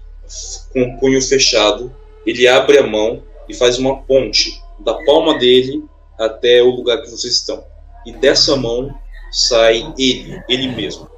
com 0.73 0.83
o 0.83 0.99
punho 0.99 1.21
fechado, 1.21 1.95
ele 2.25 2.47
abre 2.47 2.79
a 2.79 2.87
mão 2.87 3.23
e 3.49 3.55
faz 3.55 3.77
uma 3.79 4.01
ponte 4.03 4.63
da 4.81 4.95
palma 5.05 5.39
dele 5.39 5.85
até 6.19 6.63
o 6.63 6.71
lugar 6.71 7.03
que 7.03 7.11
vocês 7.11 7.35
estão. 7.35 7.65
E 8.07 8.13
dessa 8.13 8.57
mão 8.57 8.95
sai 9.33 9.93
ele, 9.99 10.43
ele 10.49 10.69
mesmo. 10.69 11.11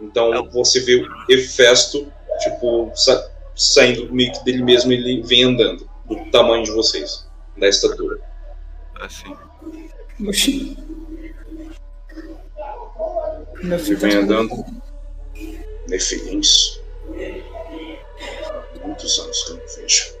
Então 0.00 0.30
você 0.50 0.80
vê 0.80 0.96
o 0.96 1.08
Hefesto, 1.30 2.10
tipo, 2.40 2.90
sa 2.94 3.30
saindo 3.54 4.12
meio 4.12 4.32
que 4.32 4.44
dele 4.44 4.64
mesmo, 4.64 4.92
ele 4.92 5.22
vem 5.22 5.44
andando, 5.44 5.88
do 6.06 6.30
tamanho 6.32 6.64
de 6.64 6.72
vocês, 6.72 7.24
da 7.56 7.68
estatura. 7.68 8.20
Assim. 9.00 9.36
Oxi. 10.26 10.76
Ele 13.60 13.94
vem 13.94 14.14
andando. 14.14 14.64
Nefilins. 15.88 16.80
Muitos 18.84 19.18
anos 19.18 19.42
que 19.44 19.52
eu 19.52 19.56
não 19.56 19.66
vejo. 19.76 20.14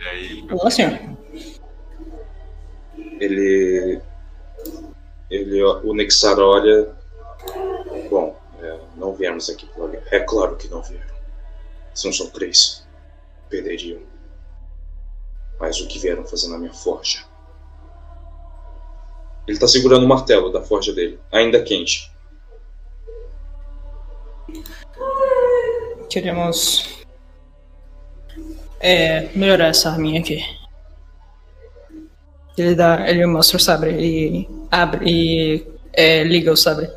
E 0.00 0.08
aí. 0.08 0.46
Olá, 0.50 0.70
senhor. 0.70 1.21
Ele. 3.22 4.00
Ele, 5.30 5.62
o 5.62 5.94
Nexar 5.94 6.38
olha. 6.40 6.88
Bom, 8.10 8.36
é, 8.60 8.78
não 8.96 9.14
viemos 9.14 9.48
aqui 9.48 9.64
por. 9.66 9.94
É 10.10 10.18
claro 10.20 10.56
que 10.56 10.68
não 10.68 10.82
vieram. 10.82 11.14
São 11.94 12.12
só 12.12 12.26
três. 12.26 12.84
Perderiam. 13.48 14.00
Mas 15.60 15.80
o 15.80 15.86
que 15.86 16.00
vieram 16.00 16.24
fazer 16.24 16.48
na 16.48 16.58
minha 16.58 16.72
forja? 16.74 17.24
Ele 19.46 19.56
está 19.56 19.68
segurando 19.68 20.04
o 20.04 20.08
martelo 20.08 20.50
da 20.50 20.62
forja 20.62 20.92
dele, 20.92 21.20
ainda 21.30 21.62
quente. 21.62 22.10
Queremos 26.10 27.04
é, 28.80 29.28
melhorar 29.36 29.68
essa 29.68 29.90
arminha 29.90 30.20
aqui. 30.20 30.61
Ele 32.56 32.74
dá, 32.74 33.08
ele 33.08 33.24
mostra 33.26 33.56
o 33.56 33.60
sabre 33.60 33.90
e 33.98 34.48
abre 34.70 35.08
e 35.08 35.66
é, 35.92 36.22
liga 36.22 36.52
o 36.52 36.56
sabre. 36.56 36.90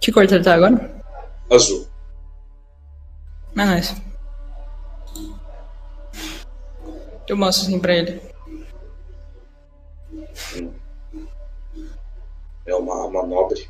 Que 0.00 0.12
cor 0.12 0.24
ele 0.24 0.42
tá 0.42 0.54
agora? 0.54 1.02
Azul. 1.50 1.86
Ah, 3.56 3.66
nice. 3.66 3.94
Eu 7.28 7.36
mostro 7.36 7.66
assim 7.66 7.78
pra 7.78 7.94
ele. 7.94 8.20
É 12.66 12.74
uma 12.74 13.04
arma 13.04 13.26
nobre, 13.26 13.68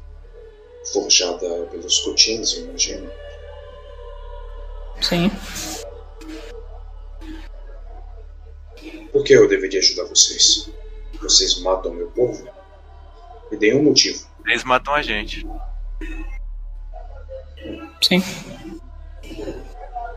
forjada 0.93 1.67
pelos 1.71 2.01
cutins, 2.01 2.53
imagino. 2.55 3.11
Sim. 5.01 5.31
Por 9.13 9.25
que 9.25 9.33
eu 9.35 9.49
deveria 9.49 9.79
ajudar 9.81 10.05
vocês? 10.05 10.71
Vocês 11.21 11.61
matam 11.61 11.93
meu 11.95 12.09
povo? 12.11 12.47
Me 13.51 13.57
deem 13.59 13.77
um 13.77 13.83
motivo. 13.83 14.27
Eles 14.47 14.65
matam 14.65 14.95
a 14.95 15.03
gente. 15.03 15.47
Sim. 18.03 18.23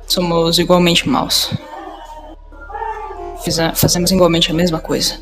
Somos 0.07 0.57
igualmente 0.59 1.07
maus. 1.07 1.51
Fiza- 3.43 3.75
fazemos 3.75 4.11
igualmente 4.11 4.49
a 4.49 4.53
mesma 4.53 4.79
coisa. 4.79 5.19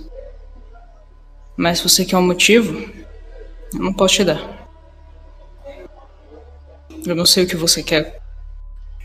Mas 1.58 1.80
se 1.80 1.90
você 1.90 2.06
quer 2.06 2.18
um 2.18 2.22
motivo, 2.26 2.74
eu 3.74 3.80
não 3.80 3.94
posso 3.94 4.16
te 4.16 4.24
dar. 4.24 4.68
Eu 7.06 7.16
não 7.16 7.26
sei 7.26 7.44
o 7.44 7.48
que 7.48 7.56
você 7.58 7.84
quer 7.84 8.22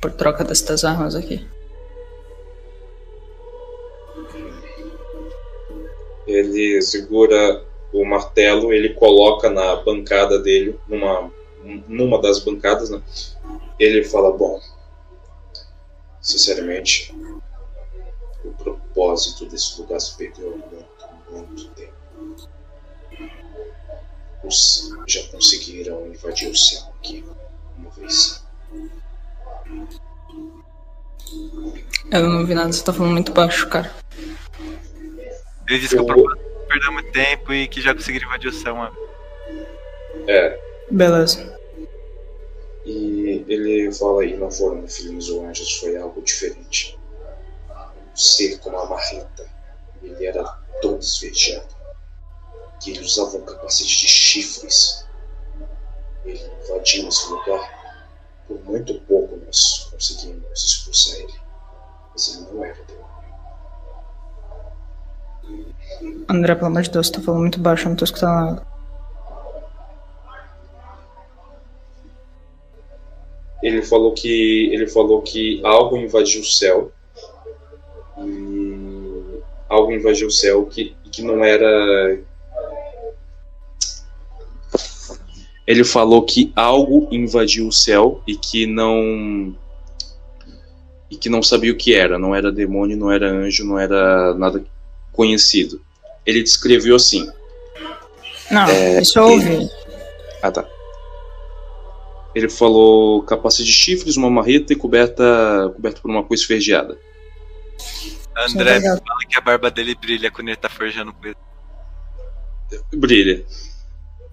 por 0.01 0.13
troca 0.13 0.45
destas 0.45 0.85
armas 0.85 1.15
aqui. 1.17 1.45
Ele 6.29 6.81
segura 6.83 7.65
o 7.93 8.05
martelo, 8.05 8.73
ele 8.73 8.95
coloca 8.95 9.49
na 9.49 9.77
bancada 9.77 10.39
dele, 10.39 10.79
numa, 10.87 11.33
numa 11.89 12.21
das 12.21 12.39
bancadas, 12.39 12.91
né? 12.91 13.03
Ele 13.79 14.05
fala: 14.05 14.31
Bom, 14.31 14.61
sinceramente, 16.21 17.15
o 18.45 18.51
propósito 18.53 19.47
desse 19.47 19.81
lugar 19.81 20.01
se 20.01 20.17
perdeu 20.17 20.53
há 20.53 21.33
muito, 21.33 21.49
muito 21.49 21.69
tempo. 21.71 21.95
Os 24.45 24.95
já 25.07 25.27
conseguiram 25.29 26.07
invadir 26.07 26.51
o 26.51 26.57
céu 26.57 26.83
aqui 26.99 27.25
uma 27.77 27.91
vez. 27.91 28.45
Eu 32.11 32.29
não 32.29 32.47
vi 32.47 32.55
nada, 32.55 32.73
você 32.73 32.83
tá 32.85 32.93
falando 32.93 33.13
muito 33.13 33.33
baixo, 33.33 33.69
cara. 33.69 33.95
Ele 35.69 35.79
disse 35.79 35.95
que 35.95 36.01
Eu- 36.01 36.05
o 36.05 36.07
propósito 36.07 36.41
é 36.41 36.67
perder 36.67 36.91
muito 36.91 37.13
tempo 37.13 37.53
e 37.53 37.69
que 37.69 37.81
já 37.81 37.95
conseguiram 37.95 38.27
invadir 38.29 38.49
o 38.49 38.53
céu 38.53 38.75
uma 38.75 38.93
É, 40.27 40.59
Beleza. 40.91 41.59
E 42.85 43.45
ele 43.47 43.93
fala 43.93 44.23
aí, 44.23 44.37
não 44.37 44.51
foram 44.51 44.87
filhos 44.89 45.29
ou 45.29 45.47
anjos, 45.47 45.79
foi 45.79 45.97
algo 45.99 46.23
diferente. 46.23 46.99
Um 47.71 48.17
ser 48.17 48.59
com 48.61 48.71
uma 48.71 48.87
marreta. 48.87 49.47
Ele 50.03 50.27
era 50.27 50.43
todo 50.81 50.99
esverdeado. 51.01 51.77
E 52.87 52.91
ele 52.91 53.01
usava 53.01 53.37
um 53.37 53.45
capacete 53.45 54.01
de 54.01 54.09
chifres. 54.09 55.07
Ele 56.25 56.41
invadiu 56.65 57.09
esse 57.09 57.29
lugar. 57.29 57.79
Por 58.47 58.65
muito 58.65 58.99
pouco 59.03 59.37
nós 59.45 59.89
conseguimos 59.91 60.65
expulsar 60.65 61.19
ele. 61.21 61.35
Mas 62.13 62.29
ele 62.35 62.47
não 62.51 62.65
era 62.65 62.83
demônio. 62.85 63.08
André, 66.29 66.55
pelo 66.55 66.67
amor 66.67 66.83
de 66.83 66.91
Deus, 66.91 67.07
você 67.07 67.13
tá 67.15 67.21
falando 67.21 67.41
muito 67.41 67.61
baixo, 67.61 67.87
eu 67.87 67.91
não 67.91 67.97
tô 67.97 68.05
escutando 68.05 68.35
nada. 68.35 68.69
ele 73.63 73.83
falou 73.83 74.13
que 74.13 74.71
ele 74.73 74.87
falou 74.87 75.23
que 75.23 75.61
algo 75.65 75.97
invadiu 75.97 76.41
o 76.41 76.45
céu. 76.45 76.93
E 78.19 79.41
algo 79.69 79.93
invadiu 79.93 80.29
o 80.29 80.31
céu 80.31 80.67
que 80.67 80.97
que 81.11 81.23
não 81.23 81.45
era. 81.45 82.19
Ele 85.67 85.85
falou 85.85 86.23
que 86.23 86.53
algo 86.57 87.09
invadiu 87.11 87.69
o 87.69 87.73
céu 87.73 88.23
e 88.27 88.37
que 88.37 88.67
não 88.67 89.55
e 91.11 91.17
que 91.17 91.29
não 91.29 91.43
sabia 91.43 91.73
o 91.73 91.77
que 91.77 91.95
era. 91.95 92.19
Não 92.19 92.35
era 92.35 92.53
demônio 92.53 92.97
não 92.97 93.11
era 93.11 93.29
anjo 93.29 93.65
não 93.65 93.79
era 93.79 94.35
nada 94.35 94.65
conhecido 95.13 95.81
ele 96.25 96.43
descreveu 96.43 96.97
assim 96.97 97.31
Não, 98.51 98.67
isso 99.01 99.19
eu 99.19 99.25
ouvi. 99.25 99.71
ah, 100.43 100.51
tá. 100.51 100.69
Ele 102.35 102.49
falou 102.49 103.23
capacete 103.23 103.65
de 103.65 103.73
chifres, 103.73 104.17
uma 104.17 104.31
marreta 104.31 104.73
e 104.73 104.77
coberta, 104.77 105.73
coberta 105.75 106.01
por 106.01 106.11
uma 106.11 106.23
coisa 106.23 106.43
esverdeada. 106.43 106.99
André 108.37 108.81
fala 108.81 109.27
que 109.29 109.37
a 109.37 109.41
barba 109.41 109.71
dele 109.71 109.95
brilha 109.95 110.31
quando 110.31 110.49
ele 110.49 110.57
tá 110.57 110.69
forjando 110.69 111.13
coisa. 111.13 111.37
Brilha. 112.93 113.45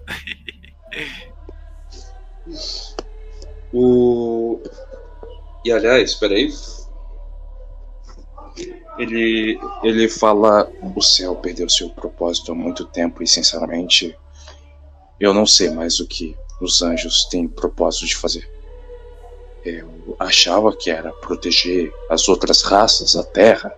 o... 3.72 4.60
E 5.64 5.72
aliás, 5.72 6.14
peraí. 6.14 6.52
Ele, 8.98 9.58
ele 9.82 10.08
fala: 10.08 10.70
O 10.94 11.02
céu 11.02 11.34
perdeu 11.36 11.68
seu 11.68 11.90
propósito 11.90 12.52
há 12.52 12.54
muito 12.54 12.84
tempo 12.84 13.22
e, 13.22 13.26
sinceramente, 13.26 14.16
eu 15.20 15.32
não 15.32 15.46
sei 15.46 15.70
mais 15.70 16.00
o 16.00 16.06
que 16.06 16.36
os 16.60 16.82
anjos 16.82 17.24
têm 17.26 17.46
propósito 17.46 18.06
de 18.06 18.16
fazer. 18.16 18.50
Eu 19.64 20.16
achava 20.18 20.74
que 20.74 20.90
era 20.90 21.12
proteger 21.12 21.92
as 22.08 22.28
outras 22.28 22.62
raças, 22.62 23.16
a 23.16 23.24
Terra, 23.24 23.74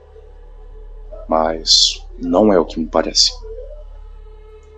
mas 1.28 2.04
não 2.18 2.52
é 2.52 2.58
o 2.58 2.64
que 2.64 2.78
me 2.78 2.86
parece. 2.86 3.32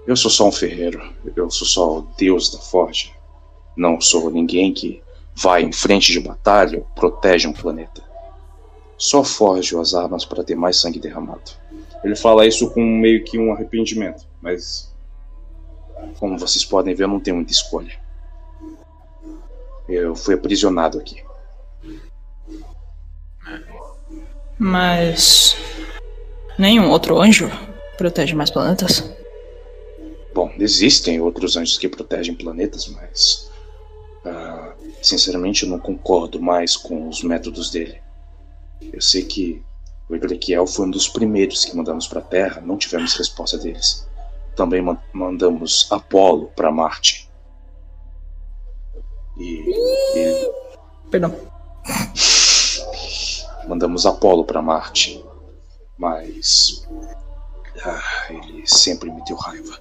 Eu 0.06 0.16
sou 0.16 0.30
só 0.30 0.48
um 0.48 0.52
ferreiro, 0.52 1.02
eu 1.36 1.50
sou 1.50 1.66
só 1.66 1.98
o 1.98 2.02
deus 2.16 2.50
da 2.50 2.58
forja. 2.58 3.10
Não 3.76 4.00
sou 4.00 4.30
ninguém 4.30 4.72
que 4.72 5.02
vai 5.34 5.62
em 5.62 5.72
frente 5.72 6.12
de 6.12 6.20
batalha 6.20 6.78
ou 6.78 6.84
protege 6.94 7.46
um 7.46 7.52
planeta. 7.52 8.09
Só 9.00 9.24
forjo 9.24 9.80
as 9.80 9.94
armas 9.94 10.26
para 10.26 10.44
ter 10.44 10.54
mais 10.54 10.76
sangue 10.76 11.00
derramado. 11.00 11.52
Ele 12.04 12.14
fala 12.14 12.46
isso 12.46 12.70
com 12.70 12.84
meio 12.84 13.24
que 13.24 13.38
um 13.38 13.50
arrependimento, 13.50 14.26
mas 14.42 14.92
como 16.18 16.36
vocês 16.36 16.66
podem 16.66 16.94
ver, 16.94 17.04
eu 17.04 17.08
não 17.08 17.18
tenho 17.18 17.36
muita 17.36 17.50
escolha. 17.50 17.98
Eu 19.88 20.14
fui 20.14 20.34
aprisionado 20.34 20.98
aqui. 20.98 21.24
Mas. 24.58 25.56
Nenhum 26.58 26.90
outro 26.90 27.18
anjo 27.18 27.50
protege 27.96 28.34
mais 28.34 28.50
planetas? 28.50 29.10
Bom, 30.34 30.52
existem 30.58 31.22
outros 31.22 31.56
anjos 31.56 31.78
que 31.78 31.88
protegem 31.88 32.34
planetas, 32.34 32.86
mas. 32.88 33.50
ah, 34.26 34.74
sinceramente, 35.00 35.62
eu 35.62 35.70
não 35.70 35.78
concordo 35.78 36.38
mais 36.38 36.76
com 36.76 37.08
os 37.08 37.22
métodos 37.22 37.70
dele. 37.70 37.98
Eu 38.92 39.00
sei 39.00 39.24
que 39.24 39.62
o 40.08 40.14
Egrequiel 40.16 40.66
foi 40.66 40.86
um 40.86 40.90
dos 40.90 41.08
primeiros 41.08 41.64
que 41.64 41.76
mandamos 41.76 42.06
para 42.08 42.20
a 42.20 42.24
Terra, 42.24 42.60
não 42.60 42.76
tivemos 42.76 43.14
resposta 43.14 43.56
deles. 43.58 44.08
Também 44.56 44.82
man- 44.82 44.98
mandamos 45.12 45.86
Apolo 45.90 46.48
para 46.56 46.70
Marte. 46.70 47.30
E, 49.38 49.70
e 50.16 50.52
Perdão. 51.10 51.34
mandamos 53.68 54.04
Apolo 54.06 54.44
para 54.44 54.60
Marte. 54.62 55.24
Mas. 55.96 56.86
ah, 57.84 58.26
ele 58.30 58.66
sempre 58.66 59.10
me 59.10 59.22
deu 59.24 59.36
raiva. 59.36 59.80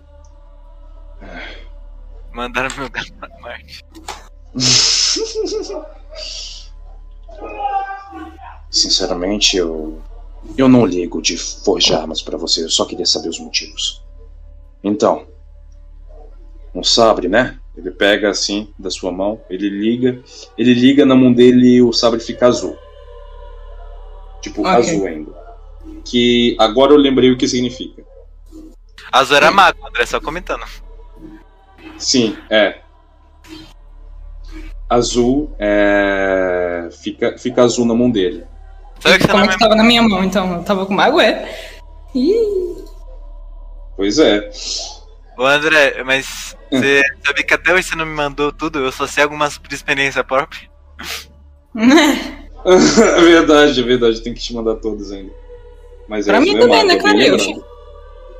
Mandaram 2.37 2.69
meu 2.77 2.87
gato 2.87 3.11
pra 3.13 3.27
Marte. 3.39 3.83
Sinceramente, 8.69 9.57
eu. 9.57 9.99
Eu 10.55 10.69
não 10.69 10.85
ligo 10.85 11.19
de 11.19 11.35
forjar 11.35 12.01
armas 12.01 12.21
pra 12.21 12.37
você, 12.37 12.63
eu 12.63 12.69
só 12.69 12.85
queria 12.85 13.07
saber 13.07 13.29
os 13.29 13.39
motivos. 13.39 14.03
Então. 14.83 15.25
Um 16.75 16.83
sabre, 16.83 17.27
né? 17.27 17.59
Ele 17.75 17.89
pega 17.89 18.29
assim 18.29 18.71
da 18.77 18.91
sua 18.91 19.11
mão, 19.11 19.41
ele 19.49 19.67
liga. 19.67 20.21
Ele 20.55 20.75
liga 20.75 21.07
na 21.07 21.15
mão 21.15 21.33
dele 21.33 21.77
e 21.77 21.81
o 21.81 21.91
sabre 21.91 22.19
fica 22.19 22.45
azul. 22.45 22.77
Tipo, 24.41 24.61
Ok. 24.61 24.73
azul 24.73 25.07
ainda. 25.07 25.31
Que 26.05 26.55
agora 26.59 26.93
eu 26.93 26.97
lembrei 26.97 27.31
o 27.31 27.37
que 27.37 27.47
significa. 27.47 28.05
Azul 29.11 29.37
era 29.37 29.49
mago, 29.49 29.87
André, 29.87 30.05
só 30.05 30.21
comentando. 30.21 30.67
Sim, 31.97 32.37
é. 32.49 32.79
Azul 34.89 35.53
é. 35.59 36.89
Fica, 37.01 37.37
fica 37.37 37.63
azul 37.63 37.85
na 37.85 37.93
mão 37.93 38.09
dele. 38.09 38.45
Sabe 38.99 39.17
que 39.17 39.23
você 39.23 39.31
Como 39.31 39.43
é 39.43 39.47
que 39.47 39.59
tava 39.59 39.75
na 39.75 39.83
minha 39.83 40.01
mão, 40.01 40.23
então? 40.23 40.55
Eu 40.55 40.63
tava 40.63 40.85
com 40.85 40.93
mago, 40.93 41.19
é? 41.19 41.49
Ih, 42.15 42.77
Pois 43.97 44.19
é. 44.19 44.49
Ô 45.37 45.43
André, 45.43 46.03
mas 46.03 46.55
você 46.71 47.03
sabe 47.25 47.43
que 47.43 47.53
até 47.53 47.73
hoje 47.73 47.89
você 47.89 47.95
não 47.95 48.05
me 48.05 48.13
mandou 48.13 48.51
tudo, 48.51 48.79
eu 48.79 48.91
só 48.91 49.07
sei 49.07 49.23
algumas 49.23 49.57
por 49.57 49.73
experiência 49.73 50.23
própria. 50.23 50.69
né? 51.73 52.47
é 52.63 53.21
verdade, 53.21 53.79
é 53.79 53.83
verdade. 53.83 54.21
Tem 54.21 54.33
que 54.33 54.39
te 54.39 54.53
mandar 54.53 54.75
todos 54.75 55.11
ainda. 55.11 55.33
Mas 56.07 56.25
pra 56.25 56.37
é, 56.37 56.39
mim 56.39 56.57
também, 56.57 56.85
né, 56.85 56.93
é 56.93 57.01
bem 57.01 57.37
cara? 57.37 57.65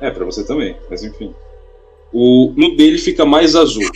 É, 0.00 0.10
pra 0.10 0.24
você 0.24 0.44
também, 0.44 0.76
mas 0.88 1.02
enfim. 1.02 1.34
O, 2.12 2.52
no 2.56 2.76
dele 2.76 2.98
fica 2.98 3.24
mais 3.24 3.54
azul. 3.54 3.88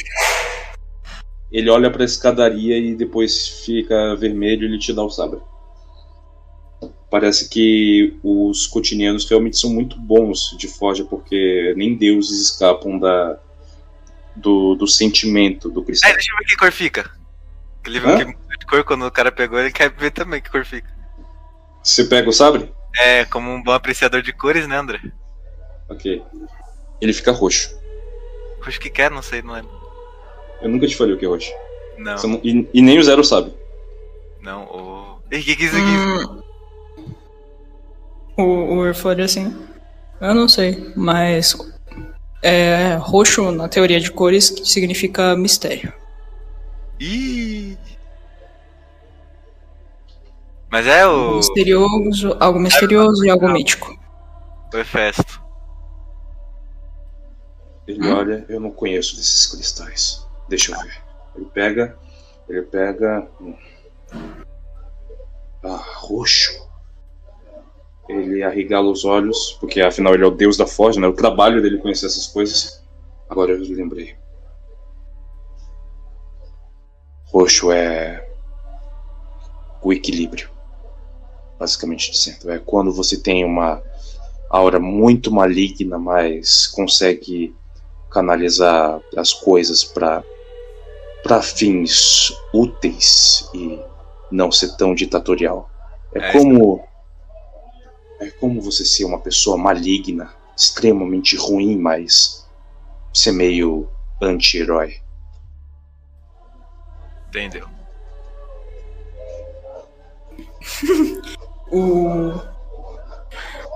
Ele 1.51 1.68
olha 1.68 1.90
pra 1.90 2.05
escadaria 2.05 2.78
e 2.78 2.94
depois 2.94 3.47
fica 3.64 4.16
vermelho 4.16 4.62
e 4.62 4.66
ele 4.66 4.78
te 4.78 4.93
dá 4.93 5.02
o 5.02 5.10
sabre. 5.10 5.40
Parece 7.10 7.48
que 7.48 8.16
os 8.22 8.66
cotinianos 8.66 9.28
realmente 9.28 9.59
são 9.59 9.68
muito 9.68 9.98
bons 10.01 10.56
de 10.59 10.66
forja, 10.66 11.05
porque 11.05 11.74
nem 11.76 11.94
deuses 11.94 12.40
escapam 12.40 12.98
da, 12.98 13.39
do, 14.34 14.74
do 14.74 14.86
sentimento 14.86 15.68
do 15.68 15.82
cristal. 15.82 16.10
É, 16.10 16.14
deixa 16.14 16.32
eu 16.32 16.39
ver 16.39 16.44
que 16.47 16.56
cor 16.56 16.72
fica. 16.72 17.10
Ele 17.84 18.01
viu 18.01 18.16
que 18.16 18.24
de 18.59 18.66
cor 18.66 18.84
quando 18.84 19.05
o 19.05 19.10
cara 19.10 19.30
pegou, 19.30 19.59
ele 19.59 19.72
quer 19.72 19.90
ver 19.90 20.10
também 20.10 20.40
que 20.40 20.51
cor 20.51 20.64
fica. 20.64 20.89
Você 21.82 22.05
pega 22.05 22.30
o 22.30 22.32
sabre? 22.32 22.72
É, 22.97 23.24
como 23.26 23.51
um 23.51 23.62
bom 23.62 23.72
apreciador 23.72 24.22
de 24.22 24.32
cores, 24.32 24.66
né, 24.66 24.78
André? 24.78 25.01
Ok. 25.89 26.22
Ele 27.01 27.12
fica 27.12 27.32
roxo. 27.32 27.81
Roxo 28.64 28.80
que 28.80 28.90
quer, 28.90 29.10
não 29.10 29.22
sei, 29.22 29.43
não 29.43 29.55
lembro. 29.55 29.70
Eu 30.60 30.68
nunca 30.68 30.86
te 30.86 30.97
falei 30.97 31.14
o 31.14 31.18
que 31.18 31.24
é 31.24 31.28
roxo. 31.28 31.51
Não, 31.98 32.16
Você 32.16 32.26
não- 32.26 32.40
e, 32.43 32.68
e 32.72 32.80
nem 32.82 32.98
o 32.98 33.02
Zero 33.05 33.24
sabe. 33.24 33.52
não, 34.40 34.64
o. 34.64 35.18
E 35.30 35.40
que 35.43 35.56
que 35.56 35.62
é 35.64 35.66
isso 35.66 35.76
aqui? 35.76 35.86
Hum, 35.86 36.43
o 38.36 38.43
o 38.43 38.74
Urf 38.78 39.06
olha 39.06 39.24
assim. 39.24 39.56
Eu 40.20 40.34
não 40.34 40.48
sei, 40.48 40.93
mas. 40.97 41.56
É, 42.43 42.94
roxo, 42.97 43.51
na 43.52 43.68
teoria 43.68 44.01
de 44.01 44.10
cores, 44.10 44.51
que 44.51 44.64
significa 44.66 45.36
mistério. 45.36 45.93
Ih! 47.01 47.76
Mas 50.70 50.86
é 50.86 51.06
o. 51.06 51.36
Misterioso, 51.36 52.36
algo 52.40 52.59
misterioso 52.59 53.24
e 53.24 53.30
algo 53.30 53.48
mítico. 53.48 53.97
O 54.72 54.76
Hefesto. 54.78 55.40
Ele 57.86 58.09
olha, 58.09 58.44
eu 58.48 58.60
não 58.60 58.70
conheço 58.70 59.16
desses 59.16 59.46
cristais. 59.46 60.26
Deixa 60.48 60.72
eu 60.72 60.80
ver. 60.80 61.02
Ele 61.36 61.46
pega. 61.46 61.98
Ele 62.48 62.62
pega. 62.62 63.28
hum. 63.40 63.54
Ah, 65.64 65.82
roxo. 65.96 66.68
Ele 68.09 68.42
arregala 68.42 68.90
os 68.90 69.04
olhos, 69.04 69.56
porque 69.60 69.80
afinal 69.80 70.14
ele 70.14 70.24
é 70.24 70.26
o 70.26 70.30
deus 70.30 70.56
da 70.56 70.66
forja, 70.66 71.00
né? 71.00 71.06
O 71.06 71.14
trabalho 71.14 71.62
dele 71.62 71.78
conhecer 71.78 72.06
essas 72.06 72.26
coisas. 72.26 72.84
Agora 73.28 73.52
eu 73.52 73.60
lembrei. 73.74 74.16
Roxo 77.26 77.72
é. 77.72 78.28
o 79.82 79.92
equilíbrio. 79.92 80.50
Basicamente 81.59 82.10
dizendo. 82.10 82.50
É 82.50 82.59
quando 82.59 82.92
você 82.92 83.16
tem 83.16 83.44
uma 83.44 83.82
aura 84.50 84.78
muito 84.78 85.32
maligna, 85.32 85.98
mas 85.98 86.66
consegue 86.66 87.56
canalizar 88.12 89.01
as 89.16 89.32
coisas 89.32 89.84
para 89.84 90.22
para 91.22 91.40
fins 91.40 92.32
úteis 92.52 93.48
e 93.55 93.80
não 94.30 94.51
ser 94.51 94.76
tão 94.76 94.93
ditatorial. 94.93 95.70
É, 96.14 96.18
É, 96.18 96.32
como 96.32 96.84
é 98.20 98.30
como 98.30 98.60
você 98.60 98.84
ser 98.84 99.05
uma 99.05 99.20
pessoa 99.20 99.56
maligna, 99.56 100.34
extremamente 100.56 101.36
ruim, 101.36 101.76
mas 101.76 102.47
ser 103.14 103.32
meio 103.32 103.89
anti-herói. 104.20 104.97
Entendeu? 107.28 107.68
O. 111.72 112.39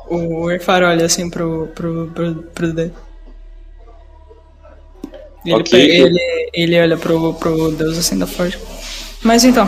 O 0.09 0.51
Erfar 0.51 0.83
olha 0.83 1.07
assim 1.07 1.31
pro. 1.31 1.69
pro. 1.69 2.11
pro, 2.15 2.43
pro. 2.43 3.06
Ele, 5.47 5.55
Ok. 5.55 5.71
pega- 5.71 6.05
ele, 6.07 6.51
ele 6.53 6.81
olha 6.81 6.97
pro, 6.97 7.35
pro 7.35 7.71
Deus 7.73 7.97
assim 7.97 8.19
da 8.19 8.27
forja. 8.27 8.59
Mas 9.23 9.45
então, 9.45 9.67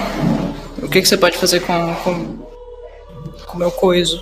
o 0.83 0.89
que, 0.89 1.01
que 1.01 1.09
você 1.09 1.17
pode 1.17 1.39
fazer 1.39 1.61
com. 1.61 1.95
com. 2.05 2.37
com 3.47 3.55
o 3.55 3.59
meu 3.59 3.71
coiso? 3.71 4.21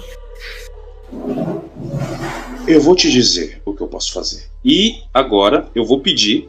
Eu 2.66 2.80
vou 2.80 2.96
te 2.96 3.10
dizer 3.10 3.60
o 3.64 3.72
que 3.74 3.80
eu 3.82 3.86
posso 3.86 4.12
fazer. 4.12 4.44
E 4.64 5.02
agora 5.14 5.68
eu 5.74 5.84
vou 5.84 6.00
pedir 6.00 6.48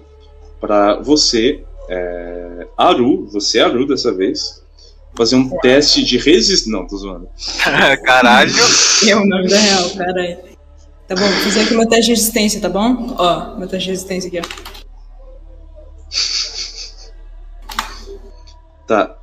para 0.59 0.95
você, 1.01 1.63
é, 1.89 2.67
Aru, 2.75 3.27
você 3.31 3.59
Aru 3.59 3.85
dessa 3.85 4.11
vez, 4.11 4.63
fazer 5.15 5.35
um 5.35 5.49
teste 5.59 6.03
de 6.03 6.17
resistência. 6.17 6.71
Não, 6.71 6.87
tô 6.87 6.97
zoando. 6.97 7.29
Caralho! 8.03 8.51
Eu, 9.05 9.25
na 9.25 9.41
vida 9.41 9.57
real, 9.57 9.89
peraí. 9.91 10.37
Tá 11.07 11.15
bom, 11.15 11.21
vou 11.21 11.39
fazer 11.41 11.61
aqui 11.61 11.73
meu 11.75 11.87
teste 11.87 12.05
de 12.07 12.11
resistência, 12.19 12.59
tá 12.59 12.67
bom? 12.67 13.15
Ó, 13.17 13.55
meu 13.57 13.67
teste 13.67 13.85
de 13.85 13.91
resistência 13.91 14.27
aqui, 14.27 14.39
ó. 14.39 14.86
Tá. 18.87 19.17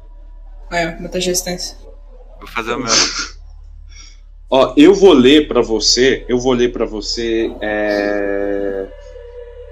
É, 0.70 0.86
de 1.20 1.26
resistência. 1.26 1.76
Vou 2.38 2.48
fazer 2.48 2.74
o 2.74 2.78
meu. 2.78 2.92
Ó, 4.50 4.74
eu 4.76 4.94
vou 4.94 5.12
ler 5.12 5.48
pra 5.48 5.62
você. 5.62 6.24
Eu 6.28 6.38
vou 6.38 6.52
ler 6.52 6.72
pra 6.72 6.84
você. 6.84 7.50
é, 7.60 8.86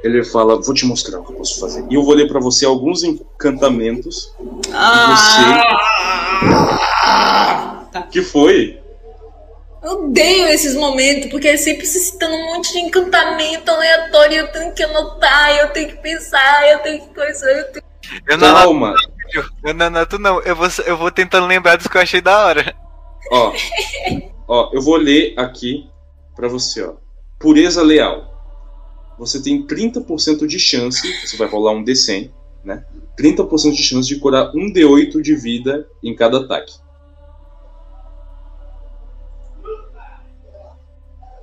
Ele 0.02 0.24
fala, 0.24 0.60
vou 0.60 0.74
te 0.74 0.84
mostrar 0.86 1.20
o 1.20 1.24
que 1.24 1.32
eu 1.32 1.36
posso 1.36 1.60
fazer. 1.60 1.84
E 1.90 1.94
eu 1.94 2.02
vou 2.02 2.14
ler 2.14 2.26
pra 2.28 2.40
você 2.40 2.64
alguns 2.64 3.02
encantamentos 3.02 4.32
Ah! 4.72 5.58
Tá. 7.92 8.02
que 8.04 8.22
foi. 8.22 8.81
Eu 9.82 10.04
odeio 10.04 10.46
esses 10.48 10.74
momentos, 10.74 11.28
porque 11.30 11.48
é 11.48 11.56
sempre 11.56 11.84
se 11.84 11.98
citando 11.98 12.34
um 12.34 12.54
monte 12.54 12.72
de 12.72 12.78
encantamento 12.78 13.70
aleatório, 13.70 14.36
eu 14.38 14.52
tenho 14.52 14.72
que 14.72 14.82
anotar, 14.82 15.56
eu 15.56 15.68
tenho 15.70 15.88
que 15.88 15.96
pensar, 15.96 16.70
eu 16.70 16.78
tenho 16.78 17.00
que 17.02 17.14
coisa, 17.14 17.50
eu 17.50 17.72
tenho 17.72 17.84
Eu 18.28 18.38
não 18.38 18.48
anoto, 18.48 18.62
Calma. 18.64 18.94
eu 19.64 19.74
não 19.74 19.86
anoto, 19.86 20.18
não. 20.18 20.40
Eu 20.42 20.54
vou, 20.54 20.68
eu 20.86 20.96
vou 20.96 21.10
tentando 21.10 21.46
lembrar 21.46 21.76
dos 21.76 21.88
que 21.88 21.96
eu 21.96 22.00
achei 22.00 22.20
da 22.20 22.46
hora. 22.46 22.76
Ó, 23.30 23.52
ó, 24.46 24.70
eu 24.72 24.80
vou 24.80 24.96
ler 24.96 25.34
aqui 25.36 25.88
pra 26.36 26.46
você, 26.48 26.82
ó. 26.82 26.94
Pureza 27.40 27.82
leal. 27.82 28.30
Você 29.18 29.42
tem 29.42 29.66
30% 29.66 30.46
de 30.46 30.58
chance, 30.58 31.12
você 31.26 31.36
vai 31.36 31.48
rolar 31.48 31.72
um 31.72 31.84
D100, 31.84 32.30
né? 32.64 32.84
30% 33.18 33.72
de 33.72 33.82
chance 33.82 34.08
de 34.08 34.18
curar 34.18 34.50
um 34.54 34.72
D8 34.72 35.20
de 35.20 35.34
vida 35.34 35.88
em 36.02 36.14
cada 36.14 36.38
ataque. 36.38 36.72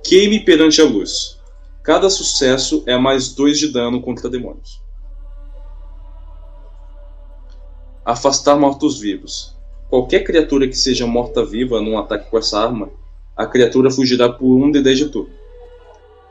Queime 0.04 0.40
perante 0.40 0.80
a 0.80 0.84
luz. 0.84 1.38
Cada 1.82 2.10
sucesso 2.10 2.82
é 2.86 2.96
mais 2.96 3.34
2 3.34 3.58
de 3.58 3.68
dano 3.68 4.00
contra 4.00 4.28
demônios. 4.28 4.80
Afastar 8.04 8.56
mortos-vivos. 8.56 9.56
Qualquer 9.88 10.24
criatura 10.24 10.68
que 10.68 10.76
seja 10.76 11.06
morta-viva 11.06 11.80
num 11.80 11.98
ataque 11.98 12.30
com 12.30 12.38
essa 12.38 12.60
arma, 12.60 12.90
a 13.36 13.46
criatura 13.46 13.90
fugirá 13.90 14.28
por 14.28 14.46
um 14.46 14.70
D10 14.70 14.94
de 14.94 15.08
turno. 15.08 15.30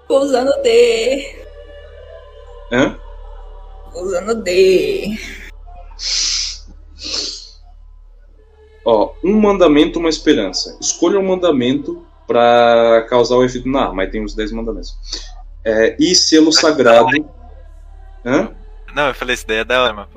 Tô 0.07 0.19
usando 0.19 0.51
D. 0.61 1.35
Hã? 2.71 2.97
Tô 3.91 4.01
usando 4.01 4.41
D. 4.41 5.17
Ó, 8.85 9.13
um 9.23 9.39
mandamento, 9.39 9.99
uma 9.99 10.09
esperança. 10.09 10.77
Escolha 10.79 11.19
um 11.19 11.27
mandamento 11.27 12.05
pra 12.30 13.07
causar 13.10 13.38
o 13.38 13.43
efeito 13.43 13.68
na 13.68 13.88
arma. 13.88 14.03
Aí 14.03 14.07
tem 14.07 14.23
os 14.23 14.35
10 14.35 14.51
mandamentos. 14.51 14.95
É, 15.65 15.97
e 15.99 16.14
selo 16.14 16.51
sagrado. 16.53 17.10
Hã? 18.23 18.51
Não, 18.95 19.07
eu 19.07 19.15
falei, 19.15 19.34
isso 19.34 19.47
daí 19.47 19.57
é 19.57 19.64
da 19.64 19.81
hora, 19.84 19.93
mas. 19.93 20.07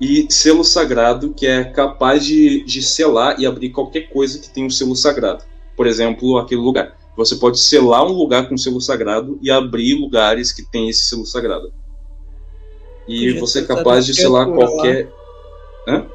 E 0.00 0.26
selo 0.30 0.64
sagrado 0.64 1.34
que 1.34 1.46
é 1.46 1.64
capaz 1.64 2.24
de, 2.24 2.64
de 2.64 2.80
selar 2.80 3.38
e 3.38 3.44
abrir 3.44 3.70
qualquer 3.70 4.08
coisa 4.08 4.38
que 4.38 4.48
tenha 4.48 4.66
um 4.66 4.70
selo 4.70 4.96
sagrado. 4.96 5.44
Por 5.76 5.86
exemplo, 5.86 6.38
aquele 6.38 6.60
lugar. 6.60 6.96
Você 7.16 7.36
pode 7.36 7.58
selar 7.58 8.04
um 8.04 8.12
lugar 8.12 8.48
com 8.48 8.56
selo 8.56 8.80
sagrado 8.80 9.38
e 9.42 9.50
abrir 9.50 9.94
lugares 9.96 10.52
que 10.52 10.62
tem 10.62 10.88
esse 10.88 11.08
selo 11.08 11.26
sagrado. 11.26 11.72
E 13.06 13.26
Podia 13.26 13.40
você 13.40 13.58
é 13.60 13.64
capaz 13.64 14.06
de 14.06 14.14
selar 14.14 14.46
criatura 14.46 14.66
lá. 14.66 14.72
qualquer. 14.72 15.12
Hã? 15.88 16.06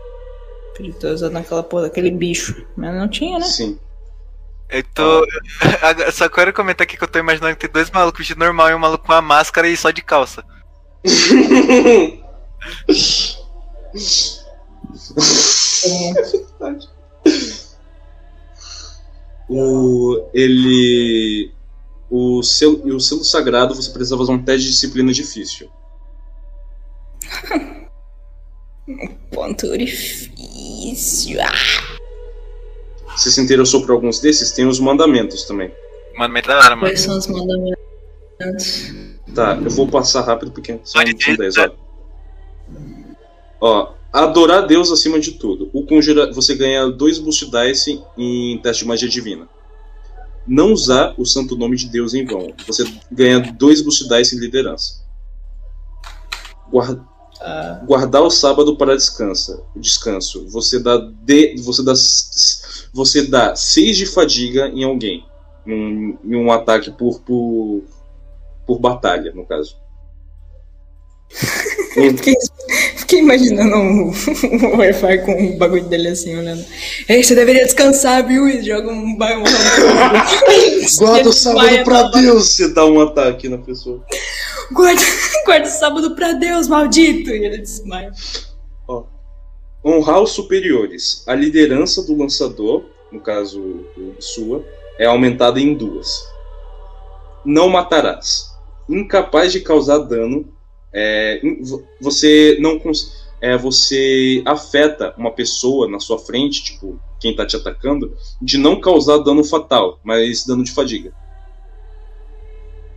Podia 0.75 0.93
ter 0.93 1.07
usado 1.11 1.33
naquela 1.33 1.61
porra 1.61 1.83
daquele 1.83 2.09
bicho. 2.09 2.65
Mas 2.75 2.95
não 2.95 3.07
tinha, 3.07 3.37
né? 3.37 3.45
Sim. 3.45 3.77
Eu 4.73 4.83
tô. 4.93 5.25
Agora- 5.81 6.11
Só 6.11 6.27
quero 6.29 6.51
comentar 6.53 6.83
aqui 6.85 6.97
que 6.97 7.03
eu 7.03 7.07
tô 7.07 7.19
imaginando 7.19 7.55
que 7.55 7.61
tem 7.67 7.71
dois 7.73 7.89
malucos 7.91 8.19
vestidos 8.19 8.43
normal 8.43 8.69
e 8.69 8.73
um 8.75 8.79
maluco 8.79 9.05
com 9.05 9.13
uma 9.13 9.21
máscara 9.21 9.67
e 9.67 9.77
só 9.77 9.91
de 9.91 10.01
calça. 10.01 10.43
o 19.49 20.29
ele 20.33 21.51
o 22.09 22.43
selo, 22.43 22.81
e 22.85 22.91
o 22.91 22.99
selo 22.99 23.23
sagrado 23.23 23.73
você 23.75 23.89
precisa 23.91 24.17
fazer 24.17 24.31
um 24.31 24.43
teste 24.43 24.65
de 24.67 24.71
disciplina 24.73 25.11
difícil. 25.11 25.69
Ponto 29.31 29.77
difícil. 29.77 30.31
difícil. 30.35 31.41
Ah. 31.41 31.92
Você 33.15 33.31
se 33.31 33.41
interessou 33.41 33.81
por 33.81 33.91
alguns 33.91 34.19
desses? 34.19 34.51
Tem 34.51 34.65
os 34.65 34.79
mandamentos 34.79 35.43
também. 35.43 35.71
Mandamento 36.17 36.47
da 36.47 36.69
mano. 36.69 36.81
Quais 36.81 37.01
são 37.01 37.17
os 37.17 37.27
mandamentos? 37.27 38.93
Tá, 39.33 39.59
eu 39.63 39.69
vou 39.69 39.87
passar 39.87 40.21
rápido 40.21 40.51
porque 40.51 40.79
são, 40.83 41.01
são 41.01 41.13
ter, 41.13 41.37
10, 41.37 41.55
tá. 41.55 41.71
ó. 41.71 41.83
Ó, 43.65 43.93
adorar 44.11 44.67
Deus 44.67 44.91
acima 44.91 45.19
de 45.19 45.31
tudo. 45.33 45.69
O 45.73 45.85
conjura, 45.85 46.31
você 46.31 46.55
ganha 46.55 46.89
dois 46.89 47.17
boost 47.17 47.49
dice 47.49 48.03
em 48.17 48.59
teste 48.61 48.83
de 48.83 48.89
magia 48.89 49.09
divina. 49.09 49.47
Não 50.45 50.73
usar 50.73 51.15
o 51.17 51.25
santo 51.25 51.55
nome 51.55 51.77
de 51.77 51.87
Deus 51.87 52.13
em 52.13 52.25
vão. 52.25 52.53
Você 52.67 52.83
ganha 53.11 53.39
dois 53.39 53.81
boost 53.81 54.07
dice 54.07 54.35
em 54.35 54.39
liderança. 54.39 55.03
Guarda, 56.69 57.07
Ah, 57.45 57.81
guardar 57.85 58.21
o 58.21 58.29
sábado 58.29 58.77
para 58.77 58.95
descansa, 58.95 59.61
descanso. 59.75 60.47
Você 60.47 60.79
dá 60.79 60.97
de, 60.97 61.55
você 61.61 61.83
dá 61.83 61.93
você 62.93 63.23
dá 63.27 63.53
6 63.53 63.97
de 63.97 64.05
fadiga 64.05 64.67
em 64.69 64.85
alguém, 64.85 65.25
em 65.67 65.73
um, 65.73 66.17
em 66.23 66.35
um 66.37 66.51
ataque 66.51 66.89
por, 66.91 67.19
por 67.19 67.83
por 68.65 68.79
batalha, 68.79 69.33
no 69.33 69.45
caso. 69.45 69.75
Um- 71.95 72.17
fiquei, 72.17 72.33
fiquei 72.97 73.19
imaginando 73.19 73.75
o, 73.75 74.07
o 74.09 74.77
Wi-Fi 74.77 75.19
com 75.19 75.45
o 75.53 75.57
bagulho 75.59 75.83
dele 75.83 76.07
assim, 76.07 76.35
olhando. 76.35 76.65
Ei, 77.07 77.23
você 77.23 77.35
deveria 77.35 77.65
descansar, 77.65 78.25
viu? 78.25 78.47
E 78.49 78.63
joga 78.63 78.89
um 78.91 79.15
bagulho. 79.15 79.45
Guarda 80.97 81.29
o 81.29 81.33
sábado 81.33 81.83
pra 81.83 82.03
Deus! 82.09 82.49
Você 82.49 82.73
dá 82.73 82.83
um 82.87 82.99
ataque 82.99 83.47
na 83.47 83.59
pessoa. 83.59 84.03
Guarda, 84.71 85.01
guarda 85.45 85.67
o 85.67 85.71
sábado 85.71 86.15
pra 86.15 86.33
Deus, 86.33 86.67
maldito! 86.67 87.29
E 87.29 87.45
ele 87.45 87.57
desmaia. 87.57 88.11
Ó. 88.87 89.05
Honrar 89.85 90.21
os 90.21 90.31
superiores. 90.31 91.23
A 91.27 91.35
liderança 91.35 92.03
do 92.03 92.15
lançador, 92.15 92.85
no 93.11 93.19
caso 93.19 93.85
sua, 94.19 94.65
é 94.97 95.05
aumentada 95.05 95.59
em 95.59 95.73
duas. 95.73 96.23
Não 97.45 97.69
matarás. 97.69 98.53
Incapaz 98.89 99.51
de 99.51 99.61
causar 99.61 99.99
dano. 99.99 100.47
é, 100.93 101.41
você 101.99 102.57
não 102.59 102.79
é, 103.41 103.57
você 103.57 104.41
afeta 104.45 105.13
uma 105.17 105.31
pessoa 105.31 105.89
na 105.89 105.99
sua 105.99 106.17
frente, 106.17 106.63
tipo 106.63 106.97
quem 107.19 107.35
tá 107.35 107.45
te 107.45 107.57
atacando, 107.57 108.15
de 108.41 108.57
não 108.57 108.79
causar 108.79 109.17
dano 109.17 109.43
fatal, 109.43 109.99
mas 110.03 110.45
dano 110.45 110.63
de 110.63 110.71
fadiga. 110.71 111.13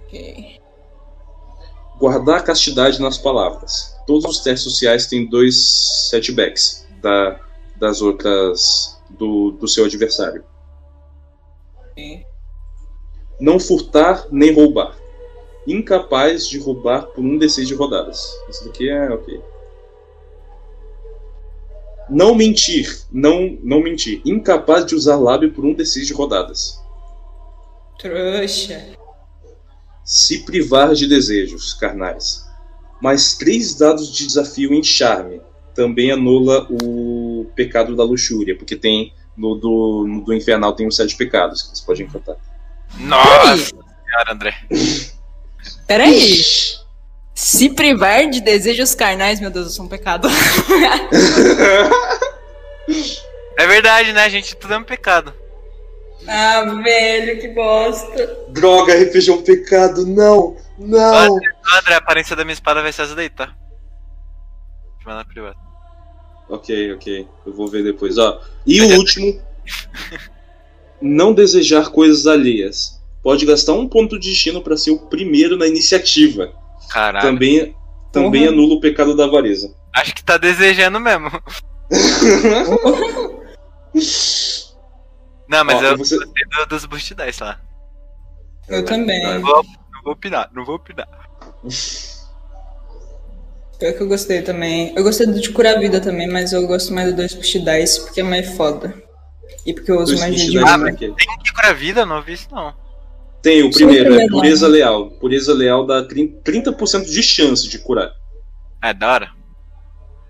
Ok. 0.05 0.56
Guardar 1.99 2.39
a 2.39 2.43
castidade 2.43 3.01
nas 3.01 3.19
palavras. 3.19 3.97
Todos 4.07 4.25
os 4.25 4.41
testes 4.41 4.71
sociais 4.71 5.07
têm 5.07 5.29
dois 5.29 6.09
setbacks 6.11 6.87
da, 7.01 7.41
das 7.77 8.03
outras 8.03 9.01
do, 9.11 9.53
do 9.53 9.67
seu 9.67 9.85
adversário. 9.85 10.45
Ok. 11.91 12.25
Não 13.41 13.59
furtar 13.59 14.27
nem 14.31 14.53
roubar. 14.53 14.97
Incapaz 15.67 16.47
de 16.47 16.59
roubar 16.59 17.07
por 17.07 17.25
um 17.25 17.39
D6 17.39 17.65
de 17.65 17.75
rodadas. 17.75 18.21
Isso 18.49 18.65
daqui 18.65 18.89
é 18.89 19.11
ok. 19.11 19.41
Não 22.09 22.35
mentir. 22.35 23.05
Não, 23.11 23.59
não 23.63 23.81
mentir. 23.81 24.23
Incapaz 24.25 24.87
de 24.87 24.95
usar 24.95 25.17
lábio 25.17 25.53
por 25.53 25.65
um 25.65 25.75
D6 25.75 26.07
de 26.07 26.13
rodadas. 26.13 26.81
Trouxa. 27.99 28.97
Se 30.07 30.45
privar 30.45 30.95
de 30.95 31.07
desejos 31.09 31.75
carnais. 31.75 32.47
Mais 33.03 33.35
três 33.35 33.75
dados 33.75 34.11
de 34.11 34.27
desafio 34.27 34.73
em 34.73 34.83
charme. 34.83 35.41
Também 35.75 36.11
anula 36.11 36.67
o 36.71 37.47
pecado 37.55 37.95
da 37.95 38.03
luxúria, 38.03 38.57
porque 38.57 38.77
tem 38.77 39.13
no 39.37 39.57
do, 39.57 40.07
no 40.09 40.25
do 40.25 40.33
infernal 40.33 40.73
tem 40.73 40.87
os 40.87 40.97
sete 40.97 41.15
pecados 41.15 41.63
que 41.63 41.77
você 41.77 41.85
pode 41.85 42.03
encantar. 42.03 42.37
Nossa 42.99 43.57
senhora, 43.57 44.33
André. 44.33 44.55
Peraí. 45.87 46.41
Se 47.35 47.69
privar 47.69 48.31
de 48.31 48.41
desejos 48.41 48.95
carnais, 48.95 49.41
meu 49.41 49.51
Deus, 49.51 49.67
eu 49.67 49.73
sou 49.73 49.85
um 49.85 49.89
pecado. 49.89 50.29
É 53.59 53.67
verdade, 53.67 54.13
né, 54.13 54.29
gente? 54.29 54.55
Tudo 54.55 54.75
é 54.75 54.79
um 54.79 54.85
pecado. 54.85 55.33
Ah, 56.27 56.65
velho, 56.83 57.41
que 57.41 57.49
bosta. 57.49 58.47
Droga, 58.49 58.95
RPG 58.95 59.31
é 59.31 59.33
um 59.33 59.43
pecado, 59.43 60.07
não! 60.07 60.57
Não! 60.79 61.37
André, 61.79 61.95
a 61.95 61.99
aparência 61.99 62.37
da 62.37 62.45
minha 62.45 62.55
espada 62.55 62.83
vai 62.83 62.93
ser 62.93 63.03
essa 63.03 63.15
daí, 63.15 63.31
tá? 63.31 63.55
Eu 65.01 65.07
mandar 65.07 65.25
privado. 65.25 65.57
Ok, 66.49 66.93
ok. 66.95 67.29
Eu 67.45 67.53
vou 67.53 67.69
ver 67.69 67.83
depois. 67.83 68.19
Ó. 68.19 68.41
E 68.67 68.81
o 68.81 68.97
último. 68.97 69.41
Não 71.01 71.33
desejar 71.33 71.91
coisas 71.91 72.27
alheias. 72.27 73.01
Pode 73.23 73.45
gastar 73.45 73.73
um 73.73 73.89
ponto 73.89 74.19
de 74.19 74.31
destino 74.31 74.63
para 74.63 74.77
ser 74.77 74.93
o 74.93 74.99
primeiro 74.99 75.57
na 75.57 75.67
iniciativa. 75.67 76.53
Caralho. 76.89 77.27
Também, 77.27 77.75
também 78.13 78.43
Porra. 78.43 78.53
anula 78.53 78.75
o 78.75 78.81
pecado 78.81 79.17
da 79.17 79.25
avareza. 79.25 79.75
Acho 79.95 80.15
que 80.15 80.25
tá 80.25 80.37
desejando 80.37 81.01
mesmo. 81.01 81.31
Não, 85.49 85.65
mas 85.65 85.77
Ó, 85.77 85.83
eu 85.85 85.99
você- 85.99 86.17
gostei 86.19 86.45
do- 86.45 86.67
dos 86.67 86.85
boost 86.87 87.15
dice 87.15 87.43
lá. 87.43 87.61
Eu 88.69 88.85
também. 88.85 89.23
Não 89.23 89.41
vou, 89.41 89.63
não 89.93 90.03
vou 90.03 90.13
opinar, 90.13 90.51
não 90.53 90.65
vou 90.65 90.75
opinar. 90.77 91.09
Pior 93.79 93.93
que 93.93 94.01
eu 94.03 94.09
gostei 94.09 94.43
também. 94.43 94.93
Eu 94.97 95.03
gostei 95.03 95.27
do 95.27 95.39
de 95.41 95.51
curar 95.51 95.77
a 95.77 95.79
vida 95.79 96.01
também, 96.01 96.27
mas 96.29 96.53
eu 96.53 96.67
gosto 96.67 96.93
mais 96.95 97.11
do 97.11 97.17
2 97.17 97.35
push 97.35 97.59
dice 97.63 98.01
porque 98.05 98.21
é 98.21 98.25
mais 98.25 98.57
foda. 98.57 98.95
E 99.67 99.73
porque 99.75 99.91
eu 99.93 99.99
uso 100.01 100.15
bichos 100.25 100.51
de 100.51 100.59
Ah, 100.59 100.79
mas- 100.79 100.97
Tem 100.99 101.11
um 101.11 101.15
que 101.43 101.53
cura 101.53 101.69
a 101.71 101.73
vida? 101.73 102.07
Não 102.07 102.23
vi 102.23 102.33
isso 102.33 102.49
não. 102.51 102.75
Tem 103.43 103.63
o 103.63 103.71
primeiro, 103.71 104.15
é 104.19 104.27
pureza 104.29 104.67
leal. 104.67 105.11
Pureza 105.13 105.53
leal 105.55 105.87
dá 105.87 106.03
30%, 106.03 106.41
30% 106.43 107.05
de 107.07 107.23
chance 107.23 107.69
de 107.69 107.79
curar. 107.79 108.11
É 108.83 108.93
da 108.95 109.13
hora. 109.13 109.31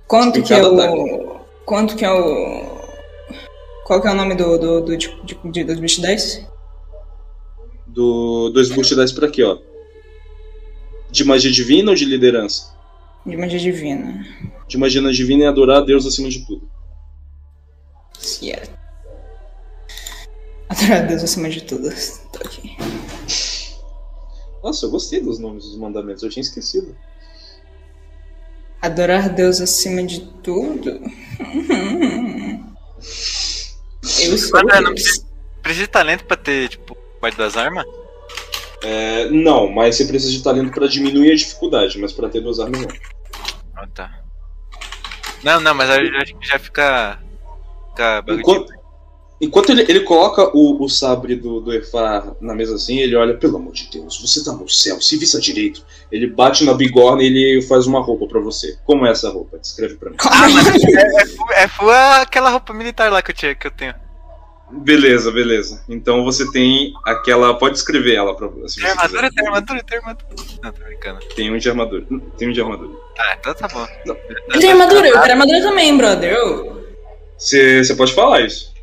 Quanto 0.06 0.43
que 0.43 0.52
é 0.52 0.62
o. 0.62 1.40
Quanto 1.64 1.97
que 1.97 2.05
é 2.05 2.10
o. 2.12 2.76
Qual 3.87 4.03
que 4.03 4.09
é 4.09 4.11
o 4.11 4.15
nome 4.15 4.35
do, 4.35 4.59
do, 4.59 4.81
do, 4.81 4.97
de, 4.97 5.09
de, 5.23 5.39
de, 5.53 5.63
dos 5.63 5.79
bichos 5.79 6.01
10? 6.01 6.45
Do 7.87 8.51
dois 8.51 8.69
boost 8.69 8.97
dice 8.97 9.15
pra 9.15 9.29
aqui, 9.29 9.45
ó. 9.45 9.59
De 11.09 11.23
magia 11.23 11.53
divina 11.53 11.91
ou 11.91 11.95
de 11.95 12.05
liderança? 12.05 12.77
De 13.25 13.37
magia 13.37 13.61
divina. 13.61 14.27
De 14.67 14.77
magia 14.77 15.01
divina 15.13 15.45
é 15.45 15.47
adorar 15.47 15.77
a 15.77 15.85
Deus 15.85 16.05
acima 16.05 16.29
de 16.29 16.45
tudo. 16.45 16.69
Certo. 18.19 18.77
Adorar 20.69 21.05
a 21.05 21.07
Deus 21.07 21.23
acima 21.23 21.49
de 21.49 21.63
tudo. 21.63 21.89
Tô 22.33 22.45
aqui. 22.45 22.77
Nossa, 24.65 24.87
eu 24.87 24.91
gostei 24.91 25.21
dos 25.21 25.39
nomes 25.39 25.63
dos 25.63 25.77
mandamentos, 25.77 26.25
eu 26.25 26.29
tinha 26.29 26.43
esquecido. 26.43 26.97
Adorar 28.83 29.33
Deus 29.33 29.61
acima 29.61 30.03
de 30.03 30.23
tudo? 30.43 31.01
Eu 34.20 34.39
sou 34.39 34.61
André, 34.61 34.81
não 34.81 34.93
precisa, 34.93 35.27
precisa 35.62 35.87
de 35.87 35.91
talento 35.91 36.24
pra 36.24 36.37
ter, 36.37 36.69
tipo, 36.69 36.97
parte 37.20 37.37
das 37.37 37.57
armas? 37.57 37.85
É, 38.83 39.28
não, 39.31 39.69
mas 39.69 39.97
você 39.97 40.05
precisa 40.05 40.33
de 40.33 40.43
talento 40.43 40.70
pra 40.70 40.87
diminuir 40.87 41.33
a 41.33 41.37
dificuldade, 41.37 41.99
mas 41.99 42.12
pra 42.12 42.28
ter 42.28 42.41
duas 42.41 42.61
armas 42.61 42.83
não. 42.83 42.89
Ah, 43.74 43.87
tá. 43.95 44.20
Não, 45.43 45.61
não, 45.61 45.74
mas 45.74 45.91
eu 45.91 46.16
acho 46.19 46.35
que 46.37 46.47
já 46.47 46.59
fica. 46.59 47.19
Fica 47.91 48.24
Enquanto, 48.28 48.73
enquanto 49.41 49.71
ele, 49.71 49.83
ele 49.83 50.01
coloca 50.01 50.51
o, 50.57 50.83
o 50.83 50.89
sabre 50.89 51.37
do, 51.37 51.61
do 51.61 51.73
Efar 51.73 52.35
na 52.41 52.55
mesa 52.55 52.75
assim, 52.77 52.99
ele 52.99 53.17
olha, 53.17 53.35
pelo 53.37 53.57
amor 53.57 53.73
de 53.73 53.89
Deus, 53.91 54.21
você 54.21 54.45
tá 54.45 54.53
no 54.53 54.69
céu, 54.69 55.01
se 55.01 55.17
vista 55.17 55.41
direito. 55.41 55.85
Ele 56.11 56.27
bate 56.27 56.65
na 56.65 56.73
bigorna 56.75 57.23
e 57.23 57.27
ele 57.27 57.63
faz 57.63 57.87
uma 57.87 58.01
roupa 58.01 58.27
pra 58.27 58.41
você. 58.41 58.77
Como 58.85 59.07
é 59.07 59.11
essa 59.11 59.29
roupa? 59.31 59.59
Descreve 59.59 59.97
pra 59.97 60.11
mim. 60.11 60.17
Ah, 60.21 60.49
mas 60.49 60.67
é, 60.67 61.27
full- 61.27 61.53
é 61.53 61.69
full 61.69 61.91
aquela 61.91 62.51
roupa 62.51 62.73
militar 62.73 63.11
lá 63.11 63.21
que 63.23 63.31
eu, 63.31 63.35
tinha, 63.35 63.55
que 63.55 63.67
eu 63.67 63.71
tenho. 63.71 63.95
Beleza, 64.69 65.31
beleza. 65.31 65.85
Então 65.89 66.25
você 66.25 66.51
tem 66.51 66.93
aquela. 67.05 67.55
Pode 67.55 67.77
escrever 67.79 68.17
ela 68.17 68.35
pra 68.35 68.49
você. 68.49 68.81
Tem 68.81 68.91
armadura, 68.91 69.31
tem 69.33 69.47
armadura, 69.47 69.85
tem 69.85 69.99
armadura. 69.99 70.27
Não, 70.61 70.73
tô 70.73 70.85
brincando. 70.85 71.21
Tem 71.37 71.55
um 71.55 71.59
de 71.59 71.69
armadura. 71.69 72.07
Tem 72.37 72.49
um 72.49 72.53
de 72.53 72.61
armadura. 72.61 72.91
Ah, 73.17 73.37
então 73.39 73.55
tá 73.55 73.69
bom. 73.69 73.87
Ele 74.51 74.61
tem 74.61 74.73
armadura, 74.73 75.07
eu 75.07 75.21
quero 75.21 75.33
armadura 75.33 75.63
também, 75.63 75.97
brother. 75.97 76.33
Eu... 76.33 76.85
Você 77.39 77.85
você 77.85 77.95
pode 77.95 78.13
falar 78.13 78.41
isso. 78.41 78.75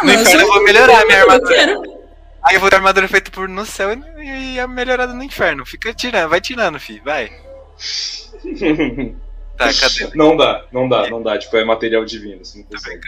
Ah, 0.00 0.04
No 0.04 0.12
inferno 0.12 0.40
eu 0.42 0.46
vou 0.48 0.62
melhorar 0.64 1.02
a 1.02 1.04
minha 1.06 1.20
armadura. 1.22 2.00
Aí 2.42 2.54
eu 2.54 2.60
vou 2.60 2.70
ter 2.70 2.76
armadura 2.76 3.06
feita 3.08 3.30
por 3.30 3.48
no 3.48 3.66
céu 3.66 3.90
e, 3.92 4.54
e 4.54 4.60
a 4.60 4.66
melhorada 4.66 5.12
no 5.12 5.22
inferno. 5.22 5.66
Fica 5.66 5.92
tirando, 5.92 6.30
vai 6.30 6.40
tirando, 6.40 6.80
fi, 6.80 7.00
vai. 7.00 7.30
Tá, 9.60 9.66
cadê? 9.74 10.10
não 10.16 10.34
dá, 10.38 10.64
não 10.72 10.88
dá, 10.88 11.10
não 11.10 11.22
dá. 11.22 11.38
Tipo, 11.38 11.54
é 11.58 11.64
material 11.66 12.02
divino. 12.02 12.42
Você 12.42 12.56
não 12.60 12.64
Tô 12.64 12.76
consegue. 12.78 13.02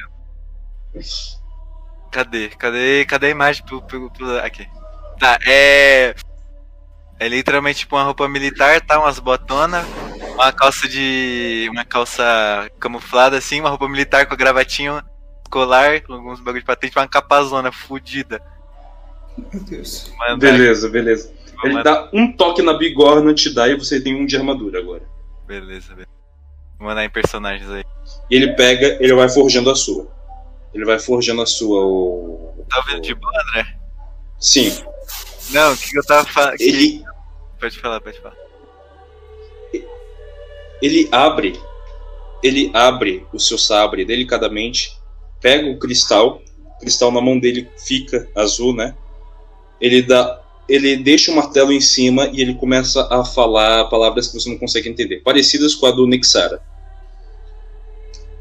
Cadê? 2.10 2.48
Cadê? 2.51 3.06
Cadê 3.06 3.27
a 3.28 3.31
imagem 3.31 3.64
pro, 3.64 3.81
pro, 3.81 4.10
pro- 4.10 4.39
Aqui. 4.40 4.69
Tá, 5.19 5.39
é. 5.47 6.14
É 7.19 7.28
literalmente 7.28 7.78
tipo 7.81 7.97
uma 7.97 8.02
roupa 8.05 8.28
militar, 8.28 8.82
tá? 8.82 8.98
Umas 8.98 9.19
botonas, 9.19 9.82
uma 10.35 10.52
calça 10.52 10.86
de. 10.86 11.69
uma 11.70 11.86
calça 11.86 12.70
camuflada 12.78 13.39
assim, 13.39 13.60
uma 13.60 13.70
roupa 13.70 13.89
militar 13.89 14.27
com 14.27 14.35
a 14.35 14.36
gravatinha 14.36 15.02
colar, 15.52 16.00
com 16.00 16.14
alguns 16.14 16.40
bagulho 16.40 16.62
de 16.62 16.66
patente, 16.66 16.96
uma 16.98 17.06
capazona 17.06 17.70
fudida. 17.70 18.42
Meu 19.52 19.62
Deus. 19.62 20.10
Beleza, 20.38 20.88
beleza. 20.88 21.30
Ele 21.62 21.74
Manda- 21.74 21.92
dá 21.92 22.10
um 22.12 22.32
toque 22.32 22.62
na 22.62 22.72
bigorna, 22.72 23.32
te 23.34 23.50
dá 23.54 23.68
e 23.68 23.76
você 23.76 24.00
tem 24.00 24.14
um 24.20 24.24
de 24.26 24.36
armadura 24.36 24.80
agora. 24.80 25.02
Beleza, 25.46 25.90
beleza. 25.90 26.08
Vou 26.78 26.88
mandar 26.88 27.04
em 27.04 27.10
personagens 27.10 27.70
aí. 27.70 27.84
E 28.30 28.34
ele 28.34 28.54
pega, 28.54 28.96
ele 29.00 29.14
vai 29.14 29.28
forjando 29.28 29.70
a 29.70 29.74
sua. 29.76 30.10
Ele 30.74 30.84
vai 30.84 30.98
forjando 30.98 31.42
a 31.42 31.46
sua. 31.46 31.84
O... 31.84 32.64
Tá 32.68 32.78
ouvindo 32.78 33.02
de 33.02 33.14
boa, 33.14 33.32
André? 33.50 33.76
Sim. 34.40 34.72
Não, 35.50 35.72
o 35.72 35.76
que 35.76 35.96
eu 35.96 36.04
tava 36.04 36.24
falando. 36.26 36.56
Ele, 36.58 37.04
Pode 37.60 37.78
falar, 37.78 38.00
pode 38.00 38.18
falar. 38.20 38.34
ele 40.80 41.08
abre. 41.12 41.60
Ele 42.42 42.70
abre 42.74 43.24
o 43.32 43.38
seu 43.38 43.56
sabre 43.56 44.04
delicadamente, 44.04 44.98
pega 45.43 45.69
o 45.69 45.78
cristal, 45.78 46.40
o 46.77 46.81
cristal 46.81 47.10
na 47.10 47.20
mão 47.20 47.39
dele 47.39 47.69
fica 47.77 48.28
azul, 48.35 48.74
né? 48.74 48.94
Ele 49.81 50.01
dá. 50.01 50.40
Ele 50.69 50.97
deixa 50.97 51.32
o 51.32 51.35
martelo 51.35 51.73
em 51.73 51.81
cima 51.81 52.28
e 52.32 52.40
ele 52.40 52.55
começa 52.55 53.06
a 53.12 53.24
falar 53.24 53.86
palavras 53.86 54.28
que 54.28 54.35
você 54.35 54.48
não 54.48 54.56
consegue 54.56 54.89
entender, 54.89 55.20
parecidas 55.20 55.74
com 55.74 55.86
a 55.86 55.90
do 55.90 56.06
Nexara. 56.06 56.62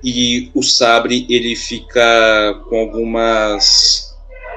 E 0.04 0.50
o 0.54 0.62
sabre 0.62 1.26
ele 1.30 1.56
fica 1.56 2.62
com 2.70 2.80
algumas 2.80 4.12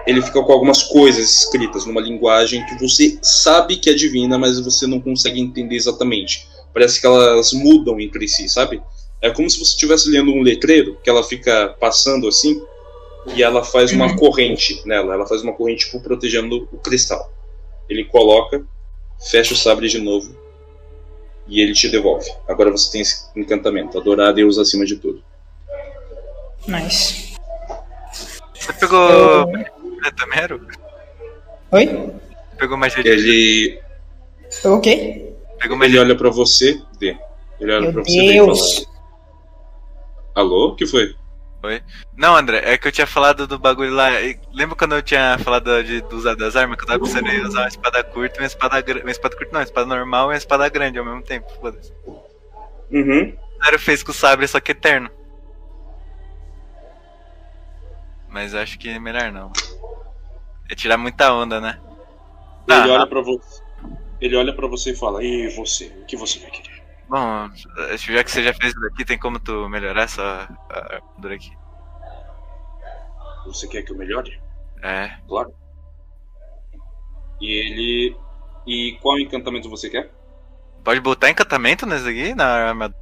ele 0.07 0.21
fica 0.21 0.43
com 0.43 0.53
algumas 0.53 0.83
coisas 0.83 1.41
escritas 1.41 1.87
numa 1.87 2.01
linguagem 2.01 2.65
que 2.67 2.79
você 2.79 3.19
sabe 3.23 3.77
que 3.77 3.89
é 3.89 3.95
divina, 3.95 4.39
mas 4.39 4.61
você 4.61 4.87
não 4.87 5.01
consegue 5.01 5.41
entender 5.41 5.77
exatamente. 5.77 6.47
Parece 6.73 7.01
que 7.01 7.07
elas 7.07 7.53
mudam 7.53 7.99
entre 7.99 8.29
si, 8.29 8.49
sabe? 8.49 8.83
É 9.25 9.31
como 9.31 9.49
se 9.49 9.59
você 9.59 9.71
estivesse 9.71 10.11
lendo 10.11 10.31
um 10.33 10.43
letreiro 10.43 10.99
que 11.03 11.09
ela 11.09 11.23
fica 11.25 11.75
passando 11.81 12.29
assim 12.29 12.63
e 13.35 13.43
ela 13.43 13.65
faz 13.65 13.91
uma 13.91 14.07
Uhum. 14.07 14.17
corrente 14.17 14.83
nela, 14.85 15.15
ela 15.15 15.27
faz 15.27 15.41
uma 15.43 15.55
corrente 15.55 15.87
tipo, 15.87 15.99
protegendo 15.99 16.69
o 16.71 16.77
cristal. 16.77 17.33
Ele 17.89 18.05
coloca, 18.05 18.63
fecha 19.31 19.55
o 19.55 19.57
sabre 19.57 19.89
de 19.89 19.99
novo 19.99 20.37
e 21.49 21.59
ele 21.63 21.73
te 21.73 21.89
devolve. 21.89 22.31
Agora 22.47 22.71
você 22.71 22.93
tem 22.93 23.01
esse 23.01 23.25
encantamento, 23.35 23.97
adorar 23.99 24.29
a 24.29 24.33
Deus 24.33 24.59
acima 24.59 24.85
de 24.85 24.97
tudo. 24.97 25.25
Nice. 26.69 27.35
Você 28.55 28.73
pegou. 28.75 29.11
Eu-? 29.11 29.47
Oi? 31.73 31.87
Você 31.87 32.57
Pegou 32.59 32.77
magia 32.77 33.03
de. 33.03 33.09
Ele, 33.09 33.81
O 34.65 34.81
quê? 34.81 35.33
Pegou 35.59 35.77
ele 35.77 35.79
magia 35.79 36.01
olha 36.01 36.15
pra 36.15 36.29
você, 36.29 36.79
vê. 37.01 37.17
Ele 37.59 37.73
olha 37.73 37.81
Meu 37.81 37.93
pra 37.95 38.03
você 38.03 38.19
e 38.21 38.33
Deus. 38.35 38.87
Alô? 40.35 40.69
O 40.69 40.77
que 40.77 40.87
foi? 40.87 41.15
Não, 42.17 42.37
André, 42.37 42.61
é 42.63 42.77
que 42.77 42.87
eu 42.87 42.93
tinha 42.93 43.07
falado 43.07 43.47
do 43.47 43.59
bagulho 43.59 43.95
lá. 43.95 44.09
Lembra 44.53 44.77
quando 44.77 44.95
eu 44.95 45.03
tinha 45.03 45.39
falado 45.39 45.83
de, 45.83 46.03
do 46.03 46.17
usar 46.17 46.35
das 46.35 46.57
armas? 46.57 46.77
Que 46.77 46.83
eu 46.83 46.89
tava 46.89 47.01
pensando 47.03 47.29
em 47.29 47.43
usar 47.43 47.63
uma 47.63 47.69
espada 47.69 48.05
curta 48.05 48.37
e 48.37 48.41
uma 48.41 48.47
espada 48.47 48.81
grande. 48.83 49.05
Uma 49.05 49.11
espada 49.11 49.37
curta 49.37 49.53
não, 49.53 49.61
uma 49.61 49.65
espada 49.65 49.87
normal 49.87 50.25
e 50.25 50.29
uma 50.33 50.37
espada 50.37 50.69
grande 50.69 50.99
ao 50.99 51.05
mesmo 51.05 51.23
tempo. 51.23 51.51
Foda-se. 51.61 51.93
Uhum. 52.91 53.35
O 53.61 53.65
Zero 53.65 53.79
fez 53.79 54.03
com 54.03 54.11
o 54.11 54.15
sabre, 54.15 54.47
só 54.47 54.61
que 54.61 54.73
eterno. 54.73 55.11
Mas 58.29 58.55
acho 58.55 58.79
que 58.79 58.89
é 58.89 58.99
melhor 58.99 59.33
não. 59.33 59.51
É 60.71 60.75
tirar 60.75 60.99
muita 60.99 61.33
onda, 61.33 61.61
né? 61.61 61.81
Ele 62.69 62.91
Ah, 62.91 62.95
olha 62.95 63.07
para 63.07 63.23
você. 63.23 63.63
Ele 64.21 64.37
olha 64.37 64.53
para 64.55 64.67
você 64.67 64.91
e 64.91 64.97
fala: 64.97 65.23
"E 65.23 65.49
você? 65.49 65.87
O 66.03 66.05
que 66.05 66.17
você 66.17 66.39
vai 66.41 66.51
querer?" 66.51 66.74
Bom, 67.09 67.51
já 67.97 68.25
que 68.25 68.31
você 68.31 68.43
já 68.43 68.55
fez 68.55 68.73
isso 68.73 68.81
daqui, 68.81 69.05
tem 69.05 69.19
como 69.19 69.39
tu 69.39 69.69
melhorar 69.69 70.03
essa 70.03 70.49
armadura 70.71 71.35
aqui? 71.35 71.53
Você 73.47 73.69
quer 73.69 73.83
que 73.83 73.93
eu 73.93 73.97
melhore? 73.97 74.41
É. 74.83 75.17
Claro. 75.29 75.55
E 77.41 77.47
ele 77.53 78.17
e 78.67 78.99
qual 79.03 79.19
encantamento 79.19 79.69
você 79.69 79.91
quer? 79.91 80.11
Pode 80.83 81.01
botar 81.01 81.31
encantamento 81.31 81.85
nesse 81.87 82.09
aqui? 82.09 82.35
Na 82.35 82.47
armadura? 82.69 82.99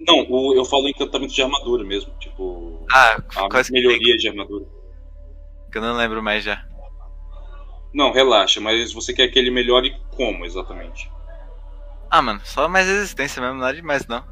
Não, 0.00 0.26
o- 0.28 0.54
eu 0.54 0.64
falo 0.64 0.88
encantamento 0.88 1.32
de 1.32 1.42
armadura 1.42 1.84
mesmo, 1.84 2.12
tipo 2.18 2.84
Ah, 2.92 3.14
a 3.36 3.48
que 3.48 3.48
tem, 3.48 3.72
melhoria 3.72 4.16
de 4.16 4.28
armadura. 4.28 4.66
que 5.70 5.78
eu 5.78 5.82
não 5.82 5.96
lembro 5.96 6.22
mais 6.22 6.42
já. 6.44 6.64
Não, 7.92 8.12
relaxa, 8.12 8.60
mas 8.60 8.92
você 8.92 9.12
quer 9.12 9.28
que 9.28 9.38
ele 9.38 9.50
melhore 9.50 9.96
como 10.10 10.44
exatamente? 10.44 11.10
Ah, 12.10 12.22
mano, 12.22 12.40
só 12.44 12.68
mais 12.68 12.86
resistência 12.86 13.40
mesmo, 13.40 13.58
nada 13.58 13.74
demais 13.74 14.06
não. 14.06 14.24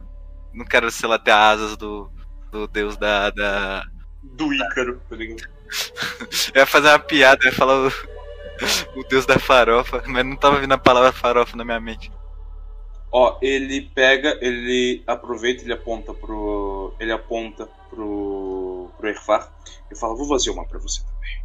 Não 0.53 0.65
quero, 0.65 0.91
sei 0.91 1.09
lá, 1.09 1.19
ter 1.19 1.31
asas 1.31 1.77
do, 1.77 2.11
do 2.51 2.67
deus 2.67 2.97
da, 2.97 3.31
da. 3.31 3.85
Do 4.23 4.53
Ícaro, 4.53 5.01
tá 5.09 5.17
ligado? 5.17 5.49
Eu 6.55 6.61
ia 6.61 6.67
fazer 6.67 6.89
uma 6.89 6.99
piada, 6.99 7.39
eu 7.45 7.51
ia 7.51 7.57
falar 7.57 7.87
o, 7.87 7.87
o 8.99 9.05
deus 9.05 9.25
da 9.25 9.39
farofa, 9.39 10.03
mas 10.07 10.27
não 10.27 10.35
tava 10.35 10.59
vindo 10.59 10.73
a 10.73 10.79
palavra 10.79 11.13
farofa 11.13 11.57
na 11.57 11.65
minha 11.65 11.79
mente. 11.79 12.11
Ó, 13.13 13.39
ele 13.41 13.83
pega, 13.95 14.39
ele 14.41 15.03
aproveita, 15.07 15.63
ele 15.63 15.73
aponta 15.73 16.13
pro. 16.13 16.95
Ele 16.99 17.13
aponta 17.13 17.69
pro. 17.89 18.91
pro 18.97 19.09
Erfar 19.09 19.53
e 19.91 19.97
fala, 19.97 20.17
vou 20.17 20.29
fazer 20.29 20.51
uma 20.51 20.67
pra 20.67 20.79
você 20.79 21.03
também. 21.03 21.45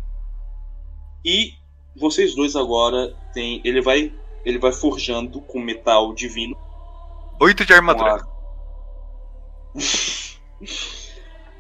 E 1.24 1.54
vocês 1.96 2.36
dois 2.36 2.56
agora 2.56 3.16
tem. 3.34 3.62
Ele 3.64 3.82
vai. 3.82 4.12
Ele 4.44 4.60
vai 4.60 4.72
forjando 4.72 5.42
com 5.42 5.60
metal 5.60 6.14
divino. 6.14 6.56
Oito 7.40 7.66
de 7.66 7.74
armadura. 7.74 8.28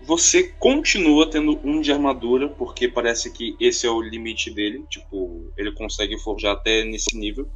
Você 0.03 0.44
continua 0.60 1.28
tendo 1.30 1.60
um 1.64 1.82
de 1.82 1.91
armadura, 1.91 2.48
porque 2.48 2.88
parece 2.88 3.32
que 3.32 3.56
esse 3.60 3.88
é 3.88 3.90
o 3.90 4.02
limite 4.02 4.52
dele. 4.52 4.86
Tipo, 4.88 5.52
ele 5.57 5.72
consegue 5.72 6.20
forjar 6.20 6.53
até 6.53 6.84
nesse 6.84 7.18
nível. 7.18 7.49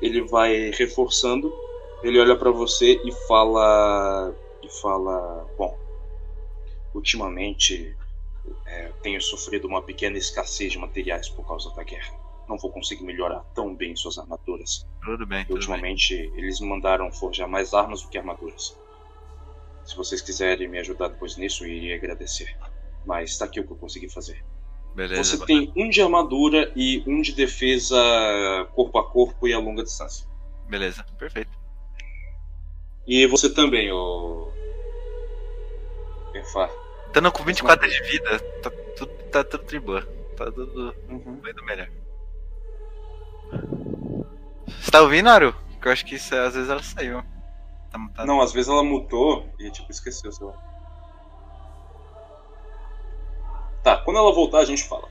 Ele, 0.00 0.22
vai 0.22 0.70
reforçando. 0.70 1.52
Ele 2.02 2.18
olha 2.18 2.36
pra 2.36 2.50
você 2.50 2.98
e 3.04 3.12
fala. 3.28 4.34
E 4.62 4.80
fala. 4.80 5.46
Bom, 5.58 5.76
ultimamente 6.94 7.94
é, 8.76 8.92
tenho 9.02 9.20
sofrido 9.20 9.66
uma 9.66 9.82
pequena 9.82 10.18
escassez 10.18 10.72
de 10.72 10.78
materiais 10.78 11.28
por 11.28 11.46
causa 11.46 11.74
da 11.74 11.82
guerra. 11.82 12.14
Não 12.46 12.58
vou 12.58 12.70
conseguir 12.70 13.04
melhorar 13.04 13.40
tão 13.54 13.74
bem 13.74 13.96
suas 13.96 14.18
armaduras. 14.18 14.86
Tudo 15.02 15.26
bem, 15.26 15.44
tudo 15.44 15.48
bem. 15.48 15.56
ultimamente 15.56 16.14
eles 16.36 16.60
me 16.60 16.68
mandaram 16.68 17.10
forjar 17.10 17.48
mais 17.48 17.72
armas 17.72 18.02
do 18.02 18.08
que 18.08 18.18
armaduras. 18.18 18.78
Se 19.84 19.96
vocês 19.96 20.20
quiserem 20.20 20.68
me 20.68 20.78
ajudar 20.78 21.08
depois 21.08 21.36
nisso, 21.36 21.64
eu 21.64 21.68
iria 21.68 21.96
agradecer. 21.96 22.56
Mas 23.06 23.38
tá 23.38 23.46
aqui 23.46 23.60
o 23.60 23.66
que 23.66 23.72
eu 23.72 23.76
consegui 23.76 24.08
fazer. 24.08 24.44
Beleza. 24.94 25.22
Você 25.36 25.46
tem 25.46 25.72
um 25.76 25.88
de 25.88 26.02
armadura 26.02 26.72
e 26.76 27.02
um 27.06 27.20
de 27.20 27.32
defesa 27.32 27.96
corpo 28.74 28.98
a 28.98 29.10
corpo 29.10 29.46
e 29.48 29.52
a 29.52 29.58
longa 29.58 29.82
distância. 29.82 30.26
Beleza, 30.68 31.04
perfeito. 31.18 31.50
E 33.06 33.26
você 33.26 33.52
também, 33.52 33.90
ô. 33.92 34.50
Perfar. 36.32 36.70
Tando 37.16 37.32
com 37.32 37.42
24 37.44 37.88
de 37.88 38.02
vida, 38.02 38.38
tá 38.62 38.70
tudo, 38.94 39.10
tá 39.32 39.42
tudo. 39.42 40.02
Tá 40.36 40.44
tudo 40.52 40.94
Uhum. 41.08 41.40
do 41.40 41.64
melhor. 41.64 41.88
Você 44.68 44.90
tá 44.90 45.00
ouvindo, 45.00 45.30
Aru? 45.30 45.54
Que 45.80 45.88
eu 45.88 45.92
acho 45.92 46.04
que 46.04 46.16
isso, 46.16 46.36
às 46.36 46.54
vezes 46.54 46.68
ela 46.68 46.82
saiu. 46.82 47.24
Tá. 47.90 48.26
Não, 48.26 48.42
às 48.42 48.52
vezes 48.52 48.68
ela 48.68 48.84
mutou 48.84 49.50
e 49.58 49.70
tipo, 49.70 49.90
esqueceu, 49.90 50.30
sei 50.30 50.46
lá. 50.46 50.52
Tá, 53.82 53.96
quando 53.96 54.18
ela 54.18 54.34
voltar 54.34 54.58
a 54.58 54.64
gente 54.66 54.84
fala. 54.86 55.08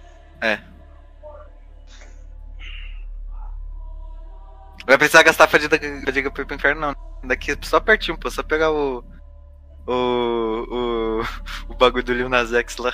Vai 4.85 4.95
precisar 4.99 5.23
gastar 5.23 5.47
fadiga, 5.47 5.79
fadiga 6.05 6.29
pra 6.29 6.43
ir 6.43 6.45
pro 6.45 6.55
inferno, 6.55 6.81
não. 6.81 6.95
Daqui 7.27 7.53
é 7.53 7.57
só 7.63 7.79
pertinho, 7.79 8.15
pô. 8.15 8.29
Só 8.29 8.43
pegar 8.43 8.71
o. 8.71 9.03
O. 9.87 9.91
O. 9.91 11.21
O 11.69 11.75
bagulho 11.75 12.03
do 12.03 12.13
Lil 12.13 12.29
Nas 12.29 12.53
X 12.53 12.77
lá. 12.77 12.93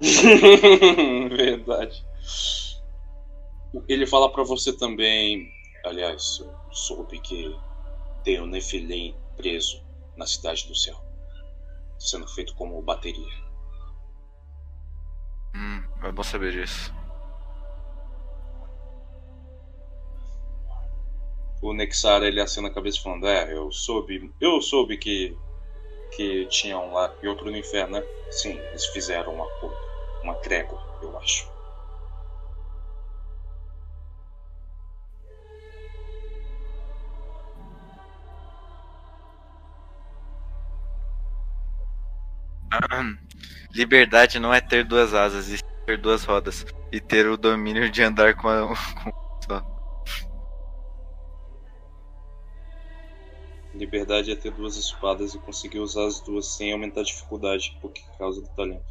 Verdade. 1.30 2.04
Ele 3.88 4.06
fala 4.06 4.30
pra 4.30 4.44
você 4.44 4.72
também. 4.76 5.50
Aliás, 5.84 6.40
eu 6.40 6.54
soube 6.72 7.20
que 7.20 7.54
tem 8.22 8.40
um 8.40 8.46
Nefilim 8.46 9.14
preso 9.36 9.84
na 10.16 10.26
cidade 10.26 10.66
do 10.66 10.74
céu, 10.74 10.96
sendo 11.98 12.26
feito 12.28 12.54
como 12.54 12.80
bateria. 12.82 13.44
Hum, 15.54 15.82
é 16.02 16.12
bom 16.12 16.22
saber 16.22 16.52
disso. 16.52 16.92
O 21.62 21.72
Nexara 21.72 22.26
ele 22.26 22.40
acena 22.40 22.68
a 22.68 22.74
cabeça 22.74 23.00
falando: 23.02 23.26
É, 23.26 23.52
eu 23.52 23.70
soube, 23.72 24.32
eu 24.40 24.60
soube 24.60 24.98
que 24.98 25.36
que 26.16 26.46
tinham 26.46 26.92
lá 26.92 27.12
e 27.22 27.28
outro 27.28 27.50
no 27.50 27.56
inferno, 27.56 27.98
né? 27.98 28.06
Sim, 28.30 28.58
eles 28.70 28.86
fizeram 28.86 29.34
um 29.34 29.42
acordo, 29.42 29.76
uma 30.22 30.34
trégua, 30.34 30.80
eu 31.02 31.16
acho. 31.18 31.54
Liberdade 43.74 44.38
não 44.38 44.54
é 44.54 44.60
ter 44.60 44.84
duas 44.84 45.12
asas, 45.14 45.52
e 45.52 45.58
ter 45.84 45.98
duas 45.98 46.24
rodas, 46.24 46.64
e 46.92 47.00
ter 47.00 47.26
o 47.26 47.36
domínio 47.36 47.90
de 47.90 48.02
andar 48.02 48.34
com, 48.36 48.48
a, 48.48 48.68
com 49.02 49.23
Liberdade 53.74 54.30
é 54.30 54.36
ter 54.36 54.52
duas 54.52 54.76
espadas 54.76 55.34
e 55.34 55.38
conseguir 55.38 55.80
usar 55.80 56.06
as 56.06 56.20
duas 56.20 56.46
sem 56.46 56.72
aumentar 56.72 57.00
a 57.00 57.04
dificuldade 57.04 57.76
por 57.80 57.92
causa 58.16 58.40
do 58.40 58.48
talento. 58.48 58.84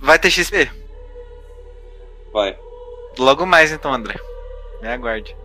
Vai 0.00 0.18
ter 0.18 0.30
XP? 0.30 0.70
Vai. 2.32 2.56
Logo 3.18 3.44
mais 3.44 3.72
então, 3.72 3.92
André. 3.92 4.14
Me 4.80 4.88
aguarde. 4.88 5.36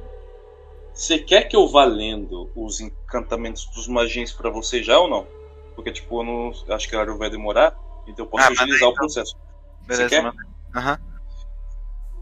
Você 0.94 1.18
quer 1.20 1.44
que 1.46 1.56
eu 1.56 1.68
vá 1.68 1.84
lendo 1.84 2.50
os 2.56 2.80
encantamentos 2.80 3.66
dos 3.66 3.88
magias 3.88 4.32
pra 4.32 4.50
você 4.50 4.82
já 4.84 4.98
ou 5.00 5.10
não? 5.10 5.28
Porque, 5.76 5.92
tipo, 5.92 6.22
eu 6.22 6.24
não 6.24 6.74
acho 6.74 6.88
que 6.88 6.96
a 6.96 7.00
hora 7.00 7.14
vai 7.16 7.30
demorar, 7.30 7.76
então 8.08 8.24
eu 8.26 8.30
posso 8.30 8.46
Ah, 8.46 8.48
agilizar 8.52 8.88
o 8.88 8.92
então. 8.92 8.94
processo. 8.94 9.36
Beleza, 9.82 10.10
quer? 10.10 10.22
mano. 10.24 10.38
Aham. 10.74 11.00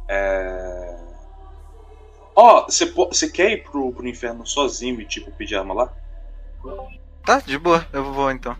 É. 0.07 0.92
Ó, 2.35 2.65
você 2.65 2.85
po- 2.87 3.07
você 3.07 3.29
quer 3.29 3.51
ir 3.51 3.63
pro, 3.63 3.91
pro 3.93 4.07
inferno 4.07 4.45
sozinho 4.45 4.99
e, 4.99 5.05
tipo, 5.05 5.31
pedir 5.31 5.55
arma 5.55 5.73
lá? 5.73 5.93
Tá, 7.25 7.39
de 7.39 7.57
boa, 7.57 7.85
eu 7.93 8.11
vou 8.11 8.31
então. 8.31 8.55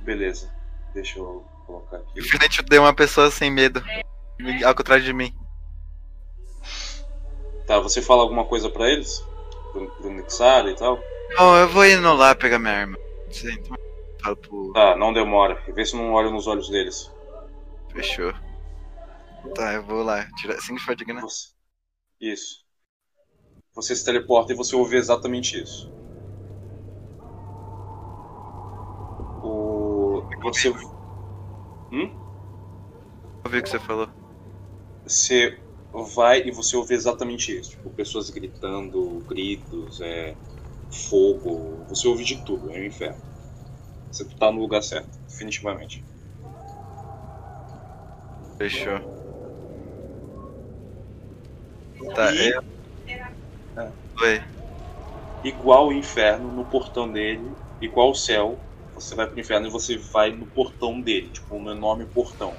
Beleza. 0.00 0.50
Deixa 0.94 1.18
eu 1.18 1.44
colocar 1.66 1.96
aqui. 1.98 2.20
Infelizmente 2.20 2.58
eu 2.60 2.64
dei 2.66 2.78
uma 2.78 2.94
pessoa 2.94 3.30
sem 3.30 3.50
medo. 3.50 3.82
Ao 4.64 4.74
contrário 4.74 5.04
de 5.04 5.12
mim. 5.12 5.34
Tá, 7.66 7.78
você 7.78 8.02
fala 8.02 8.22
alguma 8.22 8.44
coisa 8.44 8.68
pra 8.68 8.88
eles? 8.90 9.24
Pro, 9.72 9.86
pro 9.90 10.10
Nixara 10.12 10.70
e 10.70 10.74
tal? 10.76 10.98
Bom, 11.38 11.56
eu 11.56 11.68
vou 11.68 11.86
indo 11.86 12.12
lá 12.14 12.34
pegar 12.34 12.58
minha 12.58 12.74
arma. 12.74 12.98
Então 13.28 13.76
fala 14.22 14.36
pro. 14.36 14.72
Tá, 14.72 14.96
não 14.96 15.12
demora. 15.12 15.62
Vê 15.74 15.84
se 15.84 15.94
eu 15.94 16.00
não 16.00 16.12
olho 16.12 16.30
nos 16.30 16.46
olhos 16.46 16.68
deles. 16.68 17.10
Fechou. 17.92 18.32
Tá, 19.54 19.72
eu 19.74 19.82
vou 19.84 20.02
lá. 20.02 20.26
Tirar 20.36 20.60
cinco 20.60 20.80
de 20.80 20.84
fadiga, 20.86 21.14
né? 21.14 21.20
Você- 21.22 21.51
Isso. 22.22 22.64
Você 23.74 23.96
se 23.96 24.04
teleporta 24.04 24.52
e 24.52 24.56
você 24.56 24.76
ouve 24.76 24.96
exatamente 24.96 25.60
isso. 25.60 25.90
O. 29.42 30.22
Você. 30.44 30.70
Hum? 31.90 32.08
Ouvi 33.44 33.58
o 33.58 33.62
que 33.62 33.68
você 33.68 33.78
falou. 33.80 34.08
Você 35.04 35.58
vai 36.14 36.46
e 36.46 36.52
você 36.52 36.76
ouve 36.76 36.94
exatamente 36.94 37.58
isso. 37.58 37.70
Tipo, 37.70 37.90
pessoas 37.90 38.30
gritando, 38.30 39.20
gritos, 39.28 40.00
é. 40.00 40.36
fogo. 41.10 41.84
Você 41.88 42.06
ouve 42.06 42.22
de 42.22 42.44
tudo, 42.44 42.70
é 42.70 42.78
um 42.78 42.86
inferno. 42.86 43.20
Você 44.12 44.24
tá 44.36 44.52
no 44.52 44.60
lugar 44.60 44.82
certo, 44.82 45.18
definitivamente. 45.26 46.04
Fechou. 48.58 49.21
Tá, 52.14 52.32
E- 52.32 52.50
eu. 52.50 52.62
Oi. 54.20 54.42
igual 55.44 55.88
o 55.88 55.92
inferno 55.92 56.50
no 56.52 56.64
portão 56.64 57.10
dele, 57.10 57.50
igual 57.80 58.10
o 58.10 58.14
céu, 58.14 58.58
você 58.94 59.14
vai 59.14 59.26
pro 59.26 59.40
inferno 59.40 59.66
e 59.66 59.70
você 59.70 59.96
vai 59.96 60.30
no 60.30 60.46
portão 60.46 61.00
dele, 61.00 61.28
tipo 61.28 61.56
um 61.56 61.70
enorme 61.70 62.04
portão. 62.06 62.54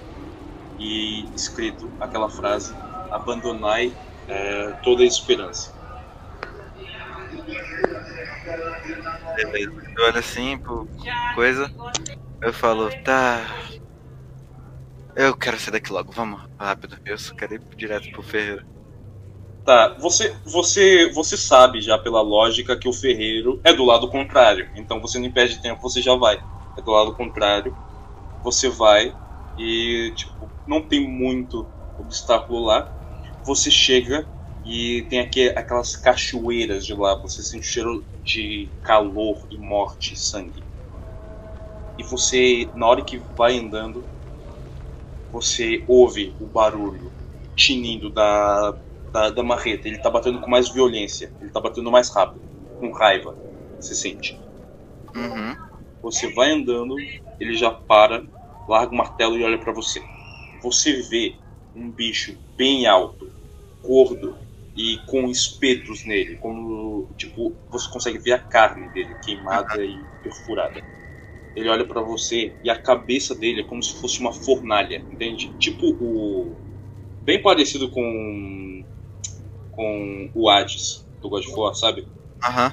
E 0.80 1.24
escrito 1.36 1.90
aquela 2.00 2.30
frase: 2.30 2.74
abandonai 3.12 3.96
é, 4.28 4.72
toda 4.84 5.04
a 5.04 5.06
esperança. 5.06 5.72
Beleza. 9.36 9.72
Eu 9.98 10.06
olho 10.06 10.18
assim 10.20 10.58
pro 10.58 10.88
coisa. 11.36 11.72
Eu 12.42 12.52
falo, 12.54 12.90
tá. 13.04 13.46
Eu 15.16 15.36
quero 15.38 15.60
sair 15.60 15.72
daqui 15.74 15.94
logo, 15.94 16.12
vamos, 16.12 16.42
rápido. 16.60 16.98
Eu 17.06 17.18
só 17.18 17.36
quero 17.36 17.56
ir 17.56 17.62
direto 17.78 18.12
pro 18.12 18.24
ferreiro. 18.24 18.66
Tá, 19.64 19.96
você, 19.98 20.36
você, 20.44 21.10
você 21.14 21.38
sabe 21.38 21.80
já 21.82 21.98
pela 21.98 22.22
lógica 22.22 22.78
que 22.78 22.88
o 22.88 22.92
ferreiro 22.94 23.62
é 23.64 23.74
do 23.74 23.86
lado 23.86 24.10
contrário, 24.10 24.70
então 24.76 25.00
você 25.00 25.18
não 25.20 25.32
perde 25.32 25.62
tempo, 25.62 25.82
você 25.82 26.02
já 26.02 26.16
vai. 26.16 26.42
É 26.76 26.82
do 26.82 26.92
lado 26.92 27.16
contrário, 27.16 27.78
você 28.42 28.70
vai 28.70 29.18
e 29.58 30.14
tipo 30.18 30.54
não 30.68 30.88
tem 30.88 31.08
muito 31.10 31.74
obstáculo 31.98 32.62
lá. 32.66 32.92
Você 33.46 33.72
chega 33.72 34.30
e 34.64 35.08
tem 35.10 35.20
aqui 35.22 35.50
aquelas 35.50 35.96
cachoeiras 35.96 36.86
de 36.86 36.94
lá, 36.96 37.16
você 37.22 37.44
sente 37.44 37.64
o 37.68 37.70
cheiro 37.70 38.08
de 38.24 38.74
calor 38.84 39.48
e 39.52 39.58
morte 39.60 40.14
e 40.16 40.18
sangue. 40.18 40.66
E 41.98 42.04
você, 42.04 42.72
na 42.76 42.86
hora 42.86 43.04
que 43.04 43.18
vai 43.18 43.58
andando, 43.58 44.08
você 45.30 45.84
ouve 45.88 46.36
o 46.40 46.48
barulho 46.48 47.14
tinindo 47.56 48.12
da 48.12 48.83
da, 49.14 49.30
da 49.30 49.44
marreta. 49.44 49.88
Ele 49.88 50.00
tá 50.00 50.10
batendo 50.10 50.42
com 50.42 50.50
mais 50.50 50.70
violência. 50.70 51.32
Ele 51.40 51.52
tá 51.52 51.62
batendo 51.62 51.92
mais 51.92 52.10
rápido. 52.10 52.44
Com 52.80 52.92
raiva. 52.92 53.38
Você 53.80 53.96
sente. 53.96 54.38
Uhum. 55.16 55.56
Você 56.02 56.34
vai 56.34 56.52
andando, 56.52 56.96
ele 57.40 57.56
já 57.56 57.72
para, 57.72 58.26
larga 58.68 58.92
o 58.92 58.98
martelo 58.98 59.38
e 59.38 59.44
olha 59.44 59.58
pra 59.58 59.72
você. 59.72 60.02
Você 60.62 61.02
vê 61.04 61.36
um 61.76 61.90
bicho 61.90 62.38
bem 62.58 62.86
alto, 62.86 63.32
gordo 63.82 64.38
e 64.76 64.98
com 65.08 65.30
espetos 65.30 66.06
nele. 66.06 66.36
Como, 66.38 67.08
tipo, 67.18 67.56
você 67.70 67.90
consegue 67.90 68.18
ver 68.18 68.34
a 68.34 68.40
carne 68.40 68.90
dele 68.90 69.16
queimada 69.24 69.84
e 69.84 70.04
perfurada. 70.22 70.84
Ele 71.56 71.70
olha 71.70 71.86
pra 71.86 72.02
você 72.02 72.56
e 72.64 72.70
a 72.70 72.82
cabeça 72.82 73.36
dele 73.36 73.62
é 73.62 73.64
como 73.64 73.82
se 73.82 73.94
fosse 73.94 74.20
uma 74.20 74.34
fornalha, 74.34 75.04
entende? 75.12 75.54
Tipo 75.60 75.86
o. 76.02 76.58
Bem 77.22 77.42
parecido 77.42 77.90
com. 77.90 78.84
Com 79.74 80.30
o 80.34 80.50
Hades 80.50 81.06
do 81.22 81.30
God 81.30 81.44
of 81.46 81.60
War, 81.60 81.74
sabe? 81.74 82.08
Aham. 82.46 82.72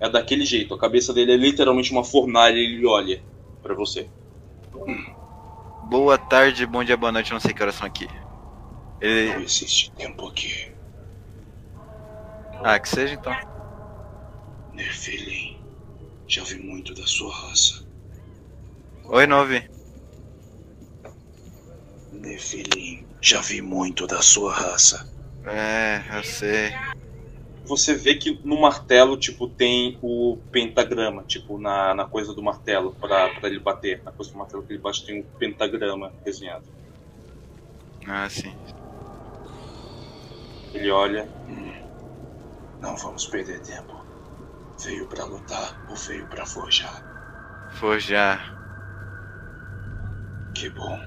É 0.00 0.08
daquele 0.08 0.44
jeito. 0.44 0.74
A 0.74 0.78
cabeça 0.78 1.12
dele 1.12 1.32
é 1.32 1.36
literalmente 1.36 1.90
uma 1.90 2.04
fornalha 2.04 2.56
e 2.56 2.76
ele 2.76 2.86
olha 2.86 3.20
pra 3.62 3.74
você. 3.74 4.08
Boa 5.82 6.18
tarde, 6.18 6.66
bom 6.66 6.84
dia, 6.84 6.96
boa 6.96 7.10
noite, 7.10 7.32
não 7.32 7.40
sei 7.40 7.52
que 7.52 7.62
horas 7.62 7.74
são 7.74 7.86
aqui. 7.86 8.08
Ele. 9.00 9.32
Não 9.32 9.40
existe 9.40 9.90
tempo 9.92 10.26
aqui. 10.26 10.52
Ah, 12.62 12.78
que 12.78 12.88
seja 12.88 13.14
então. 13.14 13.34
Nefilim, 14.72 15.56
já 16.26 16.44
vi 16.44 16.58
muito 16.58 16.94
da 16.94 17.06
sua 17.06 17.32
raça. 17.32 17.72
Oi, 19.04 19.32
ouvi. 19.32 19.66
Nefilim, 22.12 23.06
já 23.22 23.40
vi 23.40 23.62
muito 23.62 24.06
da 24.06 24.20
sua 24.20 24.52
raça. 24.52 25.17
É, 25.44 26.02
eu 26.18 26.22
sei. 26.24 26.70
Você 27.64 27.94
vê 27.94 28.14
que 28.14 28.40
no 28.44 28.60
martelo, 28.60 29.18
tipo, 29.18 29.48
tem 29.48 29.98
o 30.02 30.38
pentagrama, 30.50 31.22
tipo, 31.24 31.58
na, 31.58 31.94
na 31.94 32.04
coisa 32.06 32.34
do 32.34 32.42
martelo, 32.42 32.92
pra, 32.94 33.28
pra 33.28 33.48
ele 33.48 33.60
bater. 33.60 34.02
Na 34.04 34.12
coisa 34.12 34.32
do 34.32 34.38
martelo 34.38 34.62
que 34.64 34.72
ele 34.72 34.80
bate 34.80 35.04
tem 35.04 35.20
um 35.20 35.24
pentagrama 35.38 36.12
desenhado. 36.24 36.64
Ah, 38.06 38.28
sim. 38.30 38.52
Ele 40.72 40.90
olha. 40.90 41.28
"Hum, 41.46 41.72
não 42.80 42.96
vamos 42.96 43.26
perder 43.26 43.60
tempo. 43.60 43.98
Veio 44.82 45.06
pra 45.08 45.24
lutar 45.24 45.76
ou 45.88 45.96
veio 45.96 46.26
pra 46.26 46.46
forjar? 46.46 47.02
Forjar. 47.78 48.40
Que 50.54 50.68
bom. 50.70 51.00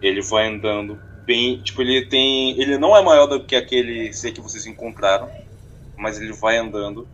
Ele 0.00 0.22
vai 0.22 0.48
andando 0.48 1.00
bem. 1.30 1.62
Tipo, 1.62 1.82
ele 1.82 2.06
tem. 2.06 2.60
Ele 2.60 2.76
não 2.76 2.96
é 2.96 3.02
maior 3.02 3.26
do 3.26 3.44
que 3.44 3.54
aquele 3.54 4.12
ser 4.12 4.32
que 4.32 4.40
vocês 4.40 4.66
encontraram. 4.66 5.30
Mas 5.96 6.20
ele 6.20 6.32
vai 6.32 6.56
andando 6.56 7.06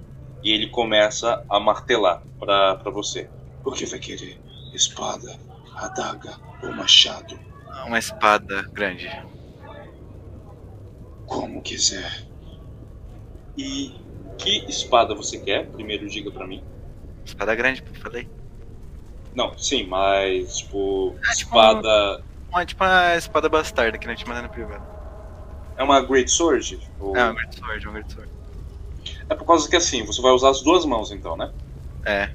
e 0.43 0.53
ele 0.53 0.69
começa 0.69 1.45
a 1.51 1.61
martelar 1.61 2.23
pra, 2.39 2.77
pra 2.77 2.91
você. 2.91 3.29
O 3.63 3.73
que 3.73 3.85
vai 3.85 3.99
querer? 3.99 4.41
Espada, 4.73 5.39
adaga 5.75 6.39
ou 6.63 6.73
machado? 6.73 7.39
Uma 7.87 7.99
espada 7.99 8.63
grande. 8.73 9.11
Como 11.27 11.61
quiser. 11.61 12.27
E 13.59 13.93
que 14.39 14.65
espada 14.69 15.15
você 15.15 15.39
quer? 15.39 15.67
Primeiro 15.67 16.09
diga 16.09 16.31
pra 16.31 16.47
mim. 16.47 16.63
Espada 17.25 17.55
grande, 17.55 17.83
falei. 18.01 18.29
Não, 19.35 19.59
sim, 19.59 19.85
mas 19.85 20.59
tipo, 20.59 21.11
tipo 21.11 21.33
espada. 21.33 22.25
Uma, 22.51 22.65
tipo 22.65 22.83
uma 22.85 23.17
espada 23.17 23.49
bastarda 23.49 23.99
que 23.99 24.07
não 24.07 24.15
te 24.15 24.27
manda 24.27 24.43
no 24.43 24.49
privado. 24.49 24.85
É 25.77 25.83
uma 25.83 26.01
Great 26.01 26.31
Sword? 26.31 26.79
Ou- 26.99 27.17
É, 27.17 27.25
uma 27.25 27.35
Great 27.35 27.57
Sword, 27.59 27.87
uma 27.87 27.93
Great 27.95 28.13
Sword. 28.13 28.33
É 29.29 29.35
por 29.35 29.45
causa 29.45 29.69
que 29.69 29.77
assim, 29.77 30.05
você 30.05 30.21
vai 30.23 30.33
usar 30.33 30.51
as 30.51 30.63
duas 30.63 30.85
mãos 30.85 31.11
então, 31.11 31.37
né? 31.37 31.51
É. 32.05 32.29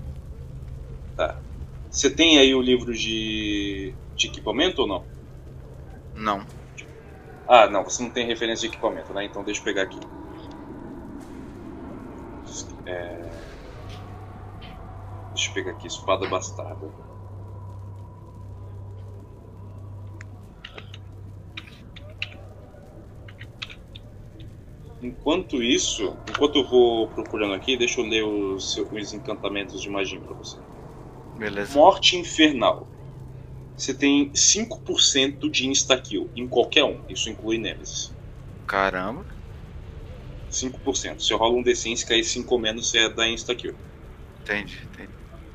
Tá. 1.15 1.35
Você 1.89 2.09
tem 2.09 2.38
aí 2.39 2.53
o 2.53 2.61
livro 2.61 2.93
de, 2.93 3.93
de 4.15 4.27
equipamento 4.27 4.81
ou 4.83 4.88
não? 4.88 5.05
Não. 6.15 6.45
Ah, 7.47 7.67
não, 7.67 7.83
você 7.83 8.01
não 8.03 8.09
tem 8.09 8.25
referência 8.25 8.67
de 8.67 8.73
equipamento, 8.73 9.13
né? 9.13 9.25
Então 9.25 9.43
deixa 9.43 9.59
eu 9.59 9.65
pegar 9.65 9.83
aqui. 9.83 9.99
É... 12.85 13.31
Deixa 15.33 15.49
eu 15.49 15.53
pegar 15.53 15.71
aqui, 15.71 15.88
espada 15.88 16.27
bastarda. 16.27 16.88
Enquanto 25.01 25.63
isso, 25.63 26.15
enquanto 26.29 26.59
eu 26.59 26.67
vou 26.67 27.07
procurando 27.07 27.53
aqui, 27.53 27.75
deixa 27.75 27.99
eu 27.99 28.05
ler 28.05 28.23
os, 28.23 28.77
os 28.77 29.13
encantamentos 29.13 29.81
de 29.81 29.89
magia 29.89 30.19
pra 30.19 30.35
você. 30.35 30.57
Beleza. 31.37 31.77
Morte 31.77 32.17
Infernal. 32.17 32.87
Você 33.75 33.95
tem 33.95 34.29
5% 34.29 35.49
de 35.49 35.67
insta-kill 35.67 36.29
em 36.35 36.47
qualquer 36.47 36.83
um. 36.83 37.01
Isso 37.09 37.29
inclui 37.29 37.57
Nemesis. 37.57 38.13
Caramba. 38.67 39.25
5%. 40.51 41.19
Se 41.19 41.33
eu 41.33 41.37
rolo 41.37 41.57
um 41.57 41.63
D100, 41.63 41.95
se 41.95 42.05
cair 42.05 42.23
5 42.23 42.53
ou 42.53 42.59
menos, 42.59 42.89
você 42.89 42.99
é 42.99 43.09
da 43.09 43.27
insta-kill. 43.27 43.73
Entendi, 44.43 44.77
entendi. 44.83 45.09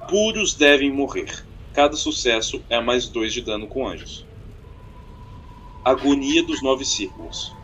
Puros 0.09 0.55
devem 0.55 0.91
morrer. 0.91 1.45
Cada 1.73 1.95
sucesso 1.97 2.63
é 2.69 2.81
mais 2.81 3.07
2 3.09 3.33
de 3.33 3.43
dano 3.43 3.67
com 3.67 3.87
anjos. 3.87 4.27
Agonia 5.85 6.43
dos 6.43 6.63
Nove 6.63 6.85
Círculos. 6.85 7.56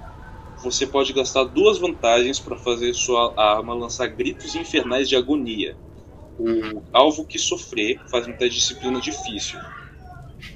Você 0.62 0.86
pode 0.86 1.12
gastar 1.12 1.44
duas 1.44 1.78
vantagens 1.78 2.38
para 2.38 2.56
fazer 2.56 2.94
sua 2.94 3.34
arma 3.36 3.74
lançar 3.74 4.06
gritos 4.06 4.54
infernais 4.54 5.08
de 5.08 5.16
agonia. 5.16 5.76
O 6.38 6.82
alvo 6.92 7.24
que 7.24 7.38
sofrer 7.38 8.00
faz 8.08 8.26
uma 8.26 8.36
disciplina 8.48 9.00
difícil. 9.00 9.58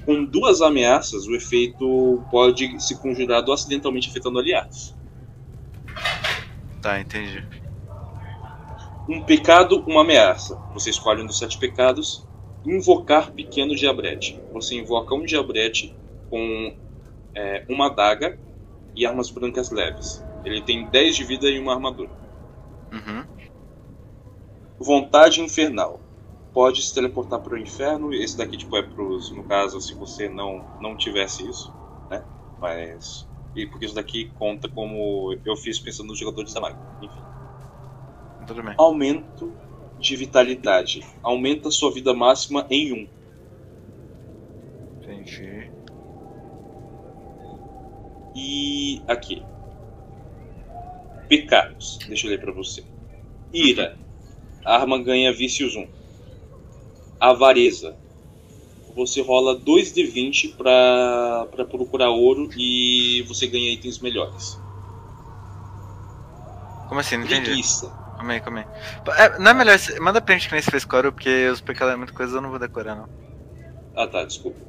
Com 0.05 0.23
duas 0.23 0.61
ameaças, 0.61 1.27
o 1.27 1.35
efeito 1.35 2.23
pode 2.31 2.81
ser 2.81 2.97
conjurado 2.99 3.51
acidentalmente 3.51 4.09
afetando 4.09 4.39
aliados. 4.39 4.95
Tá, 6.81 6.99
entendi. 6.99 7.45
Um 9.09 9.21
pecado, 9.21 9.83
uma 9.87 10.01
ameaça. 10.01 10.55
Você 10.73 10.89
escolhe 10.89 11.21
um 11.21 11.25
dos 11.25 11.37
sete 11.37 11.57
pecados. 11.57 12.25
Invocar 12.65 13.31
pequeno 13.31 13.75
diabrete. 13.75 14.39
Você 14.53 14.75
invoca 14.75 15.13
um 15.13 15.23
diabrete 15.23 15.95
com 16.29 16.75
é, 17.33 17.65
uma 17.69 17.87
adaga 17.87 18.37
e 18.97 19.05
armas 19.05 19.29
brancas 19.29 19.69
leves. 19.69 20.25
Ele 20.43 20.61
tem 20.61 20.87
10 20.87 21.15
de 21.15 21.23
vida 21.23 21.47
e 21.47 21.59
uma 21.59 21.73
armadura. 21.73 22.09
Uhum. 22.91 23.23
Vontade 24.79 25.39
infernal. 25.39 26.01
Pode 26.51 26.81
se 26.81 26.93
teleportar 26.93 27.39
para 27.39 27.53
o 27.53 27.57
inferno. 27.57 28.11
Esse 28.11 28.35
daqui 28.35 28.57
tipo 28.57 28.75
é 28.75 28.81
pros, 28.81 29.29
no 29.31 29.43
caso 29.43 29.79
se 29.79 29.93
você 29.93 30.27
não 30.27 30.65
não 30.81 30.97
tivesse 30.97 31.47
isso, 31.47 31.71
né? 32.09 32.23
Mas 32.59 33.27
e 33.55 33.67
porque 33.67 33.85
isso 33.85 33.95
daqui 33.95 34.31
conta 34.39 34.67
como 34.67 35.35
eu 35.45 35.55
fiz 35.55 35.79
pensando 35.79 36.07
nos 36.07 36.17
jogadores 36.17 36.53
da 36.53 36.61
maga. 36.61 36.79
Enfim. 37.01 37.21
Tudo 38.47 38.63
bem. 38.63 38.73
Aumento 38.77 39.53
de 39.99 40.15
vitalidade. 40.15 41.05
Aumenta 41.21 41.69
sua 41.69 41.91
vida 41.91 42.13
máxima 42.13 42.65
em 42.69 42.93
1. 42.93 42.95
Um. 42.95 43.07
Entendi. 45.01 45.76
E 48.37 49.01
aqui. 49.07 49.41
Pecados. 51.27 51.97
Deixa 52.07 52.27
eu 52.27 52.31
ler 52.31 52.39
pra 52.39 52.51
você. 52.51 52.83
Ira. 53.51 53.97
A 54.63 54.75
arma 54.75 55.01
ganha 55.01 55.33
vícios 55.33 55.75
1. 55.75 55.87
Avareza. 57.19 57.95
Você 58.95 59.21
rola 59.21 59.55
2 59.55 59.91
de 59.91 60.03
20 60.05 60.49
pra, 60.49 61.47
pra 61.51 61.65
procurar 61.65 62.09
ouro 62.09 62.49
e 62.55 63.23
você 63.27 63.47
ganha 63.47 63.73
itens 63.73 63.97
melhores. 63.99 64.59
Como 66.87 66.99
assim? 66.99 67.17
Não 67.17 67.25
entendi. 67.25 67.45
Preguiça. 67.45 67.89
Calma 68.17 68.33
aí, 68.33 68.39
calma 68.39 68.59
aí. 68.59 68.65
É, 69.17 69.39
não 69.39 69.51
é 69.51 69.53
melhor. 69.55 69.77
Manda 69.99 70.21
pra 70.21 70.35
gente 70.35 70.47
que 70.47 70.53
nem 70.53 70.61
se 70.61 70.69
fez 70.69 70.85
coro, 70.85 71.11
porque 71.11 71.49
os 71.49 71.59
pecados 71.59 71.93
é 71.93 71.97
muita 71.97 72.13
coisa 72.13 72.37
eu 72.37 72.41
não 72.41 72.51
vou 72.51 72.59
decorar, 72.59 72.95
não. 72.95 73.09
Ah 73.95 74.07
tá, 74.07 74.23
desculpa. 74.23 74.59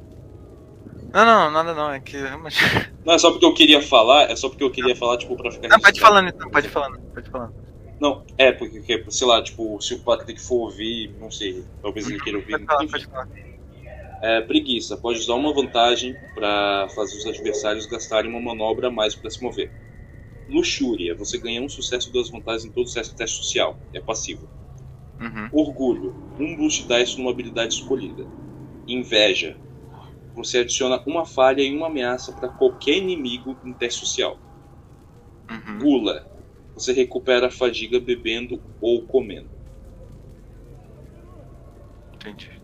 Não, 1.13 1.25
não, 1.25 1.51
nada 1.51 1.73
não, 1.73 1.91
é 1.91 1.99
que 1.99 2.17
realmente. 2.17 2.57
Não, 3.05 3.13
é 3.13 3.17
só 3.17 3.31
porque 3.31 3.45
eu 3.45 3.53
queria 3.53 3.81
falar, 3.81 4.29
é 4.29 4.35
só 4.35 4.49
porque 4.49 4.63
eu 4.63 4.69
queria 4.69 4.95
falar, 4.95 5.17
tipo, 5.17 5.35
pra 5.35 5.49
ficar. 5.49 5.67
Não, 5.69 5.79
pode 5.79 5.99
falando 5.99 6.29
então, 6.29 6.49
pode 6.51 6.69
falando, 6.69 6.99
pode 6.99 7.29
falando. 7.29 7.53
Não, 7.99 8.23
é, 8.37 8.51
porque, 8.51 9.03
sei 9.09 9.27
lá, 9.27 9.41
tipo, 9.41 9.81
se 9.81 9.95
o 9.95 9.99
Patrick 9.99 10.39
for 10.39 10.65
ouvir, 10.65 11.15
não 11.19 11.31
sei, 11.31 11.63
talvez 11.81 12.07
ele 12.07 12.19
queira 12.19 12.37
ouvir. 12.37 12.51
Pode 12.51 12.65
falar, 12.65 12.87
pode 12.87 13.05
falar. 13.07 13.27
É, 14.21 14.41
preguiça. 14.41 14.97
Pode 14.97 15.19
usar 15.19 15.33
uma 15.33 15.53
vantagem 15.53 16.15
para 16.35 16.87
fazer 16.89 17.17
os 17.17 17.25
adversários 17.25 17.85
gastarem 17.85 18.29
uma 18.29 18.39
manobra 18.39 18.87
a 18.87 18.91
mais 18.91 19.15
para 19.15 19.29
se 19.29 19.41
mover. 19.41 19.71
Luxúria. 20.47 21.15
Você 21.15 21.37
ganha 21.37 21.61
um 21.61 21.69
sucesso 21.69 22.09
e 22.09 22.11
duas 22.11 22.29
vantagens 22.29 22.65
em 22.65 22.71
todo 22.71 22.87
o 22.87 22.93
teste 22.93 23.37
social. 23.37 23.77
É 23.93 23.99
passivo. 23.99 24.47
Uhum. 25.19 25.49
Orgulho. 25.51 26.15
Um 26.39 26.55
boost 26.55 26.87
dice 26.87 27.17
numa 27.17 27.31
habilidade 27.31 27.73
escolhida. 27.73 28.25
Inveja. 28.87 29.57
Você 30.39 30.59
adiciona 30.59 31.01
uma 31.05 31.25
falha 31.25 31.61
e 31.61 31.75
uma 31.75 31.87
ameaça 31.87 32.31
para 32.33 32.49
qualquer 32.49 32.97
inimigo 32.97 33.57
em 33.63 33.73
teste 33.73 33.99
social. 33.99 34.37
Uhum. 35.49 35.79
Gula. 35.79 36.27
Você 36.73 36.93
recupera 36.93 37.47
a 37.47 37.51
fadiga 37.51 37.99
bebendo 37.99 38.61
ou 38.79 39.03
comendo. 39.03 39.49
Entendi. 42.13 42.59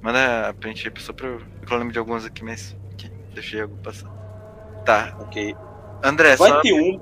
Manda 0.00 0.54
pra 0.58 0.70
gente 0.70 0.90
só 1.02 1.12
pra 1.12 1.28
eu. 1.28 1.42
Eu 1.70 1.76
lembro 1.78 1.92
de 1.92 1.98
alguns 1.98 2.24
aqui, 2.24 2.42
mas. 2.42 2.76
Aqui, 2.92 3.10
deixei 3.34 3.60
algo 3.60 3.76
passar. 3.78 4.08
Tá. 4.84 5.16
Ok. 5.20 5.54
André, 6.02 6.36
Vai 6.36 6.50
só. 6.50 6.60
ter 6.62 6.72
um. 6.72 6.98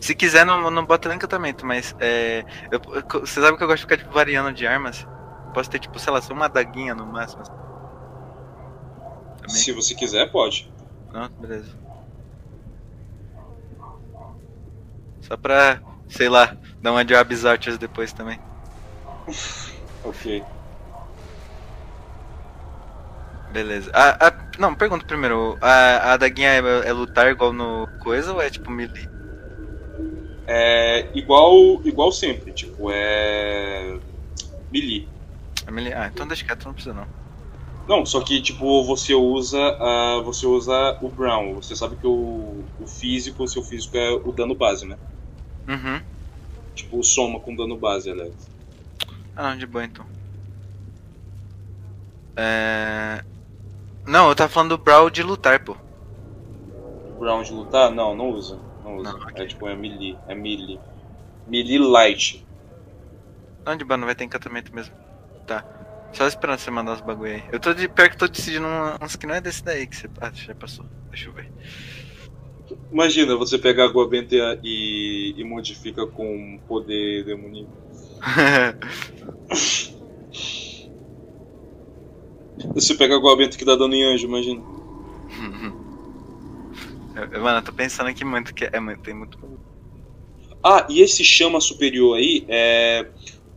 Se 0.00 0.14
quiser, 0.14 0.46
não, 0.46 0.70
não 0.70 0.84
bota 0.86 1.08
nem 1.08 1.16
encantamento, 1.16 1.66
mas. 1.66 1.94
É, 2.00 2.44
eu- 2.70 2.80
eu- 2.94 3.20
você 3.20 3.40
sabe 3.40 3.56
que 3.58 3.62
eu 3.62 3.66
gosto 3.68 3.78
de 3.78 3.82
ficar 3.82 3.96
tipo, 3.98 4.12
variando 4.12 4.52
de 4.54 4.66
armas? 4.66 5.06
Posso 5.52 5.68
ter, 5.68 5.78
tipo, 5.78 5.98
sei 5.98 6.12
lá, 6.12 6.20
só 6.22 6.32
uma 6.32 6.44
adaguinha 6.46 6.94
no 6.94 7.04
máximo. 7.06 7.42
Também. 9.50 9.62
Se 9.62 9.72
você 9.72 9.94
quiser, 9.94 10.30
pode. 10.30 10.70
Não, 11.12 11.28
beleza. 11.40 11.70
Só 15.22 15.36
pra, 15.36 15.80
sei 16.08 16.28
lá, 16.28 16.56
dar 16.82 16.92
uma 16.92 17.04
de 17.04 17.14
Absorptors 17.14 17.78
depois 17.78 18.12
também. 18.12 18.38
Ok. 20.02 20.42
Beleza. 23.52 23.90
A, 23.92 24.28
a- 24.28 24.32
não, 24.58 24.74
pergunta 24.74 25.04
primeiro. 25.04 25.58
A, 25.60 25.68
a 25.68 26.12
adaguinha 26.14 26.48
é, 26.48 26.58
é 26.88 26.92
lutar 26.92 27.30
igual 27.30 27.52
no 27.52 27.86
coisa 28.02 28.32
ou 28.32 28.40
é 28.40 28.48
tipo 28.48 28.70
melee? 28.70 29.06
É 30.46 31.06
igual, 31.14 31.54
igual 31.84 32.10
sempre, 32.12 32.50
tipo, 32.52 32.90
é. 32.90 33.98
Melee. 34.72 35.06
É 35.66 35.70
melee? 35.70 35.92
Ah, 35.92 36.06
então 36.12 36.26
deixa 36.26 36.46
quieto, 36.46 36.64
não 36.64 36.72
precisa 36.72 36.94
não. 36.94 37.06
Não, 37.90 38.06
só 38.06 38.20
que 38.20 38.40
tipo, 38.40 38.84
você 38.84 39.12
usa 39.14 39.58
a, 39.58 40.20
você 40.22 40.46
usa 40.46 40.96
o 41.02 41.08
Brown. 41.08 41.54
Você 41.54 41.74
sabe 41.74 41.96
que 41.96 42.06
o, 42.06 42.62
o 42.78 42.86
físico, 42.86 43.42
o 43.42 43.48
seu 43.48 43.64
físico 43.64 43.96
é 43.96 44.12
o 44.12 44.30
dano 44.30 44.54
base, 44.54 44.86
né? 44.86 44.96
Uhum. 45.66 46.00
Tipo, 46.72 47.02
soma 47.02 47.40
com 47.40 47.52
dano 47.52 47.76
base, 47.76 48.08
aliás. 48.08 48.32
Ah, 49.34 49.56
de 49.56 49.66
boa 49.66 49.84
então. 49.84 50.06
É... 52.36 53.24
Não, 54.06 54.28
eu 54.28 54.36
tava 54.36 54.48
falando 54.48 54.76
do 54.76 54.78
Brawl 54.78 55.10
de 55.10 55.24
lutar, 55.24 55.58
pô. 55.64 55.76
Brown 57.18 57.42
de 57.42 57.52
lutar? 57.52 57.90
Não, 57.90 58.14
não 58.14 58.30
usa. 58.30 58.56
Não 58.84 58.98
usa. 58.98 59.14
Não, 59.14 59.20
ok. 59.20 59.44
É 59.44 59.48
tipo, 59.48 59.66
é 59.66 59.74
melee. 59.74 60.16
É 60.28 60.34
melee. 60.36 60.78
Melee 61.48 61.78
light. 61.78 62.46
Não, 63.66 63.76
de 63.76 63.84
boa, 63.84 63.96
não 63.96 64.06
vai 64.06 64.14
ter 64.14 64.22
encantamento 64.22 64.72
mesmo. 64.72 64.94
Tá. 65.44 65.79
Só 66.12 66.26
esperando 66.26 66.58
você 66.58 66.70
mandar 66.70 66.94
os 66.94 67.00
bagulho 67.00 67.32
aí. 67.32 67.44
Eu 67.52 67.60
tô 67.60 67.72
de. 67.72 67.88
Pior 67.88 68.08
que 68.08 68.14
eu 68.14 68.18
tô 68.18 68.28
decidindo 68.28 68.66
uns 69.00 69.16
que 69.16 69.26
não 69.26 69.34
é 69.34 69.40
desse 69.40 69.64
daí 69.64 69.86
que 69.86 69.96
você. 69.96 70.08
Ah, 70.20 70.30
já 70.34 70.54
passou. 70.54 70.84
Deixa 71.10 71.28
eu 71.28 71.32
ver. 71.32 71.50
Imagina, 72.90 73.36
você 73.36 73.58
pega 73.58 73.82
a 73.82 73.86
água 73.86 74.08
benta 74.08 74.36
e, 74.62 75.34
e 75.36 75.44
modifica 75.44 76.06
com 76.06 76.60
poder 76.68 77.24
demoníaco. 77.24 77.72
Você 82.74 82.94
pega 82.94 83.14
a 83.14 83.16
água 83.16 83.34
benta 83.36 83.56
que 83.56 83.64
dá 83.64 83.74
dano 83.74 83.94
em 83.94 84.04
anjo, 84.04 84.26
imagina. 84.26 84.60
Mano, 87.40 87.58
eu 87.58 87.62
tô 87.62 87.72
pensando 87.72 88.08
aqui 88.08 88.24
muito 88.24 88.54
que 88.54 88.68
é 88.70 88.78
muito, 88.78 89.00
tem 89.00 89.14
muito. 89.14 89.38
Ah, 90.62 90.86
e 90.88 91.00
esse 91.00 91.24
chama 91.24 91.60
superior 91.60 92.16
aí 92.16 92.44
é. 92.48 93.06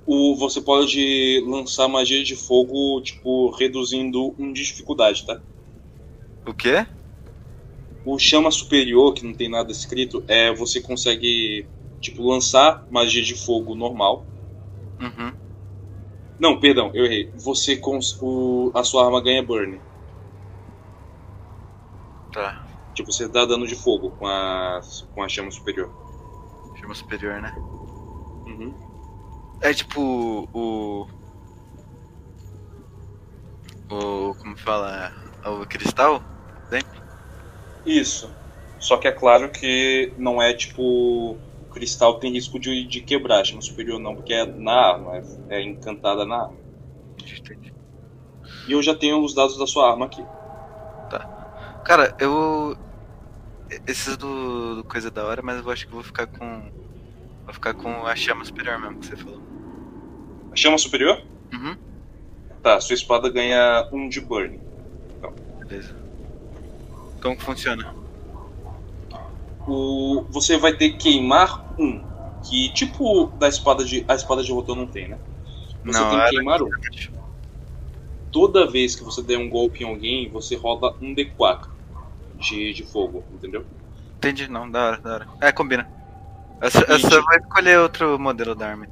O, 0.06 0.36
você 0.36 0.60
pode 0.62 1.42
lançar 1.48 1.88
magia 1.88 2.24
de 2.24 2.36
fogo, 2.36 3.02
tipo, 3.02 3.52
reduzindo 3.52 4.36
um 4.38 4.52
de 4.52 4.64
dificuldade, 4.64 5.26
tá? 5.26 5.40
O 6.46 6.54
quê? 6.54 6.86
O 8.06 8.20
chama 8.20 8.52
superior, 8.52 9.14
que 9.14 9.26
não 9.26 9.34
tem 9.34 9.50
nada 9.50 9.72
escrito, 9.72 10.24
é 10.28 10.54
você 10.54 10.82
consegue, 10.82 11.66
tipo, 12.02 12.22
lançar 12.22 12.86
magia 12.92 13.24
de 13.24 13.34
fogo 13.34 13.76
normal. 13.76 14.26
Uhum. 15.00 15.34
Não, 16.38 16.60
perdão, 16.60 16.92
eu 16.94 17.06
errei. 17.06 17.32
Você 17.36 17.78
cons 17.78 18.18
o, 18.22 18.72
a 18.74 18.84
sua 18.84 19.06
arma 19.06 19.22
ganha 19.22 19.42
burn. 19.42 19.80
Tá. 22.34 22.66
Tipo, 22.94 23.12
você 23.12 23.28
dá 23.28 23.46
dano 23.46 23.66
de 23.66 23.76
fogo 23.76 24.12
com 24.12 24.28
a, 24.28 24.82
com 25.16 25.24
a 25.24 25.30
chama 25.30 25.50
superior. 25.50 25.90
Chama 26.82 26.94
superior, 26.94 27.42
né? 27.42 27.54
Uhum. 28.46 28.74
É 29.64 29.74
tipo 29.74 30.02
o. 30.54 31.08
O. 33.90 34.36
Como 34.36 34.58
fala? 34.58 35.14
O 35.46 35.66
cristal? 35.66 36.22
Isso. 37.86 38.30
Só 38.78 38.98
que 38.98 39.08
é 39.08 39.12
claro 39.12 39.50
que 39.50 40.12
não 40.18 40.42
é 40.42 40.54
tipo. 40.54 40.82
O 40.82 41.74
cristal 41.74 42.20
tem 42.20 42.34
risco 42.34 42.60
de, 42.60 42.84
de 42.86 43.00
quebrar, 43.00 43.46
chama 43.46 43.62
superior 43.62 44.00
não, 44.00 44.16
porque 44.16 44.34
é 44.34 44.46
na 44.46 44.74
arma, 44.74 45.16
é, 45.16 45.24
é 45.58 45.62
encantada 45.62 46.26
na 46.26 46.44
arma. 46.44 46.58
Entendi. 47.18 47.74
E 48.68 48.74
eu 48.74 48.84
já 48.84 48.94
tenho 48.94 49.24
os 49.24 49.34
dados 49.34 49.58
da 49.58 49.66
sua 49.66 49.90
arma 49.90 50.06
aqui. 50.06 50.24
Cara, 51.86 52.14
eu. 52.20 52.78
Esses 53.88 54.18
do, 54.18 54.76
do 54.76 54.84
coisa 54.84 55.10
da 55.10 55.24
hora, 55.24 55.42
mas 55.42 55.58
eu 55.58 55.72
acho 55.72 55.88
que 55.88 55.92
eu 55.92 55.96
vou 55.96 56.04
ficar 56.04 56.28
com. 56.28 56.70
Vou 57.46 57.54
ficar 57.54 57.74
com 57.74 58.06
a 58.06 58.16
chama 58.16 58.44
superior 58.44 58.78
mesmo 58.78 59.00
que 59.00 59.08
você 59.08 59.16
falou. 59.16 59.53
Chama 60.56 60.78
superior? 60.78 61.22
Uhum. 61.52 61.76
Tá, 62.62 62.80
sua 62.80 62.94
espada 62.94 63.30
ganha 63.30 63.88
um 63.92 64.08
de 64.08 64.22
burn. 64.22 64.60
Beleza. 65.60 65.96
Como 67.22 67.36
que 67.36 67.44
funciona? 67.44 67.94
O, 69.68 70.26
você 70.30 70.58
vai 70.58 70.74
ter 70.74 70.92
que 70.92 70.98
queimar 71.10 71.74
um. 71.80 72.04
Que 72.44 72.72
tipo 72.74 73.28
da 73.38 73.48
espada 73.48 73.84
de. 73.86 74.06
A 74.08 74.16
espada 74.16 74.44
de 74.44 74.52
rotor 74.52 74.76
não 74.76 74.88
tem, 74.88 75.08
né? 75.08 75.18
Você 75.86 76.00
Não, 76.00 76.10
tem 76.10 76.20
que 76.20 76.30
queimar 76.32 76.62
um. 76.62 76.70
Toda 78.32 78.70
vez 78.70 78.96
que 78.96 79.04
você 79.04 79.22
der 79.22 79.38
um 79.38 79.50
golpe 79.50 79.84
em 79.84 79.88
alguém, 79.88 80.30
você 80.30 80.56
roda 80.56 80.94
um 81.02 81.14
D4 81.14 81.68
de, 82.38 82.74
de 82.74 82.84
fogo, 82.84 83.24
entendeu? 83.32 83.66
Entendi, 84.18 84.50
não, 84.50 84.70
da 84.70 84.88
hora, 84.88 84.98
da 84.98 85.14
hora. 85.14 85.28
É, 85.40 85.52
combina. 85.52 85.88
Essa, 86.60 86.80
essa 86.92 87.22
vai 87.22 87.38
escolher 87.38 87.80
outro 87.80 88.18
modelo 88.18 88.56
da 88.56 88.70
arma. 88.70 88.88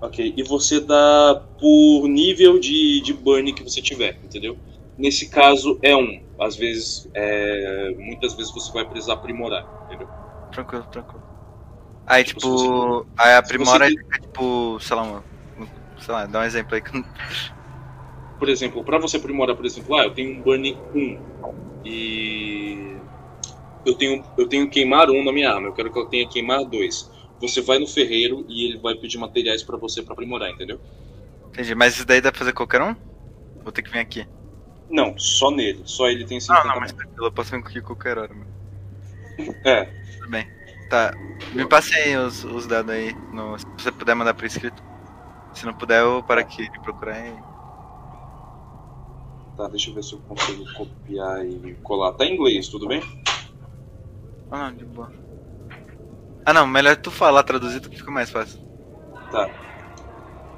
Ok, 0.00 0.34
e 0.36 0.42
você 0.42 0.80
dá 0.80 1.34
por 1.58 2.08
nível 2.08 2.58
de, 2.58 3.02
de 3.02 3.12
burn 3.12 3.52
que 3.52 3.62
você 3.62 3.82
tiver, 3.82 4.18
entendeu? 4.24 4.58
Nesse 4.96 5.28
caso 5.28 5.78
é 5.82 5.94
um. 5.94 6.08
Às 6.40 6.56
vezes, 6.56 7.08
é, 7.14 7.90
muitas 7.98 8.34
vezes 8.34 8.52
você 8.52 8.72
vai 8.72 8.84
precisar 8.86 9.14
aprimorar, 9.14 9.66
entendeu? 9.84 10.08
Tranquilo, 10.50 10.84
tranquilo. 10.86 11.24
Aí, 12.06 12.24
Tipo, 12.24 12.40
tipo, 12.40 13.06
aí 13.18 13.34
aprimora 13.36 13.86
você- 13.86 13.90
fica, 13.90 14.18
tipo, 14.22 14.80
sei 14.80 14.96
lá, 14.96 15.24
sei 15.98 16.14
lá, 16.14 16.26
dá 16.26 16.40
um 16.40 16.44
exemplo 16.44 16.76
aí. 16.76 16.82
Por 18.38 18.48
exemplo, 18.48 18.82
para 18.84 18.98
você 18.98 19.16
aprimorar, 19.18 19.54
por 19.56 19.66
exemplo, 19.66 19.94
ah, 19.94 20.04
eu 20.04 20.14
tenho 20.14 20.38
um 20.38 20.42
burn 20.42 20.82
1 20.94 21.20
e 21.84 23.06
eu 23.84 23.96
tenho 23.96 24.24
eu 24.36 24.48
tenho 24.48 24.70
queimar 24.70 25.10
um 25.10 25.24
na 25.24 25.32
minha 25.32 25.50
arma, 25.50 25.68
eu 25.68 25.74
quero 25.74 25.92
que 25.92 25.98
eu 25.98 26.08
tenha 26.08 26.28
queimar 26.28 26.64
2. 26.64 27.10
Você 27.40 27.60
vai 27.60 27.78
no 27.78 27.86
ferreiro 27.86 28.44
e 28.48 28.66
ele 28.66 28.78
vai 28.78 28.94
pedir 28.94 29.18
materiais 29.18 29.62
para 29.62 29.76
você 29.76 30.02
para 30.02 30.12
aprimorar, 30.12 30.50
entendeu? 30.50 30.80
Entendi, 31.48 31.74
mas 31.74 31.94
isso 31.94 32.06
daí 32.06 32.20
dá 32.20 32.30
pra 32.30 32.38
fazer 32.38 32.52
qualquer 32.52 32.82
um? 32.82 32.94
Vou 33.62 33.72
ter 33.72 33.82
que 33.82 33.90
vir 33.90 33.98
aqui. 33.98 34.26
Não, 34.90 35.16
só 35.18 35.50
nele, 35.50 35.82
só 35.84 36.08
ele 36.08 36.24
tem 36.24 36.38
esse 36.38 36.48
Não, 36.48 36.64
não, 36.64 36.80
mas 36.80 36.92
tranquilo, 36.92 37.26
eu 37.26 37.32
posso 37.32 37.50
vir 37.50 37.58
aqui 37.58 37.80
qualquer 37.80 38.18
hora, 38.18 38.34
meu. 38.34 38.46
É, 39.64 39.84
Tudo 40.18 40.30
bem. 40.30 40.46
Tá, 40.90 41.14
me 41.52 41.64
passe 41.66 41.94
aí 41.94 42.16
os, 42.16 42.44
os 42.44 42.66
dados 42.66 42.90
aí, 42.92 43.14
no, 43.32 43.56
se 43.56 43.64
você 43.78 43.92
puder 43.92 44.14
mandar 44.14 44.34
por 44.34 44.44
escrito. 44.44 44.82
Se 45.54 45.64
não 45.64 45.72
puder, 45.72 46.00
eu 46.02 46.22
paro 46.22 46.40
aqui 46.40 46.62
e 46.62 46.80
procurar 46.80 47.26
e... 47.26 47.32
tá, 49.56 49.68
deixa 49.68 49.90
eu 49.90 49.94
ver 49.94 50.02
se 50.02 50.12
eu 50.14 50.18
consigo 50.20 50.64
copiar 50.74 51.46
e 51.46 51.74
colar. 51.82 52.12
Tá 52.12 52.24
em 52.24 52.34
inglês, 52.34 52.68
tudo 52.68 52.88
bem? 52.88 53.02
Ah, 54.50 54.70
de 54.70 54.84
boa. 54.84 55.12
Ah 56.44 56.52
não, 56.52 56.66
melhor 56.66 56.96
tu 56.96 57.10
falar 57.10 57.42
traduzido 57.42 57.88
que 57.88 57.96
fica 57.98 58.10
mais 58.10 58.30
fácil. 58.30 58.60
Tá. 59.30 59.48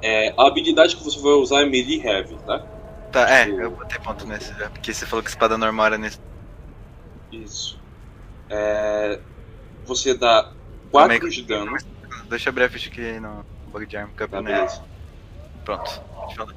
É, 0.01 0.33
a 0.37 0.47
habilidade 0.47 0.95
que 0.95 1.03
você 1.03 1.19
vai 1.19 1.31
usar 1.33 1.61
é 1.61 1.65
Melee 1.65 2.01
Heavy, 2.05 2.35
tá? 2.45 2.59
Tá, 3.11 3.29
é, 3.29 3.45
Tipo- 3.45 3.61
eu 3.61 3.71
botei 3.71 3.99
ponto 3.99 4.25
nesse 4.25 4.53
já, 4.55 4.69
porque 4.69 4.93
você 4.93 5.05
falou 5.05 5.23
que 5.23 5.29
espada 5.29 5.57
normal 5.57 5.85
era 5.87 5.97
nesse. 5.97 6.19
Isso. 7.31 7.79
É, 8.49 9.19
você 9.85 10.13
dá 10.13 10.51
4 10.91 11.15
Também- 11.19 11.29
de 11.31 11.43
dano. 11.43 11.77
Deixa 12.29 12.49
eu 12.49 12.51
abrir 12.51 12.63
a 12.63 12.69
ficha 12.69 12.89
aqui 12.89 13.19
no 13.19 13.45
bug 13.71 13.85
de 13.85 13.95
arma, 13.97 14.11
que 14.17 14.27
Tá, 14.27 14.41
beleza. 14.41 14.81
Pronto, 15.63 16.01
pode 16.15 16.35
falar. 16.35 16.53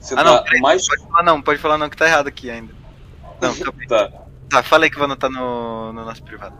Você 0.00 0.14
Ah 0.14 0.16
dá 0.16 0.24
não, 0.24 0.60
mais. 0.60 0.86
pode 0.86 1.02
falar 1.06 1.22
não, 1.22 1.42
pode 1.42 1.58
falar 1.60 1.78
não, 1.78 1.88
que 1.88 1.96
tá 1.96 2.06
errado 2.06 2.26
aqui 2.26 2.50
ainda. 2.50 2.74
Não, 3.40 3.54
tá. 3.54 3.72
Tá. 3.88 4.12
Tá, 4.50 4.62
fala 4.62 4.84
aí 4.84 4.90
que 4.90 4.96
eu 4.96 4.98
vou 4.98 5.06
anotar 5.06 5.30
no, 5.30 5.92
no 5.92 6.04
nosso 6.04 6.22
privado. 6.22 6.54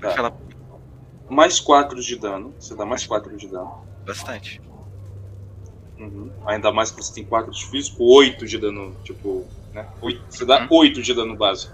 Tá. 0.00 0.10
falar 0.10 0.32
mais 1.28 1.58
4 1.60 2.00
de 2.00 2.16
dano. 2.16 2.54
Você 2.58 2.74
dá 2.76 2.84
mais 2.86 3.06
4 3.06 3.36
de 3.36 3.48
dano. 3.48 3.84
bastante. 4.04 4.60
Uhum. 5.98 6.30
Ainda 6.46 6.70
mais 6.72 6.90
que 6.90 7.02
você 7.02 7.12
tem 7.14 7.24
4 7.24 7.50
de 7.50 7.64
físico, 7.66 8.04
8 8.04 8.46
de 8.46 8.58
dano, 8.58 8.94
tipo, 9.02 9.44
né? 9.72 9.88
Oito- 10.02 10.22
Você 10.28 10.44
dá 10.44 10.60
Uhum. 10.62 10.68
8 10.70 11.02
de 11.02 11.12
dano 11.14 11.34
base. 11.36 11.68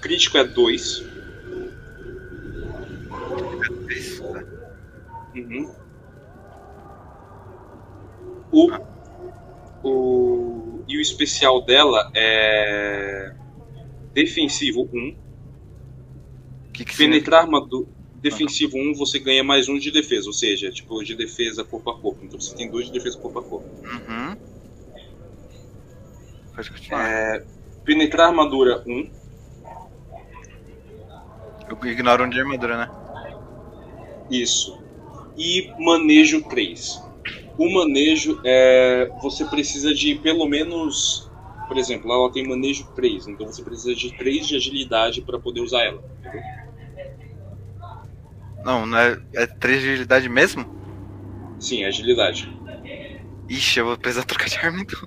Crítico 0.00 0.38
é 0.38 0.44
2. 0.44 1.04
Isso, 3.90 4.22
tá. 4.32 4.42
Uhum. 5.34 5.70
O, 8.50 8.70
o, 9.82 10.84
e 10.88 10.96
o 10.98 11.00
especial 11.00 11.62
dela 11.64 12.10
é 12.14 13.34
defensivo 14.12 14.88
1. 14.92 15.16
Que 16.82 16.90
que 16.90 16.96
significa? 16.96 17.30
Penetrar 17.30 17.40
armadura. 17.42 17.86
Defensivo 18.16 18.78
1, 18.78 18.94
você 18.94 19.18
ganha 19.18 19.42
mais 19.42 19.68
um 19.68 19.76
de 19.76 19.90
defesa, 19.90 20.28
ou 20.28 20.32
seja, 20.32 20.70
tipo 20.70 21.02
de 21.02 21.16
defesa 21.16 21.64
corpo 21.64 21.90
a 21.90 21.98
corpo. 21.98 22.24
Então 22.24 22.40
você 22.40 22.54
tem 22.54 22.70
dois 22.70 22.86
de 22.86 22.92
defesa 22.92 23.18
corpo 23.18 23.40
a 23.40 23.42
corpo. 23.42 23.68
Uhum. 23.84 24.36
Pode 26.54 26.70
continuar. 26.70 27.08
É, 27.08 27.44
penetrar 27.84 28.28
armadura 28.28 28.82
1. 28.86 29.10
Eu 31.68 31.90
ignoro 31.90 32.24
um 32.24 32.28
de 32.28 32.38
armadura, 32.38 32.76
né? 32.76 32.90
Isso. 34.30 34.80
E 35.36 35.72
manejo 35.80 36.42
3. 36.42 37.02
O 37.58 37.68
manejo 37.72 38.40
é. 38.44 39.10
Você 39.20 39.44
precisa 39.46 39.92
de 39.92 40.14
pelo 40.14 40.46
menos. 40.46 41.28
Por 41.66 41.76
exemplo, 41.76 42.12
ela 42.12 42.30
tem 42.30 42.46
manejo 42.46 42.86
3, 42.94 43.28
então 43.28 43.46
você 43.46 43.62
precisa 43.62 43.94
de 43.94 44.16
3 44.16 44.46
de 44.46 44.56
agilidade 44.56 45.22
para 45.22 45.38
poder 45.38 45.60
usar 45.60 45.82
ela. 45.82 46.02
entendeu? 46.20 46.61
Não, 48.64 48.86
não 48.86 48.98
é, 48.98 49.18
é 49.34 49.46
3 49.46 49.80
de 49.82 49.88
agilidade 49.90 50.28
mesmo? 50.28 50.64
Sim, 51.58 51.84
agilidade. 51.84 52.50
Ixi, 53.48 53.80
eu 53.80 53.86
vou 53.86 53.96
precisar 53.98 54.24
trocar 54.24 54.48
de 54.48 54.56
arma 54.58 54.80
então. 54.80 55.00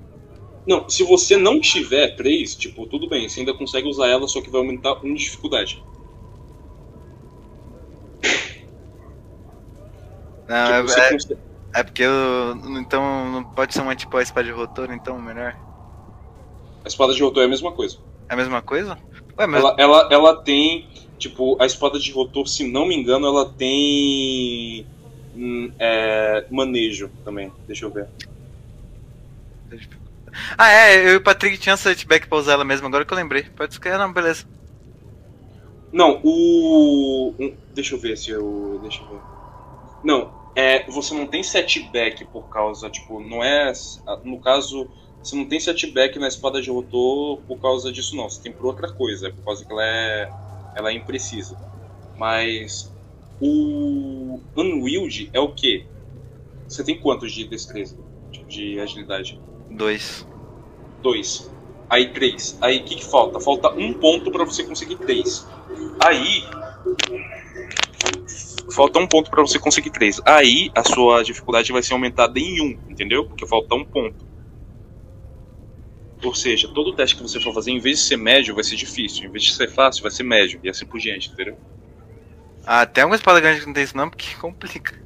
Não, 0.67 0.89
se 0.89 1.03
você 1.03 1.37
não 1.37 1.59
tiver 1.59 2.15
3, 2.15 2.55
tipo, 2.55 2.87
tudo 2.87 3.07
bem, 3.07 3.29
você 3.29 3.39
ainda 3.41 3.53
consegue 3.53 3.87
usar 3.87 4.07
ela, 4.07 4.27
só 4.27 4.41
que 4.41 4.49
vai 4.49 4.59
aumentar 4.61 4.93
1 5.03 5.13
de 5.13 5.23
dificuldade. 5.23 5.83
Não, 10.47 10.83
Tipo, 10.85 10.99
é, 10.99 11.11
consegue- 11.11 11.37
é 11.73 11.83
porque 11.83 12.03
eu. 12.03 12.55
Então 12.79 13.31
não 13.31 13.43
pode 13.43 13.73
ser 13.73 13.81
uma 13.81 13.95
tipo 13.95 14.15
a 14.17 14.21
espada 14.21 14.45
de 14.45 14.51
rotor, 14.51 14.91
então 14.91 15.19
melhor. 15.19 15.55
A 16.83 16.87
espada 16.87 17.13
de 17.13 17.21
rotor 17.23 17.43
é 17.43 17.45
a 17.45 17.49
mesma 17.49 17.71
coisa. 17.71 17.97
É 18.29 18.33
a 18.33 18.37
mesma 18.37 18.61
coisa? 18.61 18.97
Ué, 19.39 19.47
mas. 19.47 19.59
Ela, 19.61 19.75
ela, 19.79 20.09
ela 20.11 20.35
tem, 20.43 20.87
tipo, 21.17 21.57
a 21.61 21.65
espada 21.65 21.99
de 21.99 22.11
rotor, 22.11 22.47
se 22.47 22.69
não 22.69 22.87
me 22.87 22.95
engano, 22.95 23.27
ela 23.27 23.45
tem 23.45 24.87
hum, 25.33 25.71
é, 25.79 26.47
manejo 26.51 27.11
também. 27.23 27.51
Deixa 27.67 27.85
eu 27.85 27.91
ver. 27.91 28.09
Ah, 30.57 30.71
é, 30.71 31.07
eu 31.07 31.13
e 31.13 31.15
o 31.17 31.23
Patrick 31.23 31.57
tinha 31.57 31.77
setback 31.77 32.27
pra 32.27 32.37
usar 32.37 32.53
ela 32.53 32.65
mesmo, 32.65 32.87
agora 32.87 33.05
que 33.05 33.13
eu 33.13 33.17
lembrei. 33.17 33.43
Pode 33.55 33.73
escrever, 33.73 33.97
não, 33.97 34.11
beleza. 34.11 34.45
Não, 35.91 36.19
o. 36.23 37.33
deixa 37.73 37.95
eu 37.95 37.99
ver 37.99 38.17
se 38.17 38.31
eu. 38.31 38.79
Deixa 38.81 39.01
eu 39.03 39.09
ver. 39.09 39.21
Não, 40.03 40.33
é, 40.55 40.89
você 40.91 41.13
não 41.13 41.27
tem 41.27 41.43
setback 41.43 42.25
por 42.25 42.49
causa, 42.49 42.89
tipo, 42.89 43.19
não 43.21 43.43
é. 43.43 43.71
No 44.23 44.39
caso, 44.41 44.89
você 45.21 45.35
não 45.35 45.47
tem 45.47 45.59
setback 45.59 46.19
na 46.19 46.27
espada 46.27 46.61
de 46.61 46.69
rotor 46.69 47.41
por 47.47 47.59
causa 47.59 47.91
disso, 47.91 48.15
não. 48.15 48.29
Você 48.29 48.41
tem 48.41 48.51
por 48.53 48.65
outra 48.65 48.91
coisa, 48.93 49.27
é 49.27 49.31
por 49.31 49.43
causa 49.43 49.65
que 49.65 49.71
ela 49.71 49.83
é. 49.85 50.29
Ela 50.75 50.91
é 50.91 50.93
imprecisa. 50.93 51.57
Mas. 52.17 52.93
O. 53.41 54.39
Unwield 54.55 55.29
é 55.33 55.39
o 55.39 55.53
quê? 55.53 55.85
Você 56.67 56.83
tem 56.83 56.99
quantos 56.99 57.31
de 57.31 57.47
destreza? 57.47 57.97
Tipo, 58.31 58.47
de 58.47 58.79
agilidade? 58.79 59.39
Dois. 59.69 60.27
Dois. 61.01 61.51
Aí 61.89 62.11
três. 62.11 62.57
Aí 62.61 62.79
o 62.79 62.83
que, 62.83 62.95
que 62.95 63.05
falta? 63.05 63.39
Falta 63.39 63.69
um 63.71 63.93
ponto 63.93 64.31
pra 64.31 64.43
você 64.43 64.63
conseguir 64.63 64.97
três. 64.97 65.47
Aí. 65.99 66.43
Falta 68.73 68.99
um 68.99 69.07
ponto 69.07 69.29
pra 69.29 69.41
você 69.41 69.59
conseguir 69.59 69.91
três. 69.91 70.19
Aí 70.25 70.71
a 70.75 70.83
sua 70.83 71.23
dificuldade 71.23 71.71
vai 71.71 71.83
ser 71.83 71.93
aumentada 71.93 72.39
em 72.39 72.61
um, 72.61 72.79
entendeu? 72.89 73.25
Porque 73.25 73.45
falta 73.45 73.75
um 73.75 73.85
ponto. 73.85 74.34
Ou 76.25 76.33
seja, 76.33 76.67
todo 76.67 76.95
teste 76.95 77.15
que 77.15 77.21
você 77.21 77.39
for 77.39 77.53
fazer, 77.53 77.71
em 77.71 77.79
vez 77.79 77.99
de 77.99 78.05
ser 78.05 78.17
médio, 78.17 78.55
vai 78.55 78.63
ser 78.63 78.75
difícil. 78.75 79.25
Em 79.25 79.31
vez 79.31 79.43
de 79.43 79.53
ser 79.53 79.69
fácil, 79.69 80.01
vai 80.01 80.11
ser 80.11 80.23
médio. 80.23 80.59
E 80.63 80.69
assim 80.69 80.85
por 80.85 80.99
diante, 80.99 81.29
entendeu? 81.29 81.55
Ah, 82.65 82.85
tem 82.85 83.03
alguma 83.03 83.15
espada 83.15 83.39
grande 83.39 83.59
que 83.59 83.67
não 83.67 83.73
tem 83.73 83.83
isso 83.83 83.95
não, 83.95 84.09
porque 84.09 84.33
complica. 84.41 84.99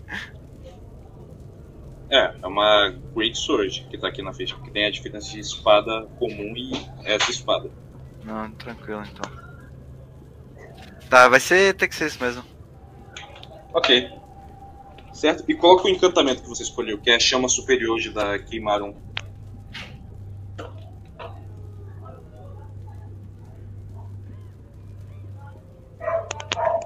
É, 2.09 2.33
é 2.41 2.48
uma 2.48 2.95
Great 3.14 3.38
Sword 3.38 3.85
que 3.89 3.98
tá 3.98 4.07
aqui 4.07 4.22
na 4.22 4.33
ficha, 4.33 4.56
porque 4.56 4.72
tem 4.72 4.85
a 4.85 4.89
diferença 4.89 5.30
de 5.30 5.39
espada 5.39 6.07
comum 6.17 6.56
e 6.56 6.72
essa 7.03 7.30
espada. 7.30 7.69
Não, 8.23 8.49
tranquilo 8.51 9.03
então. 9.03 9.30
Tá, 11.09 11.27
vai 11.27 11.39
ser 11.39 11.73
ter 11.73 11.88
que 11.88 11.95
ser 11.95 12.07
isso 12.07 12.23
mesmo. 12.23 12.43
Ok. 13.73 14.09
Certo? 15.14 15.43
E 15.48 15.53
qual 15.53 15.77
que 15.81 15.88
é 15.88 15.91
o 15.91 15.95
encantamento 15.95 16.41
que 16.41 16.48
você 16.48 16.64
escolheu? 16.64 16.98
Que 16.98 17.11
é 17.11 17.15
a 17.15 17.19
chama 17.19 17.49
superior 17.49 17.99
de 17.99 18.09
da 18.09 18.39
Queimaram. 18.39 18.95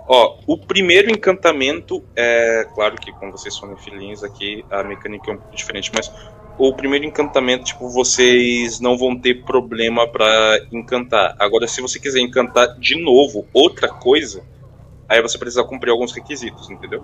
Ó, 0.08 0.40
o 0.46 0.58
primeiro 0.58 1.10
encantamento 1.10 2.04
é. 2.16 2.68
Claro 2.76 2.96
que 2.96 3.12
quando 3.14 3.32
vocês 3.32 3.56
são 3.56 3.70
nefilins 3.70 4.24
aqui, 4.24 4.66
a 4.70 4.84
mecânica 4.84 5.32
é 5.32 5.34
um 5.34 5.38
pouco 5.38 5.56
diferente, 5.56 5.92
mas 5.96 6.12
o 6.58 6.74
primeiro 6.74 7.06
encantamento, 7.06 7.64
tipo, 7.64 7.90
vocês 7.90 8.80
não 8.80 8.98
vão 8.98 9.20
ter 9.20 9.44
problema 9.44 10.08
para 10.08 10.60
encantar. 10.72 11.36
Agora, 11.40 11.68
se 11.68 11.82
você 11.82 12.00
quiser 12.00 12.20
encantar 12.20 12.78
de 12.78 13.02
novo 13.02 13.48
outra 13.54 13.88
coisa, 13.88 14.44
aí 15.08 15.22
você 15.22 15.38
precisa 15.38 15.64
cumprir 15.64 15.92
alguns 15.92 16.12
requisitos, 16.12 16.70
entendeu? 16.70 17.04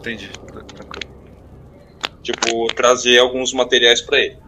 Entendi. 0.00 0.28
Tranquilo. 0.28 1.14
Tipo, 2.22 2.66
trazer 2.74 3.18
alguns 3.18 3.52
materiais 3.52 4.00
para 4.00 4.18
ele. 4.18 4.38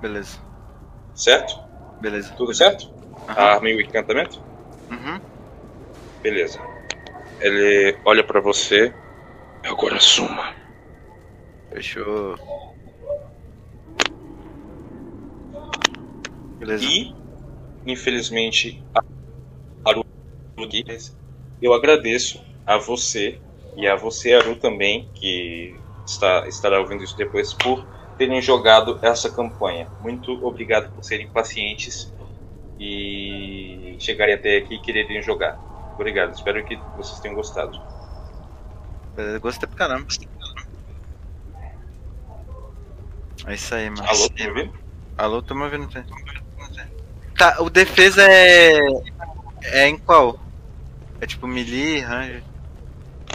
Beleza. 0.00 0.38
Certo? 1.14 1.58
Beleza. 2.00 2.32
Tudo 2.34 2.54
certo? 2.54 2.88
Uhum. 2.88 3.24
A 3.28 3.42
arma 3.54 3.68
e 3.68 3.76
o 3.76 3.80
encantamento? 3.80 4.40
Uhum. 4.90 5.20
Beleza. 6.24 6.58
Ele 7.38 7.98
olha 8.02 8.24
para 8.24 8.40
você. 8.40 8.94
Agora 9.62 10.00
suma. 10.00 10.54
Fechou. 11.68 12.34
Beleza. 16.58 16.82
E, 16.82 17.14
infelizmente, 17.84 18.82
a 18.94 19.02
Aru, 19.84 20.02
eu 21.60 21.74
agradeço 21.74 22.42
a 22.64 22.78
você 22.78 23.38
e 23.76 23.86
a 23.86 23.94
você, 23.94 24.32
Aru, 24.32 24.56
também, 24.56 25.06
que 25.14 25.76
está, 26.06 26.48
estará 26.48 26.80
ouvindo 26.80 27.04
isso 27.04 27.18
depois, 27.18 27.52
por 27.52 27.84
terem 28.16 28.40
jogado 28.40 28.98
essa 29.02 29.28
campanha. 29.28 29.88
Muito 30.00 30.32
obrigado 30.42 30.90
por 30.94 31.04
serem 31.04 31.28
pacientes 31.28 32.10
e 32.80 33.94
chegarem 33.98 34.34
até 34.34 34.56
aqui 34.56 34.76
e 34.76 34.80
quererem 34.80 35.20
jogar. 35.20 35.73
Obrigado, 35.94 36.34
espero 36.34 36.64
que 36.64 36.76
vocês 36.96 37.20
tenham 37.20 37.36
gostado. 37.36 37.80
Beleza, 39.14 39.38
Gostei 39.38 39.68
pra 39.68 39.78
caramba. 39.78 40.06
É 43.46 43.54
isso 43.54 43.74
aí, 43.74 43.88
mano. 43.90 44.08
Alô, 44.08 44.28
tá 44.28 44.34
me 44.34 44.48
ouvindo? 44.48 44.78
Alô, 45.16 45.42
tô 45.42 45.54
me 45.54 45.62
ouvindo? 45.62 45.88
Tá? 47.36 47.62
O 47.62 47.70
defesa 47.70 48.22
é. 48.28 48.78
É 49.62 49.88
em 49.88 49.96
qual? 49.96 50.38
É 51.20 51.26
tipo 51.26 51.46
melee, 51.46 52.00
ranger? 52.00 52.42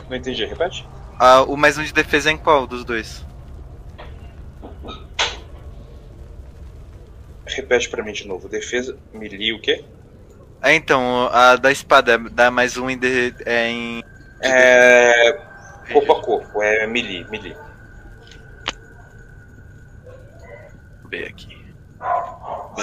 Não 0.09 0.17
entendi, 0.17 0.45
repete? 0.45 0.87
Ah, 1.17 1.43
o 1.43 1.55
mais 1.55 1.77
um 1.77 1.83
de 1.83 1.93
defesa 1.93 2.29
é 2.29 2.33
em 2.33 2.37
qual 2.37 2.67
dos 2.67 2.83
dois? 2.83 3.25
Repete 7.45 7.89
pra 7.89 8.03
mim 8.03 8.13
de 8.13 8.27
novo. 8.27 8.47
Defesa, 8.47 8.97
melee, 9.13 9.53
o 9.53 9.61
quê? 9.61 9.83
É, 10.61 10.75
então, 10.75 11.29
a 11.31 11.55
da 11.55 11.71
espada 11.71 12.17
dá 12.17 12.51
mais 12.51 12.77
um 12.77 12.89
em. 12.89 12.97
De, 12.97 13.33
é 13.45 13.69
em. 13.69 14.03
É. 14.41 15.39
Corpo 15.91 16.13
a 16.13 16.21
corpo, 16.21 16.61
é 16.61 16.85
melee, 16.85 17.25
melee. 17.29 17.55
Ver 21.09 21.27
aqui. 21.27 21.59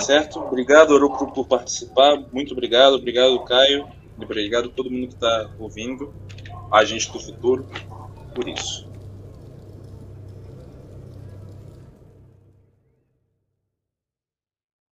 Certo? 0.03 0.41
Obrigado, 0.41 0.91
Oroku, 0.91 1.33
por 1.33 1.47
participar. 1.47 2.17
Muito 2.33 2.53
obrigado. 2.53 2.95
Obrigado, 2.95 3.39
Caio. 3.45 3.89
Obrigado 4.21 4.69
a 4.69 4.73
todo 4.73 4.91
mundo 4.91 5.09
que 5.09 5.15
está 5.15 5.51
ouvindo. 5.59 6.13
A 6.73 6.85
gente 6.85 7.11
do 7.13 7.21
futuro. 7.21 7.67
Por 8.35 8.49
isso. 8.49 8.91